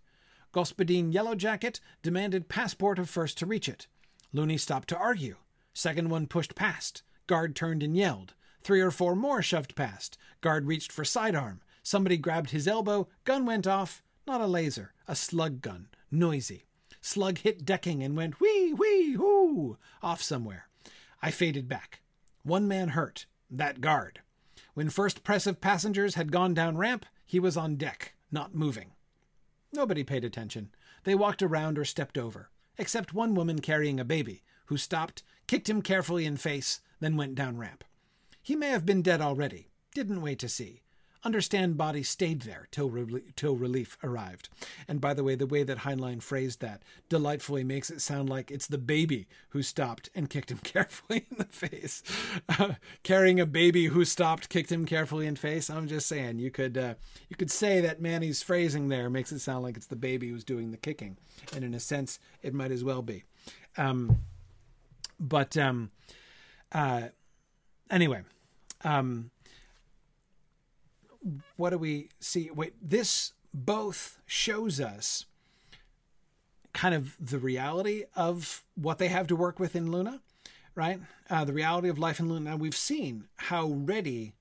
Gospodine 0.52 1.12
Yellow 1.12 1.34
Jacket 1.34 1.80
demanded 2.02 2.48
passport 2.48 2.98
of 2.98 3.08
first 3.10 3.38
to 3.38 3.46
reach 3.46 3.68
it. 3.68 3.86
Loony 4.32 4.56
stopped 4.56 4.88
to 4.88 4.98
argue. 4.98 5.36
Second 5.72 6.10
one 6.10 6.26
pushed 6.26 6.54
past. 6.54 7.02
Guard 7.26 7.56
turned 7.56 7.82
and 7.82 7.96
yelled. 7.96 8.34
Three 8.62 8.80
or 8.80 8.90
four 8.90 9.16
more 9.16 9.42
shoved 9.42 9.74
past. 9.74 10.16
Guard 10.40 10.66
reached 10.66 10.92
for 10.92 11.04
sidearm. 11.04 11.60
Somebody 11.82 12.16
grabbed 12.16 12.50
his 12.50 12.68
elbow. 12.68 13.08
Gun 13.24 13.44
went 13.46 13.66
off. 13.66 14.02
Not 14.26 14.40
a 14.40 14.46
laser, 14.46 14.94
a 15.06 15.14
slug 15.14 15.60
gun. 15.60 15.88
Noisy. 16.10 16.64
Slug 17.00 17.38
hit 17.38 17.64
decking 17.64 18.02
and 18.02 18.16
went 18.16 18.40
whee, 18.40 18.72
whee, 18.72 19.16
whoo, 19.16 19.76
off 20.02 20.22
somewhere. 20.22 20.68
I 21.20 21.30
faded 21.30 21.68
back. 21.68 22.00
One 22.42 22.66
man 22.66 22.88
hurt. 22.90 23.26
That 23.50 23.80
guard. 23.80 24.20
When 24.72 24.88
first 24.90 25.22
press 25.22 25.46
of 25.46 25.60
passengers 25.60 26.14
had 26.14 26.32
gone 26.32 26.54
down 26.54 26.76
ramp, 26.76 27.04
he 27.26 27.38
was 27.38 27.56
on 27.56 27.76
deck, 27.76 28.14
not 28.32 28.54
moving. 28.54 28.92
Nobody 29.72 30.04
paid 30.04 30.24
attention. 30.24 30.70
They 31.04 31.14
walked 31.14 31.42
around 31.42 31.78
or 31.78 31.84
stepped 31.84 32.16
over, 32.16 32.50
except 32.78 33.12
one 33.12 33.34
woman 33.34 33.60
carrying 33.60 34.00
a 34.00 34.04
baby, 34.04 34.42
who 34.66 34.76
stopped, 34.76 35.22
kicked 35.46 35.68
him 35.68 35.82
carefully 35.82 36.24
in 36.24 36.36
face, 36.36 36.80
then 37.00 37.16
went 37.16 37.34
down 37.34 37.58
ramp. 37.58 37.84
He 38.42 38.56
may 38.56 38.68
have 38.68 38.86
been 38.86 39.02
dead 39.02 39.20
already. 39.20 39.68
Didn't 39.94 40.22
wait 40.22 40.38
to 40.40 40.48
see. 40.48 40.82
Understand 41.24 41.78
body 41.78 42.02
stayed 42.02 42.42
there 42.42 42.68
till, 42.70 42.90
re- 42.90 43.22
till 43.34 43.56
relief 43.56 43.96
arrived. 44.02 44.50
And 44.86 45.00
by 45.00 45.14
the 45.14 45.24
way, 45.24 45.34
the 45.34 45.46
way 45.46 45.62
that 45.62 45.78
Heinlein 45.78 46.22
phrased 46.22 46.60
that 46.60 46.82
delightfully 47.08 47.64
makes 47.64 47.90
it 47.90 48.02
sound 48.02 48.28
like 48.28 48.50
it's 48.50 48.66
the 48.66 48.76
baby 48.76 49.26
who 49.48 49.62
stopped 49.62 50.10
and 50.14 50.28
kicked 50.28 50.50
him 50.50 50.58
carefully 50.62 51.26
in 51.30 51.38
the 51.38 51.44
face. 51.44 52.02
Uh, 52.48 52.74
carrying 53.02 53.40
a 53.40 53.46
baby 53.46 53.86
who 53.86 54.04
stopped, 54.04 54.50
kicked 54.50 54.70
him 54.70 54.84
carefully 54.84 55.26
in 55.26 55.36
face. 55.36 55.70
I'm 55.70 55.88
just 55.88 56.06
saying, 56.06 56.40
you 56.40 56.50
could 56.50 56.76
uh, 56.76 56.94
you 57.30 57.36
could 57.36 57.50
say 57.50 57.80
that 57.80 58.02
Manny's 58.02 58.42
phrasing 58.42 58.88
there 58.88 59.08
makes 59.08 59.32
it 59.32 59.38
sound 59.40 59.62
like 59.62 59.76
it's 59.76 59.86
the 59.86 59.96
baby 59.96 60.28
who's 60.28 60.44
doing 60.44 60.70
the 60.70 60.76
kicking, 60.76 61.16
and 61.54 61.64
in 61.64 61.72
a 61.74 61.80
sense, 61.80 62.18
it 62.42 62.52
might 62.52 62.70
as 62.70 62.84
well 62.84 63.02
be. 63.02 63.24
Um, 63.76 64.20
but 65.18 65.56
um, 65.56 65.90
uh, 66.72 67.08
anyway, 67.90 68.22
um, 68.82 69.30
what 71.56 71.70
do 71.70 71.78
we 71.78 72.08
see? 72.20 72.50
Wait, 72.50 72.74
this 72.80 73.32
both 73.52 74.18
shows 74.26 74.80
us 74.80 75.26
kind 76.72 76.94
of 76.94 77.16
the 77.20 77.38
reality 77.38 78.04
of 78.16 78.64
what 78.74 78.98
they 78.98 79.08
have 79.08 79.26
to 79.28 79.36
work 79.36 79.58
with 79.58 79.76
in 79.76 79.90
Luna, 79.90 80.20
right? 80.74 81.00
Uh, 81.30 81.44
the 81.44 81.52
reality 81.52 81.88
of 81.88 81.98
life 81.98 82.18
in 82.18 82.28
Luna. 82.28 82.52
And 82.52 82.60
we've 82.60 82.76
seen 82.76 83.28
how 83.36 83.68
ready 83.68 84.34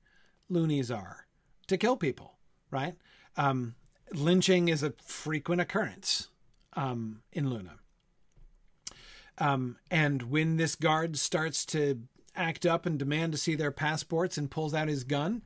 loonies 0.50 0.92
are 0.92 1.28
to 1.68 1.78
kill 1.78 1.96
people, 1.96 2.34
right? 2.72 2.96
Um, 3.38 3.76
lynching 4.12 4.68
is 4.68 4.84
a 4.84 4.94
frequent 5.06 5.62
occurrence 5.62 6.30
um, 6.74 7.22
in 7.32 7.50
Luna. 7.50 7.76
Um, 9.38 9.78
and 9.90 10.24
when 10.24 10.58
this 10.58 10.76
guard 10.76 11.18
starts 11.18 11.66
to 11.68 12.02
act 12.36 12.66
up 12.66 12.86
and 12.86 12.98
demand 12.98 13.32
to 13.32 13.38
see 13.38 13.56
their 13.56 13.72
passports 13.72 14.38
and 14.38 14.50
pulls 14.50 14.74
out 14.74 14.88
his 14.88 15.04
gun, 15.04 15.44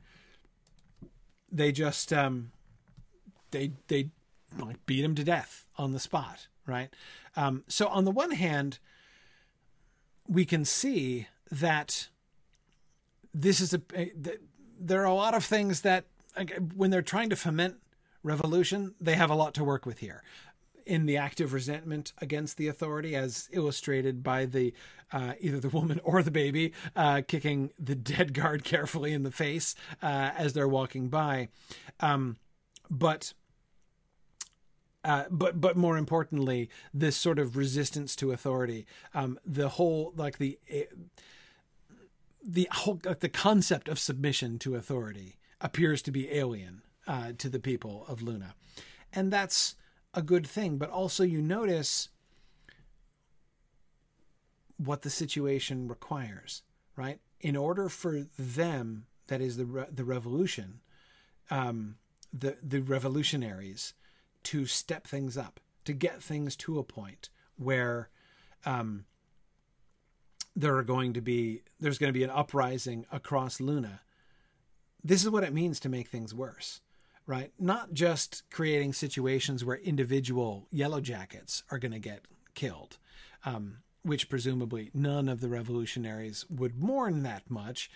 they 1.50 1.72
just 1.72 2.12
um, 2.12 2.52
they 3.50 3.72
they 3.88 4.10
like 4.58 4.84
beat 4.86 5.04
him 5.04 5.14
to 5.14 5.24
death 5.24 5.66
on 5.76 5.92
the 5.92 6.00
spot, 6.00 6.48
right? 6.66 6.90
Um, 7.36 7.64
so 7.68 7.88
on 7.88 8.04
the 8.04 8.10
one 8.10 8.32
hand, 8.32 8.78
we 10.26 10.44
can 10.44 10.64
see 10.64 11.28
that 11.50 12.08
this 13.32 13.60
is 13.60 13.74
a, 13.74 13.82
a 13.94 14.12
there 14.80 15.02
are 15.02 15.06
a 15.06 15.14
lot 15.14 15.34
of 15.34 15.44
things 15.44 15.82
that 15.82 16.04
when 16.74 16.90
they're 16.90 17.02
trying 17.02 17.30
to 17.30 17.36
foment 17.36 17.76
revolution, 18.22 18.94
they 19.00 19.14
have 19.14 19.30
a 19.30 19.34
lot 19.34 19.54
to 19.54 19.64
work 19.64 19.86
with 19.86 19.98
here 19.98 20.22
in 20.88 21.06
the 21.06 21.16
active 21.16 21.52
resentment 21.52 22.12
against 22.18 22.56
the 22.56 22.66
authority, 22.66 23.14
as 23.14 23.48
illustrated 23.52 24.22
by 24.22 24.46
the 24.46 24.72
uh, 25.12 25.34
either 25.40 25.60
the 25.60 25.68
woman 25.68 26.00
or 26.02 26.22
the 26.22 26.30
baby 26.30 26.72
uh, 26.96 27.22
kicking 27.26 27.70
the 27.78 27.94
dead 27.94 28.32
guard 28.32 28.64
carefully 28.72 29.12
in 29.12 29.22
the 29.22 29.30
face 29.30 29.74
uh, 30.02 30.30
as 30.36 30.54
they're 30.54 30.68
walking 30.68 31.08
by. 31.08 31.48
Um, 32.00 32.36
but 32.90 33.34
uh, 35.04 35.24
but 35.30 35.60
but 35.60 35.76
more 35.76 35.96
importantly, 35.96 36.68
this 36.92 37.16
sort 37.16 37.38
of 37.38 37.56
resistance 37.56 38.16
to 38.16 38.32
authority, 38.32 38.86
um, 39.14 39.38
the 39.44 39.68
whole 39.68 40.12
like 40.16 40.38
the 40.38 40.58
eh, 40.68 40.84
the 42.42 42.68
whole 42.72 43.00
like 43.04 43.20
the 43.20 43.28
concept 43.28 43.88
of 43.88 43.98
submission 43.98 44.58
to 44.58 44.74
authority 44.74 45.36
appears 45.60 46.02
to 46.02 46.10
be 46.10 46.32
alien 46.32 46.82
uh, 47.06 47.32
to 47.36 47.48
the 47.48 47.60
people 47.60 48.04
of 48.08 48.22
Luna, 48.22 48.54
and 49.12 49.30
that's 49.30 49.76
a 50.14 50.22
good 50.22 50.46
thing, 50.46 50.78
but 50.78 50.90
also 50.90 51.22
you 51.22 51.40
notice 51.40 52.08
what 54.76 55.02
the 55.02 55.10
situation 55.10 55.88
requires, 55.88 56.62
right? 56.96 57.20
In 57.40 57.56
order 57.56 57.88
for 57.88 58.26
them, 58.38 59.06
that 59.26 59.40
is 59.40 59.56
the 59.56 59.66
re- 59.66 59.86
the 59.92 60.04
revolution, 60.04 60.80
um, 61.50 61.96
the 62.32 62.56
the 62.62 62.80
revolutionaries, 62.80 63.94
to 64.44 64.66
step 64.66 65.06
things 65.06 65.36
up, 65.36 65.60
to 65.84 65.92
get 65.92 66.22
things 66.22 66.56
to 66.56 66.78
a 66.78 66.84
point 66.84 67.28
where 67.56 68.08
um, 68.64 69.04
there 70.56 70.76
are 70.76 70.84
going 70.84 71.12
to 71.12 71.20
be 71.20 71.62
there's 71.78 71.98
going 71.98 72.12
to 72.12 72.18
be 72.18 72.24
an 72.24 72.30
uprising 72.30 73.04
across 73.12 73.60
Luna. 73.60 74.00
This 75.04 75.22
is 75.22 75.30
what 75.30 75.44
it 75.44 75.52
means 75.52 75.78
to 75.80 75.88
make 75.88 76.08
things 76.08 76.34
worse 76.34 76.80
right? 77.28 77.52
Not 77.60 77.92
just 77.92 78.42
creating 78.50 78.94
situations 78.94 79.62
where 79.62 79.76
individual 79.76 80.66
yellow 80.72 81.00
jackets 81.00 81.62
are 81.70 81.78
going 81.78 81.92
to 81.92 81.98
get 81.98 82.24
killed, 82.54 82.96
um, 83.44 83.78
which 84.02 84.30
presumably 84.30 84.90
none 84.94 85.28
of 85.28 85.42
the 85.42 85.50
revolutionaries 85.50 86.46
would 86.48 86.80
mourn 86.80 87.22
that 87.24 87.48
much. 87.50 87.90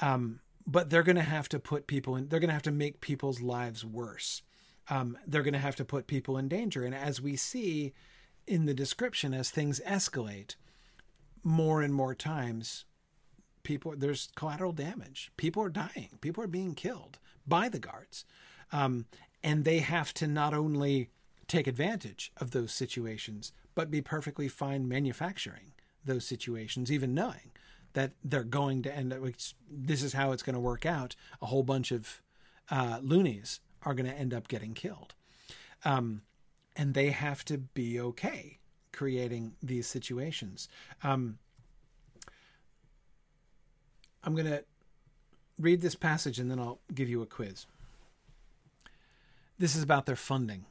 Um, 0.00 0.40
but 0.66 0.90
they're 0.90 1.04
going 1.04 1.16
to 1.16 1.22
have 1.22 1.48
to 1.50 1.60
put 1.60 1.86
people 1.86 2.16
in, 2.16 2.28
they're 2.28 2.40
going 2.40 2.48
to 2.48 2.54
have 2.54 2.62
to 2.62 2.72
make 2.72 3.00
people's 3.00 3.40
lives 3.40 3.84
worse. 3.84 4.42
Um, 4.90 5.16
they're 5.24 5.44
going 5.44 5.54
to 5.54 5.60
have 5.60 5.76
to 5.76 5.84
put 5.84 6.08
people 6.08 6.36
in 6.36 6.48
danger. 6.48 6.84
And 6.84 6.94
as 6.94 7.20
we 7.20 7.36
see 7.36 7.92
in 8.48 8.66
the 8.66 8.74
description, 8.74 9.32
as 9.32 9.48
things 9.48 9.80
escalate, 9.86 10.56
more 11.44 11.82
and 11.82 11.94
more 11.94 12.16
times, 12.16 12.84
people, 13.62 13.94
there's 13.96 14.28
collateral 14.34 14.72
damage. 14.72 15.30
People 15.36 15.62
are 15.62 15.68
dying, 15.68 16.18
people 16.20 16.42
are 16.42 16.48
being 16.48 16.74
killed 16.74 17.20
by 17.46 17.68
the 17.68 17.78
guards. 17.78 18.24
Um, 18.72 19.06
and 19.42 19.64
they 19.64 19.78
have 19.78 20.12
to 20.14 20.26
not 20.26 20.54
only 20.54 21.10
take 21.46 21.66
advantage 21.66 22.32
of 22.38 22.50
those 22.50 22.72
situations, 22.72 23.52
but 23.74 23.90
be 23.90 24.00
perfectly 24.00 24.48
fine 24.48 24.88
manufacturing 24.88 25.72
those 26.04 26.24
situations, 26.24 26.90
even 26.90 27.14
knowing 27.14 27.52
that 27.92 28.12
they're 28.24 28.44
going 28.44 28.82
to 28.82 28.94
end 28.94 29.12
up, 29.12 29.20
this 29.70 30.02
is 30.02 30.12
how 30.12 30.32
it's 30.32 30.42
going 30.42 30.54
to 30.54 30.60
work 30.60 30.84
out. 30.84 31.16
A 31.40 31.46
whole 31.46 31.62
bunch 31.62 31.92
of 31.92 32.20
uh, 32.70 32.98
loonies 33.02 33.60
are 33.82 33.94
going 33.94 34.10
to 34.10 34.16
end 34.16 34.34
up 34.34 34.48
getting 34.48 34.74
killed. 34.74 35.14
Um, 35.84 36.22
and 36.74 36.94
they 36.94 37.10
have 37.10 37.44
to 37.46 37.58
be 37.58 37.98
okay 38.00 38.58
creating 38.92 39.54
these 39.62 39.86
situations. 39.86 40.68
Um, 41.02 41.38
I'm 44.24 44.34
going 44.34 44.46
to 44.46 44.64
read 45.58 45.80
this 45.80 45.94
passage 45.94 46.38
and 46.38 46.50
then 46.50 46.58
I'll 46.58 46.80
give 46.94 47.08
you 47.08 47.22
a 47.22 47.26
quiz. 47.26 47.66
This 49.58 49.74
is 49.74 49.82
about 49.82 50.06
their 50.06 50.16
funding. 50.16 50.66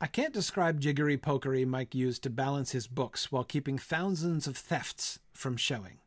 I 0.00 0.06
can't 0.06 0.34
describe 0.34 0.80
jiggery 0.80 1.16
pokery 1.18 1.66
Mike 1.66 1.94
used 1.94 2.22
to 2.22 2.30
balance 2.30 2.72
his 2.72 2.86
books 2.86 3.32
while 3.32 3.42
keeping 3.42 3.78
thousands 3.78 4.46
of 4.46 4.56
thefts 4.56 5.18
from 5.32 5.56
showing. 5.56 5.98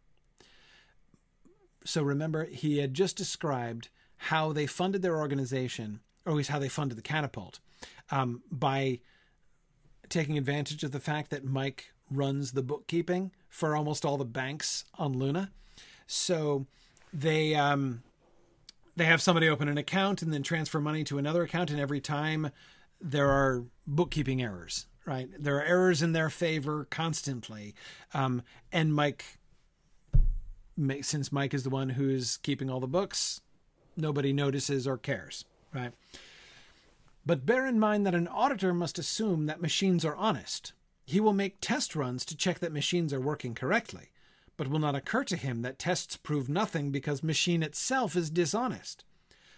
So 1.84 2.03
remember, 2.03 2.45
he 2.45 2.77
had 2.77 2.93
just 2.93 3.18
described 3.18 3.89
how 4.18 4.53
they 4.53 4.68
funded 4.68 5.01
their 5.01 5.18
organization, 5.18 5.99
or 6.26 6.31
at 6.31 6.35
least 6.38 6.51
how 6.51 6.59
they 6.59 6.69
funded 6.69 6.97
the 6.97 7.01
catapult, 7.01 7.59
um, 8.11 8.43
by 8.51 8.99
taking 10.09 10.38
advantage 10.38 10.84
of 10.84 10.91
the 10.91 10.99
fact 10.99 11.31
that 11.31 11.43
Mike 11.43 11.91
runs 12.11 12.51
the 12.51 12.61
bookkeeping 12.61 13.31
for 13.49 13.76
almost 13.76 14.05
all 14.05 14.18
the 14.18 14.26
banks 14.26 14.85
on 14.99 15.18
Luna. 15.18 15.51
So 16.05 16.68
they 17.11 17.55
um, 17.55 18.03
they 18.95 19.05
have 19.05 19.22
somebody 19.22 19.47
open 19.49 19.68
an 19.68 19.77
account 19.77 20.22
and 20.22 20.34
then 20.34 20.43
transfer 20.43 20.80
money 20.80 21.03
to 21.05 21.18
another 21.18 21.43
account, 21.43 21.69
and 21.72 21.80
every 21.80 22.01
time 22.01 22.51
there 22.99 23.30
are 23.30 23.65
bookkeeping 23.88 24.41
errors. 24.41 24.88
Right, 25.03 25.30
there 25.38 25.57
are 25.57 25.63
errors 25.63 26.03
in 26.03 26.11
their 26.11 26.30
favor 26.30 26.85
constantly, 26.91 27.73
um, 28.13 28.43
and 28.72 28.93
Mike, 28.93 29.39
since 31.01 31.31
Mike 31.31 31.55
is 31.55 31.63
the 31.63 31.72
one 31.72 31.89
who's 31.89 32.38
keeping 32.38 32.69
all 32.69 32.80
the 32.80 32.88
books, 32.88 33.41
nobody 33.97 34.31
notices 34.31 34.85
or 34.85 34.99
cares. 34.99 35.43
Right. 35.73 35.93
But 37.26 37.47
bear 37.47 37.65
in 37.65 37.80
mind 37.80 38.05
that 38.05 38.13
an 38.13 38.27
auditor 38.27 38.76
must 38.76 38.99
assume 38.99 39.47
that 39.47 39.59
machines 39.59 40.05
are 40.05 40.15
honest. 40.15 40.73
He 41.03 41.19
will 41.19 41.34
make 41.34 41.61
test 41.61 41.95
runs 41.95 42.23
to 42.26 42.38
check 42.38 42.59
that 42.59 42.72
machines 42.72 43.11
are 43.11 43.19
working 43.19 43.55
correctly, 43.55 44.10
but 44.61 44.69
will 44.69 44.77
not 44.77 44.93
occur 44.95 45.23
to 45.23 45.35
him 45.35 45.63
that 45.63 45.79
tests 45.79 46.17
prove 46.17 46.47
nothing 46.47 46.91
because 46.91 47.23
machine 47.23 47.63
itself 47.63 48.15
is 48.15 48.29
dishonest. 48.29 49.03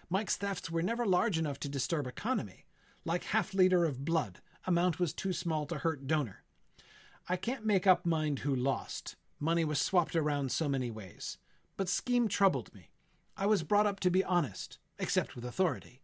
Mike's 0.10 0.38
thefts 0.38 0.72
were 0.72 0.82
never 0.82 1.06
large 1.06 1.38
enough 1.38 1.60
to 1.60 1.68
disturb 1.68 2.08
economy. 2.08 2.64
Like 3.04 3.26
half 3.26 3.54
liter 3.54 3.84
of 3.84 4.06
blood, 4.06 4.40
amount 4.66 5.02
was 5.02 5.12
too 5.12 5.34
small 5.34 5.66
to 5.66 5.80
hurt 5.80 6.08
donor. 6.08 6.44
I 7.28 7.36
can't 7.36 7.66
make 7.66 7.86
up 7.86 8.06
mind 8.06 8.40
who 8.40 8.56
lost. 8.56 9.18
Money 9.42 9.66
was 9.66 9.78
swapped 9.78 10.16
around 10.16 10.54
so 10.54 10.70
many 10.70 10.90
ways. 10.90 11.38
But 11.76 11.90
scheme 11.90 12.30
troubled 12.30 12.74
me. 12.74 12.90
I 13.36 13.46
was 13.46 13.62
brought 13.62 13.86
up 13.86 14.00
to 14.00 14.10
be 14.10 14.24
honest, 14.24 14.78
except 14.98 15.36
with 15.36 15.44
authority. 15.44 16.02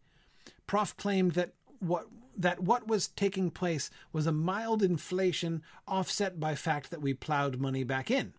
Prof 0.67 0.97
claimed 0.97 1.35
that 1.35 1.53
what 1.80 2.07
that 2.35 2.59
what 2.59 2.85
was 2.85 3.07
taking 3.07 3.49
place 3.49 3.89
was 4.11 4.27
a 4.27 4.34
mild 4.34 4.84
inflation 4.84 5.63
offset 5.88 6.38
by 6.38 6.53
fact 6.53 6.91
that 6.91 7.01
we 7.01 7.13
plowed 7.13 7.61
money 7.61 7.85
back 7.85 8.11
in. 8.11 8.34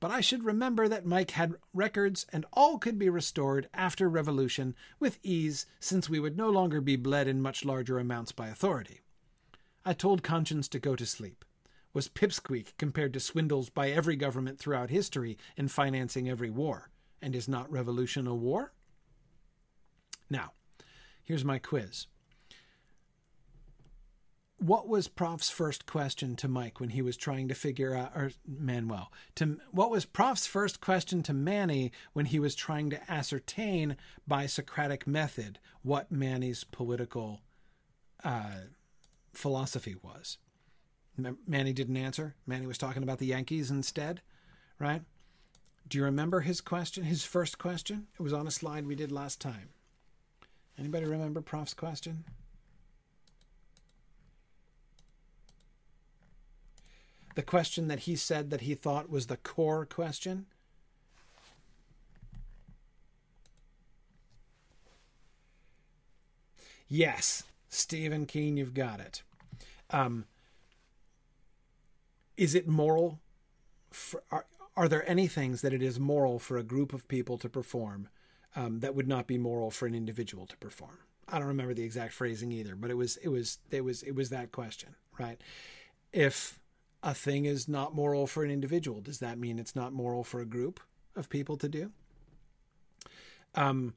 But 0.00 0.10
I 0.10 0.20
should 0.20 0.44
remember 0.44 0.88
that 0.88 1.04
Mike 1.04 1.32
had 1.32 1.54
records 1.74 2.26
and 2.32 2.46
all 2.52 2.78
could 2.78 2.98
be 2.98 3.08
restored 3.08 3.68
after 3.74 4.08
revolution 4.08 4.74
with 4.98 5.18
ease 5.22 5.66
since 5.78 6.08
we 6.08 6.18
would 6.18 6.36
no 6.36 6.48
longer 6.48 6.80
be 6.80 6.96
bled 6.96 7.28
in 7.28 7.42
much 7.42 7.64
larger 7.64 7.98
amounts 7.98 8.32
by 8.32 8.48
authority. 8.48 9.00
I 9.84 9.92
told 9.92 10.22
conscience 10.22 10.68
to 10.68 10.78
go 10.78 10.96
to 10.96 11.06
sleep. 11.06 11.44
Was 11.92 12.08
pipsqueak 12.08 12.72
compared 12.78 13.12
to 13.12 13.20
swindles 13.20 13.68
by 13.68 13.90
every 13.90 14.16
government 14.16 14.58
throughout 14.58 14.90
history 14.90 15.36
in 15.56 15.68
financing 15.68 16.28
every 16.28 16.50
war. 16.50 16.90
And 17.20 17.36
is 17.36 17.48
not 17.48 17.70
revolution 17.70 18.26
a 18.26 18.34
war? 18.34 18.72
Now, 20.30 20.52
Here's 21.30 21.44
my 21.44 21.60
quiz. 21.60 22.08
What 24.60 24.88
was 24.88 25.08
Prof's 25.08 25.48
first 25.48 25.86
question 25.86 26.36
to 26.36 26.46
Mike 26.46 26.80
when 26.80 26.90
he 26.90 27.00
was 27.00 27.16
trying 27.16 27.48
to 27.48 27.54
figure 27.54 27.94
out, 27.94 28.12
or 28.14 28.30
Manuel, 28.46 29.10
to 29.36 29.58
what 29.70 29.90
was 29.90 30.04
Prof's 30.04 30.46
first 30.46 30.82
question 30.82 31.22
to 31.22 31.32
Manny 31.32 31.92
when 32.12 32.26
he 32.26 32.38
was 32.38 32.54
trying 32.54 32.90
to 32.90 33.10
ascertain 33.10 33.96
by 34.28 34.44
Socratic 34.44 35.06
method 35.06 35.58
what 35.80 36.12
Manny's 36.12 36.62
political 36.64 37.40
uh, 38.22 38.66
philosophy 39.32 39.96
was? 40.02 40.36
Manny 41.46 41.72
didn't 41.72 41.96
answer. 41.96 42.34
Manny 42.46 42.66
was 42.66 42.76
talking 42.76 43.02
about 43.02 43.18
the 43.18 43.26
Yankees 43.26 43.70
instead, 43.70 44.20
right? 44.78 45.00
Do 45.88 45.96
you 45.96 46.04
remember 46.04 46.40
his 46.40 46.60
question, 46.60 47.04
his 47.04 47.24
first 47.24 47.56
question? 47.56 48.08
It 48.18 48.22
was 48.22 48.34
on 48.34 48.46
a 48.46 48.50
slide 48.50 48.86
we 48.86 48.94
did 48.94 49.10
last 49.10 49.40
time. 49.40 49.70
Anybody 50.78 51.06
remember 51.06 51.40
Prof's 51.40 51.72
question? 51.72 52.24
The 57.40 57.46
question 57.46 57.88
that 57.88 58.00
he 58.00 58.16
said 58.16 58.50
that 58.50 58.60
he 58.60 58.74
thought 58.74 59.08
was 59.08 59.28
the 59.28 59.38
core 59.38 59.86
question? 59.86 60.44
Yes, 66.86 67.44
Stephen 67.70 68.26
Keen, 68.26 68.58
you've 68.58 68.74
got 68.74 69.00
it. 69.00 69.22
Um, 69.88 70.26
is 72.36 72.54
it 72.54 72.68
moral? 72.68 73.20
For, 73.90 74.22
are, 74.30 74.44
are 74.76 74.86
there 74.86 75.08
any 75.08 75.26
things 75.26 75.62
that 75.62 75.72
it 75.72 75.82
is 75.82 75.98
moral 75.98 76.38
for 76.38 76.58
a 76.58 76.62
group 76.62 76.92
of 76.92 77.08
people 77.08 77.38
to 77.38 77.48
perform 77.48 78.10
um, 78.54 78.80
that 78.80 78.94
would 78.94 79.08
not 79.08 79.26
be 79.26 79.38
moral 79.38 79.70
for 79.70 79.86
an 79.86 79.94
individual 79.94 80.44
to 80.44 80.58
perform. 80.58 80.98
I 81.26 81.38
don't 81.38 81.48
remember 81.48 81.72
the 81.72 81.84
exact 81.84 82.12
phrasing 82.12 82.52
either, 82.52 82.76
but 82.76 82.90
it 82.90 82.98
was 82.98 83.16
it 83.16 83.28
was 83.28 83.60
it 83.70 83.82
was 83.82 84.02
it 84.02 84.14
was 84.14 84.28
that 84.28 84.52
question, 84.52 84.94
right? 85.18 85.40
If 86.12 86.59
a 87.02 87.14
thing 87.14 87.44
is 87.44 87.68
not 87.68 87.94
moral 87.94 88.26
for 88.26 88.44
an 88.44 88.50
individual, 88.50 89.00
does 89.00 89.18
that 89.20 89.38
mean 89.38 89.58
it's 89.58 89.74
not 89.76 89.92
moral 89.92 90.24
for 90.24 90.40
a 90.40 90.46
group 90.46 90.80
of 91.16 91.28
people 91.28 91.56
to 91.56 91.68
do? 91.68 91.90
Um, 93.54 93.94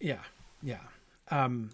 yeah, 0.00 0.22
yeah. 0.62 0.80
Um, 1.30 1.70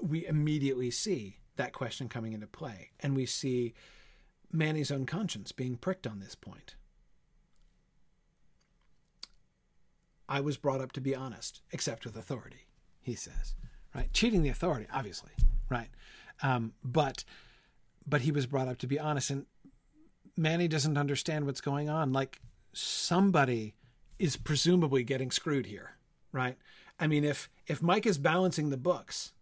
we 0.00 0.26
immediately 0.26 0.90
see 0.90 1.38
that 1.56 1.72
question 1.72 2.08
coming 2.08 2.32
into 2.32 2.46
play, 2.46 2.90
and 3.00 3.14
we 3.14 3.26
see 3.26 3.74
Manny's 4.52 4.90
own 4.90 5.06
conscience 5.06 5.52
being 5.52 5.76
pricked 5.76 6.06
on 6.06 6.20
this 6.20 6.34
point. 6.34 6.74
I 10.28 10.40
was 10.40 10.56
brought 10.56 10.80
up 10.80 10.92
to 10.92 11.00
be 11.00 11.14
honest, 11.14 11.60
except 11.72 12.04
with 12.04 12.16
authority, 12.16 12.66
he 13.00 13.14
says. 13.14 13.54
Right? 13.94 14.12
Cheating 14.12 14.42
the 14.42 14.48
authority, 14.48 14.86
obviously, 14.92 15.32
right? 15.68 15.88
Um, 16.42 16.72
but 16.82 17.24
but 18.06 18.22
he 18.22 18.32
was 18.32 18.46
brought 18.46 18.68
up 18.68 18.78
to 18.78 18.86
be 18.86 18.98
honest, 18.98 19.30
and 19.30 19.46
Manny 20.36 20.68
doesn't 20.68 20.96
understand 20.96 21.46
what's 21.46 21.60
going 21.60 21.88
on. 21.88 22.12
Like 22.12 22.40
somebody 22.72 23.74
is 24.18 24.36
presumably 24.36 25.04
getting 25.04 25.30
screwed 25.30 25.66
here, 25.66 25.96
right? 26.32 26.56
I 26.98 27.06
mean, 27.06 27.24
if 27.24 27.48
if 27.66 27.82
Mike 27.82 28.06
is 28.06 28.18
balancing 28.18 28.70
the 28.70 28.76
books, 28.76 29.32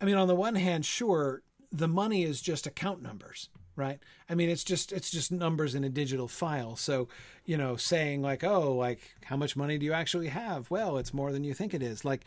I 0.00 0.04
mean, 0.04 0.16
on 0.16 0.28
the 0.28 0.34
one 0.34 0.54
hand, 0.54 0.84
sure, 0.84 1.42
the 1.70 1.88
money 1.88 2.22
is 2.22 2.40
just 2.40 2.66
account 2.66 3.02
numbers, 3.02 3.48
right 3.76 4.00
i 4.28 4.34
mean 4.34 4.48
it's 4.48 4.64
just 4.64 4.90
it's 4.90 5.10
just 5.10 5.30
numbers 5.30 5.74
in 5.74 5.84
a 5.84 5.88
digital 5.88 6.26
file 6.26 6.74
so 6.74 7.08
you 7.44 7.56
know 7.56 7.76
saying 7.76 8.22
like 8.22 8.42
oh 8.42 8.72
like 8.72 9.00
how 9.24 9.36
much 9.36 9.54
money 9.54 9.78
do 9.78 9.84
you 9.84 9.92
actually 9.92 10.28
have 10.28 10.70
well 10.70 10.96
it's 10.96 11.14
more 11.14 11.30
than 11.30 11.44
you 11.44 11.54
think 11.54 11.74
it 11.74 11.82
is 11.82 12.04
like 12.04 12.24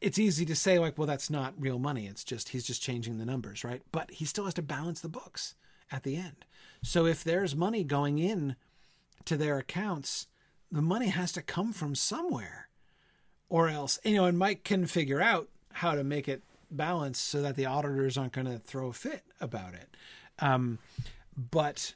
it's 0.00 0.18
easy 0.18 0.44
to 0.44 0.54
say 0.54 0.78
like 0.78 0.96
well 0.98 1.06
that's 1.06 1.30
not 1.30 1.54
real 1.58 1.78
money 1.78 2.06
it's 2.06 2.24
just 2.24 2.50
he's 2.50 2.66
just 2.66 2.82
changing 2.82 3.18
the 3.18 3.24
numbers 3.24 3.64
right 3.64 3.82
but 3.92 4.10
he 4.10 4.24
still 4.24 4.44
has 4.44 4.54
to 4.54 4.62
balance 4.62 5.00
the 5.00 5.08
books 5.08 5.54
at 5.90 6.02
the 6.02 6.16
end 6.16 6.44
so 6.82 7.06
if 7.06 7.24
there's 7.24 7.54
money 7.56 7.82
going 7.84 8.18
in 8.18 8.56
to 9.24 9.36
their 9.36 9.58
accounts 9.58 10.26
the 10.70 10.82
money 10.82 11.08
has 11.08 11.32
to 11.32 11.42
come 11.42 11.72
from 11.72 11.94
somewhere 11.94 12.68
or 13.48 13.68
else 13.68 13.98
you 14.04 14.16
know 14.16 14.24
and 14.24 14.38
mike 14.38 14.64
can 14.64 14.86
figure 14.86 15.20
out 15.20 15.48
how 15.72 15.94
to 15.94 16.04
make 16.04 16.28
it 16.28 16.42
balance 16.70 17.18
so 17.18 17.40
that 17.42 17.54
the 17.54 17.66
auditors 17.66 18.18
aren't 18.18 18.32
going 18.32 18.46
to 18.46 18.58
throw 18.58 18.88
a 18.88 18.92
fit 18.92 19.22
about 19.40 19.72
it 19.74 19.96
um, 20.38 20.78
but 21.36 21.94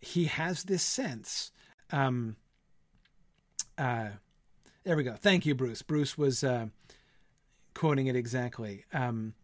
he 0.00 0.26
has 0.26 0.64
this 0.64 0.82
sense. 0.82 1.50
Um, 1.90 2.36
uh, 3.78 4.08
there 4.84 4.96
we 4.96 5.02
go. 5.02 5.14
Thank 5.14 5.46
you, 5.46 5.54
Bruce. 5.54 5.82
Bruce 5.82 6.16
was 6.16 6.44
uh, 6.44 6.66
quoting 7.76 8.06
it 8.06 8.16
exactly. 8.16 8.84
Um, 8.92 9.34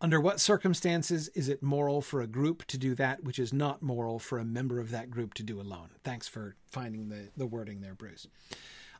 under 0.00 0.20
what 0.20 0.40
circumstances 0.40 1.28
is 1.28 1.48
it 1.48 1.62
moral 1.62 2.00
for 2.00 2.20
a 2.20 2.26
group 2.26 2.64
to 2.66 2.78
do 2.78 2.94
that 2.94 3.24
which 3.24 3.38
is 3.38 3.52
not 3.52 3.82
moral 3.82 4.18
for 4.18 4.38
a 4.38 4.44
member 4.44 4.80
of 4.80 4.90
that 4.90 5.10
group 5.10 5.34
to 5.34 5.42
do 5.42 5.60
alone? 5.60 5.90
Thanks 6.02 6.28
for 6.28 6.56
finding 6.70 7.08
the, 7.08 7.30
the 7.36 7.46
wording 7.46 7.80
there, 7.80 7.94
Bruce. 7.94 8.26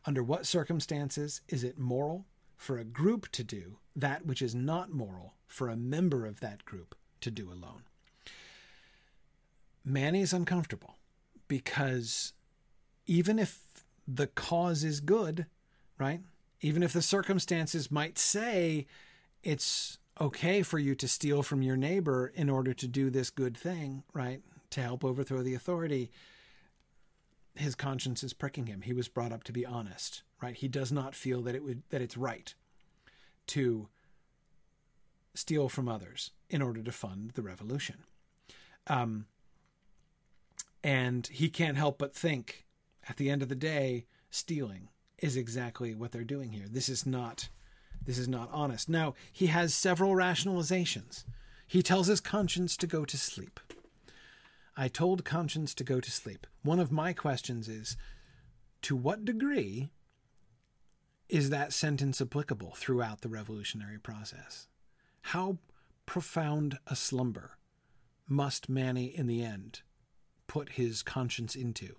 Under 0.05 0.23
what 0.23 0.47
circumstances 0.47 1.41
is 1.49 1.65
it 1.65 1.79
moral 1.79 2.27
for 2.57 2.77
a 2.79 2.85
group 2.85 3.31
to 3.33 3.45
do 3.45 3.79
that 3.95 4.27
which 4.27 4.43
is 4.43 4.55
not 4.55 4.93
moral 4.93 5.35
for 5.47 5.69
a 5.69 5.77
member 5.77 6.27
of 6.27 6.41
that 6.41 6.65
group 6.65 6.95
to 7.21 7.31
do 7.31 7.51
alone? 7.51 7.85
Manny's 9.85 10.33
uncomfortable 10.33 10.97
because 11.47 12.33
even 13.07 13.39
if 13.39 13.85
the 14.09 14.27
cause 14.27 14.83
is 14.83 15.01
good, 15.01 15.47
right? 15.99 16.21
Even 16.63 16.83
if 16.83 16.93
the 16.93 17.03
circumstances 17.03 17.91
might 17.91 18.17
say 18.17 18.87
it's 19.43 19.99
okay 20.21 20.63
for 20.63 20.79
you 20.79 20.95
to 20.95 21.09
steal 21.09 21.43
from 21.43 21.63
your 21.63 21.77
neighbor 21.77 22.33
in 22.35 22.49
order 22.49 22.73
to 22.73 22.87
do 22.87 23.11
this 23.11 23.31
good 23.31 23.57
thing, 23.57 24.05
right? 24.15 24.41
To 24.71 24.81
help 24.81 25.05
overthrow 25.05 25.43
the 25.43 25.55
authority, 25.55 26.11
his 27.57 27.75
conscience 27.75 28.23
is 28.23 28.33
pricking 28.33 28.67
him. 28.67 28.83
He 28.83 28.93
was 28.93 29.09
brought 29.09 29.33
up 29.33 29.43
to 29.45 29.53
be 29.53 29.67
honest, 29.67 30.23
right? 30.41 30.55
He 30.55 30.69
does 30.69 30.93
not 30.93 31.15
feel 31.15 31.43
that 31.43 31.55
it 31.55 31.65
would 31.65 31.83
that 31.91 32.01
it's 32.01 32.17
right 32.17 32.55
to 33.49 33.89
steal 35.35 35.69
from 35.69 35.89
others 35.89 36.31
in 36.49 36.63
order 36.63 36.83
to 36.83 36.93
fund 36.93 37.33
the 37.35 37.43
revolution. 37.43 38.05
Um, 38.87 39.27
and 40.85 41.27
he 41.27 41.49
can't 41.49 41.77
help 41.77 41.99
but 41.99 42.15
think 42.15 42.67
at 43.09 43.17
the 43.17 43.31
end 43.31 43.43
of 43.43 43.49
the 43.49 43.55
day, 43.55 44.07
stealing 44.31 44.89
is 45.23 45.37
exactly 45.37 45.95
what 45.95 46.13
they're 46.13 46.25
doing 46.25 46.53
here. 46.53 46.67
This 46.69 46.91
is 46.91 47.07
not 47.07 47.49
this 48.05 48.19
is 48.19 48.27
not 48.27 48.51
honest. 48.53 48.89
Now, 48.89 49.15
he 49.33 49.47
has 49.47 49.73
several 49.73 50.13
rationalizations. 50.13 51.25
He 51.69 51.83
tells 51.83 52.09
his 52.09 52.21
conscience 52.21 52.77
to 52.79 52.89
go 52.89 53.05
to 53.05 53.17
sleep. 53.17 53.61
I 54.77 54.89
told 54.89 55.25
conscience 55.25 55.73
to 55.75 55.85
go 55.85 56.01
to 56.01 56.11
sleep. 56.11 56.49
One 56.65 56.81
of 56.81 56.91
my 56.91 57.13
questions 57.13 57.69
is 57.69 57.97
to 58.83 58.97
what 58.97 59.25
degree 59.25 59.91
is 61.29 61.51
that 61.51 61.73
sentence 61.73 62.21
applicable 62.21 62.73
throughout 62.77 63.21
the 63.21 63.29
revolutionary 63.29 63.99
process? 63.99 64.67
How 65.23 65.59
profound 66.05 66.79
a 66.89 66.97
slumber 66.97 67.57
must 68.27 68.69
Manny, 68.69 69.07
in 69.07 69.29
the 69.29 69.43
end, 69.43 69.83
put 70.49 70.71
his 70.71 71.03
conscience 71.03 71.55
into 71.55 71.97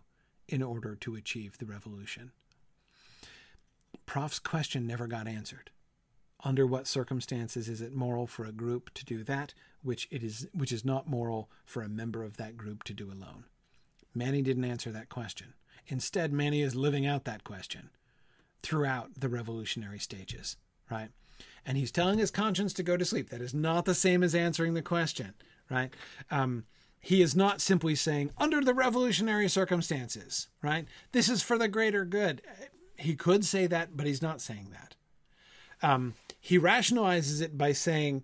in 0.49 0.61
order 0.61 0.95
to 0.95 1.15
achieve 1.15 1.57
the 1.57 1.65
revolution? 1.65 2.31
Prof's 4.05 4.39
question 4.39 4.85
never 4.85 5.07
got 5.07 5.27
answered. 5.27 5.71
Under 6.43 6.67
what 6.67 6.87
circumstances 6.87 7.69
is 7.69 7.81
it 7.81 7.93
moral 7.93 8.27
for 8.27 8.45
a 8.45 8.51
group 8.51 8.93
to 8.95 9.05
do 9.05 9.23
that 9.23 9.53
which 9.81 10.07
it 10.11 10.23
is 10.23 10.47
which 10.53 10.71
is 10.71 10.85
not 10.85 11.07
moral 11.07 11.49
for 11.65 11.81
a 11.81 11.89
member 11.89 12.23
of 12.23 12.37
that 12.37 12.57
group 12.57 12.83
to 12.83 12.93
do 12.93 13.07
alone? 13.07 13.45
Manny 14.13 14.41
didn't 14.41 14.65
answer 14.65 14.91
that 14.91 15.09
question. 15.09 15.53
Instead, 15.87 16.31
Manny 16.31 16.61
is 16.61 16.75
living 16.75 17.05
out 17.05 17.25
that 17.25 17.43
question 17.43 17.89
throughout 18.61 19.19
the 19.19 19.29
revolutionary 19.29 19.99
stages, 19.99 20.57
right? 20.89 21.09
And 21.65 21.77
he's 21.77 21.91
telling 21.91 22.19
his 22.19 22.31
conscience 22.31 22.73
to 22.73 22.83
go 22.83 22.97
to 22.97 23.05
sleep. 23.05 23.29
That 23.29 23.41
is 23.41 23.53
not 23.53 23.85
the 23.85 23.95
same 23.95 24.23
as 24.23 24.35
answering 24.35 24.73
the 24.73 24.81
question, 24.81 25.33
right? 25.69 25.93
Um, 26.31 26.65
he 26.99 27.21
is 27.21 27.35
not 27.35 27.59
simply 27.59 27.95
saying, 27.95 28.31
under 28.37 28.61
the 28.61 28.73
revolutionary 28.73 29.49
circumstances, 29.49 30.47
right? 30.61 30.85
This 31.11 31.27
is 31.27 31.43
for 31.43 31.57
the 31.57 31.67
greater 31.67 32.05
good. 32.05 32.41
He 32.97 33.15
could 33.15 33.43
say 33.45 33.67
that, 33.67 33.95
but 33.97 34.05
he's 34.05 34.21
not 34.21 34.41
saying 34.41 34.69
that. 34.71 34.95
Um, 35.87 36.13
he 36.39 36.59
rationalizes 36.59 37.41
it 37.41 37.57
by 37.57 37.73
saying, 37.73 38.23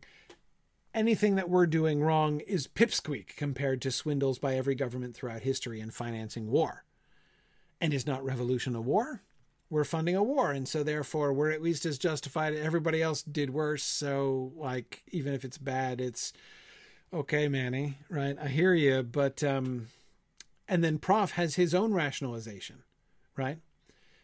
anything 0.93 1.35
that 1.35 1.49
we're 1.49 1.67
doing 1.67 2.01
wrong 2.01 2.39
is 2.41 2.67
pipsqueak 2.67 3.35
compared 3.35 3.81
to 3.81 3.91
swindles 3.91 4.39
by 4.39 4.55
every 4.55 4.75
government 4.75 5.15
throughout 5.15 5.41
history 5.41 5.79
in 5.79 5.91
financing 5.91 6.49
war. 6.49 6.83
And 7.81 7.93
is 7.93 8.07
not 8.07 8.23
revolution 8.23 8.75
a 8.75 8.81
war? 8.81 9.21
we're 9.69 9.83
funding 9.83 10.15
a 10.15 10.23
war 10.23 10.51
and 10.51 10.67
so 10.67 10.83
therefore 10.83 11.31
we're 11.31 11.51
at 11.51 11.61
least 11.61 11.85
as 11.85 11.97
justified 11.97 12.55
everybody 12.55 13.01
else 13.01 13.21
did 13.21 13.49
worse 13.49 13.83
so 13.83 14.51
like 14.55 15.03
even 15.11 15.33
if 15.33 15.45
it's 15.45 15.57
bad 15.57 16.01
it's 16.01 16.33
okay 17.13 17.47
manny 17.47 17.97
right 18.09 18.37
i 18.41 18.47
hear 18.47 18.73
you 18.73 19.03
but 19.03 19.43
um 19.43 19.87
and 20.67 20.83
then 20.83 20.97
prof 20.97 21.31
has 21.31 21.55
his 21.55 21.73
own 21.73 21.93
rationalization 21.93 22.83
right 23.35 23.59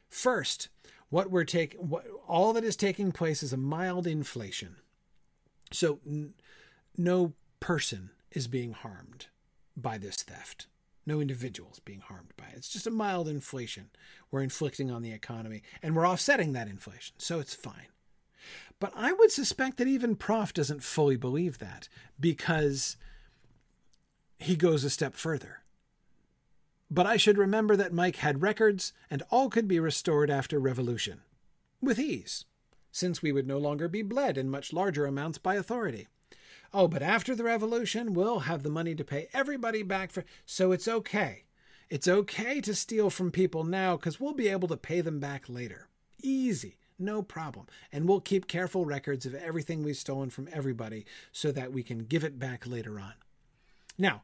first 0.10 0.70
what 1.10 1.30
we're 1.30 1.44
taking 1.44 1.80
all 2.28 2.54
that 2.54 2.64
is 2.64 2.76
taking 2.76 3.12
place 3.12 3.44
is 3.44 3.54
a 3.54 3.58
mild 3.58 4.08
inflation 4.08 4.78
so 5.72 6.00
n- 6.06 6.34
no 6.98 7.34
person 7.60 8.12
is 8.32 8.48
being 8.48 8.74
harmed 8.74 9.28
by 9.76 9.98
this 9.98 10.24
theft 10.24 10.68
no 11.06 11.20
individuals 11.20 11.80
being 11.80 12.00
harmed 12.00 12.34
by 12.36 12.46
it. 12.46 12.58
It's 12.58 12.70
just 12.70 12.88
a 12.88 12.92
mild 12.92 13.28
inflation 13.28 13.90
we're 14.32 14.42
inflicting 14.42 14.92
on 14.92 15.02
the 15.02 15.12
economy, 15.12 15.62
and 15.82 15.96
we're 15.96 16.08
offsetting 16.08 16.54
that 16.54 16.68
inflation, 16.68 17.16
so 17.20 17.40
it's 17.40 17.54
fine. 17.54 17.88
But 18.80 18.92
I 18.96 19.14
would 19.14 19.32
suspect 19.32 19.78
that 19.78 19.88
even 19.88 20.16
Prof 20.16 20.54
doesn't 20.54 20.84
fully 20.84 21.16
believe 21.16 21.60
that 21.60 21.88
because 22.20 22.98
he 24.40 24.56
goes 24.56 24.84
a 24.84 24.90
step 24.90 25.14
further. 25.14 25.62
But 26.96 27.06
I 27.06 27.18
should 27.18 27.38
remember 27.38 27.76
that 27.76 27.92
Mike 27.92 28.16
had 28.16 28.42
records, 28.42 28.94
and 29.10 29.22
all 29.30 29.50
could 29.50 29.68
be 29.68 29.82
restored 29.82 30.30
after 30.30 30.60
revolution. 30.60 31.24
With 31.82 32.00
ease, 32.00 32.46
since 32.90 33.22
we 33.22 33.34
would 33.34 33.46
no 33.46 33.58
longer 33.58 33.90
be 33.90 34.02
bled 34.02 34.38
in 34.38 34.50
much 34.50 34.72
larger 34.72 35.06
amounts 35.06 35.38
by 35.38 35.56
authority. 35.56 36.08
Oh, 36.74 36.88
but 36.88 37.02
after 37.02 37.36
the 37.36 37.44
revolution, 37.44 38.14
we'll 38.14 38.40
have 38.40 38.64
the 38.64 38.70
money 38.70 38.96
to 38.96 39.04
pay 39.04 39.28
everybody 39.34 39.84
back 39.84 40.10
for. 40.10 40.24
So 40.46 40.72
it's 40.72 40.88
okay. 40.88 41.44
It's 41.90 42.08
okay 42.08 42.62
to 42.62 42.74
steal 42.74 43.10
from 43.10 43.30
people 43.30 43.66
now 43.66 43.98
because 43.98 44.22
we'll 44.22 44.34
be 44.34 44.48
able 44.48 44.70
to 44.70 44.78
pay 44.78 45.02
them 45.02 45.20
back 45.20 45.50
later. 45.50 45.90
Easy. 46.24 46.78
No 46.98 47.22
problem. 47.22 47.66
And 47.92 48.08
we'll 48.08 48.22
keep 48.22 48.48
careful 48.48 48.86
records 48.86 49.26
of 49.26 49.36
everything 49.36 49.84
we've 49.84 49.98
stolen 49.98 50.30
from 50.30 50.48
everybody 50.50 51.06
so 51.34 51.52
that 51.52 51.74
we 51.74 51.84
can 51.84 52.06
give 52.06 52.24
it 52.24 52.40
back 52.40 52.66
later 52.66 53.02
on. 53.02 53.16
Now, 53.98 54.24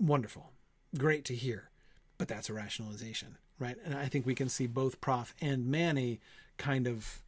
wonderful. 0.00 0.50
Great 0.96 1.24
to 1.26 1.34
hear. 1.34 1.70
But 2.18 2.28
that's 2.28 2.48
a 2.48 2.52
rationalization, 2.52 3.38
right? 3.58 3.76
And 3.84 3.94
I 3.94 4.06
think 4.06 4.24
we 4.24 4.34
can 4.34 4.48
see 4.48 4.66
both 4.66 5.00
Prof 5.00 5.34
and 5.40 5.66
Manny 5.66 6.20
kind 6.56 6.86
of 6.86 7.22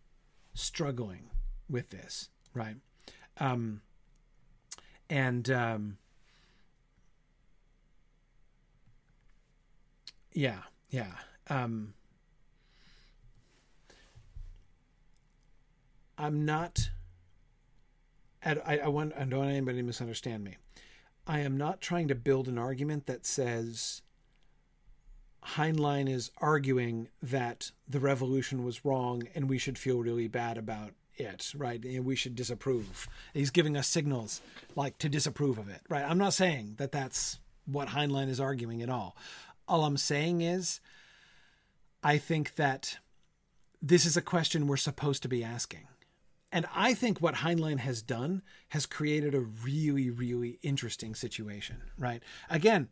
struggling 0.54 1.30
with 1.68 1.90
this, 1.90 2.28
right? 2.54 2.76
Um, 3.38 3.82
and 5.10 5.50
um, 5.50 5.98
yeah, 10.32 10.60
yeah. 10.90 11.12
Um, 11.48 11.94
I'm 16.18 16.44
not. 16.44 16.90
I, 18.44 18.78
I, 18.84 18.88
want, 18.88 19.12
I 19.16 19.24
don't 19.24 19.40
want 19.40 19.50
anybody 19.50 19.78
to 19.78 19.82
misunderstand 19.82 20.44
me. 20.44 20.56
I 21.26 21.40
am 21.40 21.56
not 21.56 21.80
trying 21.80 22.08
to 22.08 22.14
build 22.14 22.46
an 22.46 22.58
argument 22.58 23.06
that 23.06 23.26
says 23.26 24.02
Heinlein 25.54 26.08
is 26.08 26.30
arguing 26.38 27.08
that 27.22 27.70
the 27.88 28.00
revolution 28.00 28.64
was 28.64 28.84
wrong 28.84 29.24
and 29.34 29.48
we 29.48 29.58
should 29.58 29.78
feel 29.78 29.98
really 29.98 30.28
bad 30.28 30.58
about 30.58 30.92
it, 31.16 31.52
right? 31.56 31.82
And 31.84 32.04
we 32.04 32.16
should 32.16 32.34
disapprove. 32.34 33.08
He's 33.32 33.50
giving 33.50 33.76
us 33.76 33.88
signals 33.88 34.40
like 34.74 34.98
to 34.98 35.08
disapprove 35.08 35.58
of 35.58 35.68
it, 35.68 35.80
right? 35.88 36.04
I'm 36.04 36.18
not 36.18 36.34
saying 36.34 36.74
that 36.78 36.92
that's 36.92 37.38
what 37.64 37.88
Heinlein 37.88 38.28
is 38.28 38.40
arguing 38.40 38.82
at 38.82 38.90
all. 38.90 39.16
All 39.66 39.84
I'm 39.84 39.96
saying 39.96 40.42
is, 40.42 40.80
I 42.02 42.18
think 42.18 42.54
that 42.54 42.98
this 43.82 44.04
is 44.06 44.16
a 44.16 44.22
question 44.22 44.66
we're 44.66 44.76
supposed 44.76 45.22
to 45.22 45.28
be 45.28 45.42
asking. 45.42 45.88
And 46.56 46.64
I 46.74 46.94
think 46.94 47.20
what 47.20 47.34
Heinlein 47.34 47.80
has 47.80 48.00
done 48.00 48.40
has 48.70 48.86
created 48.86 49.34
a 49.34 49.40
really, 49.40 50.08
really 50.08 50.58
interesting 50.62 51.14
situation, 51.14 51.82
right? 51.98 52.22
Again, 52.48 52.88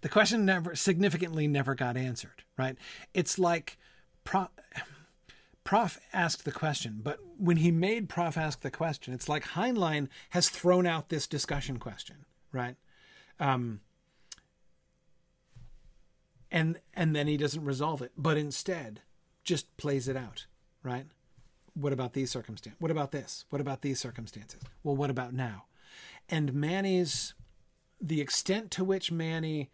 the 0.00 0.08
question 0.08 0.44
never 0.44 0.74
significantly 0.74 1.46
never 1.46 1.76
got 1.76 1.96
answered, 1.96 2.42
right? 2.58 2.76
It's 3.14 3.38
like 3.38 3.78
pro- 4.24 4.48
Prof 5.62 6.00
asked 6.12 6.44
the 6.44 6.50
question, 6.50 7.02
but 7.04 7.20
when 7.38 7.58
he 7.58 7.70
made 7.70 8.08
Prof 8.08 8.36
ask 8.36 8.62
the 8.62 8.70
question, 8.72 9.14
it's 9.14 9.28
like 9.28 9.44
Heinlein 9.44 10.08
has 10.30 10.48
thrown 10.48 10.84
out 10.84 11.08
this 11.08 11.28
discussion 11.28 11.78
question, 11.78 12.26
right? 12.50 12.74
Um, 13.38 13.80
and 16.50 16.80
and 16.94 17.14
then 17.14 17.28
he 17.28 17.36
doesn't 17.36 17.64
resolve 17.64 18.02
it, 18.02 18.10
but 18.16 18.36
instead 18.36 19.02
just 19.44 19.76
plays 19.76 20.08
it 20.08 20.16
out, 20.16 20.46
right? 20.82 21.06
What 21.74 21.92
about 21.92 22.12
these 22.12 22.30
circumstances? 22.30 22.80
What 22.80 22.90
about 22.90 23.10
this? 23.10 23.44
What 23.50 23.60
about 23.60 23.82
these 23.82 24.00
circumstances? 24.00 24.60
Well, 24.82 24.96
what 24.96 25.10
about 25.10 25.32
now? 25.32 25.64
And 26.28 26.54
Manny's 26.54 27.34
the 28.00 28.20
extent 28.20 28.70
to 28.72 28.84
which 28.84 29.10
Manny 29.10 29.70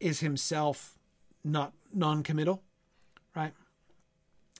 is 0.00 0.20
himself 0.20 0.98
not 1.44 1.72
non-committal, 1.92 2.62
right? 3.34 3.52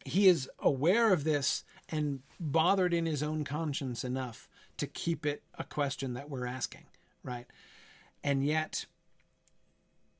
he 0.04 0.28
is 0.28 0.48
aware 0.58 1.12
of 1.12 1.24
this 1.24 1.64
and 1.88 2.20
bothered 2.38 2.94
in 2.94 3.06
his 3.06 3.22
own 3.22 3.44
conscience 3.44 4.04
enough 4.04 4.48
to 4.76 4.86
keep 4.86 5.26
it 5.26 5.42
a 5.58 5.64
question 5.64 6.14
that 6.14 6.30
we're 6.30 6.46
asking, 6.46 6.84
right? 7.22 7.46
And 8.24 8.44
yet, 8.44 8.86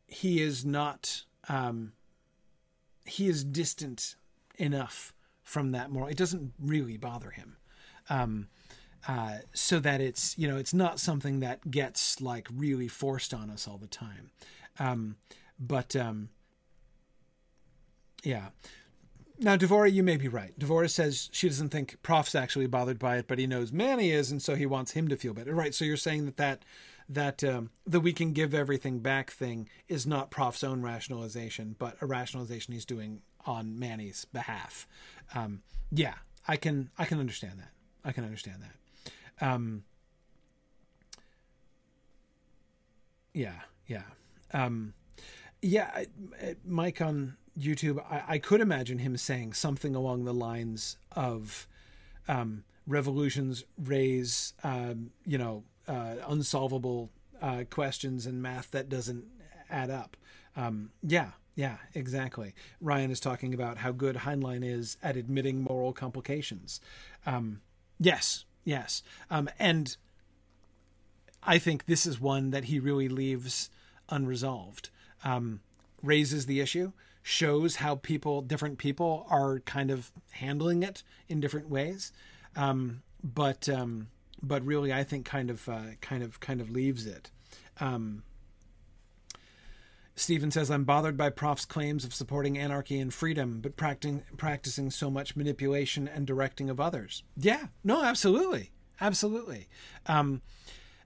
he 0.06 0.42
is 0.42 0.64
not, 0.64 1.24
um, 1.48 1.92
he 3.04 3.28
is 3.28 3.44
distant 3.44 4.16
enough 4.58 5.14
from 5.50 5.72
that 5.72 5.90
moral. 5.90 6.08
It 6.08 6.16
doesn't 6.16 6.52
really 6.60 6.96
bother 6.96 7.30
him. 7.30 7.56
Um, 8.08 8.48
uh, 9.08 9.38
so 9.52 9.80
that 9.80 10.00
it's 10.00 10.36
you 10.38 10.46
know 10.46 10.58
it's 10.58 10.74
not 10.74 11.00
something 11.00 11.40
that 11.40 11.70
gets 11.70 12.20
like 12.20 12.46
really 12.54 12.86
forced 12.86 13.32
on 13.32 13.48
us 13.48 13.66
all 13.66 13.78
the 13.78 13.86
time 13.86 14.30
um, 14.78 15.16
but 15.58 15.96
um, 15.96 16.28
yeah 18.22 18.48
now, 19.42 19.56
Devora, 19.56 19.90
you 19.90 20.02
may 20.02 20.18
be 20.18 20.28
right. 20.28 20.56
Devora 20.58 20.90
says 20.90 21.30
she 21.32 21.48
doesn't 21.48 21.70
think 21.70 21.96
Prof's 22.02 22.34
actually 22.34 22.66
bothered 22.66 22.98
by 22.98 23.16
it, 23.16 23.26
but 23.26 23.38
he 23.38 23.46
knows 23.46 23.72
Manny 23.72 24.10
is, 24.10 24.30
and 24.30 24.42
so 24.42 24.54
he 24.54 24.66
wants 24.66 24.92
him 24.92 25.08
to 25.08 25.16
feel 25.16 25.32
better. 25.32 25.54
Right. 25.54 25.74
So 25.74 25.86
you're 25.86 25.96
saying 25.96 26.26
that 26.26 26.36
that 26.36 26.64
that 27.08 27.42
um, 27.42 27.70
the 27.86 28.00
we 28.00 28.12
can 28.12 28.34
give 28.34 28.52
everything 28.52 28.98
back 28.98 29.30
thing 29.30 29.68
is 29.88 30.06
not 30.06 30.30
Prof's 30.30 30.62
own 30.62 30.82
rationalization, 30.82 31.74
but 31.78 31.96
a 32.02 32.06
rationalization 32.06 32.74
he's 32.74 32.84
doing 32.84 33.22
on 33.46 33.78
Manny's 33.78 34.26
behalf. 34.26 34.86
Um, 35.34 35.62
yeah, 35.90 36.14
I 36.46 36.56
can 36.56 36.90
I 36.98 37.04
can 37.04 37.18
understand 37.18 37.58
that. 37.58 37.70
I 38.04 38.12
can 38.12 38.24
understand 38.24 38.62
that. 38.62 39.46
Um, 39.46 39.84
yeah, 43.32 43.60
yeah, 43.86 44.02
um, 44.52 44.94
yeah. 45.62 46.04
Mike 46.64 47.00
on 47.00 47.36
YouTube, 47.58 48.02
I, 48.10 48.34
I, 48.34 48.38
could 48.38 48.60
imagine 48.60 48.98
him 48.98 49.16
saying 49.16 49.54
something 49.54 49.94
along 49.94 50.24
the 50.24 50.34
lines 50.34 50.96
of 51.12 51.66
um, 52.28 52.64
revolutions 52.86 53.64
raise, 53.78 54.54
um, 54.62 55.10
you 55.26 55.38
know, 55.38 55.64
uh, 55.88 56.16
unsolvable 56.28 57.10
uh, 57.42 57.64
questions 57.70 58.26
in 58.26 58.40
math 58.40 58.70
that 58.70 58.88
doesn't 58.88 59.24
add 59.70 59.90
up. 59.90 60.16
Um, 60.56 60.90
yeah, 61.02 61.30
yeah, 61.60 61.76
exactly. 61.94 62.54
Ryan 62.80 63.10
is 63.10 63.20
talking 63.20 63.52
about 63.52 63.76
how 63.76 63.92
good 63.92 64.16
Heinlein 64.16 64.64
is 64.64 64.96
at 65.02 65.18
admitting 65.18 65.60
moral 65.60 65.92
complications. 65.92 66.80
Um, 67.26 67.60
yes, 67.98 68.46
yes. 68.64 69.02
Um, 69.30 69.50
and 69.58 69.94
I 71.42 71.58
think 71.58 71.84
this 71.84 72.06
is 72.06 72.18
one 72.18 72.48
that 72.52 72.64
he 72.64 72.80
really 72.80 73.10
leaves 73.10 73.68
unresolved. 74.08 74.88
Um, 75.22 75.60
raises 76.02 76.46
the 76.46 76.60
issue, 76.60 76.92
shows 77.22 77.76
how 77.76 77.96
people, 77.96 78.40
different 78.40 78.78
people, 78.78 79.26
are 79.28 79.60
kind 79.60 79.90
of 79.90 80.10
handling 80.30 80.82
it 80.82 81.02
in 81.28 81.40
different 81.40 81.68
ways. 81.68 82.10
Um, 82.56 83.02
but 83.22 83.68
um, 83.68 84.08
but 84.42 84.64
really, 84.64 84.94
I 84.94 85.04
think 85.04 85.26
kind 85.26 85.50
of 85.50 85.68
uh, 85.68 85.92
kind 86.00 86.22
of 86.22 86.40
kind 86.40 86.62
of 86.62 86.70
leaves 86.70 87.04
it. 87.04 87.30
Um, 87.80 88.22
Stephen 90.20 90.50
says, 90.50 90.70
I'm 90.70 90.84
bothered 90.84 91.16
by 91.16 91.30
Prof's 91.30 91.64
claims 91.64 92.04
of 92.04 92.12
supporting 92.12 92.58
anarchy 92.58 92.98
and 92.98 93.12
freedom, 93.12 93.60
but 93.60 93.76
practicing, 93.76 94.22
practicing 94.36 94.90
so 94.90 95.10
much 95.10 95.34
manipulation 95.34 96.06
and 96.06 96.26
directing 96.26 96.68
of 96.68 96.78
others. 96.78 97.22
Yeah, 97.36 97.66
no, 97.82 98.04
absolutely. 98.04 98.70
Absolutely. 99.00 99.68
Um, 100.06 100.42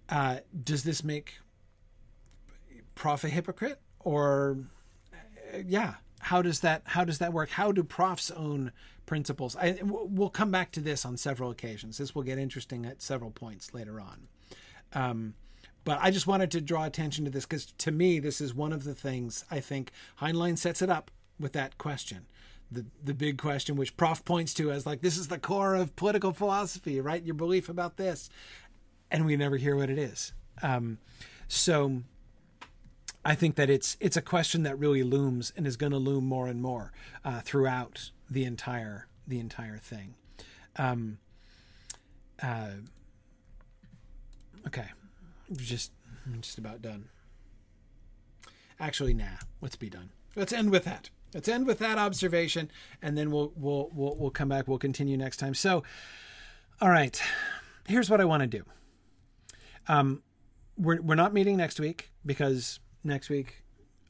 uh, 0.08 0.38
does 0.62 0.82
this 0.82 1.04
make 1.04 1.34
Prof 2.94 3.22
a 3.24 3.28
hypocrite? 3.28 3.80
Or, 4.00 4.58
uh, 5.12 5.58
yeah, 5.64 5.94
how 6.18 6.42
does 6.42 6.60
that 6.60 6.82
how 6.84 7.04
does 7.04 7.18
that 7.18 7.32
work? 7.32 7.50
How 7.50 7.70
do 7.70 7.84
profs 7.84 8.30
own 8.30 8.72
principles? 9.06 9.56
I, 9.56 9.78
we'll 9.82 10.30
come 10.30 10.50
back 10.50 10.72
to 10.72 10.80
this 10.80 11.04
on 11.04 11.16
several 11.16 11.50
occasions. 11.50 11.98
This 11.98 12.14
will 12.14 12.22
get 12.22 12.38
interesting 12.38 12.84
at 12.84 13.00
several 13.00 13.30
points 13.30 13.72
later 13.72 14.00
on. 14.00 14.28
Um, 14.92 15.34
but 15.84 15.98
I 16.00 16.10
just 16.10 16.26
wanted 16.26 16.50
to 16.52 16.60
draw 16.60 16.84
attention 16.84 17.24
to 17.24 17.30
this 17.30 17.44
because 17.44 17.66
to 17.66 17.92
me, 17.92 18.18
this 18.18 18.40
is 18.40 18.54
one 18.54 18.72
of 18.72 18.84
the 18.84 18.94
things 18.94 19.44
I 19.50 19.60
think 19.60 19.90
Heinlein 20.20 20.58
sets 20.58 20.82
it 20.82 20.90
up 20.90 21.10
with 21.38 21.52
that 21.52 21.78
question. 21.78 22.26
The, 22.70 22.86
the 23.02 23.14
big 23.14 23.38
question, 23.38 23.76
which 23.76 23.96
Prof 23.96 24.24
points 24.24 24.54
to 24.54 24.72
as 24.72 24.86
like, 24.86 25.02
this 25.02 25.18
is 25.18 25.28
the 25.28 25.38
core 25.38 25.74
of 25.74 25.94
political 25.96 26.32
philosophy, 26.32 27.00
right? 27.00 27.22
Your 27.22 27.34
belief 27.34 27.68
about 27.68 27.98
this. 27.98 28.30
And 29.10 29.26
we 29.26 29.36
never 29.36 29.58
hear 29.58 29.76
what 29.76 29.90
it 29.90 29.98
is. 29.98 30.32
Um, 30.62 30.98
so 31.46 32.02
I 33.24 33.34
think 33.34 33.54
that 33.56 33.70
it's 33.70 33.96
it's 34.00 34.16
a 34.16 34.22
question 34.22 34.64
that 34.64 34.78
really 34.78 35.02
looms 35.02 35.52
and 35.56 35.66
is 35.66 35.76
going 35.76 35.92
to 35.92 35.98
loom 35.98 36.26
more 36.26 36.46
and 36.46 36.60
more 36.60 36.92
uh, 37.24 37.40
throughout 37.40 38.10
the 38.28 38.44
entire 38.44 39.06
the 39.26 39.38
entire 39.38 39.78
thing. 39.78 40.14
Um, 40.76 41.18
uh, 42.42 42.70
okay, 44.66 44.88
just 45.56 45.92
just 46.40 46.58
about 46.58 46.82
done. 46.82 47.08
Actually, 48.80 49.14
nah. 49.14 49.38
Let's 49.60 49.76
be 49.76 49.88
done. 49.88 50.10
Let's 50.36 50.52
end 50.52 50.70
with 50.70 50.84
that. 50.84 51.10
Let's 51.32 51.48
end 51.48 51.66
with 51.66 51.78
that 51.80 51.98
observation, 51.98 52.70
and 53.02 53.16
then 53.16 53.30
we'll 53.30 53.52
we'll 53.56 53.90
we'll, 53.92 54.16
we'll 54.16 54.30
come 54.30 54.48
back. 54.48 54.68
We'll 54.68 54.78
continue 54.78 55.16
next 55.16 55.38
time. 55.38 55.54
So, 55.54 55.82
all 56.80 56.90
right. 56.90 57.20
Here's 57.86 58.08
what 58.08 58.20
I 58.20 58.24
want 58.24 58.42
to 58.42 58.46
do. 58.46 58.64
Um, 59.88 60.22
we're 60.76 61.00
we're 61.02 61.14
not 61.14 61.34
meeting 61.34 61.56
next 61.56 61.78
week 61.78 62.10
because 62.24 62.80
next 63.02 63.28
week 63.28 63.62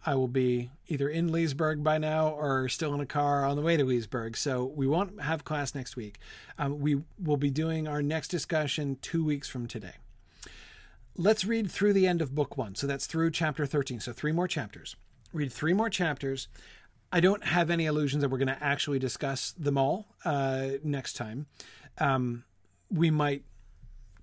I 0.06 0.14
will 0.14 0.28
be 0.28 0.70
either 0.86 1.08
in 1.08 1.32
Leesburg 1.32 1.82
by 1.82 1.98
now 1.98 2.28
or 2.28 2.68
still 2.68 2.94
in 2.94 3.00
a 3.00 3.06
car 3.06 3.44
on 3.44 3.56
the 3.56 3.62
way 3.62 3.76
to 3.76 3.84
Leesburg. 3.84 4.36
So 4.36 4.64
we 4.64 4.86
won't 4.86 5.20
have 5.20 5.44
class 5.44 5.74
next 5.74 5.96
week. 5.96 6.18
Um, 6.58 6.78
we 6.78 7.02
will 7.22 7.36
be 7.36 7.50
doing 7.50 7.88
our 7.88 8.02
next 8.02 8.28
discussion 8.28 8.98
two 9.00 9.24
weeks 9.24 9.48
from 9.48 9.66
today 9.66 9.94
let's 11.16 11.44
read 11.44 11.70
through 11.70 11.92
the 11.92 12.06
end 12.06 12.20
of 12.20 12.34
book 12.34 12.56
one. 12.56 12.74
So 12.74 12.86
that's 12.86 13.06
through 13.06 13.30
chapter 13.30 13.66
13. 13.66 14.00
So 14.00 14.12
three 14.12 14.32
more 14.32 14.48
chapters. 14.48 14.96
Read 15.32 15.52
three 15.52 15.72
more 15.72 15.90
chapters. 15.90 16.48
I 17.12 17.20
don't 17.20 17.44
have 17.44 17.70
any 17.70 17.86
illusions 17.86 18.22
that 18.22 18.28
we're 18.28 18.38
going 18.38 18.48
to 18.48 18.62
actually 18.62 18.98
discuss 18.98 19.52
them 19.52 19.78
all 19.78 20.06
uh, 20.24 20.70
next 20.82 21.14
time. 21.14 21.46
Um, 21.98 22.44
we 22.90 23.10
might 23.10 23.44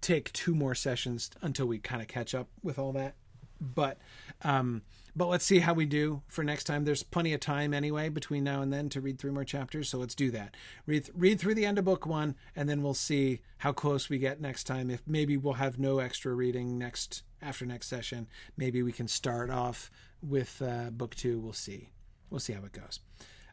take 0.02 0.34
two 0.34 0.54
more 0.56 0.76
sessions 0.76 1.30
until 1.42 1.68
we 1.68 1.80
kind 1.80 2.02
of 2.02 2.08
catch 2.08 2.36
up 2.36 2.48
with 2.64 2.78
all 2.78 2.92
that. 2.94 3.16
But 3.62 3.98
um, 4.42 4.82
but 5.16 5.28
let's 5.28 5.46
see 5.46 5.60
how 5.60 5.74
we 5.74 5.86
do 5.86 6.22
for 6.28 6.44
next 6.44 6.64
time. 6.66 6.86
There's 6.86 7.04
plenty 7.04 7.34
of 7.34 7.40
time 7.40 7.74
anyway 7.74 8.10
between 8.10 8.44
now 8.44 8.62
and 8.62 8.72
then 8.72 8.90
to 8.90 9.02
read 9.02 9.20
three 9.20 9.32
more 9.32 9.44
chapters, 9.44 9.90
so 9.90 9.98
let's 9.98 10.16
do 10.16 10.32
that. 10.32 10.56
Read 10.86 11.10
read 11.14 11.40
through 11.40 11.56
the 11.56 11.66
end 11.66 11.78
of 11.78 11.86
book 11.86 12.06
one, 12.06 12.36
and 12.56 12.70
then 12.70 12.82
we'll 12.82 12.94
see 12.94 13.42
how 13.60 13.74
close 13.74 14.10
we 14.10 14.18
get 14.18 14.42
next 14.42 14.66
time. 14.66 14.90
If 14.90 15.02
maybe 15.06 15.38
we'll 15.38 15.54
have 15.54 15.80
no 15.80 16.00
extra 16.00 16.34
reading 16.34 16.78
next 16.78 17.24
after 17.42 17.66
next 17.66 17.88
session, 17.88 18.28
maybe 18.56 18.84
we 18.84 18.92
can 18.92 19.08
start 19.08 19.50
off 19.50 19.92
with 20.22 20.62
uh, 20.62 20.92
book 20.92 21.16
two. 21.16 21.40
We'll 21.40 21.54
see. 21.54 21.90
We'll 22.30 22.40
see 22.40 22.54
how 22.54 22.64
it 22.64 22.72
goes. 22.72 23.00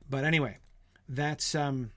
But 0.09 0.25
anyway, 0.25 0.59
that's 1.09 1.55
um, 1.55 1.91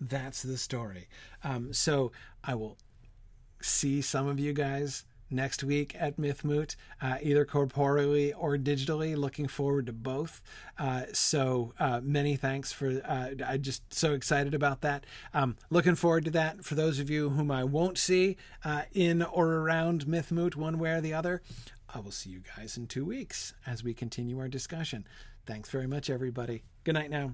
that's 0.00 0.42
the 0.42 0.56
story. 0.56 1.08
Um, 1.44 1.72
so 1.72 2.12
I 2.42 2.54
will 2.54 2.78
see 3.60 4.00
some 4.00 4.26
of 4.26 4.40
you 4.40 4.52
guys 4.52 5.04
next 5.32 5.64
week 5.64 5.96
at 5.98 6.16
MythMoot, 6.16 6.76
uh, 7.00 7.18
either 7.22 7.44
corporeally 7.44 8.32
or 8.32 8.56
digitally. 8.56 9.16
Looking 9.16 9.48
forward 9.48 9.86
to 9.86 9.92
both. 9.92 10.42
Uh, 10.78 11.04
so 11.12 11.72
uh, 11.78 12.00
many 12.02 12.36
thanks 12.36 12.72
for. 12.72 13.02
Uh, 13.04 13.30
I'm 13.46 13.62
just 13.62 13.92
so 13.92 14.12
excited 14.12 14.54
about 14.54 14.80
that. 14.82 15.04
Um, 15.34 15.56
looking 15.70 15.94
forward 15.94 16.24
to 16.26 16.30
that. 16.32 16.64
For 16.64 16.74
those 16.74 16.98
of 16.98 17.10
you 17.10 17.30
whom 17.30 17.50
I 17.50 17.64
won't 17.64 17.98
see 17.98 18.36
uh, 18.64 18.82
in 18.92 19.22
or 19.22 19.54
around 19.54 20.06
MythMoot, 20.06 20.56
one 20.56 20.78
way 20.78 20.92
or 20.92 21.00
the 21.00 21.14
other, 21.14 21.42
I 21.94 22.00
will 22.00 22.12
see 22.12 22.30
you 22.30 22.42
guys 22.56 22.76
in 22.76 22.86
two 22.86 23.04
weeks 23.04 23.54
as 23.66 23.84
we 23.84 23.94
continue 23.94 24.38
our 24.38 24.48
discussion. 24.48 25.06
Thanks 25.46 25.70
very 25.70 25.86
much, 25.86 26.08
everybody. 26.08 26.62
Good 26.84 26.94
night 26.94 27.10
now. 27.10 27.32